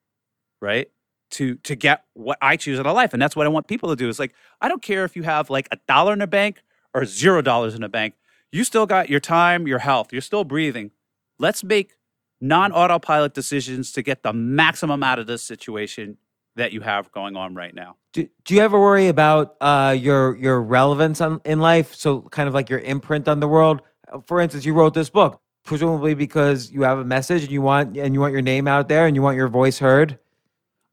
Right 0.61 0.89
to 1.33 1.55
to 1.55 1.75
get 1.75 2.05
what 2.13 2.37
I 2.41 2.55
choose 2.55 2.79
in 2.79 2.85
a 2.85 2.93
life. 2.93 3.13
And 3.13 3.21
that's 3.21 3.35
what 3.35 3.45
I 3.45 3.49
want 3.49 3.67
people 3.67 3.89
to 3.89 3.95
do. 3.95 4.09
Is 4.09 4.19
like, 4.19 4.33
I 4.61 4.67
don't 4.67 4.81
care 4.81 5.03
if 5.03 5.15
you 5.15 5.23
have 5.23 5.49
like 5.49 5.67
a 5.71 5.77
dollar 5.87 6.13
in 6.13 6.21
a 6.21 6.27
bank 6.27 6.63
or 6.93 7.05
zero 7.05 7.41
dollars 7.41 7.75
in 7.75 7.83
a 7.83 7.89
bank. 7.89 8.15
You 8.51 8.63
still 8.63 8.85
got 8.85 9.09
your 9.09 9.19
time, 9.19 9.67
your 9.67 9.79
health, 9.79 10.13
you're 10.13 10.21
still 10.21 10.43
breathing. 10.43 10.91
Let's 11.39 11.63
make 11.63 11.93
non-autopilot 12.39 13.33
decisions 13.33 13.91
to 13.93 14.01
get 14.01 14.21
the 14.21 14.33
maximum 14.33 15.01
out 15.01 15.17
of 15.17 15.27
this 15.27 15.41
situation 15.41 16.17
that 16.55 16.71
you 16.71 16.81
have 16.81 17.11
going 17.11 17.35
on 17.35 17.55
right 17.55 17.73
now. 17.73 17.95
Do, 18.11 18.27
do 18.45 18.53
you 18.53 18.61
ever 18.61 18.79
worry 18.79 19.07
about 19.07 19.55
uh, 19.59 19.95
your 19.97 20.35
your 20.37 20.61
relevance 20.61 21.19
on, 21.19 21.41
in 21.45 21.59
life? 21.59 21.95
So 21.95 22.21
kind 22.21 22.47
of 22.47 22.53
like 22.53 22.69
your 22.69 22.79
imprint 22.79 23.27
on 23.27 23.39
the 23.39 23.47
world. 23.47 23.81
For 24.27 24.39
instance, 24.39 24.65
you 24.65 24.73
wrote 24.73 24.93
this 24.93 25.09
book 25.09 25.41
presumably 25.63 26.13
because 26.13 26.71
you 26.71 26.83
have 26.83 26.99
a 26.99 27.05
message 27.05 27.43
and 27.43 27.51
you 27.51 27.61
want 27.61 27.97
and 27.97 28.13
you 28.13 28.19
want 28.19 28.33
your 28.33 28.41
name 28.41 28.67
out 28.67 28.87
there 28.87 29.07
and 29.07 29.15
you 29.15 29.21
want 29.21 29.37
your 29.37 29.47
voice 29.47 29.79
heard. 29.79 30.19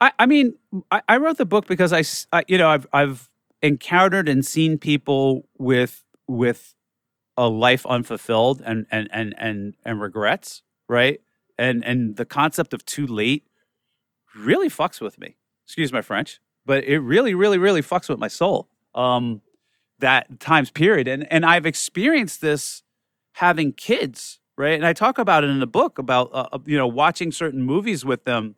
I, 0.01 0.13
I 0.19 0.27
mean, 0.27 0.55
I, 0.91 1.03
I 1.09 1.17
wrote 1.19 1.37
the 1.37 1.47
book 1.47 1.67
because 1.67 1.93
I, 1.93 2.03
I, 2.37 2.45
you 2.49 2.59
know, 2.59 2.69
I've 2.69 2.87
I've 2.93 3.29
encountered 3.63 4.29
and 4.29 4.45
seen 4.45 4.79
people 4.79 5.47
with 5.59 6.05
with 6.27 6.75
a 7.37 7.49
life 7.49 7.87
unfulfilled 7.87 8.63
and 8.65 8.87
and 8.91 9.09
and 9.13 9.35
and 9.39 9.75
and 9.85 10.01
regrets, 10.01 10.63
right? 10.89 11.21
And 11.59 11.85
and 11.85 12.17
the 12.17 12.25
concept 12.25 12.73
of 12.73 12.85
too 12.85 13.07
late 13.07 13.45
really 14.37 14.69
fucks 14.69 15.01
with 15.01 15.19
me. 15.19 15.37
Excuse 15.67 15.93
my 15.93 16.03
French, 16.03 16.41
but 16.67 16.85
it 16.85 17.01
really, 17.01 17.35
really, 17.35 17.59
really 17.59 17.83
fucks 17.83 18.09
with 18.09 18.19
my 18.19 18.29
soul. 18.29 18.69
Um, 18.95 19.43
that 19.99 20.41
times 20.41 20.71
period, 20.71 21.09
and 21.09 21.31
and 21.31 21.45
I've 21.45 21.67
experienced 21.67 22.41
this 22.41 22.83
having 23.35 23.73
kids, 23.73 24.41
right? 24.57 24.75
And 24.75 24.87
I 24.87 24.93
talk 24.93 25.19
about 25.19 25.45
it 25.45 25.51
in 25.51 25.61
the 25.61 25.67
book 25.67 25.99
about 25.99 26.31
uh, 26.33 26.59
you 26.65 26.79
know 26.79 26.87
watching 26.87 27.31
certain 27.33 27.63
movies 27.63 28.05
with 28.05 28.25
them 28.25 28.57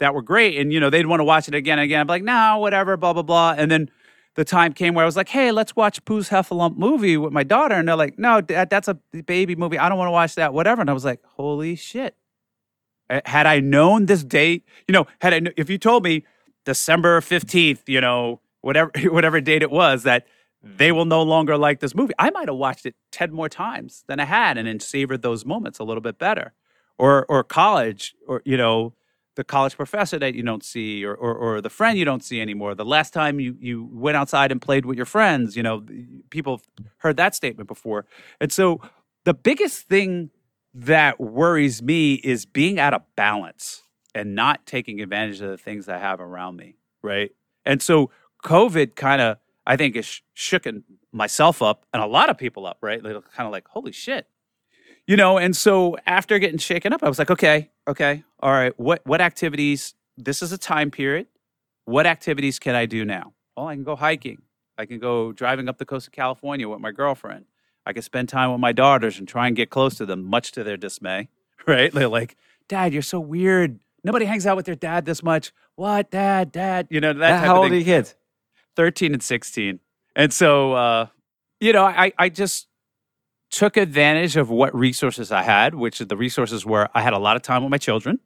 that 0.00 0.14
were 0.14 0.22
great. 0.22 0.58
And, 0.58 0.72
you 0.72 0.80
know, 0.80 0.90
they'd 0.90 1.06
want 1.06 1.20
to 1.20 1.24
watch 1.24 1.46
it 1.46 1.54
again 1.54 1.78
and 1.78 1.84
again. 1.84 2.00
I'm 2.00 2.06
like, 2.08 2.24
no, 2.24 2.58
whatever, 2.58 2.96
blah, 2.96 3.12
blah, 3.12 3.22
blah. 3.22 3.54
And 3.56 3.70
then 3.70 3.90
the 4.34 4.44
time 4.44 4.72
came 4.72 4.94
where 4.94 5.04
I 5.04 5.06
was 5.06 5.16
like, 5.16 5.28
hey, 5.28 5.52
let's 5.52 5.76
watch 5.76 6.04
Pooh's 6.04 6.30
Heffalump 6.30 6.76
movie 6.76 7.16
with 7.16 7.32
my 7.32 7.44
daughter. 7.44 7.74
And 7.74 7.86
they're 7.86 7.96
like, 7.96 8.18
no, 8.18 8.40
Dad, 8.40 8.70
that's 8.70 8.88
a 8.88 8.94
baby 8.94 9.54
movie. 9.54 9.78
I 9.78 9.88
don't 9.88 9.98
want 9.98 10.08
to 10.08 10.12
watch 10.12 10.34
that, 10.34 10.52
whatever. 10.52 10.80
And 10.80 10.90
I 10.90 10.92
was 10.92 11.04
like, 11.04 11.20
holy 11.24 11.76
shit. 11.76 12.16
Had 13.24 13.46
I 13.46 13.60
known 13.60 14.06
this 14.06 14.22
date, 14.22 14.64
you 14.86 14.92
know, 14.92 15.06
had 15.20 15.34
I, 15.34 15.42
if 15.56 15.68
you 15.68 15.78
told 15.78 16.04
me 16.04 16.24
December 16.64 17.20
15th, 17.20 17.88
you 17.88 18.00
know, 18.00 18.40
whatever, 18.60 18.90
whatever 19.04 19.40
date 19.40 19.62
it 19.62 19.70
was 19.70 20.04
that 20.04 20.26
they 20.62 20.92
will 20.92 21.06
no 21.06 21.22
longer 21.22 21.56
like 21.56 21.80
this 21.80 21.94
movie, 21.94 22.14
I 22.18 22.30
might 22.30 22.48
have 22.48 22.56
watched 22.56 22.86
it 22.86 22.94
10 23.10 23.32
more 23.32 23.48
times 23.48 24.04
than 24.06 24.20
I 24.20 24.24
had 24.24 24.56
and 24.58 24.68
then 24.68 24.78
savored 24.78 25.22
those 25.22 25.44
moments 25.44 25.78
a 25.78 25.84
little 25.84 26.02
bit 26.02 26.18
better. 26.18 26.52
Or, 26.98 27.24
or 27.26 27.42
college, 27.42 28.14
or, 28.28 28.42
you 28.44 28.58
know, 28.58 28.92
the 29.40 29.44
college 29.44 29.74
professor 29.74 30.18
that 30.18 30.34
you 30.34 30.42
don't 30.42 30.62
see 30.62 31.02
or, 31.02 31.14
or, 31.14 31.34
or, 31.34 31.62
the 31.62 31.70
friend 31.70 31.96
you 31.96 32.04
don't 32.04 32.22
see 32.22 32.42
anymore. 32.42 32.74
The 32.74 32.84
last 32.84 33.14
time 33.14 33.40
you, 33.40 33.56
you 33.58 33.88
went 33.90 34.14
outside 34.14 34.52
and 34.52 34.60
played 34.60 34.84
with 34.84 34.98
your 34.98 35.06
friends 35.06 35.56
you 35.56 35.62
know 35.62 35.82
people 36.28 36.60
heard 36.98 37.16
that 37.16 37.34
statement 37.34 37.66
before. 37.66 38.04
And 38.38 38.52
so 38.52 38.82
the 39.24 39.32
biggest 39.32 39.88
thing 39.88 40.28
that 40.74 41.18
worries 41.18 41.82
me 41.82 42.14
is 42.16 42.44
being 42.44 42.78
out 42.78 42.92
of 42.92 43.00
balance 43.16 43.82
and 44.14 44.34
not 44.34 44.66
taking 44.66 45.00
advantage 45.00 45.40
of 45.40 45.48
the 45.48 45.56
things 45.56 45.88
i 45.88 45.96
have 45.96 46.20
around 46.20 46.56
me 46.56 46.76
right? 47.02 47.30
And 47.64 47.80
so 47.80 48.10
covid 48.44 48.94
kind 48.94 49.22
of 49.22 49.38
i 49.66 49.74
think 49.74 49.96
is 49.96 50.20
shooken 50.36 50.82
myself 51.12 51.62
up 51.62 51.86
and 51.94 52.02
a 52.02 52.06
lot 52.06 52.28
of 52.28 52.36
people 52.36 52.66
up 52.66 52.76
right? 52.82 53.02
They're 53.02 53.22
kind 53.22 53.46
of 53.46 53.52
like 53.52 53.66
holy 53.68 53.92
shit. 53.92 54.26
You 55.06 55.16
know, 55.16 55.38
and 55.38 55.56
so 55.56 55.96
after 56.06 56.38
getting 56.38 56.58
shaken 56.58 56.92
up, 56.92 57.02
I 57.02 57.08
was 57.08 57.18
like, 57.18 57.32
okay, 57.32 57.70
okay, 57.90 58.24
all 58.40 58.52
right, 58.52 58.78
what 58.78 59.02
what 59.04 59.20
activities? 59.20 59.94
This 60.16 60.42
is 60.42 60.52
a 60.52 60.58
time 60.58 60.90
period. 60.90 61.26
What 61.84 62.06
activities 62.06 62.58
can 62.58 62.74
I 62.74 62.86
do 62.86 63.04
now? 63.04 63.32
Well, 63.56 63.68
I 63.68 63.74
can 63.74 63.84
go 63.84 63.96
hiking. 63.96 64.42
I 64.78 64.86
can 64.86 64.98
go 64.98 65.32
driving 65.32 65.68
up 65.68 65.78
the 65.78 65.84
coast 65.84 66.06
of 66.06 66.12
California 66.12 66.68
with 66.68 66.80
my 66.80 66.92
girlfriend. 66.92 67.46
I 67.84 67.92
can 67.92 68.02
spend 68.02 68.28
time 68.28 68.52
with 68.52 68.60
my 68.60 68.72
daughters 68.72 69.18
and 69.18 69.26
try 69.26 69.46
and 69.46 69.56
get 69.56 69.70
close 69.70 69.96
to 69.96 70.06
them, 70.06 70.24
much 70.24 70.52
to 70.52 70.64
their 70.64 70.76
dismay. 70.76 71.28
Right? 71.66 71.92
They're 71.92 72.08
like, 72.08 72.38
Dad, 72.68 72.94
you're 72.94 73.02
so 73.02 73.20
weird. 73.20 73.80
Nobody 74.02 74.24
hangs 74.24 74.46
out 74.46 74.56
with 74.56 74.64
their 74.64 74.74
dad 74.74 75.04
this 75.04 75.22
much. 75.22 75.52
What, 75.76 76.10
Dad, 76.10 76.52
Dad? 76.52 76.88
You 76.88 77.02
know, 77.02 77.12
that 77.12 77.44
How 77.44 77.58
old 77.58 77.70
are 77.70 77.74
your 77.74 77.84
kids? 77.84 78.14
13 78.76 79.12
and 79.12 79.22
16. 79.22 79.78
And 80.16 80.32
so, 80.32 80.72
uh, 80.72 81.06
you 81.60 81.74
know, 81.74 81.84
I, 81.84 82.12
I 82.18 82.30
just 82.30 82.66
took 83.50 83.76
advantage 83.76 84.36
of 84.36 84.48
what 84.48 84.74
resources 84.74 85.32
I 85.32 85.42
had, 85.42 85.74
which 85.74 85.98
the 85.98 86.16
resources 86.16 86.64
were 86.64 86.88
I 86.94 87.02
had 87.02 87.12
a 87.12 87.18
lot 87.18 87.36
of 87.36 87.42
time 87.42 87.62
with 87.62 87.70
my 87.70 87.78
children, 87.78 88.20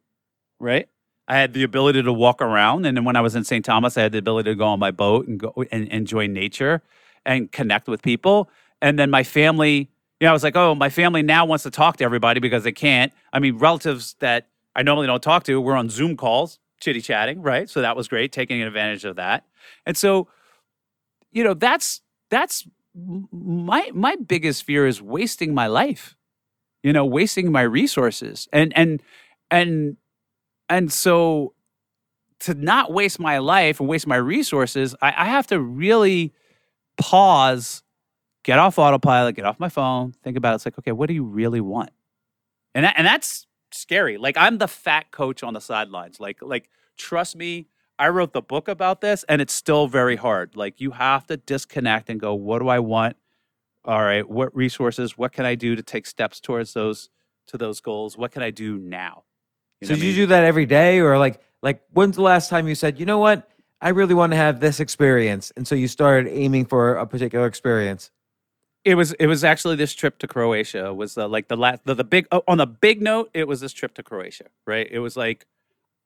right? 0.61 0.89
I 1.27 1.37
had 1.39 1.55
the 1.55 1.63
ability 1.63 2.03
to 2.03 2.13
walk 2.13 2.43
around. 2.43 2.85
And 2.85 2.97
then 2.97 3.05
when 3.05 3.17
I 3.17 3.23
was 3.23 3.35
in 3.35 3.45
St. 3.45 3.65
Thomas, 3.65 3.97
I 3.97 4.03
had 4.03 4.13
the 4.13 4.19
ability 4.19 4.51
to 4.51 4.55
go 4.55 4.67
on 4.67 4.79
my 4.79 4.91
boat 4.91 5.27
and 5.27 5.41
go 5.41 5.65
and 5.71 5.89
enjoy 5.89 6.27
nature 6.27 6.83
and 7.25 7.51
connect 7.51 7.89
with 7.89 8.03
people. 8.03 8.51
And 8.83 8.99
then 8.99 9.11
my 9.11 9.23
family, 9.23 9.89
you 10.21 10.27
know, 10.27 10.31
I 10.31 10.33
was 10.35 10.43
like, 10.43 10.57
oh, 10.57 10.75
my 10.75 10.91
family 10.91 11.23
now 11.23 11.47
wants 11.47 11.65
to 11.65 11.71
talk 11.71 11.97
to 11.99 12.05
everybody 12.05 12.41
because 12.41 12.65
they 12.65 12.73
can't. 12.73 13.13
I 13.33 13.39
mean, 13.39 13.57
relatives 13.57 14.17
that 14.19 14.49
I 14.77 14.83
normally 14.83 15.07
don't 15.07 15.23
talk 15.23 15.45
to, 15.45 15.61
we're 15.61 15.77
on 15.77 15.89
Zoom 15.89 16.17
calls, 16.17 16.59
chitty 16.81 17.01
chatting, 17.01 17.41
right? 17.41 17.71
So 17.71 17.81
that 17.81 17.97
was 17.97 18.09
great, 18.09 18.33
taking 18.33 18.61
advantage 18.63 19.07
of 19.07 19.17
that. 19.17 19.47
And 19.87 19.97
so, 19.97 20.29
you 21.33 21.43
know, 21.43 21.55
that's 21.55 22.03
that's 22.31 22.67
my 22.95 23.91
my 23.93 24.17
biggest 24.17 24.65
fear 24.65 24.87
is 24.87 25.03
wasting 25.03 25.55
my 25.55 25.67
life. 25.67 26.17
You 26.83 26.93
know, 26.93 27.05
wasting 27.05 27.51
my 27.51 27.63
resources. 27.63 28.49
And 28.53 28.77
and 28.77 29.03
and 29.51 29.97
and 30.69 30.93
so 30.93 31.55
to 32.41 32.55
not 32.55 32.93
waste 32.93 33.19
my 33.19 33.39
life 33.39 33.81
and 33.81 33.89
waste 33.89 34.07
my 34.07 34.17
resources, 34.17 34.95
I, 35.01 35.09
I 35.17 35.25
have 35.27 35.47
to 35.49 35.61
really 35.61 36.35
pause, 36.99 37.83
get 38.43 38.59
off 38.59 38.79
autopilot, 38.79 39.37
get 39.37 39.47
off 39.47 39.59
my 39.59 39.69
phone, 39.69 40.15
think 40.23 40.37
about 40.37 40.53
it. 40.53 40.57
It's 40.57 40.67
like, 40.67 40.79
okay, 40.79 40.93
what 40.93 41.09
do 41.09 41.15
you 41.15 41.25
really 41.25 41.61
want? 41.61 41.91
And 42.75 42.85
that, 42.85 42.95
and 42.99 43.07
that's 43.07 43.47
scary. 43.73 44.19
Like 44.19 44.37
I'm 44.37 44.59
the 44.59 44.69
fat 44.69 45.11
coach 45.11 45.43
on 45.43 45.55
the 45.55 45.61
sidelines. 45.61 46.21
Like 46.21 46.39
like 46.43 46.69
trust 46.97 47.37
me, 47.37 47.69
I 47.99 48.09
wrote 48.09 48.33
the 48.33 48.43
book 48.43 48.69
about 48.69 49.01
this 49.01 49.25
and 49.29 49.41
it's 49.41 49.53
still 49.53 49.87
very 49.87 50.17
hard. 50.17 50.57
Like 50.57 50.81
you 50.81 50.93
have 50.93 51.27
to 51.27 51.37
disconnect 51.37 52.11
and 52.11 52.19
go, 52.19 52.35
what 52.35 52.59
do 52.61 52.69
I 52.69 52.81
want? 52.81 53.17
All 53.85 54.03
right, 54.03 54.29
what 54.29 54.55
resources, 54.57 55.19
what 55.19 55.33
can 55.33 55.45
I 55.45 55.55
do 55.55 55.77
to 55.77 55.83
take 55.83 56.07
steps 56.07 56.41
towards 56.41 56.73
those 56.73 57.11
to 57.49 57.59
those 57.59 57.81
goals? 57.81 58.17
What 58.17 58.33
can 58.33 58.43
I 58.43 58.51
do 58.51 58.79
now? 58.79 59.25
You 59.81 59.89
So 59.89 59.95
do 59.95 60.01
I 60.01 60.05
you 60.05 60.15
do 60.15 60.27
that 60.27 60.45
every 60.45 60.67
day, 60.67 61.01
or 61.01 61.19
like 61.19 61.41
like 61.63 61.83
when's 61.93 62.17
the 62.17 62.23
last 62.23 62.49
time 62.49 62.67
you 62.67 62.75
said, 62.75 62.99
you 62.99 63.05
know 63.05 63.19
what, 63.19 63.51
I 63.81 63.91
really 63.91 64.15
want 64.15 64.33
to 64.33 64.37
have 64.37 64.61
this 64.61 64.81
experience, 64.81 65.53
and 65.57 65.69
so 65.69 65.75
you 65.75 65.89
started 65.89 66.33
aiming 66.33 66.65
for 66.65 66.95
a 66.95 67.07
particular 67.07 67.47
experience? 67.47 68.11
It 68.85 68.95
was 68.95 69.13
it 69.15 69.27
was 69.27 69.45
actually 69.45 69.77
this 69.77 69.95
trip 69.95 70.19
to 70.21 70.27
Croatia 70.27 70.95
was 70.95 71.19
uh, 71.19 71.29
like 71.29 71.49
the 71.49 71.57
last 71.57 71.85
the, 71.85 71.95
the 71.95 72.05
big 72.05 72.27
oh, 72.33 72.43
on 72.49 72.59
the 72.59 72.67
big 72.67 73.03
note 73.03 73.31
it 73.35 73.47
was 73.47 73.61
this 73.61 73.73
trip 73.73 73.95
to 73.95 74.03
Croatia 74.03 74.45
right 74.67 74.87
it 74.91 74.99
was 74.99 75.17
like 75.17 75.47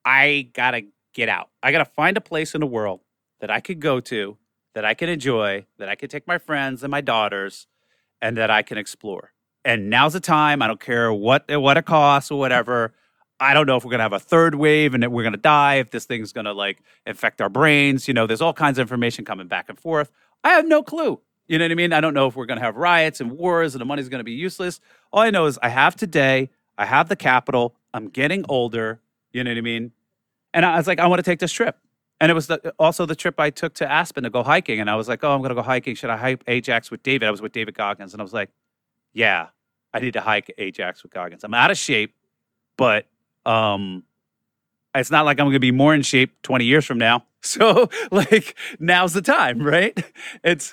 I 0.05 0.49
gotta 0.53 0.83
get 1.19 1.29
out 1.29 1.49
I 1.65 1.73
gotta 1.73 1.85
find 1.85 2.17
a 2.17 2.21
place 2.21 2.55
in 2.55 2.61
the 2.61 2.67
world 2.67 3.01
that 3.41 3.51
I 3.51 3.59
could 3.59 3.81
go 3.81 3.99
to 3.99 4.37
that 4.75 4.85
I 4.85 4.95
can 4.95 5.09
enjoy 5.09 5.67
that 5.79 5.89
I 5.89 5.97
can 5.97 6.09
take 6.09 6.29
my 6.29 6.39
friends 6.39 6.85
and 6.85 6.93
my 6.93 7.01
daughters 7.01 7.67
and 8.23 8.37
that 8.37 8.51
I 8.53 8.63
can 8.63 8.79
explore 8.79 9.33
and 9.65 9.91
now's 9.91 10.13
the 10.13 10.21
time 10.21 10.63
I 10.63 10.69
don't 10.69 10.79
care 10.79 11.13
what 11.13 11.45
what 11.49 11.77
it 11.77 11.87
costs 11.87 12.31
or 12.31 12.39
whatever 12.39 12.95
I 13.41 13.53
don't 13.53 13.67
know 13.67 13.77
if 13.77 13.85
we're 13.85 13.91
gonna 13.91 14.05
have 14.05 14.13
a 14.13 14.21
third 14.21 14.55
wave 14.55 14.95
and 14.95 15.05
we're 15.13 15.25
gonna 15.25 15.37
die 15.37 15.77
if 15.77 15.91
this 15.91 16.05
thing's 16.05 16.33
gonna 16.33 16.53
like 16.53 16.79
infect 17.05 17.41
our 17.41 17.49
brains 17.49 18.07
you 18.07 18.15
know 18.15 18.29
there's 18.29 18.41
all 18.41 18.55
kinds 18.55 18.79
of 18.79 18.83
information 18.83 19.25
coming 19.25 19.49
back 19.49 19.69
and 19.69 19.77
forth 19.77 20.13
I 20.45 20.51
have 20.51 20.69
no 20.69 20.85
clue 20.85 21.21
you 21.49 21.59
know 21.59 21.65
what 21.65 21.73
I 21.73 21.77
mean? 21.77 21.95
I 21.95 22.03
don't 22.03 22.13
know 22.13 22.27
if 22.27 22.37
we're 22.37 22.45
going 22.45 22.59
to 22.59 22.65
have 22.65 22.77
riots 22.77 23.23
and 23.23 23.33
wars 23.33 23.75
and 23.75 23.81
the 23.81 23.87
money's 23.87 24.11
going 24.11 24.21
to 24.21 24.25
be 24.25 24.33
useless. 24.33 24.81
All 25.11 25.23
I 25.23 25.31
know 25.31 25.47
is 25.47 25.59
I 25.63 25.71
have 25.71 25.97
today, 25.97 26.51
I 26.77 26.85
have 26.85 27.09
the 27.09 27.17
capital, 27.17 27.75
I'm 27.95 28.09
getting 28.11 28.45
older. 28.51 29.01
You 29.33 29.45
know 29.45 29.51
what 29.51 29.57
I 29.57 29.63
mean? 29.63 29.93
And 30.59 30.67
I 30.67 30.77
was 30.77 30.89
like, 30.89 30.99
I 30.99 31.07
want 31.07 31.21
to 31.21 31.23
take 31.23 31.39
this 31.39 31.53
trip. 31.53 31.77
And 32.21 32.33
it 32.33 32.35
was 32.35 32.49
the, 32.49 32.75
also 32.81 33.07
the 33.07 33.15
trip 33.15 33.39
I 33.39 33.51
took 33.51 33.75
to 33.75 33.89
Aspen 33.89 34.25
to 34.25 34.31
go 34.31 34.43
hiking. 34.43 34.81
And 34.81 34.91
I 34.91 34.97
was 34.97 35.07
like, 35.09 35.23
oh, 35.23 35.31
I'm 35.33 35.39
going 35.39 35.51
to 35.51 35.55
go 35.55 35.63
hiking. 35.63 35.95
Should 35.95 36.11
I 36.11 36.17
hike 36.17 36.43
Ajax 36.49 36.91
with 36.91 37.05
David? 37.05 37.29
I 37.29 37.31
was 37.31 37.41
with 37.41 37.53
David 37.53 37.75
Goggins. 37.77 38.13
And 38.13 38.21
I 38.21 38.25
was 38.25 38.33
like, 38.33 38.51
yeah, 39.13 39.49
I 39.95 40.01
need 40.01 40.15
to 40.15 40.21
hike 40.21 40.53
Ajax 40.59 41.05
with 41.05 41.13
Goggins. 41.13 41.45
I'm 41.45 41.55
out 41.55 41.71
of 41.71 41.79
shape, 41.79 42.13
but 42.77 43.07
um, 43.47 44.03
it's 44.97 45.13
not 45.13 45.27
like 45.27 45.39
I'm 45.39 45.45
going 45.47 45.53
to 45.53 45.61
be 45.61 45.71
more 45.71 45.95
in 45.95 46.03
shape 46.03 46.43
20 46.43 46.65
years 46.65 46.85
from 46.85 46.99
now. 46.99 47.25
So, 47.41 47.89
like, 48.11 48.57
now's 48.81 49.13
the 49.13 49.23
time, 49.23 49.63
right? 49.63 49.97
It's, 50.43 50.73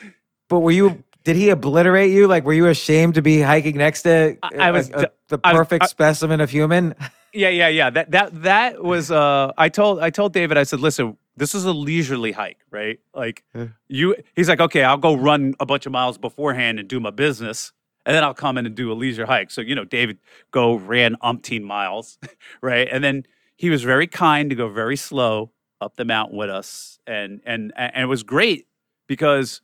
But 0.49 0.61
were 0.61 0.71
you? 0.71 1.03
Did 1.23 1.35
he 1.35 1.49
obliterate 1.51 2.09
you? 2.11 2.25
Like, 2.27 2.43
were 2.43 2.53
you 2.53 2.65
ashamed 2.65 3.13
to 3.15 3.21
be 3.21 3.39
hiking 3.39 3.77
next 3.77 4.01
to 4.01 4.37
I 4.41 4.71
was 4.71 4.89
a- 4.89 5.01
ju- 5.01 5.07
the 5.27 5.39
I 5.43 5.53
was- 5.53 5.59
perfect 5.59 5.83
I- 5.83 5.87
specimen 5.87 6.41
of 6.41 6.49
human? 6.49 6.95
Yeah, 7.35 7.49
yeah, 7.49 7.67
yeah. 7.67 7.89
That 7.91 8.11
that 8.11 8.43
that 8.43 8.83
was 8.83 9.11
uh 9.11 9.51
I 9.57 9.69
told 9.69 9.99
I 9.99 10.09
told 10.09 10.33
David, 10.33 10.57
I 10.57 10.63
said, 10.63 10.79
listen, 10.79 11.17
this 11.37 11.53
is 11.55 11.65
a 11.65 11.73
leisurely 11.73 12.31
hike, 12.31 12.59
right? 12.71 12.99
Like 13.13 13.43
Yeah. 13.53 13.67
you 13.89 14.15
he's 14.35 14.49
like, 14.49 14.61
okay, 14.61 14.83
I'll 14.83 14.97
go 14.97 15.15
run 15.15 15.55
a 15.59 15.65
bunch 15.65 15.85
of 15.85 15.91
miles 15.91 16.17
beforehand 16.17 16.79
and 16.79 16.87
do 16.89 16.99
my 16.99 17.11
business. 17.11 17.73
And 18.05 18.15
then 18.15 18.23
I'll 18.23 18.35
come 18.35 18.57
in 18.57 18.65
and 18.67 18.75
do 18.75 18.91
a 18.91 18.95
leisure 18.95 19.25
hike. 19.25 19.51
So, 19.51 19.61
you 19.61 19.75
know, 19.75 19.85
David 19.85 20.19
go 20.51 20.75
ran 20.75 21.15
umpteen 21.23 21.63
miles, 21.63 22.19
right? 22.61 22.87
And 22.91 23.03
then 23.03 23.25
he 23.57 23.69
was 23.71 23.83
very 23.83 24.07
kind 24.07 24.49
to 24.51 24.55
go 24.55 24.69
very 24.69 24.95
slow 24.95 25.51
up 25.81 25.97
the 25.97 26.05
mountain 26.05 26.37
with 26.37 26.49
us. 26.49 26.99
And 27.07 27.41
and 27.45 27.73
and 27.75 28.03
it 28.03 28.07
was 28.07 28.23
great 28.23 28.67
because 29.07 29.61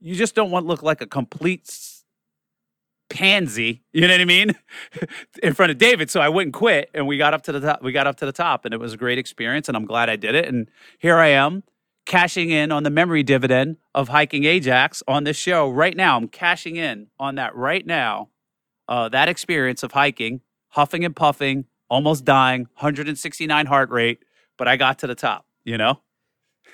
you 0.00 0.14
just 0.16 0.34
don't 0.34 0.50
want 0.50 0.64
to 0.64 0.68
look 0.68 0.82
like 0.82 1.02
a 1.02 1.06
complete 1.06 1.68
pansy, 3.10 3.82
you 3.92 4.02
know 4.02 4.14
what 4.14 4.20
I 4.20 4.24
mean? 4.24 4.52
in 5.42 5.52
front 5.52 5.70
of 5.70 5.78
David. 5.78 6.10
So 6.10 6.20
I 6.20 6.30
wouldn't 6.30 6.54
quit. 6.54 6.88
And 6.94 7.06
we 7.06 7.18
got 7.18 7.34
up 7.34 7.42
to 7.42 7.52
the 7.52 7.60
top. 7.60 7.82
We 7.82 7.92
got 7.92 8.06
up 8.06 8.16
to 8.18 8.26
the 8.26 8.32
top 8.32 8.64
and 8.64 8.72
it 8.72 8.80
was 8.80 8.94
a 8.94 8.96
great 8.96 9.18
experience. 9.18 9.68
And 9.68 9.76
I'm 9.76 9.84
glad 9.84 10.08
I 10.08 10.16
did 10.16 10.34
it. 10.34 10.46
And 10.46 10.70
here 10.98 11.18
I 11.18 11.28
am 11.28 11.64
cashing 12.06 12.50
in 12.50 12.72
on 12.72 12.82
the 12.82 12.90
memory 12.90 13.22
dividend 13.22 13.76
of 13.94 14.08
hiking 14.08 14.44
Ajax 14.44 15.02
on 15.06 15.24
this 15.24 15.36
show 15.36 15.68
right 15.68 15.96
now. 15.96 16.16
I'm 16.16 16.28
cashing 16.28 16.76
in 16.76 17.08
on 17.18 17.34
that 17.34 17.54
right 17.54 17.86
now. 17.86 18.30
Uh, 18.88 19.08
that 19.10 19.28
experience 19.28 19.82
of 19.82 19.92
hiking, 19.92 20.40
huffing 20.68 21.04
and 21.04 21.14
puffing, 21.14 21.66
almost 21.88 22.24
dying, 22.24 22.62
169 22.78 23.66
heart 23.66 23.90
rate, 23.90 24.24
but 24.56 24.66
I 24.66 24.76
got 24.76 24.98
to 25.00 25.06
the 25.06 25.14
top, 25.14 25.46
you 25.64 25.78
know? 25.78 26.00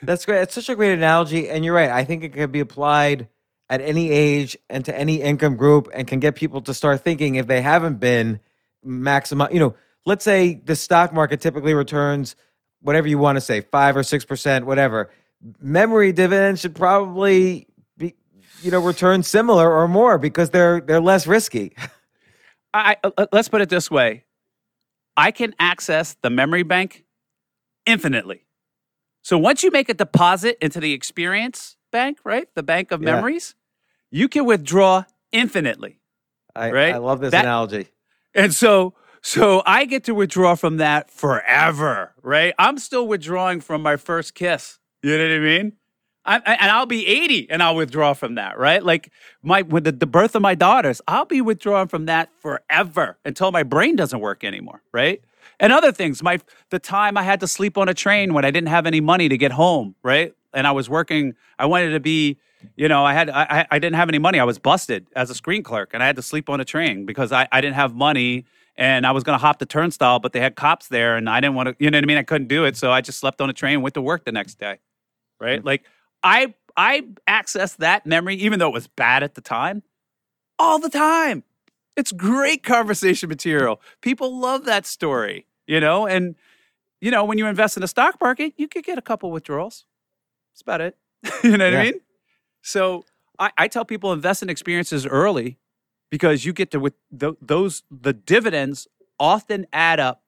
That's 0.02 0.24
great. 0.24 0.42
It's 0.42 0.54
such 0.54 0.68
a 0.68 0.74
great 0.74 0.92
analogy, 0.92 1.48
and 1.48 1.64
you're 1.64 1.74
right. 1.74 1.90
I 1.90 2.04
think 2.04 2.22
it 2.22 2.32
can 2.32 2.50
be 2.50 2.60
applied 2.60 3.28
at 3.68 3.80
any 3.80 4.10
age 4.10 4.56
and 4.70 4.84
to 4.84 4.96
any 4.96 5.20
income 5.20 5.56
group, 5.56 5.88
and 5.92 6.06
can 6.06 6.20
get 6.20 6.36
people 6.36 6.60
to 6.62 6.72
start 6.72 7.02
thinking 7.02 7.34
if 7.34 7.46
they 7.46 7.60
haven't 7.60 7.98
been 7.98 8.40
maximize. 8.86 9.52
You 9.52 9.60
know, 9.60 9.74
let's 10.04 10.24
say 10.24 10.60
the 10.64 10.76
stock 10.76 11.12
market 11.12 11.40
typically 11.40 11.74
returns 11.74 12.36
whatever 12.80 13.08
you 13.08 13.18
want 13.18 13.36
to 13.36 13.40
say, 13.40 13.60
five 13.60 13.96
or 13.96 14.02
six 14.02 14.24
percent, 14.24 14.66
whatever. 14.66 15.10
Memory 15.60 16.12
dividends 16.12 16.60
should 16.60 16.74
probably 16.74 17.66
be, 17.98 18.14
you 18.62 18.70
know, 18.70 18.80
return 18.80 19.22
similar 19.22 19.70
or 19.70 19.88
more 19.88 20.18
because 20.18 20.50
they're 20.50 20.80
they're 20.80 21.00
less 21.00 21.26
risky. 21.26 21.74
I 22.72 22.96
uh, 23.02 23.26
let's 23.32 23.48
put 23.48 23.60
it 23.60 23.68
this 23.68 23.90
way. 23.90 24.24
I 25.16 25.30
can 25.30 25.54
access 25.58 26.16
the 26.22 26.30
memory 26.30 26.62
bank 26.62 27.04
infinitely. 27.86 28.44
So 29.22 29.38
once 29.38 29.62
you 29.62 29.70
make 29.70 29.88
a 29.88 29.94
deposit 29.94 30.56
into 30.60 30.78
the 30.78 30.92
experience 30.92 31.75
bank, 31.90 32.18
right? 32.24 32.48
The 32.54 32.62
bank 32.62 32.90
of 32.92 33.02
Yeah. 33.02 33.14
memories, 33.14 33.54
you 34.10 34.28
can 34.28 34.44
withdraw 34.44 35.04
infinitely. 35.32 35.98
I, 36.54 36.70
Right? 36.70 36.94
I 36.94 36.98
love 36.98 37.20
this 37.20 37.32
That- 37.32 37.44
analogy. 37.44 37.88
And 38.34 38.54
so 38.54 38.94
so 39.22 39.62
I 39.66 39.86
get 39.86 40.04
to 40.04 40.14
withdraw 40.14 40.54
from 40.54 40.76
that 40.76 41.10
forever, 41.10 42.12
right? 42.22 42.54
I'm 42.60 42.78
still 42.78 43.08
withdrawing 43.08 43.60
from 43.60 43.82
my 43.82 43.96
first 43.96 44.34
kiss. 44.36 44.78
You 45.02 45.18
know 45.18 45.24
what 45.24 45.32
I 45.34 45.38
mean? 45.40 45.72
I, 46.24 46.36
I- 46.46 46.54
and 46.54 46.70
I'll 46.70 46.86
be 46.86 47.06
80 47.06 47.50
and 47.50 47.62
I'll 47.62 47.74
withdraw 47.76 48.12
from 48.14 48.36
that, 48.36 48.56
right? 48.58 48.82
Like 48.84 49.10
my 49.42 49.62
with 49.62 49.84
the, 49.84 49.92
the 49.92 50.06
birth 50.06 50.34
of 50.34 50.42
my 50.42 50.54
daughters, 50.54 51.00
I'll 51.08 51.24
be 51.24 51.40
withdrawing 51.40 51.88
from 51.88 52.06
that 52.06 52.30
forever 52.40 53.18
until 53.24 53.50
my 53.52 53.62
brain 53.64 53.96
doesn't 53.96 54.20
work 54.20 54.44
anymore, 54.44 54.82
right? 54.92 55.20
And 55.60 55.72
other 55.72 55.90
things, 55.92 56.22
my 56.22 56.38
the 56.70 56.78
time 56.78 57.16
I 57.16 57.22
had 57.22 57.40
to 57.40 57.46
sleep 57.48 57.76
on 57.78 57.88
a 57.88 57.94
train 57.94 58.32
when 58.34 58.44
I 58.44 58.50
didn't 58.50 58.68
have 58.68 58.86
any 58.86 59.00
money 59.00 59.28
to 59.28 59.36
get 59.38 59.52
home, 59.52 59.94
right? 60.02 60.32
And 60.56 60.66
I 60.66 60.72
was 60.72 60.90
working, 60.90 61.34
I 61.58 61.66
wanted 61.66 61.90
to 61.90 62.00
be, 62.00 62.38
you 62.76 62.88
know, 62.88 63.04
I 63.04 63.12
had 63.12 63.30
I, 63.30 63.66
I- 63.70 63.78
didn't 63.78 63.94
have 63.96 64.08
any 64.08 64.18
money. 64.18 64.40
I 64.40 64.44
was 64.44 64.58
busted 64.58 65.06
as 65.14 65.30
a 65.30 65.34
screen 65.34 65.62
clerk 65.62 65.90
and 65.94 66.02
I 66.02 66.06
had 66.06 66.16
to 66.16 66.22
sleep 66.22 66.48
on 66.50 66.60
a 66.60 66.64
train 66.64 67.06
because 67.06 67.30
I, 67.30 67.46
I 67.52 67.60
didn't 67.60 67.76
have 67.76 67.94
money 67.94 68.44
and 68.76 69.06
I 69.06 69.12
was 69.12 69.22
gonna 69.22 69.38
hop 69.38 69.58
the 69.60 69.66
turnstile, 69.66 70.18
but 70.18 70.32
they 70.32 70.40
had 70.40 70.56
cops 70.56 70.88
there 70.88 71.16
and 71.16 71.30
I 71.30 71.40
didn't 71.40 71.54
want 71.54 71.68
to, 71.68 71.76
you 71.78 71.90
know 71.90 71.98
what 71.98 72.04
I 72.04 72.06
mean? 72.06 72.18
I 72.18 72.24
couldn't 72.24 72.48
do 72.48 72.64
it. 72.64 72.76
So 72.76 72.90
I 72.90 73.00
just 73.02 73.18
slept 73.20 73.40
on 73.40 73.48
a 73.50 73.52
train 73.52 73.74
and 73.74 73.82
went 73.82 73.94
to 73.94 74.02
work 74.02 74.24
the 74.24 74.32
next 74.32 74.58
day. 74.58 74.78
Right? 75.40 75.60
Mm. 75.62 75.66
Like 75.66 75.84
I 76.22 76.54
I 76.76 77.04
accessed 77.28 77.76
that 77.78 78.06
memory, 78.06 78.36
even 78.36 78.58
though 78.58 78.68
it 78.68 78.74
was 78.74 78.86
bad 78.88 79.22
at 79.22 79.34
the 79.34 79.40
time, 79.40 79.82
all 80.58 80.78
the 80.78 80.90
time. 80.90 81.44
It's 81.96 82.12
great 82.12 82.62
conversation 82.62 83.28
material. 83.28 83.80
People 84.02 84.38
love 84.38 84.66
that 84.66 84.84
story, 84.84 85.46
you 85.66 85.80
know? 85.80 86.06
And, 86.06 86.34
you 87.00 87.10
know, 87.10 87.24
when 87.24 87.38
you 87.38 87.46
invest 87.46 87.76
in 87.76 87.80
the 87.80 87.88
stock 87.88 88.16
market, 88.20 88.52
you 88.58 88.68
could 88.68 88.84
get 88.84 88.98
a 88.98 89.02
couple 89.02 89.30
withdrawals. 89.30 89.86
That's 90.56 90.62
about 90.62 90.80
it. 90.80 90.96
you 91.44 91.58
know 91.58 91.70
what 91.70 91.74
I 91.74 91.84
mean? 91.84 92.00
So 92.62 93.04
I, 93.38 93.50
I 93.58 93.68
tell 93.68 93.84
people 93.84 94.14
invest 94.14 94.42
in 94.42 94.48
experiences 94.48 95.06
early 95.06 95.58
because 96.10 96.46
you 96.46 96.54
get 96.54 96.70
to, 96.70 96.80
with 96.80 96.94
th- 97.18 97.34
those, 97.42 97.82
the 97.90 98.14
dividends 98.14 98.88
often 99.20 99.66
add 99.70 100.00
up 100.00 100.22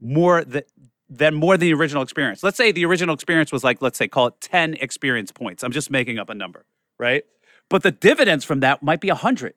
more 0.00 0.42
than, 0.42 0.62
than 1.08 1.34
more 1.36 1.56
than 1.56 1.68
the 1.68 1.74
original 1.74 2.02
experience. 2.02 2.42
Let's 2.42 2.56
say 2.56 2.72
the 2.72 2.84
original 2.84 3.14
experience 3.14 3.52
was 3.52 3.62
like, 3.62 3.80
let's 3.80 3.96
say, 3.96 4.08
call 4.08 4.26
it 4.26 4.40
10 4.40 4.74
experience 4.74 5.30
points. 5.30 5.62
I'm 5.62 5.72
just 5.72 5.88
making 5.88 6.18
up 6.18 6.28
a 6.28 6.34
number, 6.34 6.66
right? 6.98 7.22
But 7.70 7.84
the 7.84 7.92
dividends 7.92 8.44
from 8.44 8.58
that 8.60 8.82
might 8.82 9.00
be 9.00 9.08
100 9.08 9.54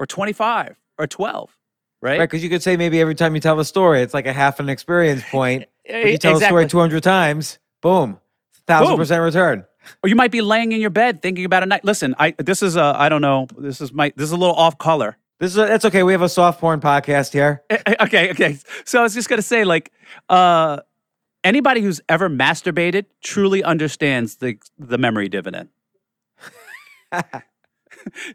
or 0.00 0.06
25 0.06 0.76
or 0.98 1.06
12, 1.06 1.56
right? 2.02 2.18
Right, 2.18 2.28
because 2.28 2.44
you 2.44 2.50
could 2.50 2.62
say 2.62 2.76
maybe 2.76 3.00
every 3.00 3.14
time 3.14 3.34
you 3.34 3.40
tell 3.40 3.58
a 3.58 3.64
story, 3.64 4.02
it's 4.02 4.12
like 4.12 4.26
a 4.26 4.34
half 4.34 4.60
an 4.60 4.68
experience 4.68 5.22
point. 5.30 5.62
Eh, 5.86 6.02
if 6.02 6.12
you 6.12 6.18
tell 6.18 6.36
a 6.36 6.40
story 6.42 6.66
200 6.66 7.02
times, 7.02 7.58
boom, 7.80 8.20
thousand 8.66 8.96
percent 8.96 9.22
return. 9.22 9.64
Or 10.02 10.08
you 10.08 10.14
might 10.14 10.30
be 10.30 10.40
laying 10.42 10.70
in 10.72 10.80
your 10.80 10.90
bed 10.90 11.22
thinking 11.22 11.44
about 11.44 11.62
a 11.62 11.66
night. 11.66 11.84
Listen, 11.84 12.14
I 12.18 12.32
this 12.38 12.62
is 12.62 12.76
a 12.76 12.94
I 12.96 13.08
don't 13.08 13.22
know. 13.22 13.48
This 13.58 13.80
is 13.80 13.92
my 13.92 14.12
this 14.16 14.24
is 14.26 14.32
a 14.32 14.36
little 14.36 14.54
off 14.54 14.78
color. 14.78 15.16
This 15.40 15.50
is 15.52 15.56
that's 15.56 15.84
okay. 15.86 16.02
We 16.04 16.12
have 16.12 16.22
a 16.22 16.28
soft 16.28 16.60
porn 16.60 16.80
podcast 16.80 17.32
here. 17.32 17.62
Eh, 17.68 17.78
eh, 17.86 17.94
Okay, 18.02 18.30
okay. 18.30 18.58
So 18.84 19.00
I 19.00 19.02
was 19.02 19.12
just 19.14 19.28
gonna 19.28 19.42
say, 19.42 19.64
like, 19.64 19.90
uh, 20.28 20.78
anybody 21.42 21.80
who's 21.80 22.00
ever 22.08 22.30
masturbated 22.30 23.06
truly 23.22 23.64
understands 23.64 24.36
the 24.36 24.56
the 24.78 24.98
memory 24.98 25.28
dividend. 25.28 25.68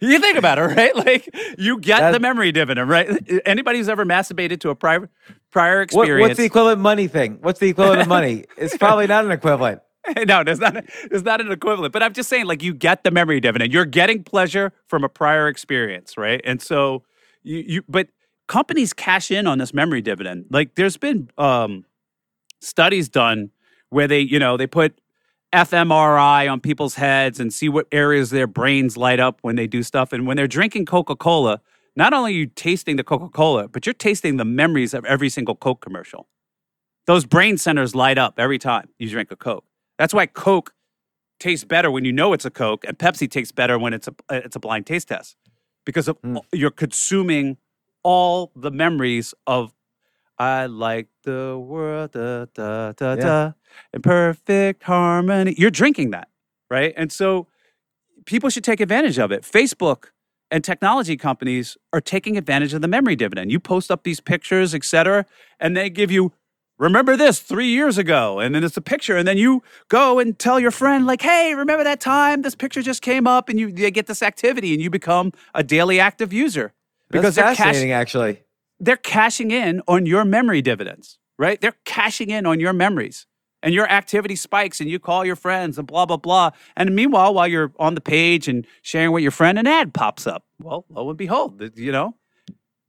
you 0.01 0.19
think 0.19 0.37
about 0.37 0.59
it, 0.59 0.63
right? 0.63 0.95
Like, 0.95 1.29
you 1.57 1.79
get 1.79 1.99
That- 1.99 2.11
the 2.11 2.19
memory 2.19 2.51
dividend, 2.51 2.89
right? 2.89 3.09
Anybody 3.45 3.79
who's 3.79 3.89
ever 3.89 4.05
masturbated 4.05 4.59
to 4.61 4.69
a 4.69 4.75
prior 4.75 5.09
prior 5.51 5.77
What, 5.79 5.83
experience. 5.83 6.21
what's 6.29 6.37
the 6.37 6.45
equivalent 6.45 6.81
money 6.81 7.07
thing? 7.07 7.39
What's 7.41 7.59
the 7.59 7.69
equivalent 7.69 8.01
of 8.01 8.07
money? 8.07 8.45
It's 8.57 8.77
probably 8.77 9.07
not 9.07 9.25
an 9.25 9.31
equivalent. 9.31 9.81
no, 10.27 10.43
there's 10.43 10.59
not. 10.59 10.85
There's 11.09 11.23
not 11.23 11.41
an 11.41 11.51
equivalent. 11.51 11.93
But 11.93 12.03
I'm 12.03 12.13
just 12.13 12.29
saying, 12.29 12.45
like, 12.45 12.63
you 12.63 12.73
get 12.73 13.03
the 13.03 13.11
memory 13.11 13.39
dividend. 13.39 13.73
You're 13.73 13.85
getting 13.85 14.23
pleasure 14.23 14.73
from 14.87 15.03
a 15.03 15.09
prior 15.09 15.47
experience, 15.47 16.17
right? 16.17 16.41
And 16.43 16.61
so 16.61 17.03
you, 17.43 17.63
you. 17.67 17.83
But 17.87 18.09
companies 18.47 18.93
cash 18.93 19.31
in 19.31 19.47
on 19.47 19.57
this 19.57 19.73
memory 19.73 20.01
dividend. 20.01 20.45
Like, 20.49 20.75
there's 20.75 20.97
been 20.97 21.29
um, 21.37 21.85
studies 22.61 23.09
done 23.09 23.51
where 23.89 24.07
they, 24.07 24.19
you 24.19 24.39
know, 24.39 24.57
they 24.57 24.67
put 24.67 24.99
fMRI 25.53 26.51
on 26.51 26.59
people's 26.59 26.95
heads 26.95 27.39
and 27.39 27.53
see 27.53 27.69
what 27.69 27.87
areas 27.91 28.29
their 28.29 28.47
brains 28.47 28.97
light 28.97 29.19
up 29.19 29.39
when 29.41 29.55
they 29.55 29.67
do 29.67 29.81
stuff. 29.81 30.11
And 30.11 30.27
when 30.27 30.37
they're 30.37 30.47
drinking 30.47 30.85
Coca 30.85 31.15
Cola, 31.15 31.61
not 31.95 32.13
only 32.13 32.31
are 32.33 32.37
you 32.37 32.45
tasting 32.47 32.97
the 32.97 33.03
Coca 33.03 33.29
Cola, 33.29 33.67
but 33.67 33.85
you're 33.85 33.93
tasting 33.93 34.37
the 34.37 34.45
memories 34.45 34.93
of 34.93 35.05
every 35.05 35.29
single 35.29 35.55
Coke 35.55 35.81
commercial. 35.81 36.27
Those 37.05 37.25
brain 37.25 37.57
centers 37.57 37.95
light 37.95 38.17
up 38.17 38.35
every 38.37 38.59
time 38.59 38.89
you 38.99 39.09
drink 39.09 39.31
a 39.31 39.37
Coke. 39.37 39.63
That's 39.97 40.13
why 40.13 40.25
Coke 40.25 40.73
tastes 41.39 41.65
better 41.65 41.91
when 41.91 42.05
you 42.05 42.11
know 42.11 42.33
it's 42.33 42.45
a 42.45 42.49
Coke, 42.49 42.83
and 42.87 42.97
Pepsi 42.97 43.29
tastes 43.29 43.51
better 43.51 43.77
when 43.77 43.93
it's 43.93 44.07
a 44.07 44.13
it's 44.29 44.55
a 44.55 44.59
blind 44.59 44.85
taste 44.85 45.07
test 45.09 45.35
because 45.85 46.07
of, 46.07 46.17
hmm. 46.23 46.37
you're 46.51 46.71
consuming 46.71 47.57
all 48.03 48.51
the 48.55 48.71
memories 48.71 49.33
of 49.45 49.73
I 50.39 50.67
like 50.67 51.07
the 51.23 51.57
world 51.57 52.11
da, 52.11 52.45
da, 52.53 52.91
da, 52.91 53.13
Yeah. 53.13 53.15
da, 53.15 53.51
in 53.93 54.01
perfect 54.01 54.83
harmony. 54.83 55.55
You're 55.57 55.71
drinking 55.71 56.11
that, 56.11 56.27
right? 56.69 56.93
And 56.95 57.11
so 57.11 57.47
people 58.25 58.49
should 58.49 58.63
take 58.63 58.79
advantage 58.79 59.17
of 59.17 59.31
it. 59.31 59.41
Facebook 59.43 60.09
and 60.51 60.63
technology 60.63 61.17
companies 61.17 61.75
are 61.91 62.01
taking 62.01 62.37
advantage 62.37 62.73
of 62.73 62.81
the 62.81 62.87
memory 62.87 63.15
dividend. 63.15 63.51
You 63.51 63.59
post 63.59 63.89
up 63.89 64.03
these 64.03 64.19
pictures, 64.19 64.75
et 64.75 64.83
cetera, 64.83 65.25
and 65.59 65.75
they 65.75 65.89
give 65.89 66.11
you, 66.11 66.33
remember 66.77 67.15
this 67.17 67.39
three 67.39 67.67
years 67.67 67.97
ago. 67.97 68.39
And 68.39 68.53
then 68.53 68.63
it's 68.63 68.77
a 68.77 68.81
picture. 68.81 69.17
And 69.17 69.27
then 69.27 69.37
you 69.37 69.63
go 69.89 70.19
and 70.19 70.37
tell 70.37 70.59
your 70.59 70.71
friend, 70.71 71.05
like, 71.05 71.21
hey, 71.21 71.53
remember 71.55 71.83
that 71.83 71.99
time? 71.99 72.41
This 72.41 72.55
picture 72.55 72.81
just 72.81 73.01
came 73.01 73.27
up 73.27 73.49
and 73.49 73.59
you 73.59 73.71
they 73.71 73.91
get 73.91 74.07
this 74.07 74.21
activity 74.21 74.73
and 74.73 74.81
you 74.81 74.89
become 74.89 75.31
a 75.53 75.63
daily 75.63 75.99
active 75.99 76.31
user. 76.33 76.73
Because 77.09 77.35
That's 77.35 77.35
they're 77.35 77.55
cash- 77.55 77.65
fascinating, 77.65 77.91
actually. 77.93 78.43
they're 78.79 78.97
cashing 78.97 79.51
in 79.51 79.81
on 79.87 80.05
your 80.05 80.25
memory 80.25 80.61
dividends, 80.61 81.19
right? 81.39 81.59
They're 81.61 81.77
cashing 81.85 82.29
in 82.29 82.45
on 82.45 82.59
your 82.59 82.73
memories. 82.73 83.25
And 83.63 83.73
your 83.73 83.89
activity 83.89 84.35
spikes 84.35 84.79
and 84.79 84.87
you 84.89 84.99
call 84.99 85.25
your 85.25 85.35
friends 85.35 85.79
and 85.79 85.87
blah, 85.87 86.05
blah, 86.05 86.17
blah. 86.17 86.51
And 86.75 86.95
meanwhile, 86.95 87.33
while 87.33 87.47
you're 87.47 87.73
on 87.79 87.95
the 87.95 88.01
page 88.01 88.47
and 88.47 88.67
sharing 88.83 89.11
with 89.11 89.23
your 89.23 89.31
friend, 89.31 89.57
an 89.57 89.65
ad 89.65 89.95
pops 89.95 90.27
up. 90.27 90.45
Well, 90.61 90.85
lo 90.89 91.09
and 91.09 91.17
behold, 91.17 91.59
you 91.75 91.91
know, 91.91 92.15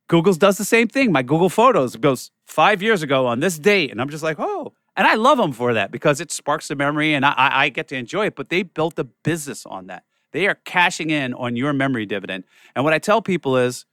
Google's 0.09 0.39
does 0.39 0.59
the 0.59 0.65
same 0.65 0.89
thing. 0.89 1.13
My 1.13 1.23
Google 1.23 1.51
Photos 1.51 1.97
goes 1.97 2.31
five 2.47 2.83
years 2.83 3.03
ago 3.03 3.27
on 3.27 3.41
this 3.41 3.59
date. 3.59 3.91
And 3.91 4.01
I'm 4.01 4.09
just 4.09 4.25
like, 4.25 4.37
oh. 4.39 4.73
And 4.97 5.07
I 5.07 5.15
love 5.15 5.39
them 5.39 5.53
for 5.53 5.75
that 5.75 5.93
because 5.93 6.21
it 6.21 6.33
sparks 6.33 6.67
the 6.69 6.75
memory 6.75 7.15
and 7.15 7.25
I, 7.25 7.35
I, 7.37 7.69
get 7.69 7.87
to 7.89 7.97
enjoy 7.97 8.27
it. 8.27 8.35
But 8.35 8.49
they 8.49 8.65
built 8.65 8.99
a 8.99 9.05
business 9.05 9.65
on 9.65 9.87
that. 9.87 10.03
They 10.33 10.49
are 10.49 10.57
cashing 10.65 11.11
in 11.11 11.35
on 11.35 11.55
your 11.55 11.73
memory 11.73 12.05
dividend. 12.05 12.45
And 12.75 12.85
what 12.85 12.93
I 12.93 12.99
tell 12.99 13.23
people 13.23 13.57
is 13.57 13.85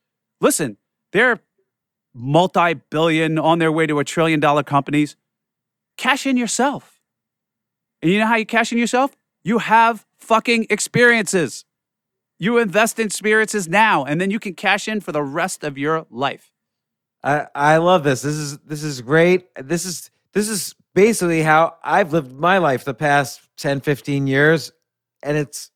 listen, 0.42 0.78
they're 1.12 1.42
multi 2.14 2.74
billion, 2.74 3.38
on 3.38 3.60
their 3.60 3.72
way 3.72 3.86
to 3.86 4.00
a 4.00 4.04
trillion 4.04 4.40
dollar 4.40 4.64
companies. 4.64 5.16
Cash 5.98 6.26
in 6.26 6.38
yourself. 6.38 7.00
And 8.02 8.12
you 8.12 8.20
know 8.20 8.26
how 8.26 8.36
you 8.36 8.46
cash 8.46 8.72
in 8.72 8.78
yourself? 8.78 9.16
You 9.44 9.60
have 9.60 10.06
fucking 10.18 10.68
experiences. 10.70 11.66
You 12.38 12.58
invest 12.58 13.00
in 13.00 13.06
experiences 13.06 13.68
now, 13.68 14.04
and 14.04 14.20
then 14.20 14.30
you 14.32 14.40
can 14.40 14.54
cash 14.56 14.88
in 14.88 15.00
for 15.02 15.12
the 15.12 15.24
rest 15.24 15.64
of 15.64 15.78
your 15.78 16.06
life. 16.10 16.52
I, 17.24 17.48
I 17.56 17.78
love 17.78 18.04
this. 18.04 18.22
This 18.22 18.36
is 18.36 18.58
this 18.60 18.84
is 18.84 19.02
great. 19.02 19.48
This 19.56 19.86
is 19.86 20.12
this 20.34 20.50
is 20.50 20.76
basically 20.94 21.42
how 21.42 21.76
I've 21.84 22.14
lived 22.14 22.34
my 22.34 22.58
life 22.58 22.86
the 22.86 22.94
past 22.94 23.42
10, 23.58 23.82
15 23.82 24.28
years. 24.28 24.72
And 25.24 25.38
it's 25.38 25.72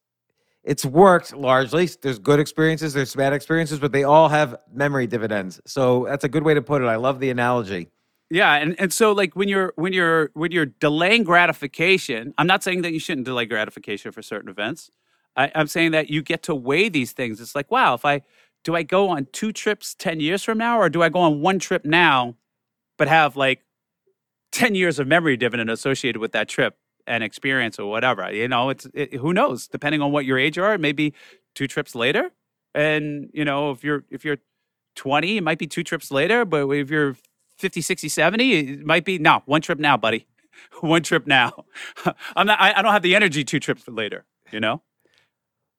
it's 0.64 0.86
worked 0.86 1.36
largely. 1.36 1.88
There's 2.02 2.20
good 2.20 2.40
experiences, 2.40 2.94
there's 2.94 3.16
bad 3.16 3.34
experiences, 3.34 3.80
but 3.80 3.92
they 3.92 4.04
all 4.04 4.30
have 4.30 4.58
memory 4.72 5.08
dividends. 5.08 5.60
So 5.66 6.06
that's 6.06 6.24
a 6.24 6.30
good 6.30 6.44
way 6.44 6.54
to 6.54 6.62
put 6.62 6.82
it. 6.82 6.86
I 6.86 6.98
love 6.98 7.20
the 7.20 7.30
analogy. 7.30 7.90
Yeah, 8.30 8.54
and, 8.56 8.80
and 8.80 8.94
so 8.94 9.12
like 9.12 9.36
when 9.36 9.50
you're 9.50 9.74
when 9.76 9.94
you're 9.94 10.30
when 10.34 10.52
you're 10.52 10.68
delaying 10.68 11.24
gratification, 11.24 12.34
I'm 12.38 12.46
not 12.46 12.64
saying 12.64 12.84
that 12.84 12.94
you 12.94 13.00
shouldn't 13.00 13.26
delay 13.26 13.46
gratification 13.46 14.12
for 14.12 14.22
certain 14.22 14.50
events. 14.50 14.92
I, 15.36 15.52
I'm 15.56 15.68
saying 15.68 15.92
that 15.92 16.10
you 16.10 16.22
get 16.22 16.44
to 16.44 16.56
weigh 16.56 16.90
these 16.90 17.12
things. 17.12 17.40
It's 17.42 17.56
like, 17.56 17.72
wow, 17.72 17.94
if 17.94 18.06
I 18.06 18.22
do 18.64 18.76
I 18.76 18.84
go 18.84 19.10
on 19.10 19.28
two 19.32 19.52
trips 19.52 19.96
ten 19.96 20.20
years 20.20 20.44
from 20.44 20.58
now, 20.58 20.80
or 20.80 20.90
do 20.90 21.02
I 21.02 21.10
go 21.10 21.20
on 21.20 21.42
one 21.42 21.60
trip 21.60 21.86
now, 21.86 22.36
but 22.98 23.08
have 23.08 23.36
like 23.36 23.64
ten 24.52 24.76
years 24.76 25.00
of 25.00 25.08
memory 25.08 25.38
dividend 25.38 25.70
associated 25.70 26.20
with 26.20 26.32
that 26.34 26.48
trip 26.50 26.78
and 27.08 27.24
experience 27.24 27.80
or 27.80 27.90
whatever? 27.90 28.32
You 28.32 28.48
know, 28.48 28.70
it's 28.70 28.88
it, 28.94 29.14
who 29.16 29.34
knows. 29.34 29.68
Depending 29.68 30.02
on 30.02 30.12
what 30.12 30.26
your 30.26 30.38
age 30.38 30.58
are, 30.58 30.78
maybe 30.78 31.14
two 31.56 31.68
trips 31.68 31.96
later, 31.96 32.32
and 32.76 33.30
you 33.34 33.46
know, 33.46 33.72
if 33.72 33.84
you're 33.84 34.04
if 34.10 34.26
you're 34.26 34.38
20, 34.96 35.38
it 35.38 35.44
might 35.44 35.58
be 35.58 35.68
two 35.68 35.84
trips 35.84 36.12
later, 36.12 36.44
but 36.46 36.70
if 36.70 36.90
you're 36.90 37.16
50, 37.58 37.82
60, 37.82 38.10
70, 38.10 38.54
it 38.54 38.86
might 38.86 39.06
be 39.06 39.18
no, 39.18 39.44
one 39.46 39.62
trip 39.62 39.80
now, 39.80 39.98
buddy. 39.98 40.28
one 40.82 41.04
trip 41.04 41.26
now. 41.26 41.66
I'm 42.36 42.48
not 42.48 42.60
I, 42.60 42.74
I 42.74 42.82
don't 42.82 42.92
have 42.92 43.02
the 43.02 43.16
energy 43.16 43.44
two 43.44 43.60
trips 43.60 43.88
later, 43.88 44.26
you 44.52 44.60
know? 44.60 44.82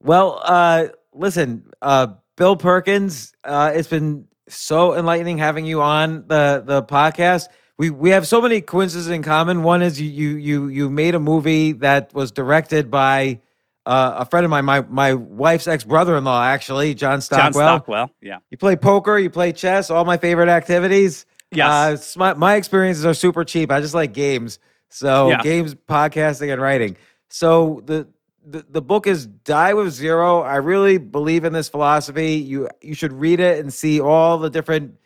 Well, 0.02 0.40
uh, 0.42 0.88
listen, 1.12 1.64
uh, 1.82 2.08
Bill 2.36 2.56
Perkins, 2.56 3.32
uh, 3.44 3.72
it's 3.74 3.88
been 3.88 4.26
so 4.48 4.94
enlightening 4.96 5.38
having 5.38 5.66
you 5.66 5.82
on 5.82 6.24
the 6.26 6.62
the 6.64 6.82
podcast. 6.82 7.48
We 7.78 7.90
we 7.90 8.10
have 8.10 8.26
so 8.26 8.40
many 8.40 8.60
coincidences 8.60 9.10
in 9.10 9.22
common. 9.22 9.62
One 9.62 9.82
is 9.82 10.00
you 10.00 10.08
you 10.10 10.36
you 10.36 10.68
you 10.68 10.90
made 10.90 11.14
a 11.14 11.20
movie 11.20 11.72
that 11.72 12.12
was 12.14 12.32
directed 12.32 12.90
by 12.90 13.40
uh, 13.86 14.16
a 14.18 14.24
friend 14.26 14.44
of 14.44 14.50
mine, 14.50 14.64
my 14.64 14.82
my 14.82 15.14
wife's 15.14 15.66
ex 15.66 15.84
brother 15.84 16.16
in 16.16 16.24
law, 16.24 16.42
actually, 16.42 16.94
John 16.94 17.20
Stockwell. 17.20 17.52
John 17.52 17.52
Stockwell. 17.80 18.10
Yeah. 18.20 18.38
You 18.50 18.58
play 18.58 18.76
poker, 18.76 19.18
you 19.18 19.30
play 19.30 19.52
chess, 19.52 19.90
all 19.90 20.04
my 20.04 20.16
favorite 20.16 20.48
activities. 20.48 21.26
Yes. 21.52 22.14
Uh, 22.16 22.18
my, 22.18 22.34
my 22.34 22.54
experiences 22.56 23.04
are 23.04 23.14
super 23.14 23.44
cheap. 23.44 23.72
I 23.72 23.80
just 23.80 23.94
like 23.94 24.12
games. 24.12 24.58
So 24.88 25.30
Yeah. 25.30 25.42
games, 25.42 25.74
podcasting, 25.74 26.52
and 26.52 26.60
writing. 26.60 26.96
So 27.28 27.82
the, 27.86 28.06
the 28.44 28.64
the 28.68 28.82
book 28.82 29.06
is 29.06 29.26
Die 29.26 29.74
with 29.74 29.92
Zero. 29.92 30.42
I 30.42 30.56
really 30.56 30.98
believe 30.98 31.44
in 31.44 31.52
this 31.52 31.68
philosophy. 31.68 32.34
You 32.34 32.68
you 32.80 32.94
should 32.94 33.12
read 33.12 33.40
it 33.40 33.58
and 33.58 33.72
see 33.72 34.00
all 34.00 34.38
the 34.38 34.50
different 34.50 34.96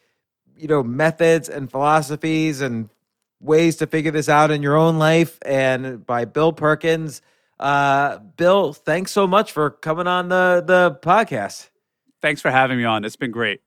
you 0.56 0.68
know 0.68 0.82
methods 0.82 1.48
and 1.48 1.70
philosophies 1.70 2.60
and 2.60 2.88
ways 3.40 3.76
to 3.76 3.86
figure 3.86 4.10
this 4.10 4.28
out 4.28 4.50
in 4.50 4.62
your 4.62 4.76
own 4.76 4.98
life. 4.98 5.38
And 5.44 6.04
by 6.06 6.24
Bill 6.24 6.52
Perkins. 6.52 7.22
Uh, 7.60 8.18
Bill, 8.18 8.72
thanks 8.72 9.12
so 9.12 9.26
much 9.26 9.52
for 9.52 9.70
coming 9.70 10.06
on 10.06 10.28
the 10.28 10.62
the 10.66 10.98
podcast. 11.02 11.70
Thanks 12.20 12.40
for 12.40 12.50
having 12.50 12.78
me 12.78 12.84
on. 12.84 13.04
It's 13.04 13.16
been 13.16 13.30
great. 13.30 13.60